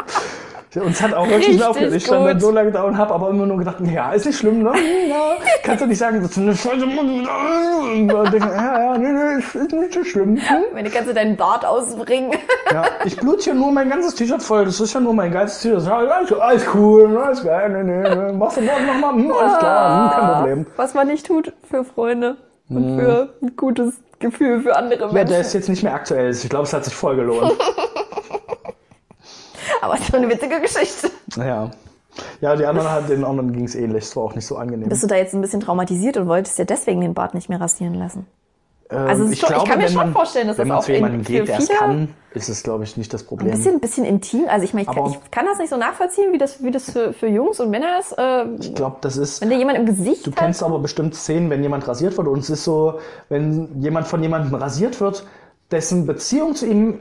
Uns 0.81 1.01
hat 1.01 1.15
auch 1.15 1.27
wirklich 1.29 1.49
Richtig 1.49 1.65
aufgehört. 1.65 1.95
Ich 1.95 2.05
stand 2.05 2.27
dann 2.27 2.41
so 2.41 2.51
lange 2.51 2.73
da 2.73 2.83
und 2.83 2.99
habe 2.99 3.15
aber 3.15 3.31
immer 3.31 3.47
nur 3.47 3.59
gedacht, 3.59 3.77
ja, 3.81 4.13
ist 4.13 4.27
nicht 4.27 4.39
schlimm, 4.39 4.63
ne? 4.63 4.73
Ja. 5.09 5.37
Kannst 5.63 5.83
du 5.83 5.87
nicht 5.87 5.99
sagen, 5.99 6.21
das 6.21 6.33
ist 6.33 6.39
eine 6.39 6.55
Scheiße. 6.55 6.85
Und 6.85 8.33
denke 8.33 8.49
ja, 8.49 8.93
ja, 8.93 8.99
nee, 8.99 9.13
nee, 9.13 9.39
ist 9.39 9.55
nicht 9.73 9.93
so 9.95 10.03
schlimm. 10.05 10.37
Hm? 10.37 10.65
Wenn 10.73 10.85
du 10.85 10.91
kannst 10.91 11.09
du 11.09 11.15
deinen 11.15 11.37
Bart 11.37 11.65
ausbringen. 11.65 12.33
Ja, 12.73 12.83
ich 13.05 13.17
blut 13.17 13.43
hier 13.43 13.55
nur 13.55 13.71
mein 13.71 13.89
ganzes 13.89 14.15
T-Shirt 14.17 14.43
voll. 14.43 14.65
Das 14.65 14.81
ist 14.81 14.93
ja 14.95 14.99
nur 14.99 15.13
mein 15.15 15.31
geiles 15.31 15.61
T-Shirt. 15.61 15.85
Ja, 15.85 15.99
alles, 15.99 16.33
alles 16.33 16.67
cool, 16.75 17.17
alles 17.17 17.45
geil. 17.45 17.69
Nee, 17.71 17.85
nee, 17.85 18.09
nee. 18.09 18.33
Machst 18.33 18.57
du 18.57 18.63
morgen 18.63 18.87
nochmal? 18.87 19.13
Hm, 19.15 19.31
alles 19.31 19.59
klar, 19.59 20.11
hm, 20.11 20.19
kein 20.19 20.35
Problem. 20.35 20.67
Was 20.77 20.95
man 20.95 21.07
nicht 21.07 21.27
tut 21.27 21.53
für 21.71 21.85
Freunde 21.85 22.37
und 22.71 22.99
für 22.99 23.35
ein 23.43 23.55
gutes 23.57 23.95
Gefühl 24.19 24.63
für 24.63 24.75
andere 24.75 25.07
Ja, 25.09 25.13
Menschen. 25.13 25.29
der 25.29 25.41
ist 25.41 25.53
jetzt 25.53 25.69
nicht 25.69 25.83
mehr 25.85 25.95
aktuell. 25.95 26.31
Ich 26.31 26.49
glaube, 26.49 26.65
es 26.65 26.73
hat 26.73 26.85
sich 26.85 26.95
voll 26.95 27.17
gelohnt. 27.17 27.53
Aber 29.85 29.95
es 29.95 30.01
ist 30.01 30.13
doch 30.13 30.19
eine 30.19 30.29
witzige 30.29 30.61
Geschichte. 30.61 31.11
Naja. 31.37 31.71
Ja, 32.41 32.55
die 32.55 32.65
anderen 32.65 32.91
hat, 32.91 33.09
den 33.09 33.25
anderen 33.25 33.53
ging 33.53 33.65
es 33.65 33.75
ähnlich. 33.75 34.05
Es 34.05 34.15
war 34.17 34.23
auch 34.25 34.35
nicht 34.35 34.47
so 34.47 34.57
angenehm. 34.57 34.89
Bist 34.89 35.03
du 35.03 35.07
da 35.09 35.17
jetzt 35.17 35.35
ein 35.35 35.41
bisschen 35.41 35.61
traumatisiert 35.61 36.17
und 36.17 36.29
wolltest 36.29 36.59
dir 36.59 36.65
deswegen 36.65 37.01
den 37.01 37.13
Bart 37.15 37.35
nicht 37.35 37.49
mehr 37.49 37.61
rasieren 37.61 37.95
lassen? 37.95 38.27
Ähm, 38.91 38.99
also 39.09 39.25
ist 39.25 39.41
schon- 39.41 39.57
ich 39.57 39.65
kann 39.65 39.79
mir 39.79 39.89
schon 39.89 39.97
man, 39.97 40.13
vorstellen, 40.13 40.47
dass 40.47 40.59
wenn 40.59 40.69
das 40.69 40.79
auch 40.79 40.85
zu 40.85 40.93
jemandem 40.93 41.21
in- 41.21 41.27
geht, 41.27 41.41
für 41.41 41.47
der 41.47 41.59
es 41.59 41.67
viele- 41.67 41.79
kann, 41.79 42.15
ist 42.35 42.49
es, 42.49 42.63
glaube 42.63 42.85
ich, 42.85 42.97
nicht 42.97 43.13
das 43.13 43.23
Ein 43.23 43.27
Problem. 43.27 43.51
bisschen, 43.51 43.75
ein 43.75 43.81
bisschen 43.81 44.05
intim. 44.05 44.45
Also 44.49 44.65
ich 44.65 44.75
meine, 44.75 44.87
ich, 44.89 44.95
kann- 44.95 45.07
ich 45.11 45.31
kann 45.33 45.47
das 45.47 45.59
nicht 45.59 45.71
so 45.71 45.77
nachvollziehen, 45.77 46.33
wie 46.33 46.39
das, 46.39 46.63
wie 46.63 46.71
das 46.71 46.91
für, 46.91 47.13
für 47.13 47.27
Jungs 47.27 47.59
und 47.61 47.71
Männer 47.71 47.99
ist. 47.99 48.13
Äh, 48.17 48.45
Ich 48.61 48.75
glaube, 48.75 48.97
das 49.01 49.17
ist. 49.17 49.41
wenn 49.41 49.51
dir 49.51 49.57
jemand 49.59 49.79
im 49.79 49.87
Gesicht 49.87 50.25
Du 50.27 50.31
hat. 50.31 50.39
kennst 50.39 50.63
aber 50.63 50.79
bestimmt 50.79 51.15
Szenen, 51.17 51.51
wenn 51.51 51.63
jemand 51.63 51.89
rasiert 51.89 52.17
wird 52.17 52.29
und 52.29 52.39
es 52.41 52.51
ist 52.51 52.63
so, 52.63 53.01
wenn 53.29 53.81
jemand 53.81 54.07
von 54.07 54.23
jemandem 54.23 54.55
rasiert 54.55 55.01
wird, 55.01 55.27
dessen 55.71 56.07
Beziehung 56.07 56.55
zu 56.55 56.67
ihm 56.67 56.99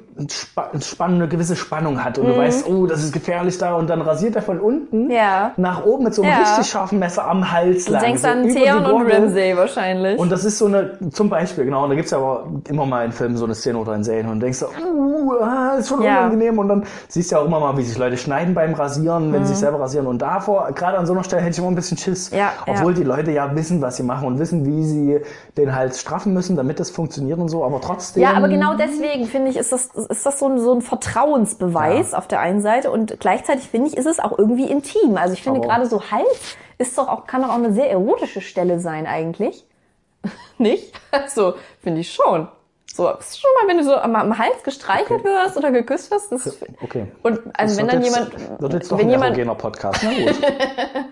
eine 0.99 1.27
gewisse 1.27 1.55
Spannung 1.55 2.03
hat 2.03 2.17
und 2.17 2.27
du 2.27 2.37
weißt, 2.37 2.67
oh, 2.67 2.85
das 2.87 3.03
ist 3.03 3.11
gefährlich 3.11 3.57
da 3.57 3.75
und 3.75 3.89
dann 3.89 4.01
rasiert 4.01 4.35
er 4.35 4.41
von 4.41 4.59
unten 4.59 5.05
Mhm. 5.05 5.11
Ja. 5.11 5.51
nach 5.57 5.85
oben 5.85 6.05
mit 6.05 6.13
so 6.13 6.21
einem 6.21 6.31
Ja. 6.31 6.37
richtig 6.39 6.67
scharfen 6.67 6.97
Messer 6.99 7.27
am 7.27 7.51
Hals 7.51 7.85
Du 7.85 7.91
lang. 7.93 8.01
denkst 8.03 8.21
so 8.21 8.27
an 8.27 8.47
Theon 8.47 8.85
und. 8.85 9.11
Ramsay 9.11 9.57
wahrscheinlich. 9.57 10.17
Und 10.19 10.31
das 10.31 10.45
ist 10.45 10.57
so 10.57 10.67
eine, 10.67 10.97
zum 11.11 11.29
Beispiel, 11.29 11.65
genau, 11.65 11.83
und 11.83 11.89
da 11.89 11.95
gibt's 11.95 12.11
ja 12.11 12.17
aber 12.19 12.47
immer 12.69 12.85
mal 12.85 13.05
in 13.05 13.11
Filmen 13.11 13.37
so 13.37 13.45
eine 13.45 13.53
Szene 13.55 13.77
oder 13.77 13.95
in 13.95 14.03
Serien 14.03 14.29
und 14.29 14.39
denkst 14.39 14.59
so, 14.59 14.67
uh, 14.67 15.33
ah, 15.41 15.75
ist 15.79 15.89
schon 15.89 16.01
Ja. 16.01 16.19
unangenehm 16.19 16.57
und 16.59 16.69
dann 16.69 16.83
siehst 17.09 17.31
du 17.31 17.35
ja 17.35 17.41
auch 17.41 17.45
immer 17.45 17.59
mal, 17.59 17.75
wie 17.77 17.83
sich 17.83 17.97
Leute 17.97 18.17
schneiden 18.17 18.53
beim 18.53 18.73
Rasieren, 18.73 19.33
wenn 19.33 19.41
Mhm. 19.41 19.45
sie 19.45 19.53
sich 19.53 19.59
selber 19.59 19.79
rasieren 19.81 20.07
und 20.07 20.21
davor, 20.21 20.71
gerade 20.73 20.97
an 20.97 21.05
so 21.05 21.13
einer 21.13 21.23
Stelle 21.23 21.41
hätte 21.41 21.51
ich 21.53 21.59
immer 21.59 21.67
ein 21.69 21.75
bisschen 21.75 21.97
Schiss, 21.97 22.29
Ja, 22.31 22.51
obwohl 22.67 22.93
die 22.93 23.03
Leute 23.03 23.31
ja 23.31 23.53
wissen, 23.55 23.81
was 23.81 23.97
sie 23.97 24.03
machen 24.03 24.27
und 24.27 24.39
wissen, 24.39 24.65
wie 24.65 24.83
sie 24.83 25.19
den 25.57 25.75
Hals 25.75 25.99
straffen 25.99 26.33
müssen, 26.33 26.55
damit 26.55 26.79
das 26.79 26.89
funktioniert 26.91 27.39
und 27.39 27.49
so, 27.49 27.63
aber 27.65 27.81
trotzdem. 27.81 28.23
Aber 28.25 28.47
genau 28.53 28.75
deswegen 28.75 29.25
finde 29.25 29.51
ich, 29.51 29.57
ist 29.57 29.71
das, 29.71 29.87
ist 29.87 30.25
das 30.25 30.39
so 30.39 30.47
ein, 30.47 30.59
so 30.59 30.73
ein 30.73 30.81
Vertrauensbeweis 30.81 32.13
auf 32.13 32.27
der 32.27 32.39
einen 32.39 32.61
Seite 32.61 32.91
und 32.91 33.19
gleichzeitig 33.19 33.67
finde 33.69 33.89
ich, 33.89 33.97
ist 33.97 34.05
es 34.05 34.19
auch 34.19 34.37
irgendwie 34.37 34.69
intim. 34.69 35.17
Also 35.17 35.33
ich 35.33 35.43
finde 35.43 35.61
gerade 35.61 35.85
so 35.85 36.11
Hals 36.11 36.57
ist 36.77 36.97
doch 36.97 37.07
auch, 37.07 37.27
kann 37.27 37.41
doch 37.41 37.49
auch 37.49 37.55
eine 37.55 37.73
sehr 37.73 37.89
erotische 37.89 38.41
Stelle 38.41 38.79
sein 38.79 39.05
eigentlich. 39.05 39.65
Nicht? 40.57 40.93
So, 41.27 41.55
finde 41.81 42.01
ich 42.01 42.11
schon. 42.13 42.47
So, 42.95 43.09
ist 43.09 43.41
schon 43.41 43.49
mal, 43.59 43.67
wenn 43.67 43.79
du 43.79 43.83
so 43.83 43.95
am, 43.95 44.15
am 44.15 44.37
Hals 44.37 44.61
gestreichelt 44.63 45.23
wirst 45.23 45.57
oder 45.57 45.71
geküsst 45.71 46.11
wirst, 46.11 46.31
das 46.31 46.45
Okay. 46.83 47.07
und 47.23 47.39
also 47.57 47.75
Das 47.75 47.77
wenn 47.77 47.87
dann 47.87 48.03
jetzt, 48.03 48.13
jemand 48.15 48.61
Wird 48.61 48.73
jetzt 48.73 48.91
doch 48.91 48.99
wenn 48.99 49.05
ein 49.11 49.35
jemand 49.35 49.57
Podcast, 49.57 50.03
na 50.03 50.11
gut. 50.11 50.41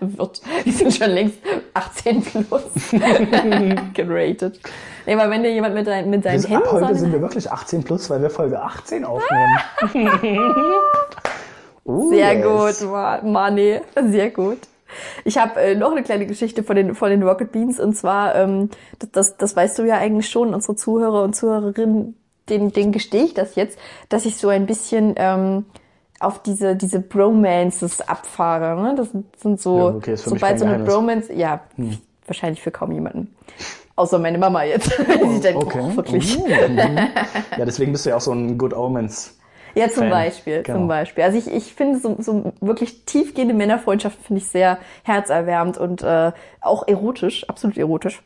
wird, 0.18 0.40
wir 0.62 0.72
sind 0.72 0.94
schon 0.94 1.10
längst 1.10 1.38
18 1.74 2.22
plus 2.22 2.62
geratet. 3.94 4.60
Nee, 5.06 5.14
aber 5.14 5.28
wenn 5.28 5.42
dir 5.42 5.50
jemand 5.52 5.74
mit, 5.74 5.88
dein, 5.88 6.08
mit 6.08 6.22
seinen 6.22 6.38
sind, 6.38 6.50
Händen 6.52 6.66
ab 6.68 6.72
heute 6.72 6.94
sind 6.94 7.12
wir 7.12 7.20
wirklich 7.20 7.50
18 7.50 7.82
plus, 7.82 8.08
weil 8.10 8.22
wir 8.22 8.30
Folge 8.30 8.60
18 8.62 9.04
aufnehmen. 9.04 9.58
Oh, 11.84 12.10
Sehr 12.10 12.34
yes. 12.34 12.78
gut, 12.80 12.88
Ma- 12.92 13.20
Mani, 13.24 13.80
sehr 14.08 14.30
gut. 14.30 14.58
Ich 15.24 15.38
habe 15.38 15.60
äh, 15.60 15.74
noch 15.74 15.92
eine 15.92 16.02
kleine 16.02 16.26
Geschichte 16.26 16.62
von 16.62 16.76
den, 16.76 16.94
von 16.94 17.10
den 17.10 17.22
Rocket 17.22 17.52
Beans 17.52 17.78
und 17.80 17.94
zwar, 17.94 18.34
ähm, 18.34 18.70
das, 18.98 19.10
das, 19.10 19.36
das 19.36 19.56
weißt 19.56 19.78
du 19.78 19.84
ja 19.84 19.98
eigentlich 19.98 20.28
schon, 20.28 20.54
unsere 20.54 20.76
Zuhörer 20.76 21.22
und 21.22 21.34
Zuhörerinnen, 21.34 22.16
denen, 22.48 22.72
denen 22.72 22.92
gestehe 22.92 23.24
ich 23.24 23.34
das 23.34 23.54
jetzt, 23.54 23.78
dass 24.08 24.26
ich 24.26 24.36
so 24.36 24.48
ein 24.48 24.66
bisschen 24.66 25.14
ähm, 25.16 25.64
auf 26.20 26.42
diese, 26.42 26.76
diese 26.76 27.00
Bromances 27.00 28.00
abfahre. 28.00 28.80
Ne? 28.80 28.94
Das 28.96 29.08
sind 29.40 29.60
so, 29.60 29.78
Ja, 29.78 29.84
okay, 29.96 30.16
sobald 30.16 30.58
so 30.58 30.64
eine 30.64 30.74
Geheimnis. 30.74 30.94
Bromance, 30.94 31.32
ja, 31.32 31.60
wahrscheinlich 32.26 32.62
für 32.62 32.70
kaum 32.70 32.92
jemanden. 32.92 33.34
Außer 33.96 34.18
meine 34.18 34.38
Mama 34.38 34.64
jetzt. 34.64 34.90
Die 35.08 35.40
denkt, 35.40 35.62
Okay. 35.62 35.80
oh, 35.82 35.96
wirklich. 35.96 36.38
Uh, 36.38 36.46
mhm. 36.46 36.98
ja, 37.58 37.64
deswegen 37.64 37.92
bist 37.92 38.06
du 38.06 38.10
ja 38.10 38.16
auch 38.16 38.20
so 38.20 38.32
ein 38.32 38.56
Good 38.56 38.74
Omens. 38.74 39.38
Ja, 39.74 39.88
zum 39.88 40.02
Fan. 40.04 40.10
Beispiel, 40.10 40.62
Genau. 40.62 40.78
zum 40.78 40.88
Beispiel. 40.88 41.24
Also 41.24 41.38
ich, 41.38 41.48
ich 41.48 41.74
finde 41.74 41.98
so, 41.98 42.16
so 42.18 42.52
wirklich 42.60 43.04
tiefgehende 43.04 43.54
Männerfreundschaften 43.54 44.24
finde 44.24 44.40
ich 44.42 44.48
sehr 44.48 44.78
herzerwärmend 45.04 45.78
und 45.78 46.02
äh, 46.02 46.32
auch 46.60 46.86
erotisch, 46.86 47.48
absolut 47.48 47.78
erotisch. 47.78 48.22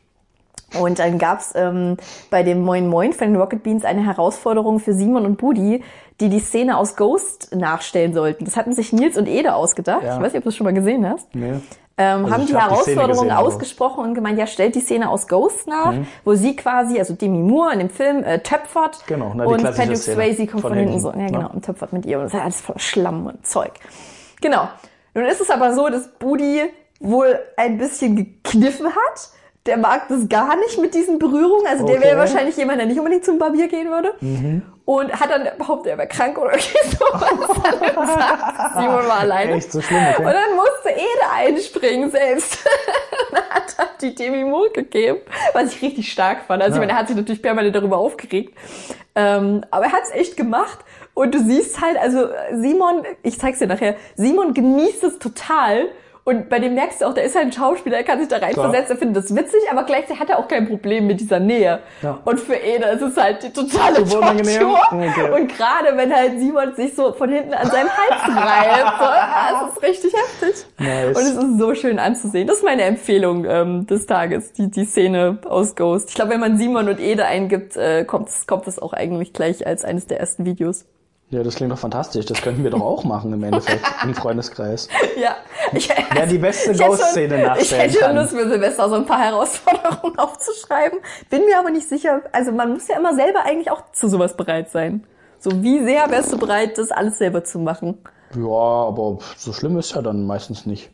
Und 0.81 0.99
dann 0.99 1.18
gab's 1.18 1.53
ähm, 1.55 1.97
bei 2.31 2.43
dem 2.43 2.62
Moin 2.62 2.89
Moin 2.89 3.12
von 3.12 3.29
den 3.29 3.37
Rocket 3.37 3.62
Beans 3.62 3.85
eine 3.85 4.05
Herausforderung 4.05 4.79
für 4.81 4.93
Simon 4.93 5.24
und 5.27 5.37
Budi, 5.37 5.83
die 6.20 6.29
die 6.29 6.41
Szene 6.41 6.79
aus 6.79 6.97
Ghost 6.97 7.55
nachstellen 7.55 8.14
sollten. 8.14 8.45
Das 8.45 8.57
hatten 8.57 8.72
sich 8.72 8.93
Nils 8.93 9.16
und 9.18 9.29
Ede 9.29 9.55
ausgedacht. 9.55 10.03
Ja. 10.03 10.16
Ich 10.16 10.22
weiß 10.22 10.33
nicht, 10.33 10.39
ob 10.39 10.45
du 10.45 10.49
es 10.51 10.57
schon 10.57 10.64
mal 10.64 10.72
gesehen 10.74 11.09
hast. 11.09 11.35
Nee. 11.35 11.55
Ähm, 11.99 12.24
Also 12.24 12.31
haben 12.31 12.47
die 12.47 12.55
hab 12.55 12.70
Herausforderung 12.70 13.31
ausgesprochen 13.31 14.05
und 14.05 14.14
gemeint, 14.14 14.39
ja, 14.39 14.47
stellt 14.47 14.74
die 14.74 14.81
Szene 14.81 15.09
aus 15.09 15.29
Ghost 15.29 15.66
nach, 15.66 15.93
Mhm. 15.93 16.07
wo 16.24 16.35
sie 16.35 16.55
quasi, 16.55 16.99
also 16.99 17.14
Demi 17.14 17.39
Moore 17.39 17.72
in 17.72 17.79
dem 17.79 17.91
Film, 17.91 18.22
äh, 18.22 18.39
töpfert 18.41 19.03
Genau, 19.07 19.33
na, 19.35 19.45
und 19.47 19.62
Patrick 19.62 19.97
Swayze 19.97 20.47
kommt 20.47 20.61
von, 20.61 20.72
von 20.72 20.79
hinten 20.79 21.01
so, 21.01 21.11
ja 21.11 21.16
ne? 21.16 21.27
genau, 21.27 21.51
und 21.53 21.64
töpfert 21.64 21.95
mit 21.95 22.05
ihr 22.05 22.18
und 22.18 22.24
das 22.24 22.35
ist 22.35 22.41
alles 22.41 22.61
voller 22.61 22.79
Schlamm 22.81 23.27
und 23.27 23.47
Zeug. 23.47 23.72
Genau. 24.43 24.68
Nun 25.14 25.24
ist 25.24 25.41
es 25.41 25.49
aber 25.49 25.72
so, 25.74 25.89
dass 25.89 26.09
Budi 26.18 26.62
wohl 27.01 27.39
ein 27.57 27.79
bisschen 27.79 28.14
gekniffen 28.16 28.87
hat. 28.89 29.31
Der 29.67 29.77
mag 29.77 30.09
das 30.09 30.29
gar 30.29 30.57
nicht 30.57 30.81
mit 30.81 30.95
diesen 30.95 31.19
Berührungen. 31.19 31.67
Also 31.67 31.87
der 31.87 32.01
wäre 32.01 32.12
Okay. 32.12 32.19
wahrscheinlich 32.31 32.57
jemand, 32.57 32.79
der 32.81 32.87
nicht 32.87 32.99
unbedingt 32.99 33.25
zum 33.25 33.39
Barbier 33.39 33.69
gehen 33.69 33.91
würde. 33.91 34.14
Und 34.85 35.12
hat 35.21 35.31
dann 35.31 35.49
behauptet, 35.59 35.93
er 35.93 35.99
wäre 35.99 36.07
krank 36.09 36.39
oder 36.39 36.53
irgendwie 36.55 36.97
sowas. 36.97 37.25
Simon 38.77 39.07
war 39.09 39.21
alleine. 39.21 39.53
Echt 39.55 39.73
so 39.73 39.81
schlimm, 39.81 40.05
okay. 40.12 40.25
Und 40.25 40.33
dann 40.33 40.55
musste 40.55 40.91
Ede 40.91 41.31
einspringen 41.35 42.11
selbst. 42.11 42.59
und 43.31 43.39
hat 43.51 43.75
dann 43.79 43.87
die 44.01 44.14
Demi 44.14 44.45
Moore 44.45 44.71
gegeben, 44.71 45.19
was 45.53 45.75
ich 45.75 45.83
richtig 45.83 46.12
stark 46.12 46.43
fand. 46.47 46.62
Also 46.62 46.75
ich 46.75 46.77
Ja. 46.77 46.81
meine, 46.87 46.93
er 46.93 46.99
hat 46.99 47.09
sich 47.09 47.17
natürlich 47.17 47.43
permanent 47.43 47.75
darüber 47.75 47.99
aufgeregt. 47.99 48.57
Ähm, 49.14 49.64
aber 49.71 49.87
er 49.87 49.93
hat 49.93 50.03
es 50.05 50.12
echt 50.12 50.37
gemacht. 50.37 50.79
Und 51.14 51.35
du 51.35 51.39
siehst 51.43 51.81
halt, 51.81 51.97
also 51.99 52.29
Simon, 52.55 53.03
ich 53.23 53.41
zeig's 53.41 53.59
dir 53.59 53.67
nachher, 53.67 53.97
Simon 54.17 54.53
genießt 54.55 55.03
es 55.05 55.19
total. 55.19 55.89
Und 56.29 56.49
bei 56.49 56.59
dem 56.59 56.74
merkst 56.74 57.01
du 57.01 57.05
auch, 57.05 57.14
der 57.14 57.22
ist 57.22 57.37
halt 57.37 57.47
ein 57.47 57.53
Schauspieler, 57.53 57.99
er 57.99 58.03
kann 58.03 58.18
sich 58.18 58.27
da 58.27 58.39
reinversetzen, 58.39 58.97
er 58.97 58.99
findet 58.99 59.22
das 59.22 59.37
witzig, 59.37 59.61
aber 59.70 59.85
gleichzeitig 59.85 60.18
hat 60.18 60.29
er 60.29 60.41
auch 60.41 60.49
kein 60.49 60.66
Problem 60.66 61.07
mit 61.07 61.20
dieser 61.20 61.39
Nähe. 61.39 61.79
Ja. 62.03 62.18
Und 62.24 62.41
für 62.41 62.57
Ede 62.57 62.87
ist 62.87 63.03
es 63.03 63.16
halt 63.16 63.45
die 63.45 63.53
totale. 63.53 64.05
Tortur. 64.05 64.77
Okay. 64.91 65.31
Und 65.31 65.57
gerade 65.57 65.97
wenn 65.97 66.12
halt 66.12 66.41
Simon 66.41 66.74
sich 66.74 66.97
so 66.97 67.12
von 67.12 67.31
hinten 67.31 67.55
an 67.55 67.68
seinem 67.68 67.89
Hals 67.89 68.37
reibt, 68.37 68.99
so, 68.99 69.05
das 69.05 69.72
ist 69.72 69.83
richtig 69.85 70.14
heftig. 70.14 70.66
Nice. 70.79 71.16
Und 71.16 71.22
es 71.22 71.45
ist 71.45 71.59
so 71.61 71.74
schön 71.77 72.01
anzusehen. 72.01 72.49
Das 72.49 72.57
ist 72.57 72.64
meine 72.64 72.83
Empfehlung 72.83 73.45
ähm, 73.45 73.87
des 73.87 74.07
Tages, 74.07 74.53
die, 74.53 74.68
die 74.68 74.85
Szene 74.85 75.39
aus 75.49 75.77
Ghost. 75.77 76.09
Ich 76.09 76.16
glaube, 76.16 76.33
wenn 76.33 76.41
man 76.41 76.59
Simon 76.59 76.89
und 76.89 76.99
Ede 76.99 77.24
eingibt, 77.27 77.77
äh, 77.77 78.05
kommt 78.05 78.31
kommt 78.49 78.66
es 78.66 78.81
auch 78.81 78.95
eigentlich 78.95 79.33
gleich 79.33 79.64
als 79.64 79.85
eines 79.85 80.09
der 80.09 80.18
ersten 80.18 80.45
Videos. 80.45 80.87
Ja, 81.31 81.43
das 81.43 81.57
klingt 81.57 81.72
doch 81.72 81.79
fantastisch. 81.79 82.24
Das 82.27 82.41
könnten 82.41 82.62
wir 82.62 82.70
doch 82.70 82.81
auch 82.81 83.03
machen 83.05 83.33
im 83.33 83.43
Endeffekt 83.43 83.85
im 84.05 84.14
Freundeskreis. 84.14 84.89
Ja. 85.20 85.35
Ich, 85.72 85.89
Wer 86.12 86.27
die 86.27 86.39
beste 86.39 86.72
Ghost-Szene 86.74 87.31
schon- 87.35 87.41
Ich 87.41 87.47
nachstellen 87.47 87.83
hätte 87.91 88.05
schon. 88.05 88.14
Lust 88.16 88.31
für 88.31 88.49
Silvester 88.49 88.89
so 88.89 88.95
ein 88.95 89.07
paar 89.07 89.18
Herausforderungen 89.20 90.16
aufzuschreiben. 90.18 91.01
Bin 91.29 91.45
mir 91.45 91.59
aber 91.59 91.70
nicht 91.70 91.89
sicher. 91.89 92.22
Also 92.33 92.53
man 92.53 92.72
muss 92.74 92.87
ja 92.87 92.97
immer 92.97 93.14
selber 93.14 93.41
eigentlich 93.45 93.70
auch 93.72 93.83
zu 93.93 94.09
sowas 94.09 94.37
bereit 94.37 94.70
sein. 94.70 95.05
So 95.41 95.51
wie 95.62 95.85
sehr 95.85 96.09
wärst 96.11 96.33
du 96.33 96.39
bereit, 96.39 96.79
das 96.79 96.91
alles 96.93 97.18
selber 97.18 97.43
zu 97.43 97.59
machen? 97.59 97.99
Ja, 98.37 98.43
aber 98.49 99.18
so 99.37 99.53
schlimm 99.53 99.77
ist 99.79 99.95
ja 99.95 100.03
dann 100.03 100.24
meistens 100.27 100.64
nicht. 100.64 100.91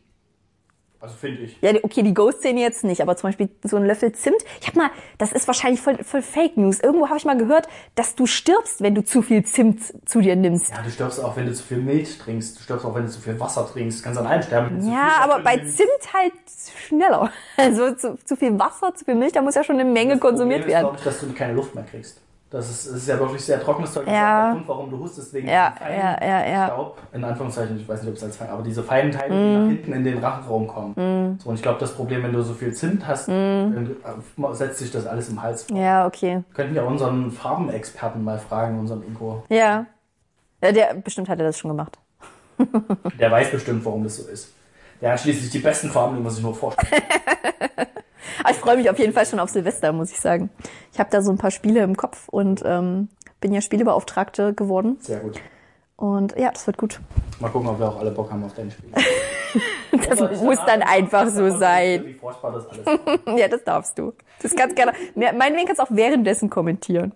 Also 1.02 1.16
finde 1.16 1.42
ich. 1.42 1.60
Ja, 1.60 1.72
okay, 1.82 2.04
die 2.04 2.14
Ghost-Szene 2.14 2.60
jetzt 2.60 2.84
nicht, 2.84 3.02
aber 3.02 3.16
zum 3.16 3.30
Beispiel 3.30 3.48
so 3.64 3.76
ein 3.76 3.84
Löffel 3.84 4.12
Zimt. 4.12 4.36
Ich 4.60 4.68
hab 4.68 4.76
mal, 4.76 4.88
das 5.18 5.32
ist 5.32 5.48
wahrscheinlich 5.48 5.80
voll, 5.80 5.98
voll 6.04 6.22
Fake 6.22 6.56
News. 6.56 6.78
Irgendwo 6.78 7.08
habe 7.08 7.18
ich 7.18 7.24
mal 7.24 7.36
gehört, 7.36 7.66
dass 7.96 8.14
du 8.14 8.26
stirbst, 8.26 8.82
wenn 8.82 8.94
du 8.94 9.02
zu 9.02 9.20
viel 9.20 9.44
Zimt 9.44 9.80
zu 10.08 10.20
dir 10.20 10.36
nimmst. 10.36 10.70
Ja, 10.70 10.80
du 10.80 10.90
stirbst 10.90 11.18
auch, 11.18 11.34
wenn 11.36 11.46
du 11.46 11.54
zu 11.54 11.64
viel 11.64 11.78
Milch 11.78 12.18
trinkst. 12.18 12.56
Du 12.56 12.62
stirbst 12.62 12.86
auch, 12.86 12.94
wenn 12.94 13.06
du 13.06 13.10
zu 13.10 13.20
viel 13.20 13.40
Wasser 13.40 13.66
trinkst. 13.66 13.98
Du 13.98 14.04
kannst 14.04 14.20
an 14.20 14.28
allem 14.28 14.42
sterben. 14.42 14.92
Ja, 14.92 15.16
aber 15.24 15.40
bei 15.40 15.56
nimmst. 15.56 15.78
Zimt 15.78 16.14
halt 16.14 16.32
schneller. 16.86 17.32
Also 17.56 17.94
zu, 17.94 18.16
zu 18.24 18.36
viel 18.36 18.58
Wasser, 18.58 18.94
zu 18.94 19.04
viel 19.04 19.14
Milch, 19.14 19.32
da 19.32 19.42
muss 19.42 19.54
ja 19.56 19.64
schon 19.64 19.78
eine 19.78 19.88
Menge 19.88 20.14
Das 20.14 20.20
konsumiert 20.20 20.60
Problem 20.60 20.82
werden. 20.82 20.94
Ist, 20.94 21.02
glaub 21.02 21.14
ich, 21.14 21.20
dass 21.20 21.28
du 21.28 21.34
keine 21.34 21.52
Luft 21.54 21.74
mehr 21.74 21.84
kriegst. 21.84 22.20
Das 22.52 22.68
ist, 22.68 22.86
das 22.86 22.94
ist 22.96 23.08
ja 23.08 23.18
wirklich 23.18 23.42
sehr 23.42 23.58
trockenes 23.62 23.92
Zeug. 23.94 24.04
Das 24.04 24.14
Ja. 24.14 24.20
ist 24.40 24.44
der 24.48 24.52
Grund, 24.56 24.68
warum 24.68 24.90
du 24.90 24.98
hustest, 24.98 25.32
wegen 25.32 25.48
Ja, 25.48 25.72
feinen 25.78 25.98
ja, 25.98 26.18
ja, 26.22 26.46
ja. 26.46 26.66
Staub. 26.66 26.98
In 27.14 27.24
Anführungszeichen, 27.24 27.80
ich 27.80 27.88
weiß 27.88 28.02
nicht, 28.02 28.10
ob 28.10 28.16
es 28.16 28.22
als 28.24 28.36
fein, 28.36 28.50
aber 28.50 28.62
diese 28.62 28.82
feinen 28.82 29.10
Teile, 29.10 29.34
Mm. 29.34 29.38
die 29.38 29.56
nach 29.58 29.68
hinten 29.68 29.92
in 29.94 30.04
den 30.04 30.18
Rachenraum 30.18 30.66
kommen. 30.68 31.38
So, 31.42 31.48
und 31.48 31.54
ich 31.56 31.62
glaube, 31.62 31.80
das 31.80 31.94
Problem, 31.94 32.22
wenn 32.22 32.32
du 32.34 32.42
so 32.42 32.52
viel 32.52 32.74
Zimt 32.74 33.06
hast, 33.08 33.28
dann 33.28 33.96
äh, 34.04 34.54
setzt 34.54 34.80
sich 34.80 34.90
das 34.90 35.06
alles 35.06 35.30
im 35.30 35.42
Hals. 35.42 35.66
Mm. 35.70 35.76
Ja, 35.76 36.06
okay. 36.06 36.42
Könnten 36.52 36.74
wir 36.74 36.84
unseren 36.84 37.30
Farbenexperten 37.32 38.22
mal 38.22 38.38
fragen, 38.38 38.78
unseren 38.78 39.02
Inko. 39.02 39.42
Ja. 39.48 39.86
ja. 40.62 40.72
Der, 40.72 40.92
bestimmt 40.94 41.30
hat 41.30 41.38
er 41.38 41.46
das 41.46 41.58
schon 41.58 41.70
gemacht. 41.70 41.98
Der 43.18 43.30
weiß 43.30 43.50
bestimmt, 43.50 43.82
warum 43.86 44.04
das 44.04 44.16
so 44.18 44.28
ist. 44.30 44.52
Der 45.00 45.12
hat 45.12 45.20
schließlich 45.20 45.50
die 45.50 45.58
besten 45.58 45.88
Farben, 45.90 46.16
die 46.16 46.22
man 46.22 46.30
sich 46.30 46.42
nur 46.44 46.54
vorstellt. 46.54 47.02
Aber 48.40 48.50
ich 48.50 48.56
freue 48.58 48.76
mich 48.76 48.90
auf 48.90 48.98
jeden 48.98 49.12
Fall 49.12 49.26
schon 49.26 49.38
auf 49.40 49.50
Silvester, 49.50 49.92
muss 49.92 50.10
ich 50.12 50.20
sagen. 50.20 50.50
Ich 50.92 50.98
habe 51.00 51.10
da 51.10 51.22
so 51.22 51.30
ein 51.30 51.38
paar 51.38 51.50
Spiele 51.50 51.82
im 51.82 51.96
Kopf 51.96 52.28
und 52.28 52.62
ähm, 52.64 53.08
bin 53.40 53.52
ja 53.52 53.60
Spielebeauftragte 53.60 54.54
geworden. 54.54 54.96
Sehr 55.00 55.20
gut. 55.20 55.40
Und 55.96 56.36
ja, 56.38 56.50
das 56.50 56.66
wird 56.66 56.78
gut. 56.78 57.00
Mal 57.38 57.48
gucken, 57.50 57.68
ob 57.68 57.78
wir 57.78 57.88
auch 57.88 58.00
alle 58.00 58.10
Bock 58.10 58.30
haben 58.32 58.42
auf 58.44 58.54
dein 58.54 58.70
Spiel. 58.70 58.90
Das 60.08 60.18
muss 60.40 60.56
dann 60.66 60.80
einfach 60.82 61.28
so 61.28 61.50
sein. 61.50 62.06
Wie 62.06 62.14
furchtbar 62.14 62.52
das 62.52 62.66
alles 62.66 62.86
ist. 63.26 63.38
Ja, 63.38 63.46
das 63.48 63.62
darfst 63.62 63.98
du. 63.98 64.14
Das 64.40 64.54
kannst 64.56 64.74
gerne. 64.74 64.92
Meinetwegen 65.14 65.66
kannst 65.66 65.80
du 65.80 65.82
auch 65.84 65.90
währenddessen 65.90 66.48
kommentieren. 66.48 67.12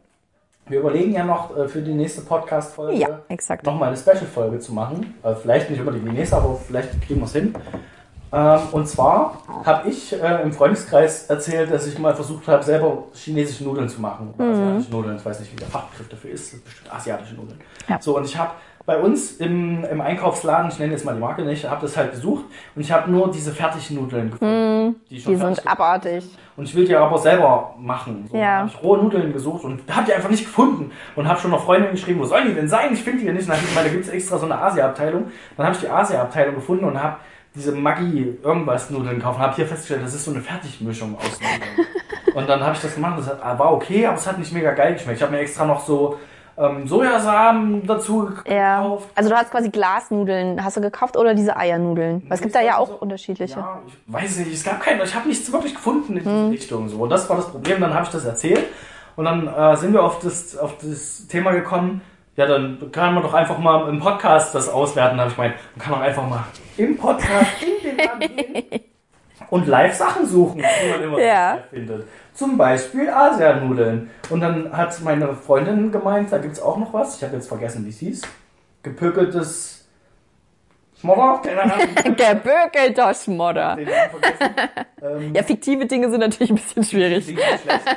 Wir 0.69 0.81
überlegen 0.81 1.13
ja 1.13 1.25
noch 1.25 1.57
äh, 1.57 1.69
für 1.69 1.81
die 1.81 1.95
nächste 1.95 2.21
Podcast-Folge 2.23 2.99
Ja, 2.99 3.21
nochmal 3.65 3.89
eine 3.89 3.97
Special-Folge 3.97 4.59
zu 4.59 4.75
machen. 4.75 5.15
Äh, 5.23 5.35
Vielleicht 5.37 5.71
nicht 5.71 5.79
unbedingt 5.81 6.07
die 6.07 6.13
nächste, 6.13 6.37
aber 6.37 6.57
vielleicht 6.57 7.01
kriegen 7.03 7.21
wir 7.21 7.27
es 7.27 7.33
hin. 7.33 7.55
Ähm, 8.33 8.59
Und 8.73 8.89
zwar 8.89 9.39
habe 9.65 9.89
ich 9.89 10.13
äh, 10.13 10.43
im 10.43 10.53
Freundeskreis 10.53 11.27
erzählt, 11.27 11.71
dass 11.71 11.87
ich 11.87 11.99
mal 11.99 12.15
versucht 12.15 12.47
habe, 12.49 12.63
selber 12.63 13.05
chinesische 13.15 13.65
Nudeln 13.65 13.89
zu 13.89 14.01
machen. 14.01 14.35
Oder 14.37 14.51
asiatische 14.51 14.91
Nudeln, 14.91 15.17
ich 15.17 15.25
weiß 15.25 15.41
nicht, 15.41 15.53
wie 15.53 15.57
der 15.57 15.69
Fachbegriff 15.69 16.09
dafür 16.09 16.31
ist. 16.31 16.43
Das 16.45 16.51
sind 16.51 16.65
bestimmt 16.65 16.93
asiatische 16.93 17.35
Nudeln. 17.35 17.61
Ja. 17.89 18.01
So, 18.01 18.17
und 18.17 18.25
ich 18.25 18.37
habe 18.37 18.51
bei 18.85 18.99
uns 18.99 19.33
im, 19.39 19.85
im 19.85 20.01
Einkaufsladen, 20.01 20.71
ich 20.71 20.79
nenne 20.79 20.93
jetzt 20.93 21.05
mal 21.05 21.15
die 21.15 21.21
Marke 21.21 21.43
nicht, 21.43 21.69
habe 21.69 21.81
das 21.83 21.97
halt 21.97 22.13
gesucht 22.13 22.45
und 22.77 22.81
ich 22.83 22.93
habe 22.93 23.11
nur 23.11 23.33
diese 23.33 23.51
fertigen 23.53 23.97
Nudeln 24.01 24.31
gefunden. 24.31 24.97
die 25.11 25.21
schon 25.21 25.33
Die 25.33 25.39
fertig 25.41 25.57
sind 25.57 25.69
abartig. 25.69 26.25
und 26.57 26.65
ich 26.67 26.75
will 26.77 26.87
die 26.87 26.95
aber 26.95 27.19
selber 27.19 27.75
machen. 27.79 28.29
So, 28.31 28.37
Ja. 28.37 28.59
Habe 28.59 28.69
ich 28.73 28.83
rohe 28.83 28.99
Nudeln 28.99 29.33
gesucht 29.33 29.65
und 29.65 29.83
habe 29.93 30.07
die 30.07 30.13
einfach 30.13 30.31
nicht 30.31 30.45
gefunden. 30.45 30.93
Und 31.17 31.27
habe 31.27 31.41
schon 31.41 31.51
noch 31.51 31.65
Freundinnen 31.65 31.95
geschrieben, 31.95 32.21
wo 32.21 32.27
sollen 32.27 32.47
die 32.49 32.55
denn 32.55 32.69
sein? 32.69 32.93
Ich 32.93 33.03
finde 33.03 33.19
die 33.19 33.25
hier 33.25 33.33
nicht. 33.33 33.43
Und 33.49 33.55
dann 33.55 33.57
hab 33.61 33.65
ich, 33.69 33.77
weil 33.77 33.85
da 33.85 33.91
gibt 33.91 34.05
es 34.05 34.11
extra 34.11 34.39
so 34.39 34.45
eine 34.47 34.57
Asia-Abteilung. 34.57 35.25
Dann 35.57 35.67
habe 35.67 35.75
ich 35.75 35.81
die 35.83 35.89
Asia-Abteilung 35.91 36.55
gefunden 36.55 36.85
und 36.85 37.03
habe 37.03 37.17
diese 37.57 37.73
Maggi 37.73 38.39
irgendwas 38.43 38.91
Nudeln 38.91 39.17
gekauft 39.17 39.39
und 39.39 39.45
habe 39.45 39.57
hier 39.57 39.67
festgestellt, 39.67 40.03
das 40.05 40.15
ist 40.15 40.25
so 40.25 40.31
eine 40.31 40.41
Fertigmischung 40.41 41.17
aus 41.17 41.41
Nudeln. 41.41 41.89
und 42.35 42.49
dann 42.49 42.61
habe 42.63 42.75
ich 42.75 42.83
das 42.83 42.95
gemacht. 42.95 43.19
Das 43.19 43.29
hat, 43.29 43.59
war 43.59 43.73
okay, 43.73 44.07
aber 44.07 44.17
es 44.17 44.27
hat 44.27 44.39
nicht 44.39 44.53
mega 44.53 44.73
geil 44.73 44.93
geschmeckt. 44.95 45.17
Ich 45.19 45.23
habe 45.23 45.33
mir 45.33 45.41
extra 45.41 45.65
noch 45.65 45.85
so 45.85 46.19
ähm, 46.59 46.87
Sojasamen 46.87 47.87
dazu 47.87 48.31
Ja. 48.49 48.83
gekauft. 48.83 49.09
Also 49.15 49.31
du 49.31 49.37
hast 49.37 49.51
quasi 49.51 49.69
Glasnudeln, 49.71 50.63
hast 50.65 50.77
du 50.77 50.81
gekauft 50.81 51.17
oder 51.17 51.35
diese 51.35 51.57
Eiernudeln? 51.57 52.23
Weil 52.29 52.35
es 52.37 52.41
gibt 52.43 52.55
da 52.55 52.61
ja 52.63 52.79
auch 52.79 52.89
So- 52.89 52.95
unterschiedliche. 52.97 53.59
Ja, 53.59 53.81
ich 53.87 53.95
weiß 54.07 54.39
nicht, 54.39 54.53
es 54.55 54.65
gab 54.65 54.81
keine, 54.81 55.03
ich 55.05 55.15
habe 55.15 55.29
nichts 55.29 55.51
wirklich 55.53 55.75
gefunden 55.75 56.17
in 56.17 56.25
Hm. 56.25 56.49
Richtung. 56.51 56.89
So. 56.89 56.97
Und 56.99 57.11
das 57.11 57.29
war 57.29 57.37
das 57.37 57.49
Problem, 57.51 57.81
dann 57.81 57.93
habe 57.95 58.05
ich 58.05 58.11
das 58.11 58.25
erzählt 58.25 58.65
und 59.17 59.25
dann 59.27 59.47
äh, 59.49 59.77
sind 59.77 59.93
wir 59.93 60.03
auf 60.03 60.19
das, 60.21 60.57
auf 60.57 60.77
das 60.79 61.27
Thema 61.27 61.53
gekommen, 61.53 62.01
ja, 62.37 62.47
dann 62.47 62.91
kann 62.93 63.15
man 63.15 63.23
doch 63.23 63.35
einfach 63.35 63.59
mal 63.59 63.89
im 63.89 63.99
Podcast 63.99 64.55
das 64.55 64.69
auswerten. 64.69 65.17
Da 65.17 65.23
habe 65.25 65.31
ich 65.31 65.37
gemeint, 65.37 65.55
man 65.77 65.85
kann 65.85 65.95
doch 65.95 66.01
einfach 66.01 66.29
mal 66.29 66.45
im 66.77 66.97
Podcast 66.97 67.47
in 67.63 67.89
den 67.89 67.97
Laden 67.99 68.81
und 69.51 69.67
live 69.67 69.95
Sachen 69.95 70.27
suchen, 70.27 70.59
die 70.59 70.91
man 70.91 71.03
immer 71.03 71.19
Ja. 71.21 71.59
findet. 71.71 72.07
Zum 72.35 72.59
Beispiel 72.59 73.09
Asianudeln. 73.09 74.11
Und 74.29 74.41
dann 74.41 74.77
hat 74.77 75.01
meine 75.03 75.33
Freundin 75.35 75.91
gemeint, 75.91 76.31
da 76.31 76.39
gibt 76.39 76.55
es 76.55 76.61
auch 76.63 76.77
noch 76.77 76.93
was, 76.93 77.17
ich 77.17 77.23
habe 77.25 77.35
jetzt 77.35 77.49
vergessen, 77.49 77.85
wie 77.87 77.91
es 77.91 77.99
hieß, 77.99 78.23
gepökeltes 78.83 79.86
Schmodder, 81.01 81.41
keine 81.45 81.63
Ahnung. 81.63 81.77
Gebökelter 82.05 83.15
Schmodder. 83.15 83.77
Den 83.77 83.87
Namen 83.89 84.11
vergessen. 84.11 84.55
Ähm, 85.03 85.35
Ja, 85.35 85.43
fiktive 85.43 85.85
Dinge 85.85 86.11
sind 86.11 86.21
natürlich 86.21 86.51
ein 86.51 86.57
bisschen 86.57 86.83
schwierig. 86.83 87.37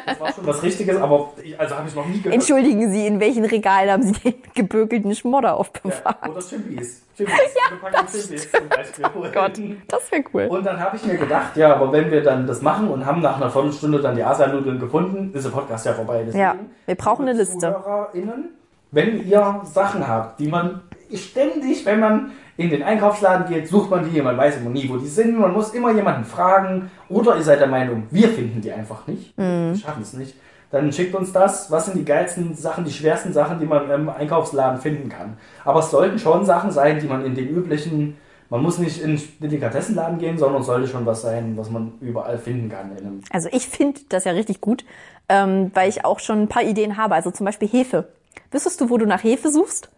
Das 0.05 0.19
war 0.19 0.33
schon 0.33 0.45
was 0.45 0.61
Richtiges, 0.61 0.97
aber 0.97 1.29
ich, 1.41 1.57
also 1.57 1.77
habe 1.77 1.87
ich 1.87 1.95
noch 1.95 2.05
nie 2.05 2.17
gehört. 2.17 2.35
Entschuldigen 2.35 2.91
Sie, 2.91 3.07
in 3.07 3.21
welchen 3.21 3.45
Regalen 3.45 3.89
haben 3.89 4.03
Sie 4.03 4.13
den 4.19 4.33
gebökelten 4.53 5.15
Schmodder 5.15 5.47
Ja, 5.47 5.53
aufbewahrt? 5.55 6.27
oder 6.29 6.41
Chimbis. 6.41 7.01
Chimbis. 7.15 7.33
Ja, 7.55 8.01
das 8.01 8.11
Chimbis 8.11 8.51
zum 8.51 8.67
Beispiel. 8.67 9.05
Oh 9.15 9.25
Gott, 9.33 9.53
das 9.87 10.11
wäre 10.11 10.23
cool. 10.33 10.47
Und 10.49 10.65
dann 10.65 10.77
habe 10.79 10.97
ich 10.97 11.05
mir 11.05 11.15
gedacht, 11.17 11.55
ja, 11.55 11.73
aber 11.73 11.91
wenn 11.93 12.11
wir 12.11 12.21
dann 12.21 12.45
das 12.45 12.61
machen 12.61 12.89
und 12.89 13.05
haben 13.05 13.21
nach 13.21 13.37
einer 13.37 13.49
Viertelstunde 13.49 14.01
dann 14.01 14.15
die 14.17 14.23
Asianudeln 14.23 14.77
gefunden, 14.77 15.31
ist 15.33 15.45
der 15.45 15.51
Podcast 15.51 15.85
ja 15.85 15.93
vorbei. 15.93 16.23
Deswegen, 16.25 16.37
Ja, 16.43 16.55
wir 16.85 16.95
brauchen 16.95 17.27
eine 17.29 17.37
Liste. 17.37 17.59
ZuhörerInnen, 17.59 18.49
wenn 18.91 19.25
ihr 19.25 19.61
Sachen 19.63 20.05
habt, 20.05 20.39
die 20.41 20.49
man 20.49 20.81
ständig, 21.13 21.85
wenn 21.85 22.01
man 22.01 22.31
in 22.59 22.69
den 22.69 22.83
Einkaufsladen 22.83 23.47
geht, 23.47 23.69
sucht 23.69 23.89
man 23.89 24.11
die, 24.11 24.21
man 24.21 24.37
weiß 24.37 24.57
immer 24.57 24.69
nie, 24.69 24.89
wo 24.89 24.97
die 24.97 25.07
sind, 25.07 25.39
man 25.39 25.53
muss 25.53 25.73
immer 25.73 25.91
jemanden 25.91 26.25
fragen 26.25 26.91
oder 27.07 27.37
ihr 27.37 27.41
seid 27.43 27.61
der 27.61 27.67
Meinung, 27.67 28.03
wir 28.11 28.27
finden 28.27 28.59
die 28.59 28.71
einfach 28.71 29.07
nicht, 29.07 29.37
Mhm. 29.37 29.71
wir 29.71 29.77
schaffen 29.77 30.01
es 30.01 30.11
nicht, 30.11 30.35
dann 30.69 30.91
schickt 30.91 31.15
uns 31.15 31.31
das, 31.31 31.71
was 31.71 31.85
sind 31.85 31.97
die 31.97 32.03
geilsten 32.03 32.53
Sachen, 32.55 32.83
die 32.83 32.91
schwersten 32.91 33.31
Sachen, 33.31 33.59
die 33.61 33.65
man 33.65 33.89
im 33.89 34.09
Einkaufsladen 34.09 34.81
finden 34.81 35.07
kann. 35.07 35.37
Aber 35.63 35.79
es 35.79 35.89
sollten 35.89 36.19
schon 36.19 36.45
Sachen 36.45 36.71
sein, 36.71 36.99
die 36.99 37.07
man 37.07 37.23
in 37.25 37.33
den 37.33 37.47
üblichen, 37.47 38.17
man 38.49 38.61
muss 38.61 38.77
nicht 38.77 39.01
in 39.01 39.15
den 39.15 39.21
Delikatessenladen 39.39 40.17
gehen, 40.19 40.37
sondern 40.37 40.59
es 40.61 40.67
sollte 40.67 40.87
schon 40.89 41.05
was 41.05 41.21
sein, 41.21 41.53
was 41.55 41.69
man 41.69 41.93
überall 42.01 42.37
finden 42.37 42.67
kann. 42.67 42.91
Also 43.31 43.47
ich 43.53 43.69
finde 43.69 44.01
das 44.09 44.25
ja 44.25 44.33
richtig 44.33 44.59
gut, 44.59 44.83
ähm, 45.29 45.71
weil 45.75 45.87
ich 45.87 46.03
auch 46.03 46.19
schon 46.19 46.41
ein 46.41 46.47
paar 46.49 46.63
Ideen 46.63 46.97
habe. 46.97 47.15
Also 47.15 47.31
zum 47.31 47.45
Beispiel 47.45 47.69
Hefe. 47.69 48.09
Wüsstest 48.51 48.81
du, 48.81 48.89
wo 48.89 48.97
du 48.97 49.05
nach 49.05 49.23
Hefe 49.23 49.49
suchst? 49.49 49.89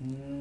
Nein. 0.00 0.33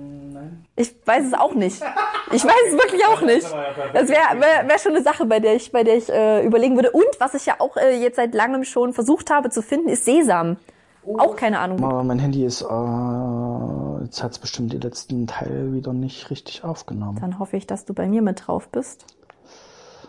Ich 0.75 0.95
weiß 1.05 1.27
es 1.27 1.33
auch 1.33 1.53
nicht. 1.53 1.83
Ich 2.31 2.43
weiß 2.43 2.61
es 2.69 2.73
wirklich 2.73 3.05
auch 3.05 3.21
nicht. 3.21 3.45
Das 3.93 4.09
wäre 4.09 4.39
wär, 4.39 4.67
wär 4.67 4.79
schon 4.79 4.93
eine 4.93 5.03
Sache, 5.03 5.25
bei 5.25 5.39
der 5.39 5.55
ich, 5.55 5.71
bei 5.71 5.83
der 5.83 5.97
ich 5.97 6.09
äh, 6.09 6.43
überlegen 6.43 6.75
würde. 6.75 6.91
Und 6.91 7.05
was 7.19 7.35
ich 7.35 7.45
ja 7.45 7.55
auch 7.59 7.77
äh, 7.77 8.01
jetzt 8.01 8.15
seit 8.15 8.33
langem 8.33 8.63
schon 8.63 8.93
versucht 8.93 9.29
habe 9.29 9.49
zu 9.51 9.61
finden, 9.61 9.89
ist 9.89 10.05
Sesam. 10.05 10.57
Auch 11.05 11.35
keine 11.35 11.59
Ahnung. 11.59 11.83
Aber 11.83 12.03
mein 12.03 12.17
Handy 12.17 12.45
ist 12.45 12.61
äh, 12.61 14.03
jetzt 14.03 14.23
hat's 14.23 14.39
bestimmt 14.39 14.73
die 14.73 14.77
letzten 14.77 15.27
Teile 15.27 15.73
wieder 15.73 15.93
nicht 15.93 16.29
richtig 16.29 16.63
aufgenommen. 16.63 17.17
Dann 17.19 17.39
hoffe 17.39 17.57
ich, 17.57 17.67
dass 17.67 17.85
du 17.85 17.93
bei 17.93 18.07
mir 18.07 18.21
mit 18.21 18.47
drauf 18.47 18.69
bist. 18.69 19.05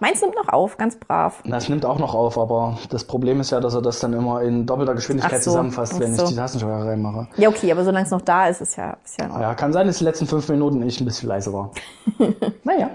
Meins 0.04 0.20
nimmt 0.20 0.34
noch 0.34 0.52
auf, 0.52 0.76
ganz 0.76 0.96
brav. 0.96 1.42
Das 1.46 1.70
nimmt 1.70 1.86
auch 1.86 1.98
noch 1.98 2.12
auf, 2.12 2.36
aber 2.36 2.76
das 2.90 3.04
Problem 3.04 3.40
ist 3.40 3.52
ja, 3.52 3.60
dass 3.60 3.72
er 3.72 3.80
das 3.80 4.00
dann 4.00 4.12
immer 4.12 4.42
in 4.42 4.66
doppelter 4.66 4.94
Geschwindigkeit 4.94 5.42
so, 5.42 5.52
zusammenfasst, 5.52 5.98
wenn 5.98 6.14
so. 6.14 6.24
ich 6.24 6.28
die 6.28 6.36
Tastensteuer 6.36 6.84
reinmache. 6.84 7.28
Ja, 7.38 7.48
okay, 7.48 7.72
aber 7.72 7.84
solange 7.84 8.04
es 8.04 8.10
noch 8.10 8.20
da 8.20 8.48
ist, 8.48 8.60
ist 8.60 8.76
ja, 8.76 8.98
ist 9.02 9.18
ja 9.18 9.28
noch. 9.28 9.40
Ja, 9.40 9.54
kann 9.54 9.72
sein, 9.72 9.86
dass 9.86 9.96
die 9.96 10.04
letzten 10.04 10.26
fünf 10.26 10.46
Minuten 10.50 10.82
ich 10.82 11.00
ein 11.00 11.06
bisschen 11.06 11.30
leise 11.30 11.54
war. 11.54 11.70
naja. 12.64 12.90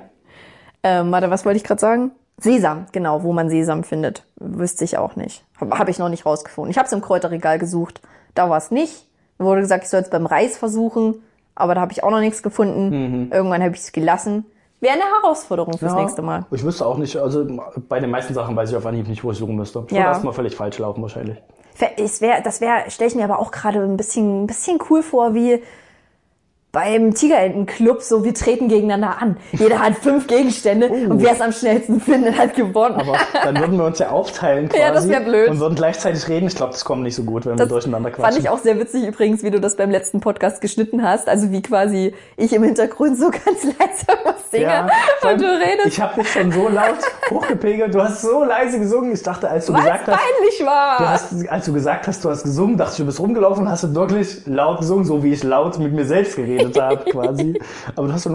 Ähm, 0.84 1.12
warte, 1.12 1.32
was 1.32 1.46
wollte 1.46 1.58
ich 1.58 1.64
gerade 1.64 1.82
sagen? 1.82 2.12
Sesam, 2.38 2.86
genau, 2.92 3.24
wo 3.24 3.34
man 3.34 3.50
Sesam 3.50 3.84
findet. 3.84 4.28
Wüsste 4.36 4.86
ich 4.86 5.00
auch 5.00 5.16
nicht. 5.16 5.44
Habe 5.60 5.80
hab 5.80 5.90
ich 5.90 5.98
noch 5.98 6.10
nicht 6.10 6.28
rausgefunden. 6.28 6.70
Ich 6.70 6.78
habe 6.78 6.86
es 6.86 6.94
im 6.94 7.02
Kräuterregal 7.02 7.58
gesucht. 7.58 8.04
Da 8.36 8.52
war 8.52 8.60
es 8.60 8.70
nicht. 8.70 9.08
Wurde 9.40 9.62
gesagt, 9.62 9.84
ich 9.84 9.90
soll 9.90 10.02
es 10.02 10.12
beim 10.12 10.28
Reis 10.28 10.60
versuchen, 10.60 11.16
aber 11.56 11.74
da 11.74 11.82
habe 11.82 11.92
ich 11.92 12.04
auch 12.04 12.12
noch 12.12 12.20
nichts 12.20 12.44
gefunden. 12.44 13.32
Irgendwann 13.32 13.64
habe 13.64 13.74
ich 13.74 13.82
es 13.82 13.94
gelassen. 13.94 14.46
Wäre 14.82 14.94
eine 14.94 15.04
Herausforderung 15.04 15.78
fürs 15.78 15.92
Ja, 15.94 16.00
nächste 16.00 16.22
Mal. 16.22 16.46
Ich 16.52 16.64
wüsste 16.64 16.86
auch 16.86 16.98
nicht, 16.98 17.18
also 17.18 17.46
bei 17.90 18.00
den 18.00 18.10
meisten 18.10 18.34
Sachen 18.34 18.56
weiß 18.56 18.70
ich 18.72 18.78
auf 18.78 18.86
Anhieb 18.86 19.08
nicht, 19.08 19.24
wo 19.24 19.32
ich 19.32 19.38
suchen 19.38 19.56
müsste. 19.56 19.84
Ich 19.88 19.92
Ja. 19.92 20.00
würde 20.00 20.10
erstmal 20.10 20.34
völlig 20.34 20.56
falsch 20.56 20.78
laufen 20.80 21.02
wahrscheinlich. 21.02 21.38
Es 21.98 22.22
wär, 22.22 22.42
das 22.42 22.60
wäre, 22.62 22.90
stelle 22.90 23.10
ich 23.10 23.16
mir 23.16 23.24
aber 23.24 23.40
auch 23.40 23.52
gerade 23.52 23.80
ein 23.82 23.96
bisschen, 23.98 24.44
ein 24.44 24.48
bisschen 24.48 24.80
cool 24.90 25.02
vor, 25.02 25.34
wie 25.34 25.62
beim 26.72 27.16
Tigerentenclub, 27.16 28.04
so 28.04 28.24
wir 28.24 28.34
treten 28.36 28.68
gegeneinander 28.68 29.20
an. 29.20 29.38
Jeder 29.54 29.80
hat 29.80 29.96
fünf 29.96 30.28
Gegenstände 30.28 30.88
und 31.10 31.20
wer 31.22 31.32
es 31.32 31.42
am 31.42 31.52
schnellsten 31.52 32.00
findet, 32.00 32.38
hat 32.38 32.56
gewonnen. 32.56 32.96
Aber 32.96 33.18
dann 33.44 33.58
würden 33.58 33.78
wir 33.78 33.86
uns 33.86 33.98
ja 33.98 34.10
aufteilen 34.12 34.70
quasi 34.70 34.82
Ja, 34.84 34.92
das 34.92 35.10
wär 35.10 35.22
blöd. 35.22 35.50
und 35.50 35.60
würden 35.60 35.74
gleichzeitig 35.74 36.28
reden. 36.28 36.46
Ich 36.48 36.56
glaube, 36.56 36.74
das 36.74 36.86
kommt 36.86 37.02
nicht 37.02 37.16
so 37.16 37.24
gut, 37.24 37.46
wenn 37.48 37.54
wir 37.54 37.58
Das 37.58 37.70
durcheinander 37.70 38.10
fand 38.12 38.22
quatschen. 38.22 38.42
ich 38.44 38.50
auch 38.50 38.60
sehr 38.60 38.80
witzig 38.80 39.04
übrigens, 39.08 39.42
wie 39.42 39.50
du 39.50 39.60
das 39.60 39.78
beim 39.78 39.90
letzten 39.90 40.20
Podcast 40.20 40.62
geschnitten 40.62 41.04
hast. 41.04 41.28
Also 41.28 41.52
wie 41.52 41.64
quasi 41.64 42.14
ich 42.38 42.54
im 42.54 42.62
Hintergrund 42.64 43.18
so 43.18 43.32
ganz 43.32 43.64
leise 43.64 44.06
was 44.24 44.52
singe 44.52 44.70
allem, 44.72 44.90
und 45.24 45.42
du 45.42 45.46
redest, 45.46 45.88
Ich 45.88 46.00
habe 46.00 46.22
dich 46.22 46.32
schon 46.32 46.52
so 46.52 46.68
laut 46.70 46.98
hochgepegelt. 47.32 47.96
Du 47.96 48.02
hast 48.04 48.22
so 48.22 48.44
leise 48.44 48.80
gesungen. 48.80 49.12
Ich 49.14 49.24
dachte, 49.24 49.50
als 49.50 49.66
du 49.66 49.74
was 49.74 49.82
gesagt 49.82 50.08
hast, 50.08 50.20
peinlich 50.20 50.66
war. 50.66 50.98
du 51.00 51.10
hast, 51.10 51.50
als 51.50 51.66
du 51.66 51.74
gesagt 51.74 52.08
hast, 52.08 52.24
du 52.24 52.30
hast 52.30 52.44
gesungen, 52.44 52.78
dachte 52.78 52.92
ich, 52.92 52.98
du 52.98 53.06
bist 53.06 53.20
rumgelaufen 53.20 53.64
und 53.66 53.72
hast 53.72 53.84
du 53.86 53.96
wirklich 53.96 54.46
laut 54.46 54.80
gesungen, 54.80 55.06
so 55.06 55.24
wie 55.24 55.34
ich 55.34 55.44
laut 55.44 55.80
mit 55.80 55.94
mir 55.94 56.06
selbst 56.06 56.36
geredet 56.36 56.59
habe, 56.66 57.12
quasi. 57.12 57.54
Aber 57.96 58.08
du 58.08 58.14
hast 58.14 58.24
so 58.24 58.30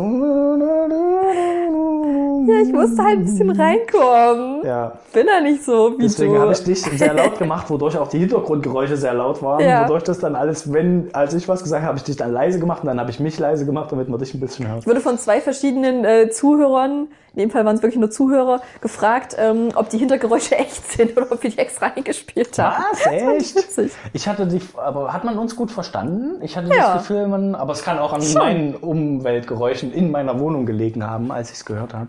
ja, 2.47 2.61
ich 2.62 2.73
musste 2.73 3.03
halt 3.03 3.19
ein 3.19 3.25
bisschen 3.25 3.51
reinkommen. 3.51 4.65
ja. 4.65 4.93
Bin 5.12 5.27
da 5.27 5.41
nicht 5.41 5.62
so 5.65 5.95
wie 5.97 6.03
Deswegen 6.03 6.39
habe 6.41 6.53
ich 6.53 6.65
dich 6.65 6.81
sehr 6.83 7.15
laut 7.15 7.39
gemacht, 7.39 7.71
wodurch 7.71 7.97
auch 7.97 8.09
die 8.09 8.19
Hintergrundgeräusche 8.19 8.97
sehr 8.97 9.15
laut 9.15 9.41
waren. 9.43 9.61
Ja. 9.61 9.85
Wodurch 9.85 10.03
das 10.03 10.19
dann 10.19 10.35
alles, 10.35 10.73
wenn, 10.73 11.09
als 11.12 11.35
ich 11.35 11.49
was 11.49 11.62
gesagt 11.62 11.83
habe, 11.83 11.89
habe 11.89 11.99
ich 11.99 12.05
dich 12.05 12.17
dann 12.17 12.33
leise 12.33 12.59
gemacht 12.59 12.83
und 12.83 12.89
dann 12.89 12.99
habe 12.99 13.11
ich 13.11 13.21
mich 13.21 13.39
leise 13.39 13.65
gemacht, 13.65 13.93
damit 13.93 14.09
man 14.09 14.19
dich 14.19 14.35
ein 14.35 14.41
bisschen 14.41 14.67
hört. 14.67 14.81
Ich 14.81 14.87
wurde 14.89 15.01
von 15.01 15.17
zwei 15.19 15.41
verschiedenen 15.41 16.05
äh, 16.05 16.31
Zuhörern, 16.31 17.07
in 17.35 17.41
dem 17.41 17.51
Fall 17.51 17.65
waren 17.65 17.77
es 17.77 17.83
wirklich 17.83 18.01
nur 18.01 18.11
Zuhörer, 18.11 18.61
gefragt, 18.81 19.37
ähm, 19.39 19.69
ob 19.77 19.89
die 19.89 19.99
Hintergeräusche 19.99 20.57
echt 20.59 20.85
sind 20.93 21.17
oder 21.17 21.27
ob 21.31 21.41
wir 21.43 21.51
die 21.51 21.59
extra 21.59 21.87
eingespielt 21.95 22.59
haben. 22.59 22.83
Was? 22.93 23.07
Echt? 23.07 23.89
Ich 24.12 24.27
hatte 24.29 24.47
die, 24.49 24.61
aber 24.77 25.12
hat 25.12 25.23
man 25.25 25.39
uns 25.39 25.55
gut 25.55 25.71
verstanden? 25.71 26.43
Ich 26.43 26.57
hatte 26.57 26.69
Ja. 26.71 26.95
das 26.95 27.03
Gefühl, 27.09 27.29
man, 27.29 27.55
aber 27.55 27.73
es 27.73 27.85
kann 27.85 27.99
auch 28.01 28.12
an 28.12 28.23
Schon. 28.23 28.41
meinen 28.43 28.75
Umweltgeräuschen 28.75 29.93
in 29.93 30.11
meiner 30.11 30.41
Wohnung 30.41 30.67
gelegen 30.67 31.09
haben, 31.09 31.31
als 31.31 31.51
ich 31.51 31.57
es 31.59 31.65
gehört 31.65 31.95
habe. 31.95 32.04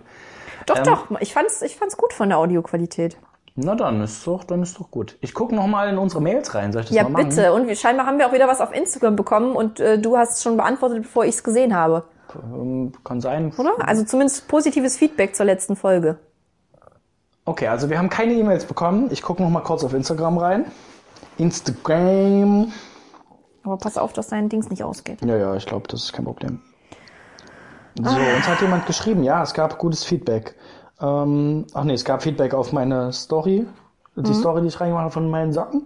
Doch, 0.65 0.77
Ähm, 0.77 0.83
doch, 0.83 1.19
ich 1.21 1.33
fand's, 1.33 1.61
ich 1.61 1.75
fand's 1.75 1.97
gut 1.97 2.13
von 2.13 2.29
der 2.29 2.37
Audioqualität. 2.37 3.17
Na 3.57 3.73
dann 3.75 4.01
ist 4.01 4.25
doch, 4.27 4.43
dann 4.43 4.61
ist 4.63 4.77
doch 4.79 4.91
gut. 4.91 5.17
Ich 5.21 5.33
gucke 5.33 5.55
noch 5.55 5.67
mal 5.67 5.87
in 5.89 5.97
unsere 5.97 6.21
Mails 6.21 6.53
rein. 6.55 6.73
Soll 6.73 6.81
ich 6.81 6.89
das 6.89 6.95
Ja, 6.97 7.03
mal 7.03 7.09
machen? 7.11 7.29
bitte. 7.29 7.53
Und 7.53 7.67
wir, 7.67 7.75
scheinbar 7.75 8.05
haben 8.05 8.17
wir 8.17 8.27
auch 8.27 8.33
wieder 8.33 8.47
was 8.49 8.59
auf 8.59 8.73
Instagram 8.75 9.15
bekommen 9.15 9.55
und 9.55 9.79
äh, 9.79 9.97
du 9.97 10.17
hast 10.17 10.37
es 10.37 10.43
schon 10.43 10.57
beantwortet, 10.57 11.03
bevor 11.03 11.23
ich 11.23 11.35
es 11.35 11.43
gesehen 11.43 11.73
habe. 11.75 12.03
Ähm, 12.35 12.91
Kann 13.05 13.21
sein. 13.21 13.53
Oder? 13.57 13.73
Also 13.87 14.03
zumindest 14.03 14.47
positives 14.49 14.97
Feedback 14.97 15.35
zur 15.35 15.45
letzten 15.45 15.77
Folge. 15.77 16.17
Okay, 17.45 17.67
also 17.67 17.89
wir 17.89 17.97
haben 17.97 18.09
keine 18.09 18.33
E-Mails 18.33 18.65
bekommen. 18.65 19.09
Ich 19.11 19.21
gucke 19.21 19.41
noch 19.41 19.49
mal 19.49 19.61
kurz 19.61 19.83
auf 19.85 19.93
Instagram 19.93 20.37
rein. 20.37 20.65
Instagram. 21.37 22.71
Aber 23.63 23.77
pass 23.77 23.97
auf, 23.97 24.13
dass 24.13 24.27
dein 24.27 24.49
Dings 24.49 24.69
nicht 24.69 24.83
ausgeht. 24.83 25.19
Ja, 25.25 25.37
ja, 25.37 25.55
ich 25.55 25.65
glaube, 25.65 25.87
das 25.87 26.03
ist 26.03 26.13
kein 26.13 26.25
Problem. 26.25 26.61
So, 27.97 28.09
uns 28.09 28.47
hat 28.47 28.61
jemand 28.61 28.85
geschrieben, 28.85 29.23
ja, 29.23 29.41
es 29.41 29.53
gab 29.53 29.77
gutes 29.77 30.03
Feedback. 30.03 30.55
Ähm, 31.01 31.65
ach 31.73 31.83
nee, 31.83 31.93
es 31.93 32.03
gab 32.03 32.23
Feedback 32.23 32.53
auf 32.53 32.73
meine 32.73 33.13
Story. 33.13 33.65
Die 34.17 34.33
Story, 34.33 34.61
die 34.61 34.67
ich 34.67 34.79
reingemacht 34.79 35.03
habe 35.03 35.13
von 35.13 35.29
meinen 35.29 35.51
Socken. 35.51 35.83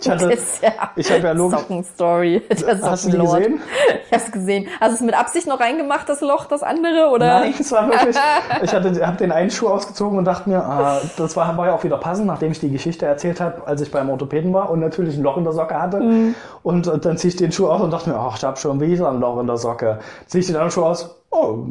Ich 0.00 0.08
hatte, 0.08 0.28
ja 0.62 0.90
ich 0.96 1.10
habe 1.10 1.22
ja 1.22 1.32
logisch. 1.32 1.58
Sockenstory. 1.58 2.42
Der 2.48 2.80
Hast 2.82 3.06
du 3.06 3.10
die 3.10 3.18
gesehen? 3.18 3.60
Ich 4.06 4.12
hab's 4.12 4.30
gesehen. 4.30 4.68
Hast 4.80 4.90
du 4.90 4.94
es 4.96 5.00
mit 5.00 5.18
Absicht 5.18 5.46
noch 5.46 5.60
reingemacht, 5.60 6.08
das 6.08 6.20
Loch, 6.20 6.46
das 6.46 6.62
andere? 6.62 7.08
Oder? 7.10 7.40
Nein, 7.40 7.54
es 7.58 7.72
war 7.72 7.88
wirklich. 7.88 8.16
Ich 8.62 8.72
hatte, 8.72 9.06
habe 9.06 9.16
den 9.16 9.32
einen 9.32 9.50
Schuh 9.50 9.68
ausgezogen 9.68 10.18
und 10.18 10.24
dachte 10.24 10.48
mir, 10.48 10.62
ah, 10.62 11.00
das 11.16 11.36
war, 11.36 11.56
war 11.56 11.66
ja 11.66 11.74
auch 11.74 11.84
wieder 11.84 11.96
passend, 11.96 12.26
nachdem 12.26 12.52
ich 12.52 12.60
die 12.60 12.70
Geschichte 12.70 13.06
erzählt 13.06 13.40
habe, 13.40 13.66
als 13.66 13.80
ich 13.80 13.90
beim 13.90 14.10
Orthopäden 14.10 14.52
war 14.52 14.70
und 14.70 14.80
natürlich 14.80 15.16
ein 15.16 15.22
Loch 15.22 15.36
in 15.36 15.44
der 15.44 15.52
Socke 15.52 15.80
hatte. 15.80 16.34
Und, 16.62 16.86
äh, 16.86 16.98
dann 16.98 17.16
ziehe 17.16 17.30
ich 17.30 17.36
den 17.36 17.52
Schuh 17.52 17.68
aus 17.68 17.80
und 17.80 17.90
dachte 17.90 18.10
mir, 18.10 18.16
ach, 18.16 18.36
ich 18.36 18.44
habe 18.44 18.56
schon 18.56 18.80
wieder 18.80 19.08
ein 19.08 19.20
Loch 19.20 19.40
in 19.40 19.46
der 19.46 19.56
Socke. 19.56 20.00
Ziehe 20.26 20.40
ich 20.40 20.46
den 20.46 20.56
anderen 20.56 20.70
Schuh 20.70 20.84
aus, 20.84 21.22
oh, 21.30 21.64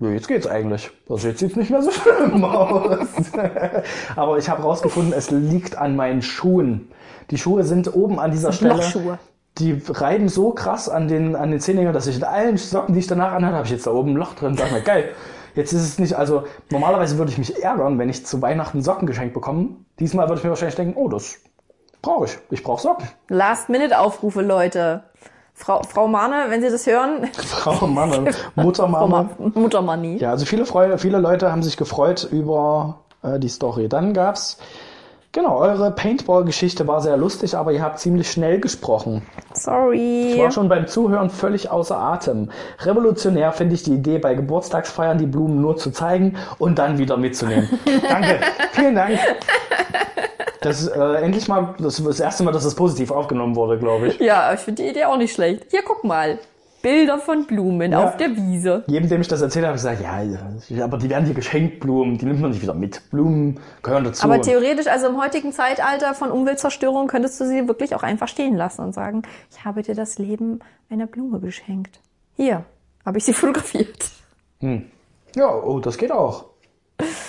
ja, 0.00 0.10
jetzt 0.10 0.28
geht's 0.28 0.46
eigentlich. 0.46 0.90
Also 1.08 1.28
jetzt 1.28 1.38
sieht's 1.38 1.56
nicht 1.56 1.70
mehr 1.70 1.82
so 1.82 1.90
schlimm 1.90 2.44
aus. 2.44 3.06
Aber 4.16 4.38
ich 4.38 4.48
habe 4.48 4.62
rausgefunden, 4.62 5.12
es 5.12 5.30
liegt 5.30 5.78
an 5.78 5.96
meinen 5.96 6.22
Schuhen. 6.22 6.90
Die 7.30 7.38
Schuhe 7.38 7.64
sind 7.64 7.94
oben 7.94 8.18
an 8.18 8.30
dieser 8.30 8.52
Stelle. 8.52 8.74
Lochschuhe. 8.74 9.18
Die 9.58 9.80
reiben 9.88 10.28
so 10.28 10.50
krass 10.50 10.88
an 10.88 11.06
den, 11.06 11.36
an 11.36 11.52
den 11.52 11.60
Zehennägeln, 11.60 11.94
dass 11.94 12.08
ich 12.08 12.16
in 12.16 12.24
allen 12.24 12.56
Socken, 12.56 12.94
die 12.94 13.00
ich 13.00 13.06
danach 13.06 13.32
anhatte, 13.32 13.54
habe 13.54 13.66
ich 13.66 13.70
jetzt 13.72 13.86
da 13.86 13.92
oben 13.92 14.12
ein 14.12 14.16
Loch 14.16 14.34
drin. 14.34 14.56
Dachte 14.56 14.74
mir, 14.74 14.80
geil. 14.82 15.10
Jetzt 15.54 15.72
ist 15.72 15.82
es 15.82 15.98
nicht, 16.00 16.14
also 16.14 16.42
normalerweise 16.70 17.16
würde 17.16 17.30
ich 17.30 17.38
mich 17.38 17.62
ärgern, 17.62 17.96
wenn 18.00 18.08
ich 18.08 18.26
zu 18.26 18.42
Weihnachten 18.42 18.82
Socken 18.82 19.06
geschenkt 19.06 19.34
bekomme. 19.34 19.68
Diesmal 20.00 20.28
würde 20.28 20.38
ich 20.38 20.44
mir 20.44 20.50
wahrscheinlich 20.50 20.74
denken, 20.74 20.94
oh, 20.96 21.08
das 21.08 21.36
brauche 22.02 22.24
ich. 22.24 22.36
Ich 22.50 22.64
brauche 22.64 22.82
Socken. 22.82 23.08
Last-Minute-Aufrufe, 23.28 24.42
Leute. 24.42 25.04
Frau, 25.56 25.82
Frau 25.84 26.08
Mahne, 26.08 26.46
wenn 26.48 26.60
Sie 26.60 26.68
das 26.68 26.86
hören, 26.86 27.28
Frau 27.32 27.86
Mama, 27.86 28.24
Mutter 28.56 28.82
Frau 28.82 28.88
Mama. 28.88 29.30
Ma 29.38 29.50
Mutter 29.54 29.82
Manni. 29.82 30.16
Ja, 30.18 30.30
also 30.30 30.44
viele, 30.44 30.66
Freude, 30.66 30.98
viele 30.98 31.18
Leute 31.18 31.52
haben 31.52 31.62
sich 31.62 31.76
gefreut 31.76 32.28
über 32.30 32.98
äh, 33.22 33.38
die 33.38 33.48
Story. 33.48 33.88
Dann 33.88 34.14
gab's, 34.14 34.58
genau, 35.30 35.58
eure 35.58 35.92
Paintball-Geschichte 35.92 36.88
war 36.88 37.00
sehr 37.00 37.16
lustig, 37.16 37.56
aber 37.56 37.70
ihr 37.70 37.82
habt 37.82 38.00
ziemlich 38.00 38.32
schnell 38.32 38.58
gesprochen. 38.58 39.22
Ich 39.54 39.60
Sorry. 39.62 40.34
war 40.38 40.50
schon 40.50 40.68
beim 40.68 40.88
Zuhören 40.88 41.30
völlig 41.30 41.70
außer 41.70 41.96
Atem. 41.96 42.50
Revolutionär 42.80 43.52
finde 43.52 43.76
ich 43.76 43.84
die 43.84 43.94
Idee, 43.94 44.18
bei 44.18 44.34
Geburtstagsfeiern 44.34 45.18
die 45.18 45.26
Blumen 45.26 45.60
nur 45.60 45.76
zu 45.76 45.92
zeigen 45.92 46.36
und 46.58 46.80
dann 46.80 46.98
wieder 46.98 47.16
mitzunehmen. 47.16 47.68
Danke, 48.08 48.40
vielen 48.72 48.96
Dank. 48.96 49.18
Das 50.64 50.80
ist 50.80 50.88
äh, 50.88 51.14
endlich 51.16 51.46
mal 51.46 51.74
das, 51.78 52.02
das 52.02 52.20
erste 52.20 52.42
Mal, 52.42 52.52
dass 52.52 52.64
das 52.64 52.74
positiv 52.74 53.10
aufgenommen 53.10 53.54
wurde, 53.54 53.78
glaube 53.78 54.08
ich. 54.08 54.18
Ja, 54.18 54.52
ich 54.54 54.60
finde 54.60 54.82
die 54.82 54.88
Idee 54.88 55.04
auch 55.04 55.18
nicht 55.18 55.34
schlecht. 55.34 55.66
Hier, 55.70 55.82
guck 55.84 56.04
mal. 56.04 56.38
Bilder 56.80 57.18
von 57.18 57.46
Blumen 57.46 57.92
Ja. 57.92 58.04
auf 58.04 58.16
der 58.18 58.36
Wiese. 58.36 58.84
Jedem, 58.86 59.08
dem 59.08 59.20
ich 59.22 59.28
das 59.28 59.40
erzählt 59.40 59.64
habe, 59.64 59.74
gesagt, 59.74 60.02
ja, 60.02 60.20
ja, 60.22 60.84
aber 60.84 60.98
die 60.98 61.08
werden 61.08 61.24
hier 61.24 61.34
geschenkt, 61.34 61.80
Blumen, 61.80 62.18
die 62.18 62.26
nimmt 62.26 62.40
man 62.42 62.50
nicht 62.50 62.60
wieder 62.60 62.74
mit. 62.74 63.10
Blumen 63.10 63.58
gehören 63.82 64.04
dazu. 64.04 64.24
Aber 64.24 64.40
theoretisch, 64.40 64.86
also 64.86 65.06
im 65.08 65.18
heutigen 65.18 65.52
Zeitalter 65.52 66.12
von 66.12 66.30
Umweltzerstörung, 66.30 67.06
könntest 67.08 67.40
du 67.40 67.46
sie 67.46 67.66
wirklich 67.68 67.94
auch 67.94 68.02
einfach 68.02 68.28
stehen 68.28 68.54
lassen 68.56 68.82
und 68.82 68.92
sagen, 68.92 69.22
ich 69.50 69.64
habe 69.64 69.82
dir 69.82 69.94
das 69.94 70.18
Leben 70.18 70.60
einer 70.90 71.06
Blume 71.06 71.40
geschenkt. 71.40 72.00
Hier, 72.36 72.64
habe 73.06 73.16
ich 73.16 73.24
sie 73.24 73.32
fotografiert. 73.34 74.04
ja, 74.60 75.54
oh, 75.54 75.80
das 75.80 75.96
geht 75.96 76.12
auch. 76.12 76.44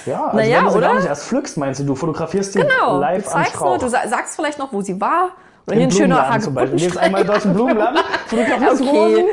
Ja, 0.05 0.25
also 0.25 0.37
Naja, 0.37 0.57
wenn 0.57 0.65
du 0.65 0.71
sie 0.71 0.77
oder? 0.77 0.87
gar 0.87 0.95
nicht 0.95 1.07
erst 1.07 1.25
pflückst, 1.27 1.57
meinst 1.57 1.79
du, 1.79 1.83
du 1.85 1.95
fotografierst 1.95 2.53
die 2.55 2.59
Genau, 2.59 2.99
live 2.99 3.23
du 3.23 3.29
am 3.29 3.33
zeigst 3.33 3.51
Strauch. 3.55 3.65
nur, 3.69 3.77
du 3.79 3.87
sa- 3.89 4.07
sagst 4.07 4.35
vielleicht 4.35 4.59
noch, 4.59 4.71
wo 4.71 4.81
sie 4.81 4.99
war. 5.01 5.29
Oder 5.67 5.77
hier 5.77 5.85
ein 5.87 5.91
schöner 5.91 6.15
Blumenladen 6.15 6.41
zum 6.41 6.53
Beispiel. 6.53 6.79
Gehst 6.79 6.97
einmal 6.99 7.25
durch 7.25 7.41
den 7.41 7.53
Blumenladen, 7.55 7.99
fotografierst 8.27 8.81
Okay. 8.81 8.89
Rosen. 8.97 9.25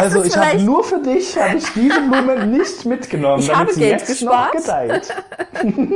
Also 0.00 0.24
ich 0.24 0.36
habe 0.36 0.58
nur 0.58 0.82
für 0.82 0.98
dich, 0.98 1.38
habe 1.40 1.56
ich 1.58 1.72
diese 1.74 2.00
Blume 2.00 2.46
nicht 2.46 2.84
mitgenommen, 2.86 3.38
Ich 3.40 3.46
damit 3.46 3.60
habe 3.60 3.72
sie 3.74 3.80
Geld 3.80 3.92
jetzt 4.00 4.08
gespart. 4.08 4.54
noch 4.54 4.60
geteilt. 4.60 5.14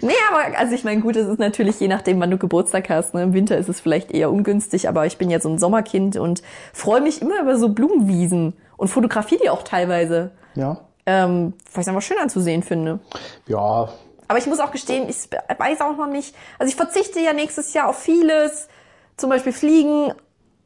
Nee, 0.00 0.14
aber 0.32 0.58
also 0.58 0.74
ich 0.74 0.84
meine, 0.84 1.02
gut, 1.02 1.16
es 1.16 1.26
ist 1.28 1.38
natürlich 1.38 1.78
je 1.80 1.88
nachdem, 1.88 2.18
wann 2.18 2.30
du 2.30 2.38
Geburtstag 2.38 2.88
hast. 2.88 3.12
Ne? 3.12 3.22
Im 3.22 3.34
Winter 3.34 3.58
ist 3.58 3.68
es 3.68 3.78
vielleicht 3.78 4.10
eher 4.10 4.30
ungünstig, 4.32 4.88
aber 4.88 5.04
ich 5.04 5.18
bin 5.18 5.28
ja 5.28 5.38
so 5.38 5.50
ein 5.50 5.58
Sommerkind 5.58 6.16
und 6.16 6.42
freue 6.72 7.02
mich 7.02 7.20
immer 7.20 7.42
über 7.42 7.58
so 7.58 7.68
Blumenwiesen 7.68 8.54
und 8.78 8.88
fotografiere 8.88 9.42
die 9.44 9.50
auch 9.50 9.64
teilweise, 9.64 10.30
Ja, 10.54 10.78
ähm, 11.06 11.54
weil 11.72 11.80
ich 11.80 11.86
es 11.86 11.88
einfach 11.88 12.02
schön 12.02 12.18
anzusehen 12.18 12.62
finde. 12.62 12.98
ja, 13.46 13.88
Aber 14.28 14.38
ich 14.38 14.46
muss 14.46 14.60
auch 14.60 14.72
gestehen, 14.72 15.08
ich 15.08 15.28
weiß 15.58 15.80
auch 15.80 15.96
noch 15.96 16.08
nicht. 16.08 16.34
Also 16.58 16.68
ich 16.70 16.76
verzichte 16.76 17.20
ja 17.20 17.32
nächstes 17.32 17.72
Jahr 17.74 17.88
auf 17.88 17.98
vieles, 17.98 18.68
zum 19.16 19.30
Beispiel 19.30 19.52
Fliegen, 19.52 20.12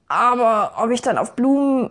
aber 0.09 0.72
ob 0.82 0.91
ich 0.91 1.03
dann 1.03 1.18
auf 1.18 1.34
Blumen 1.36 1.91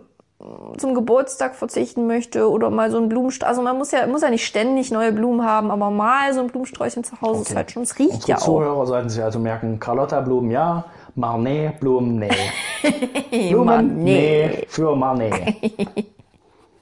zum 0.78 0.94
Geburtstag 0.94 1.54
verzichten 1.54 2.06
möchte 2.06 2.48
oder 2.50 2.70
mal 2.70 2.90
so 2.90 2.96
ein 2.96 3.08
Blumenstrauß. 3.10 3.48
Also 3.48 3.62
man 3.62 3.76
muss 3.76 3.90
ja, 3.90 4.06
muss 4.06 4.22
ja 4.22 4.30
nicht 4.30 4.46
ständig 4.46 4.90
neue 4.90 5.12
Blumen 5.12 5.44
haben, 5.44 5.70
aber 5.70 5.90
mal 5.90 6.32
so 6.32 6.40
ein 6.40 6.46
Blumensträuchchen 6.46 7.04
zu 7.04 7.20
Hause 7.20 7.42
ist 7.42 7.54
halt 7.54 7.70
schon, 7.70 7.82
es 7.82 7.98
riecht 7.98 8.12
Unsere 8.14 8.30
ja 8.30 8.36
auch. 8.38 8.42
Zuhörer 8.42 8.86
sollten 8.86 9.08
sich 9.10 9.22
also 9.22 9.38
merken, 9.38 9.78
Carlotta 9.78 10.20
Blumen 10.20 10.50
ja, 10.50 10.84
Marnet 11.14 11.78
Blumen 11.80 12.18
nee. 12.18 12.30
Blumen? 13.50 14.02
Nee. 14.02 14.64
für 14.68 14.96
Manet. 14.96 15.56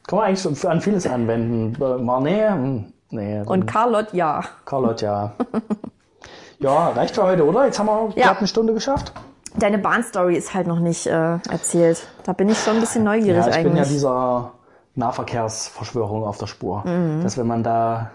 Kann 0.09 0.19
man 0.19 0.27
eigentlich 0.27 0.43
so 0.43 0.53
für- 0.55 0.71
an 0.71 0.81
vieles 0.81 1.07
anwenden. 1.07 1.81
Äh, 2.27 2.49
hm, 2.51 2.93
Nee. 3.11 3.43
Und 3.47 3.67
Carlot, 3.67 4.13
ja. 4.13 4.43
Carlot, 4.65 5.01
ja. 5.03 5.33
Ja, 6.61 6.89
reicht 6.89 7.15
für 7.15 7.23
heute, 7.23 7.47
oder? 7.47 7.67
Jetzt 7.67 7.79
haben 7.79 7.87
wir 7.87 8.09
Ja. 8.17 8.27
gerade 8.27 8.39
eine 8.41 8.49
Stunde 8.49 8.75
geschafft. 8.75 9.13
Deine 9.57 9.79
Bahnstory 9.79 10.35
ist 10.37 10.53
halt 10.55 10.67
noch 10.67 10.81
nicht 10.81 11.07
äh, 11.07 11.35
erzählt. 11.51 12.07
Da 12.25 12.33
bin 12.33 12.49
ich 12.49 12.59
schon 12.59 12.75
ein 12.75 12.81
bisschen 12.81 13.05
neugierig 13.05 13.37
Ja, 13.45 13.49
ich 13.49 13.55
eigentlich. 13.55 13.73
bin 13.75 13.77
ja 13.77 13.85
dieser 13.85 14.53
Nahverkehrsverschwörung 14.97 16.25
auf 16.25 16.39
der 16.39 16.47
Spur. 16.49 16.83
Mhm. 16.85 17.23
Dass 17.23 17.39
wenn 17.39 17.47
man 17.47 17.63
da 17.63 18.11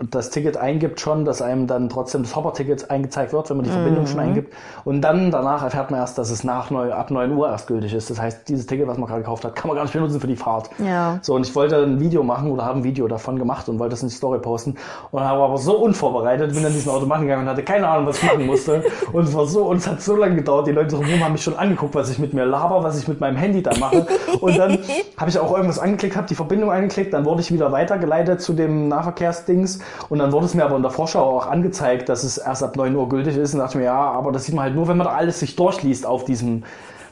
das 0.00 0.30
Ticket 0.30 0.56
eingibt 0.56 1.00
schon, 1.00 1.24
dass 1.24 1.42
einem 1.42 1.66
dann 1.66 1.88
trotzdem 1.88 2.22
das 2.22 2.36
Hopper-Ticket 2.36 2.88
eingezeigt 2.88 3.32
wird, 3.32 3.50
wenn 3.50 3.56
man 3.56 3.66
die 3.66 3.72
Verbindung 3.72 4.04
Mhm. 4.04 4.06
schon 4.06 4.20
eingibt. 4.20 4.54
Und 4.84 5.00
dann 5.00 5.32
danach 5.32 5.64
erfährt 5.64 5.90
man 5.90 5.98
erst, 5.98 6.18
dass 6.18 6.30
es 6.30 6.44
nach 6.44 6.70
neu, 6.70 6.92
ab 6.92 7.10
9 7.10 7.32
Uhr 7.32 7.48
erst 7.48 7.66
gültig 7.66 7.92
ist. 7.92 8.08
Das 8.08 8.20
heißt, 8.20 8.48
dieses 8.48 8.66
Ticket, 8.66 8.86
was 8.86 8.96
man 8.96 9.08
gerade 9.08 9.22
gekauft 9.22 9.44
hat, 9.44 9.56
kann 9.56 9.66
man 9.66 9.74
gar 9.76 9.82
nicht 9.82 9.92
benutzen 9.92 10.20
für 10.20 10.28
die 10.28 10.36
Fahrt. 10.36 10.70
Ja. 10.78 11.18
So, 11.22 11.34
und 11.34 11.44
ich 11.44 11.52
wollte 11.56 11.82
ein 11.82 11.98
Video 11.98 12.22
machen 12.22 12.52
oder 12.52 12.64
habe 12.64 12.78
ein 12.78 12.84
Video 12.84 13.08
davon 13.08 13.40
gemacht 13.40 13.68
und 13.68 13.80
wollte 13.80 13.90
das 13.90 14.02
in 14.02 14.08
die 14.08 14.14
Story 14.14 14.38
posten. 14.38 14.76
Und 15.10 15.20
habe 15.20 15.42
aber 15.42 15.58
so 15.58 15.76
unvorbereitet, 15.78 16.54
bin 16.54 16.64
an 16.64 16.72
diesen 16.72 16.92
Automaten 16.92 17.22
gegangen 17.22 17.42
und 17.42 17.48
hatte 17.48 17.64
keine 17.64 17.88
Ahnung, 17.88 18.06
was 18.06 18.18
ich 18.18 18.24
machen 18.24 18.46
musste. 18.46 18.84
und 19.12 19.24
es 19.24 19.34
war 19.34 19.46
so, 19.46 19.64
und 19.64 19.78
es 19.78 19.88
hat 19.88 20.00
so 20.00 20.14
lange 20.14 20.36
gedauert. 20.36 20.68
Die 20.68 20.72
Leute 20.72 20.94
drumherum 20.94 21.24
haben 21.24 21.32
mich 21.32 21.42
schon 21.42 21.56
angeguckt, 21.56 21.96
was 21.96 22.08
ich 22.08 22.20
mit 22.20 22.34
mir 22.34 22.44
laber, 22.44 22.84
was 22.84 23.00
ich 23.00 23.08
mit 23.08 23.18
meinem 23.18 23.36
Handy 23.36 23.64
da 23.64 23.76
mache. 23.80 24.06
Und 24.40 24.56
dann 24.56 24.78
habe 25.16 25.28
ich 25.28 25.36
auch 25.40 25.50
irgendwas 25.52 25.80
angeklickt, 25.80 26.14
habe 26.14 26.28
die 26.28 26.36
Verbindung 26.36 26.70
angeklickt, 26.70 27.12
dann 27.12 27.24
wurde 27.24 27.40
ich 27.40 27.50
wieder 27.52 27.72
weitergeleitet 27.72 28.40
zu 28.40 28.52
dem 28.52 28.86
Nahverkehrsdings 28.86 29.80
und 30.08 30.18
dann 30.18 30.32
wurde 30.32 30.46
es 30.46 30.54
mir 30.54 30.64
aber 30.64 30.76
in 30.76 30.82
der 30.82 30.90
Vorschau 30.90 31.22
auch 31.38 31.46
angezeigt, 31.46 32.08
dass 32.08 32.24
es 32.24 32.38
erst 32.38 32.62
ab 32.62 32.76
9 32.76 32.94
Uhr 32.96 33.08
gültig 33.08 33.36
ist 33.36 33.54
und 33.54 33.60
dachte 33.60 33.72
ich 33.72 33.78
mir, 33.78 33.84
ja, 33.86 33.98
aber 34.12 34.32
das 34.32 34.44
sieht 34.44 34.54
man 34.54 34.64
halt 34.64 34.74
nur, 34.74 34.88
wenn 34.88 34.96
man 34.96 35.06
alles 35.06 35.40
sich 35.40 35.56
durchliest 35.56 36.06
auf 36.06 36.24
diesem 36.24 36.64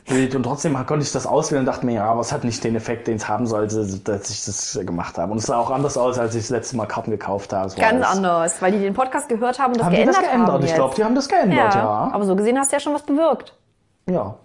Bild 0.09 0.37
und 0.37 0.45
trotzdem 0.45 0.75
konnte 0.87 1.05
ich 1.05 1.11
das 1.11 1.27
auswählen 1.27 1.61
und 1.63 1.67
dachte 1.67 1.85
mir, 1.85 1.95
ja, 1.95 2.05
aber 2.05 2.21
es 2.21 2.33
hat 2.33 2.45
nicht 2.45 2.63
den 2.63 2.77
Effekt, 2.77 3.09
den 3.09 3.17
es 3.17 3.29
haben 3.29 3.45
sollte, 3.47 3.85
dass 4.05 4.31
ich 4.31 4.45
das 4.45 4.79
gemacht 4.87 5.19
habe. 5.19 5.33
Und 5.33 5.39
es 5.39 5.47
sah 5.47 5.59
auch 5.59 5.71
anders 5.73 5.99
aus, 5.99 6.17
als 6.17 6.37
ich 6.37 6.43
das 6.43 6.51
letzte 6.51 6.77
Mal 6.77 6.87
Karten 6.87 7.11
gekauft 7.11 7.53
habe. 7.53 7.69
War 7.71 7.77
Ganz 7.77 8.07
alles- 8.07 8.17
anders, 8.19 8.63
weil 8.63 8.71
die 8.71 8.79
den 8.79 8.95
Podcast 8.95 9.29
gehört 9.29 9.59
haben 9.59 9.73
und 9.73 9.79
das 9.81 9.87
Haben 9.87 9.93
die 9.95 9.97
geändert 10.03 10.17
das 10.23 10.25
geändert? 10.31 10.53
haben. 10.55 10.65
Ich 10.65 10.75
glaube, 10.75 10.95
die 10.95 11.03
haben 11.05 11.15
das 11.17 11.29
geändert, 11.29 11.75
ja. 11.75 11.81
ja. 11.81 12.11
Aber 12.13 12.25
so 12.25 12.37
gesehen 12.37 12.57
hast 12.57 12.71
du 12.71 12.77
ja 12.77 12.81
schon 12.81 12.95
was 12.95 13.03
bewirkt. 13.03 13.55
Ja. 14.09 14.37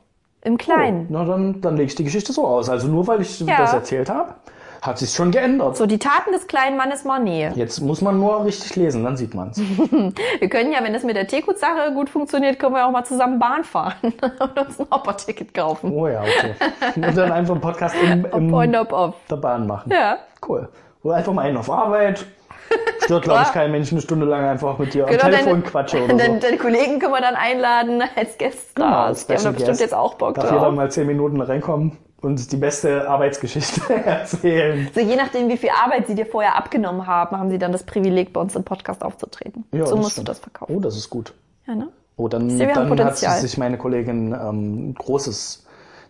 Im 0.43 0.57
Kleinen. 0.57 1.05
Na, 1.09 1.25
dann, 1.25 1.61
dann 1.61 1.77
lege 1.77 1.89
ich 1.89 1.95
die 1.95 2.05
Geschichte 2.05 2.33
so 2.33 2.47
aus. 2.47 2.67
Also 2.67 2.87
nur 2.87 3.05
weil 3.05 3.21
ich 3.21 3.39
Ja. 3.41 3.57
das 3.57 3.73
erzählt 3.73 4.09
habe, 4.09 4.33
hat 4.81 4.97
sich 4.97 5.11
schon 5.11 5.29
geändert. 5.31 5.77
So, 5.77 5.85
die 5.85 5.99
Taten 5.99 6.31
des 6.31 6.47
kleinen 6.47 6.75
Mannes 6.75 7.03
Manet. 7.03 7.55
Jetzt 7.55 7.79
muss 7.81 8.01
man 8.01 8.19
nur 8.19 8.43
richtig 8.45 8.75
lesen, 8.75 9.03
dann 9.03 9.15
sieht 9.15 9.35
man's. 9.35 9.59
Wir 10.39 10.49
können 10.49 10.71
ja, 10.71 10.83
wenn 10.83 10.93
das 10.93 11.03
mit 11.03 11.15
der 11.15 11.27
Teekut-Sache 11.27 11.93
gut 11.93 12.09
funktioniert, 12.09 12.57
können 12.57 12.73
wir 12.73 12.87
auch 12.87 12.91
mal 12.91 13.03
zusammen 13.03 13.37
Bahn 13.37 13.63
fahren 13.63 13.93
und 14.39 14.59
uns 14.59 14.79
ein 14.79 14.87
Hopper-Ticket 14.91 15.53
kaufen. 15.53 15.91
Oh 15.91 16.07
ja, 16.07 16.21
okay. 16.21 16.55
Und 16.95 17.15
dann 17.15 17.31
einfach 17.31 17.53
einen 17.53 17.61
Podcast 17.61 17.95
im, 18.01 18.25
im 18.25 18.53
On, 18.53 18.73
up, 18.75 18.91
off. 18.91 19.15
der 19.29 19.35
Bahn 19.35 19.67
machen. 19.67 19.91
Ja. 19.91 20.17
Cool. 20.47 20.67
Oder 21.03 21.15
einfach 21.15 21.33
mal 21.33 21.43
einen 21.43 21.57
auf 21.57 21.69
Arbeit. 21.69 22.25
Stört, 23.03 23.23
glaube 23.25 23.43
ich, 23.43 23.51
kein 23.51 23.71
Mensch 23.71 23.91
eine 23.91 24.01
Stunde 24.01 24.25
lang 24.25 24.45
einfach 24.45 24.77
mit 24.79 24.93
dir 24.93 25.03
am 25.03 25.11
Genau, 25.11 25.23
Telefon 25.23 25.45
deine, 25.45 25.61
quatsche 25.63 26.03
oder 26.03 26.15
deine, 26.15 26.35
so. 26.35 26.39
deine 26.39 26.57
Kollegen 26.57 26.99
können 26.99 27.13
wir 27.13 27.21
dann 27.21 27.35
einladen 27.35 28.01
als 28.15 28.37
Gäste. 28.37 28.73
Genau, 28.75 28.87
als 28.87 29.27
die 29.27 29.33
haben 29.33 29.43
da 29.43 29.49
bestimmt 29.51 29.67
Guest. 29.67 29.81
jetzt 29.81 29.93
auch 29.93 30.15
Bock 30.15 30.35
Darf 30.35 30.45
jeder 30.45 30.59
drauf. 30.59 30.73
mal 30.73 30.89
zehn 30.89 31.05
Minuten 31.05 31.39
reinkommen 31.41 31.97
und 32.21 32.51
die 32.51 32.57
beste 32.57 33.09
Arbeitsgeschichte 33.09 33.93
erzählen. 34.05 34.89
So, 34.93 35.01
je 35.01 35.15
nachdem, 35.15 35.49
wie 35.49 35.57
viel 35.57 35.71
Arbeit 35.71 36.07
sie 36.07 36.15
dir 36.15 36.25
vorher 36.25 36.55
abgenommen 36.55 37.07
haben, 37.07 37.37
haben 37.37 37.49
sie 37.49 37.57
dann 37.57 37.71
das 37.71 37.83
Privileg, 37.83 38.31
bei 38.31 38.39
uns 38.39 38.55
im 38.55 38.63
Podcast 38.63 39.03
aufzutreten. 39.03 39.65
Ja, 39.71 39.85
so 39.85 39.95
musst 39.95 40.11
stimmt. 40.11 40.27
du 40.27 40.31
das 40.31 40.39
verkaufen. 40.39 40.75
Oh, 40.75 40.79
das 40.79 40.95
ist 40.95 41.09
gut. 41.09 41.33
Ja, 41.67 41.75
ne? 41.75 41.89
Oh, 42.17 42.27
dann, 42.27 42.49
haben 42.51 42.95
dann 42.95 43.07
hat 43.07 43.17
sich 43.17 43.57
meine 43.57 43.77
Kollegin 43.77 44.33
ähm, 44.33 44.93
großes, 44.93 45.65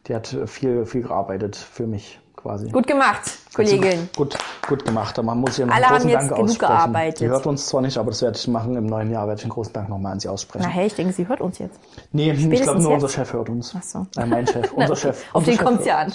die 0.08 0.16
hat 0.16 0.36
viel, 0.48 0.86
viel 0.86 1.04
gearbeitet 1.04 1.56
für 1.56 1.88
mich 1.88 2.20
quasi. 2.42 2.70
Gut 2.70 2.88
gemacht, 2.88 3.22
Kollegin. 3.54 4.10
Gut, 4.16 4.38
gut 4.68 4.86
gemacht. 4.86 5.18
Da 5.18 5.22
muss 5.22 5.52
ich 5.52 5.58
ja 5.60 5.66
noch 5.68 5.74
Alle 5.76 5.86
einen 5.88 5.94
haben 5.94 5.94
großen 6.02 6.10
jetzt 6.10 6.20
Dank 6.22 6.30
genug 6.36 6.50
aussprechen. 6.50 6.74
gearbeitet. 6.74 7.18
Sie 7.20 7.28
hört 7.28 7.46
uns 7.48 7.66
zwar 7.68 7.82
nicht, 7.82 7.98
aber 7.98 8.12
das 8.12 8.22
werde 8.22 8.38
ich 8.38 8.48
machen. 8.48 8.76
Im 8.76 8.86
neuen 8.86 9.12
Jahr 9.12 9.28
werde 9.28 9.40
ich 9.40 9.44
einen 9.46 9.52
großen 9.54 9.74
Dank 9.74 9.90
nochmal 9.90 10.14
an 10.14 10.20
sie 10.20 10.28
aussprechen. 10.30 10.64
Na 10.68 10.70
hey, 10.72 10.88
ich 10.88 10.96
denke, 10.96 11.14
sie 11.14 11.28
hört 11.28 11.42
uns 11.42 11.60
jetzt. 11.60 11.80
nee, 12.12 12.32
ich 12.32 12.38
glaube 12.40 12.56
spätestens 12.56 12.84
nur 12.84 12.92
jetzt? 12.94 13.04
unser 13.04 13.14
Chef 13.16 13.34
hört 13.34 13.50
uns. 13.50 13.76
Ach 13.78 13.84
so. 13.84 14.08
Äh, 14.18 14.26
mein 14.26 14.48
Chef, 14.48 14.72
unser 14.76 14.96
Chef. 14.96 15.24
Auf 15.34 15.36
unser 15.36 15.52
den 15.52 15.58
Chef 15.58 15.66
kommt's 15.66 15.86
ja 15.86 15.98
an. 15.98 16.14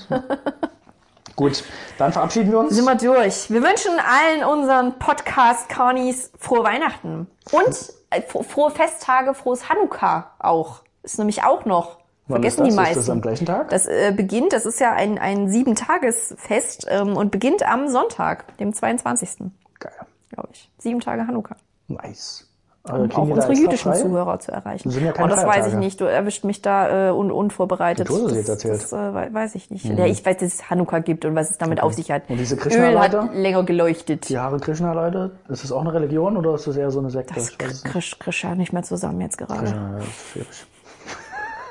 Gut, 1.36 1.64
dann 1.98 2.12
verabschieden 2.12 2.50
wir 2.50 2.60
uns. 2.60 2.74
Sind 2.74 2.84
wir 2.86 2.94
durch. 2.94 3.50
Wir 3.50 3.62
wünschen 3.62 3.92
allen 3.98 4.42
unseren 4.58 4.98
Podcast-Carnies 4.98 6.32
frohe 6.38 6.64
Weihnachten. 6.64 7.26
Und 7.52 7.92
äh, 8.10 8.20
fro- 8.22 8.42
frohe 8.42 8.70
Festtage, 8.70 9.34
frohes 9.34 9.68
Hanukkah 9.68 10.30
auch. 10.38 10.80
Ist 11.02 11.18
nämlich 11.18 11.44
auch 11.44 11.64
noch. 11.66 11.98
Wann 12.28 12.42
Vergessen 12.42 12.64
die 12.64 12.72
meisten. 12.72 12.98
Ist 12.98 13.08
das 13.08 13.10
am 13.10 13.20
gleichen 13.20 13.46
Tag? 13.46 13.68
Das 13.70 13.86
äh, 13.86 14.12
beginnt, 14.16 14.52
das 14.52 14.66
ist 14.66 14.80
ja 14.80 14.92
ein, 14.92 15.18
ein 15.18 15.48
Sieben-Tages-Fest 15.48 16.86
ähm, 16.90 17.16
und 17.16 17.30
beginnt 17.30 17.62
am 17.66 17.88
Sonntag, 17.88 18.56
dem 18.58 18.72
22. 18.72 19.50
Geil. 19.78 19.92
glaube 20.30 20.48
ich. 20.52 20.70
Sieben 20.78 21.00
Tage 21.00 21.26
Hanukkah. 21.26 21.56
Nice. 21.88 22.48
Äh, 22.88 22.92
Um 22.92 23.10
auch 23.12 23.28
unsere 23.28 23.52
jüdischen 23.52 23.92
frei? 23.92 24.00
Zuhörer 24.00 24.38
zu 24.38 24.52
erreichen. 24.52 24.90
Sind 24.90 25.04
ja 25.04 25.12
keine 25.12 25.32
oh, 25.32 25.36
das 25.36 25.44
weiß 25.44 25.68
ich 25.68 25.74
nicht. 25.74 26.00
Du 26.00 26.04
erwischt 26.04 26.44
mich 26.44 26.62
da 26.62 27.08
äh, 27.08 27.12
un 27.12 27.30
unvorbereitet. 27.30 28.08
Du 28.08 28.14
hast 28.14 28.22
es 28.22 28.28
das, 28.28 28.36
jetzt 28.36 28.48
erzählt. 28.48 28.74
Mhm. 28.74 28.80
Das 28.80 28.92
äh, 28.92 29.14
wei- 29.14 29.34
weiß 29.34 29.54
ich 29.54 29.70
nicht. 29.70 29.84
Ja, 29.84 30.06
ich 30.06 30.24
weiß, 30.24 30.36
dass 30.38 30.54
es 30.54 30.70
Hanukkah 30.70 31.00
gibt 31.00 31.24
und 31.24 31.34
was 31.34 31.50
es 31.50 31.58
damit 31.58 31.82
auf 31.82 31.94
sich 31.94 32.10
hat. 32.10 32.28
Und 32.28 32.38
diese 32.38 32.56
Krishna-Leute? 32.56 33.22
hat 33.22 33.34
länger 33.34 33.64
geleuchtet. 33.64 34.28
Die 34.28 34.38
Hare 34.38 34.58
Krishna, 34.58 34.92
Leute, 34.92 35.32
ist 35.48 35.64
das 35.64 35.72
auch 35.72 35.80
eine 35.80 35.92
Religion 35.94 36.36
oder 36.36 36.54
ist 36.54 36.66
das 36.66 36.76
eher 36.76 36.90
so 36.90 37.00
eine 37.00 37.10
Sekte? 37.10 37.34
Das 37.34 37.58
weiß 37.58 37.84
es 37.84 37.84
nicht. 38.26 38.42
ja 38.42 38.54
mehr 38.72 38.82
zusammen 38.82 39.20
jetzt 39.20 39.38
gerade. 39.38 39.66
Äh, 39.66 40.02
schwierig. 40.32 40.66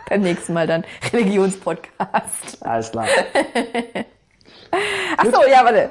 Beim 0.10 0.22
nächsten 0.22 0.54
Mal 0.54 0.68
dann 0.68 0.84
Religionspodcast. 1.14 2.62
Alles 2.62 2.92
klar. 2.92 3.08
Ach 5.18 5.26
so, 5.26 5.48
ja, 5.50 5.64
warte. 5.64 5.90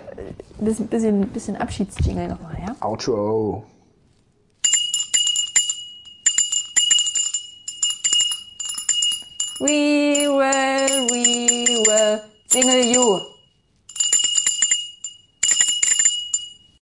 Bisschen, 0.59 0.87
bisschen, 0.89 1.29
bisschen 1.29 1.57
Abschiedsjingle 1.57 2.29
nochmal, 2.29 2.57
ja? 2.67 2.75
Outro. 2.81 3.65
We 9.61 10.29
will, 10.29 11.07
we 11.11 11.67
will 11.87 12.21
jingle 12.51 12.85
you. 12.85 13.34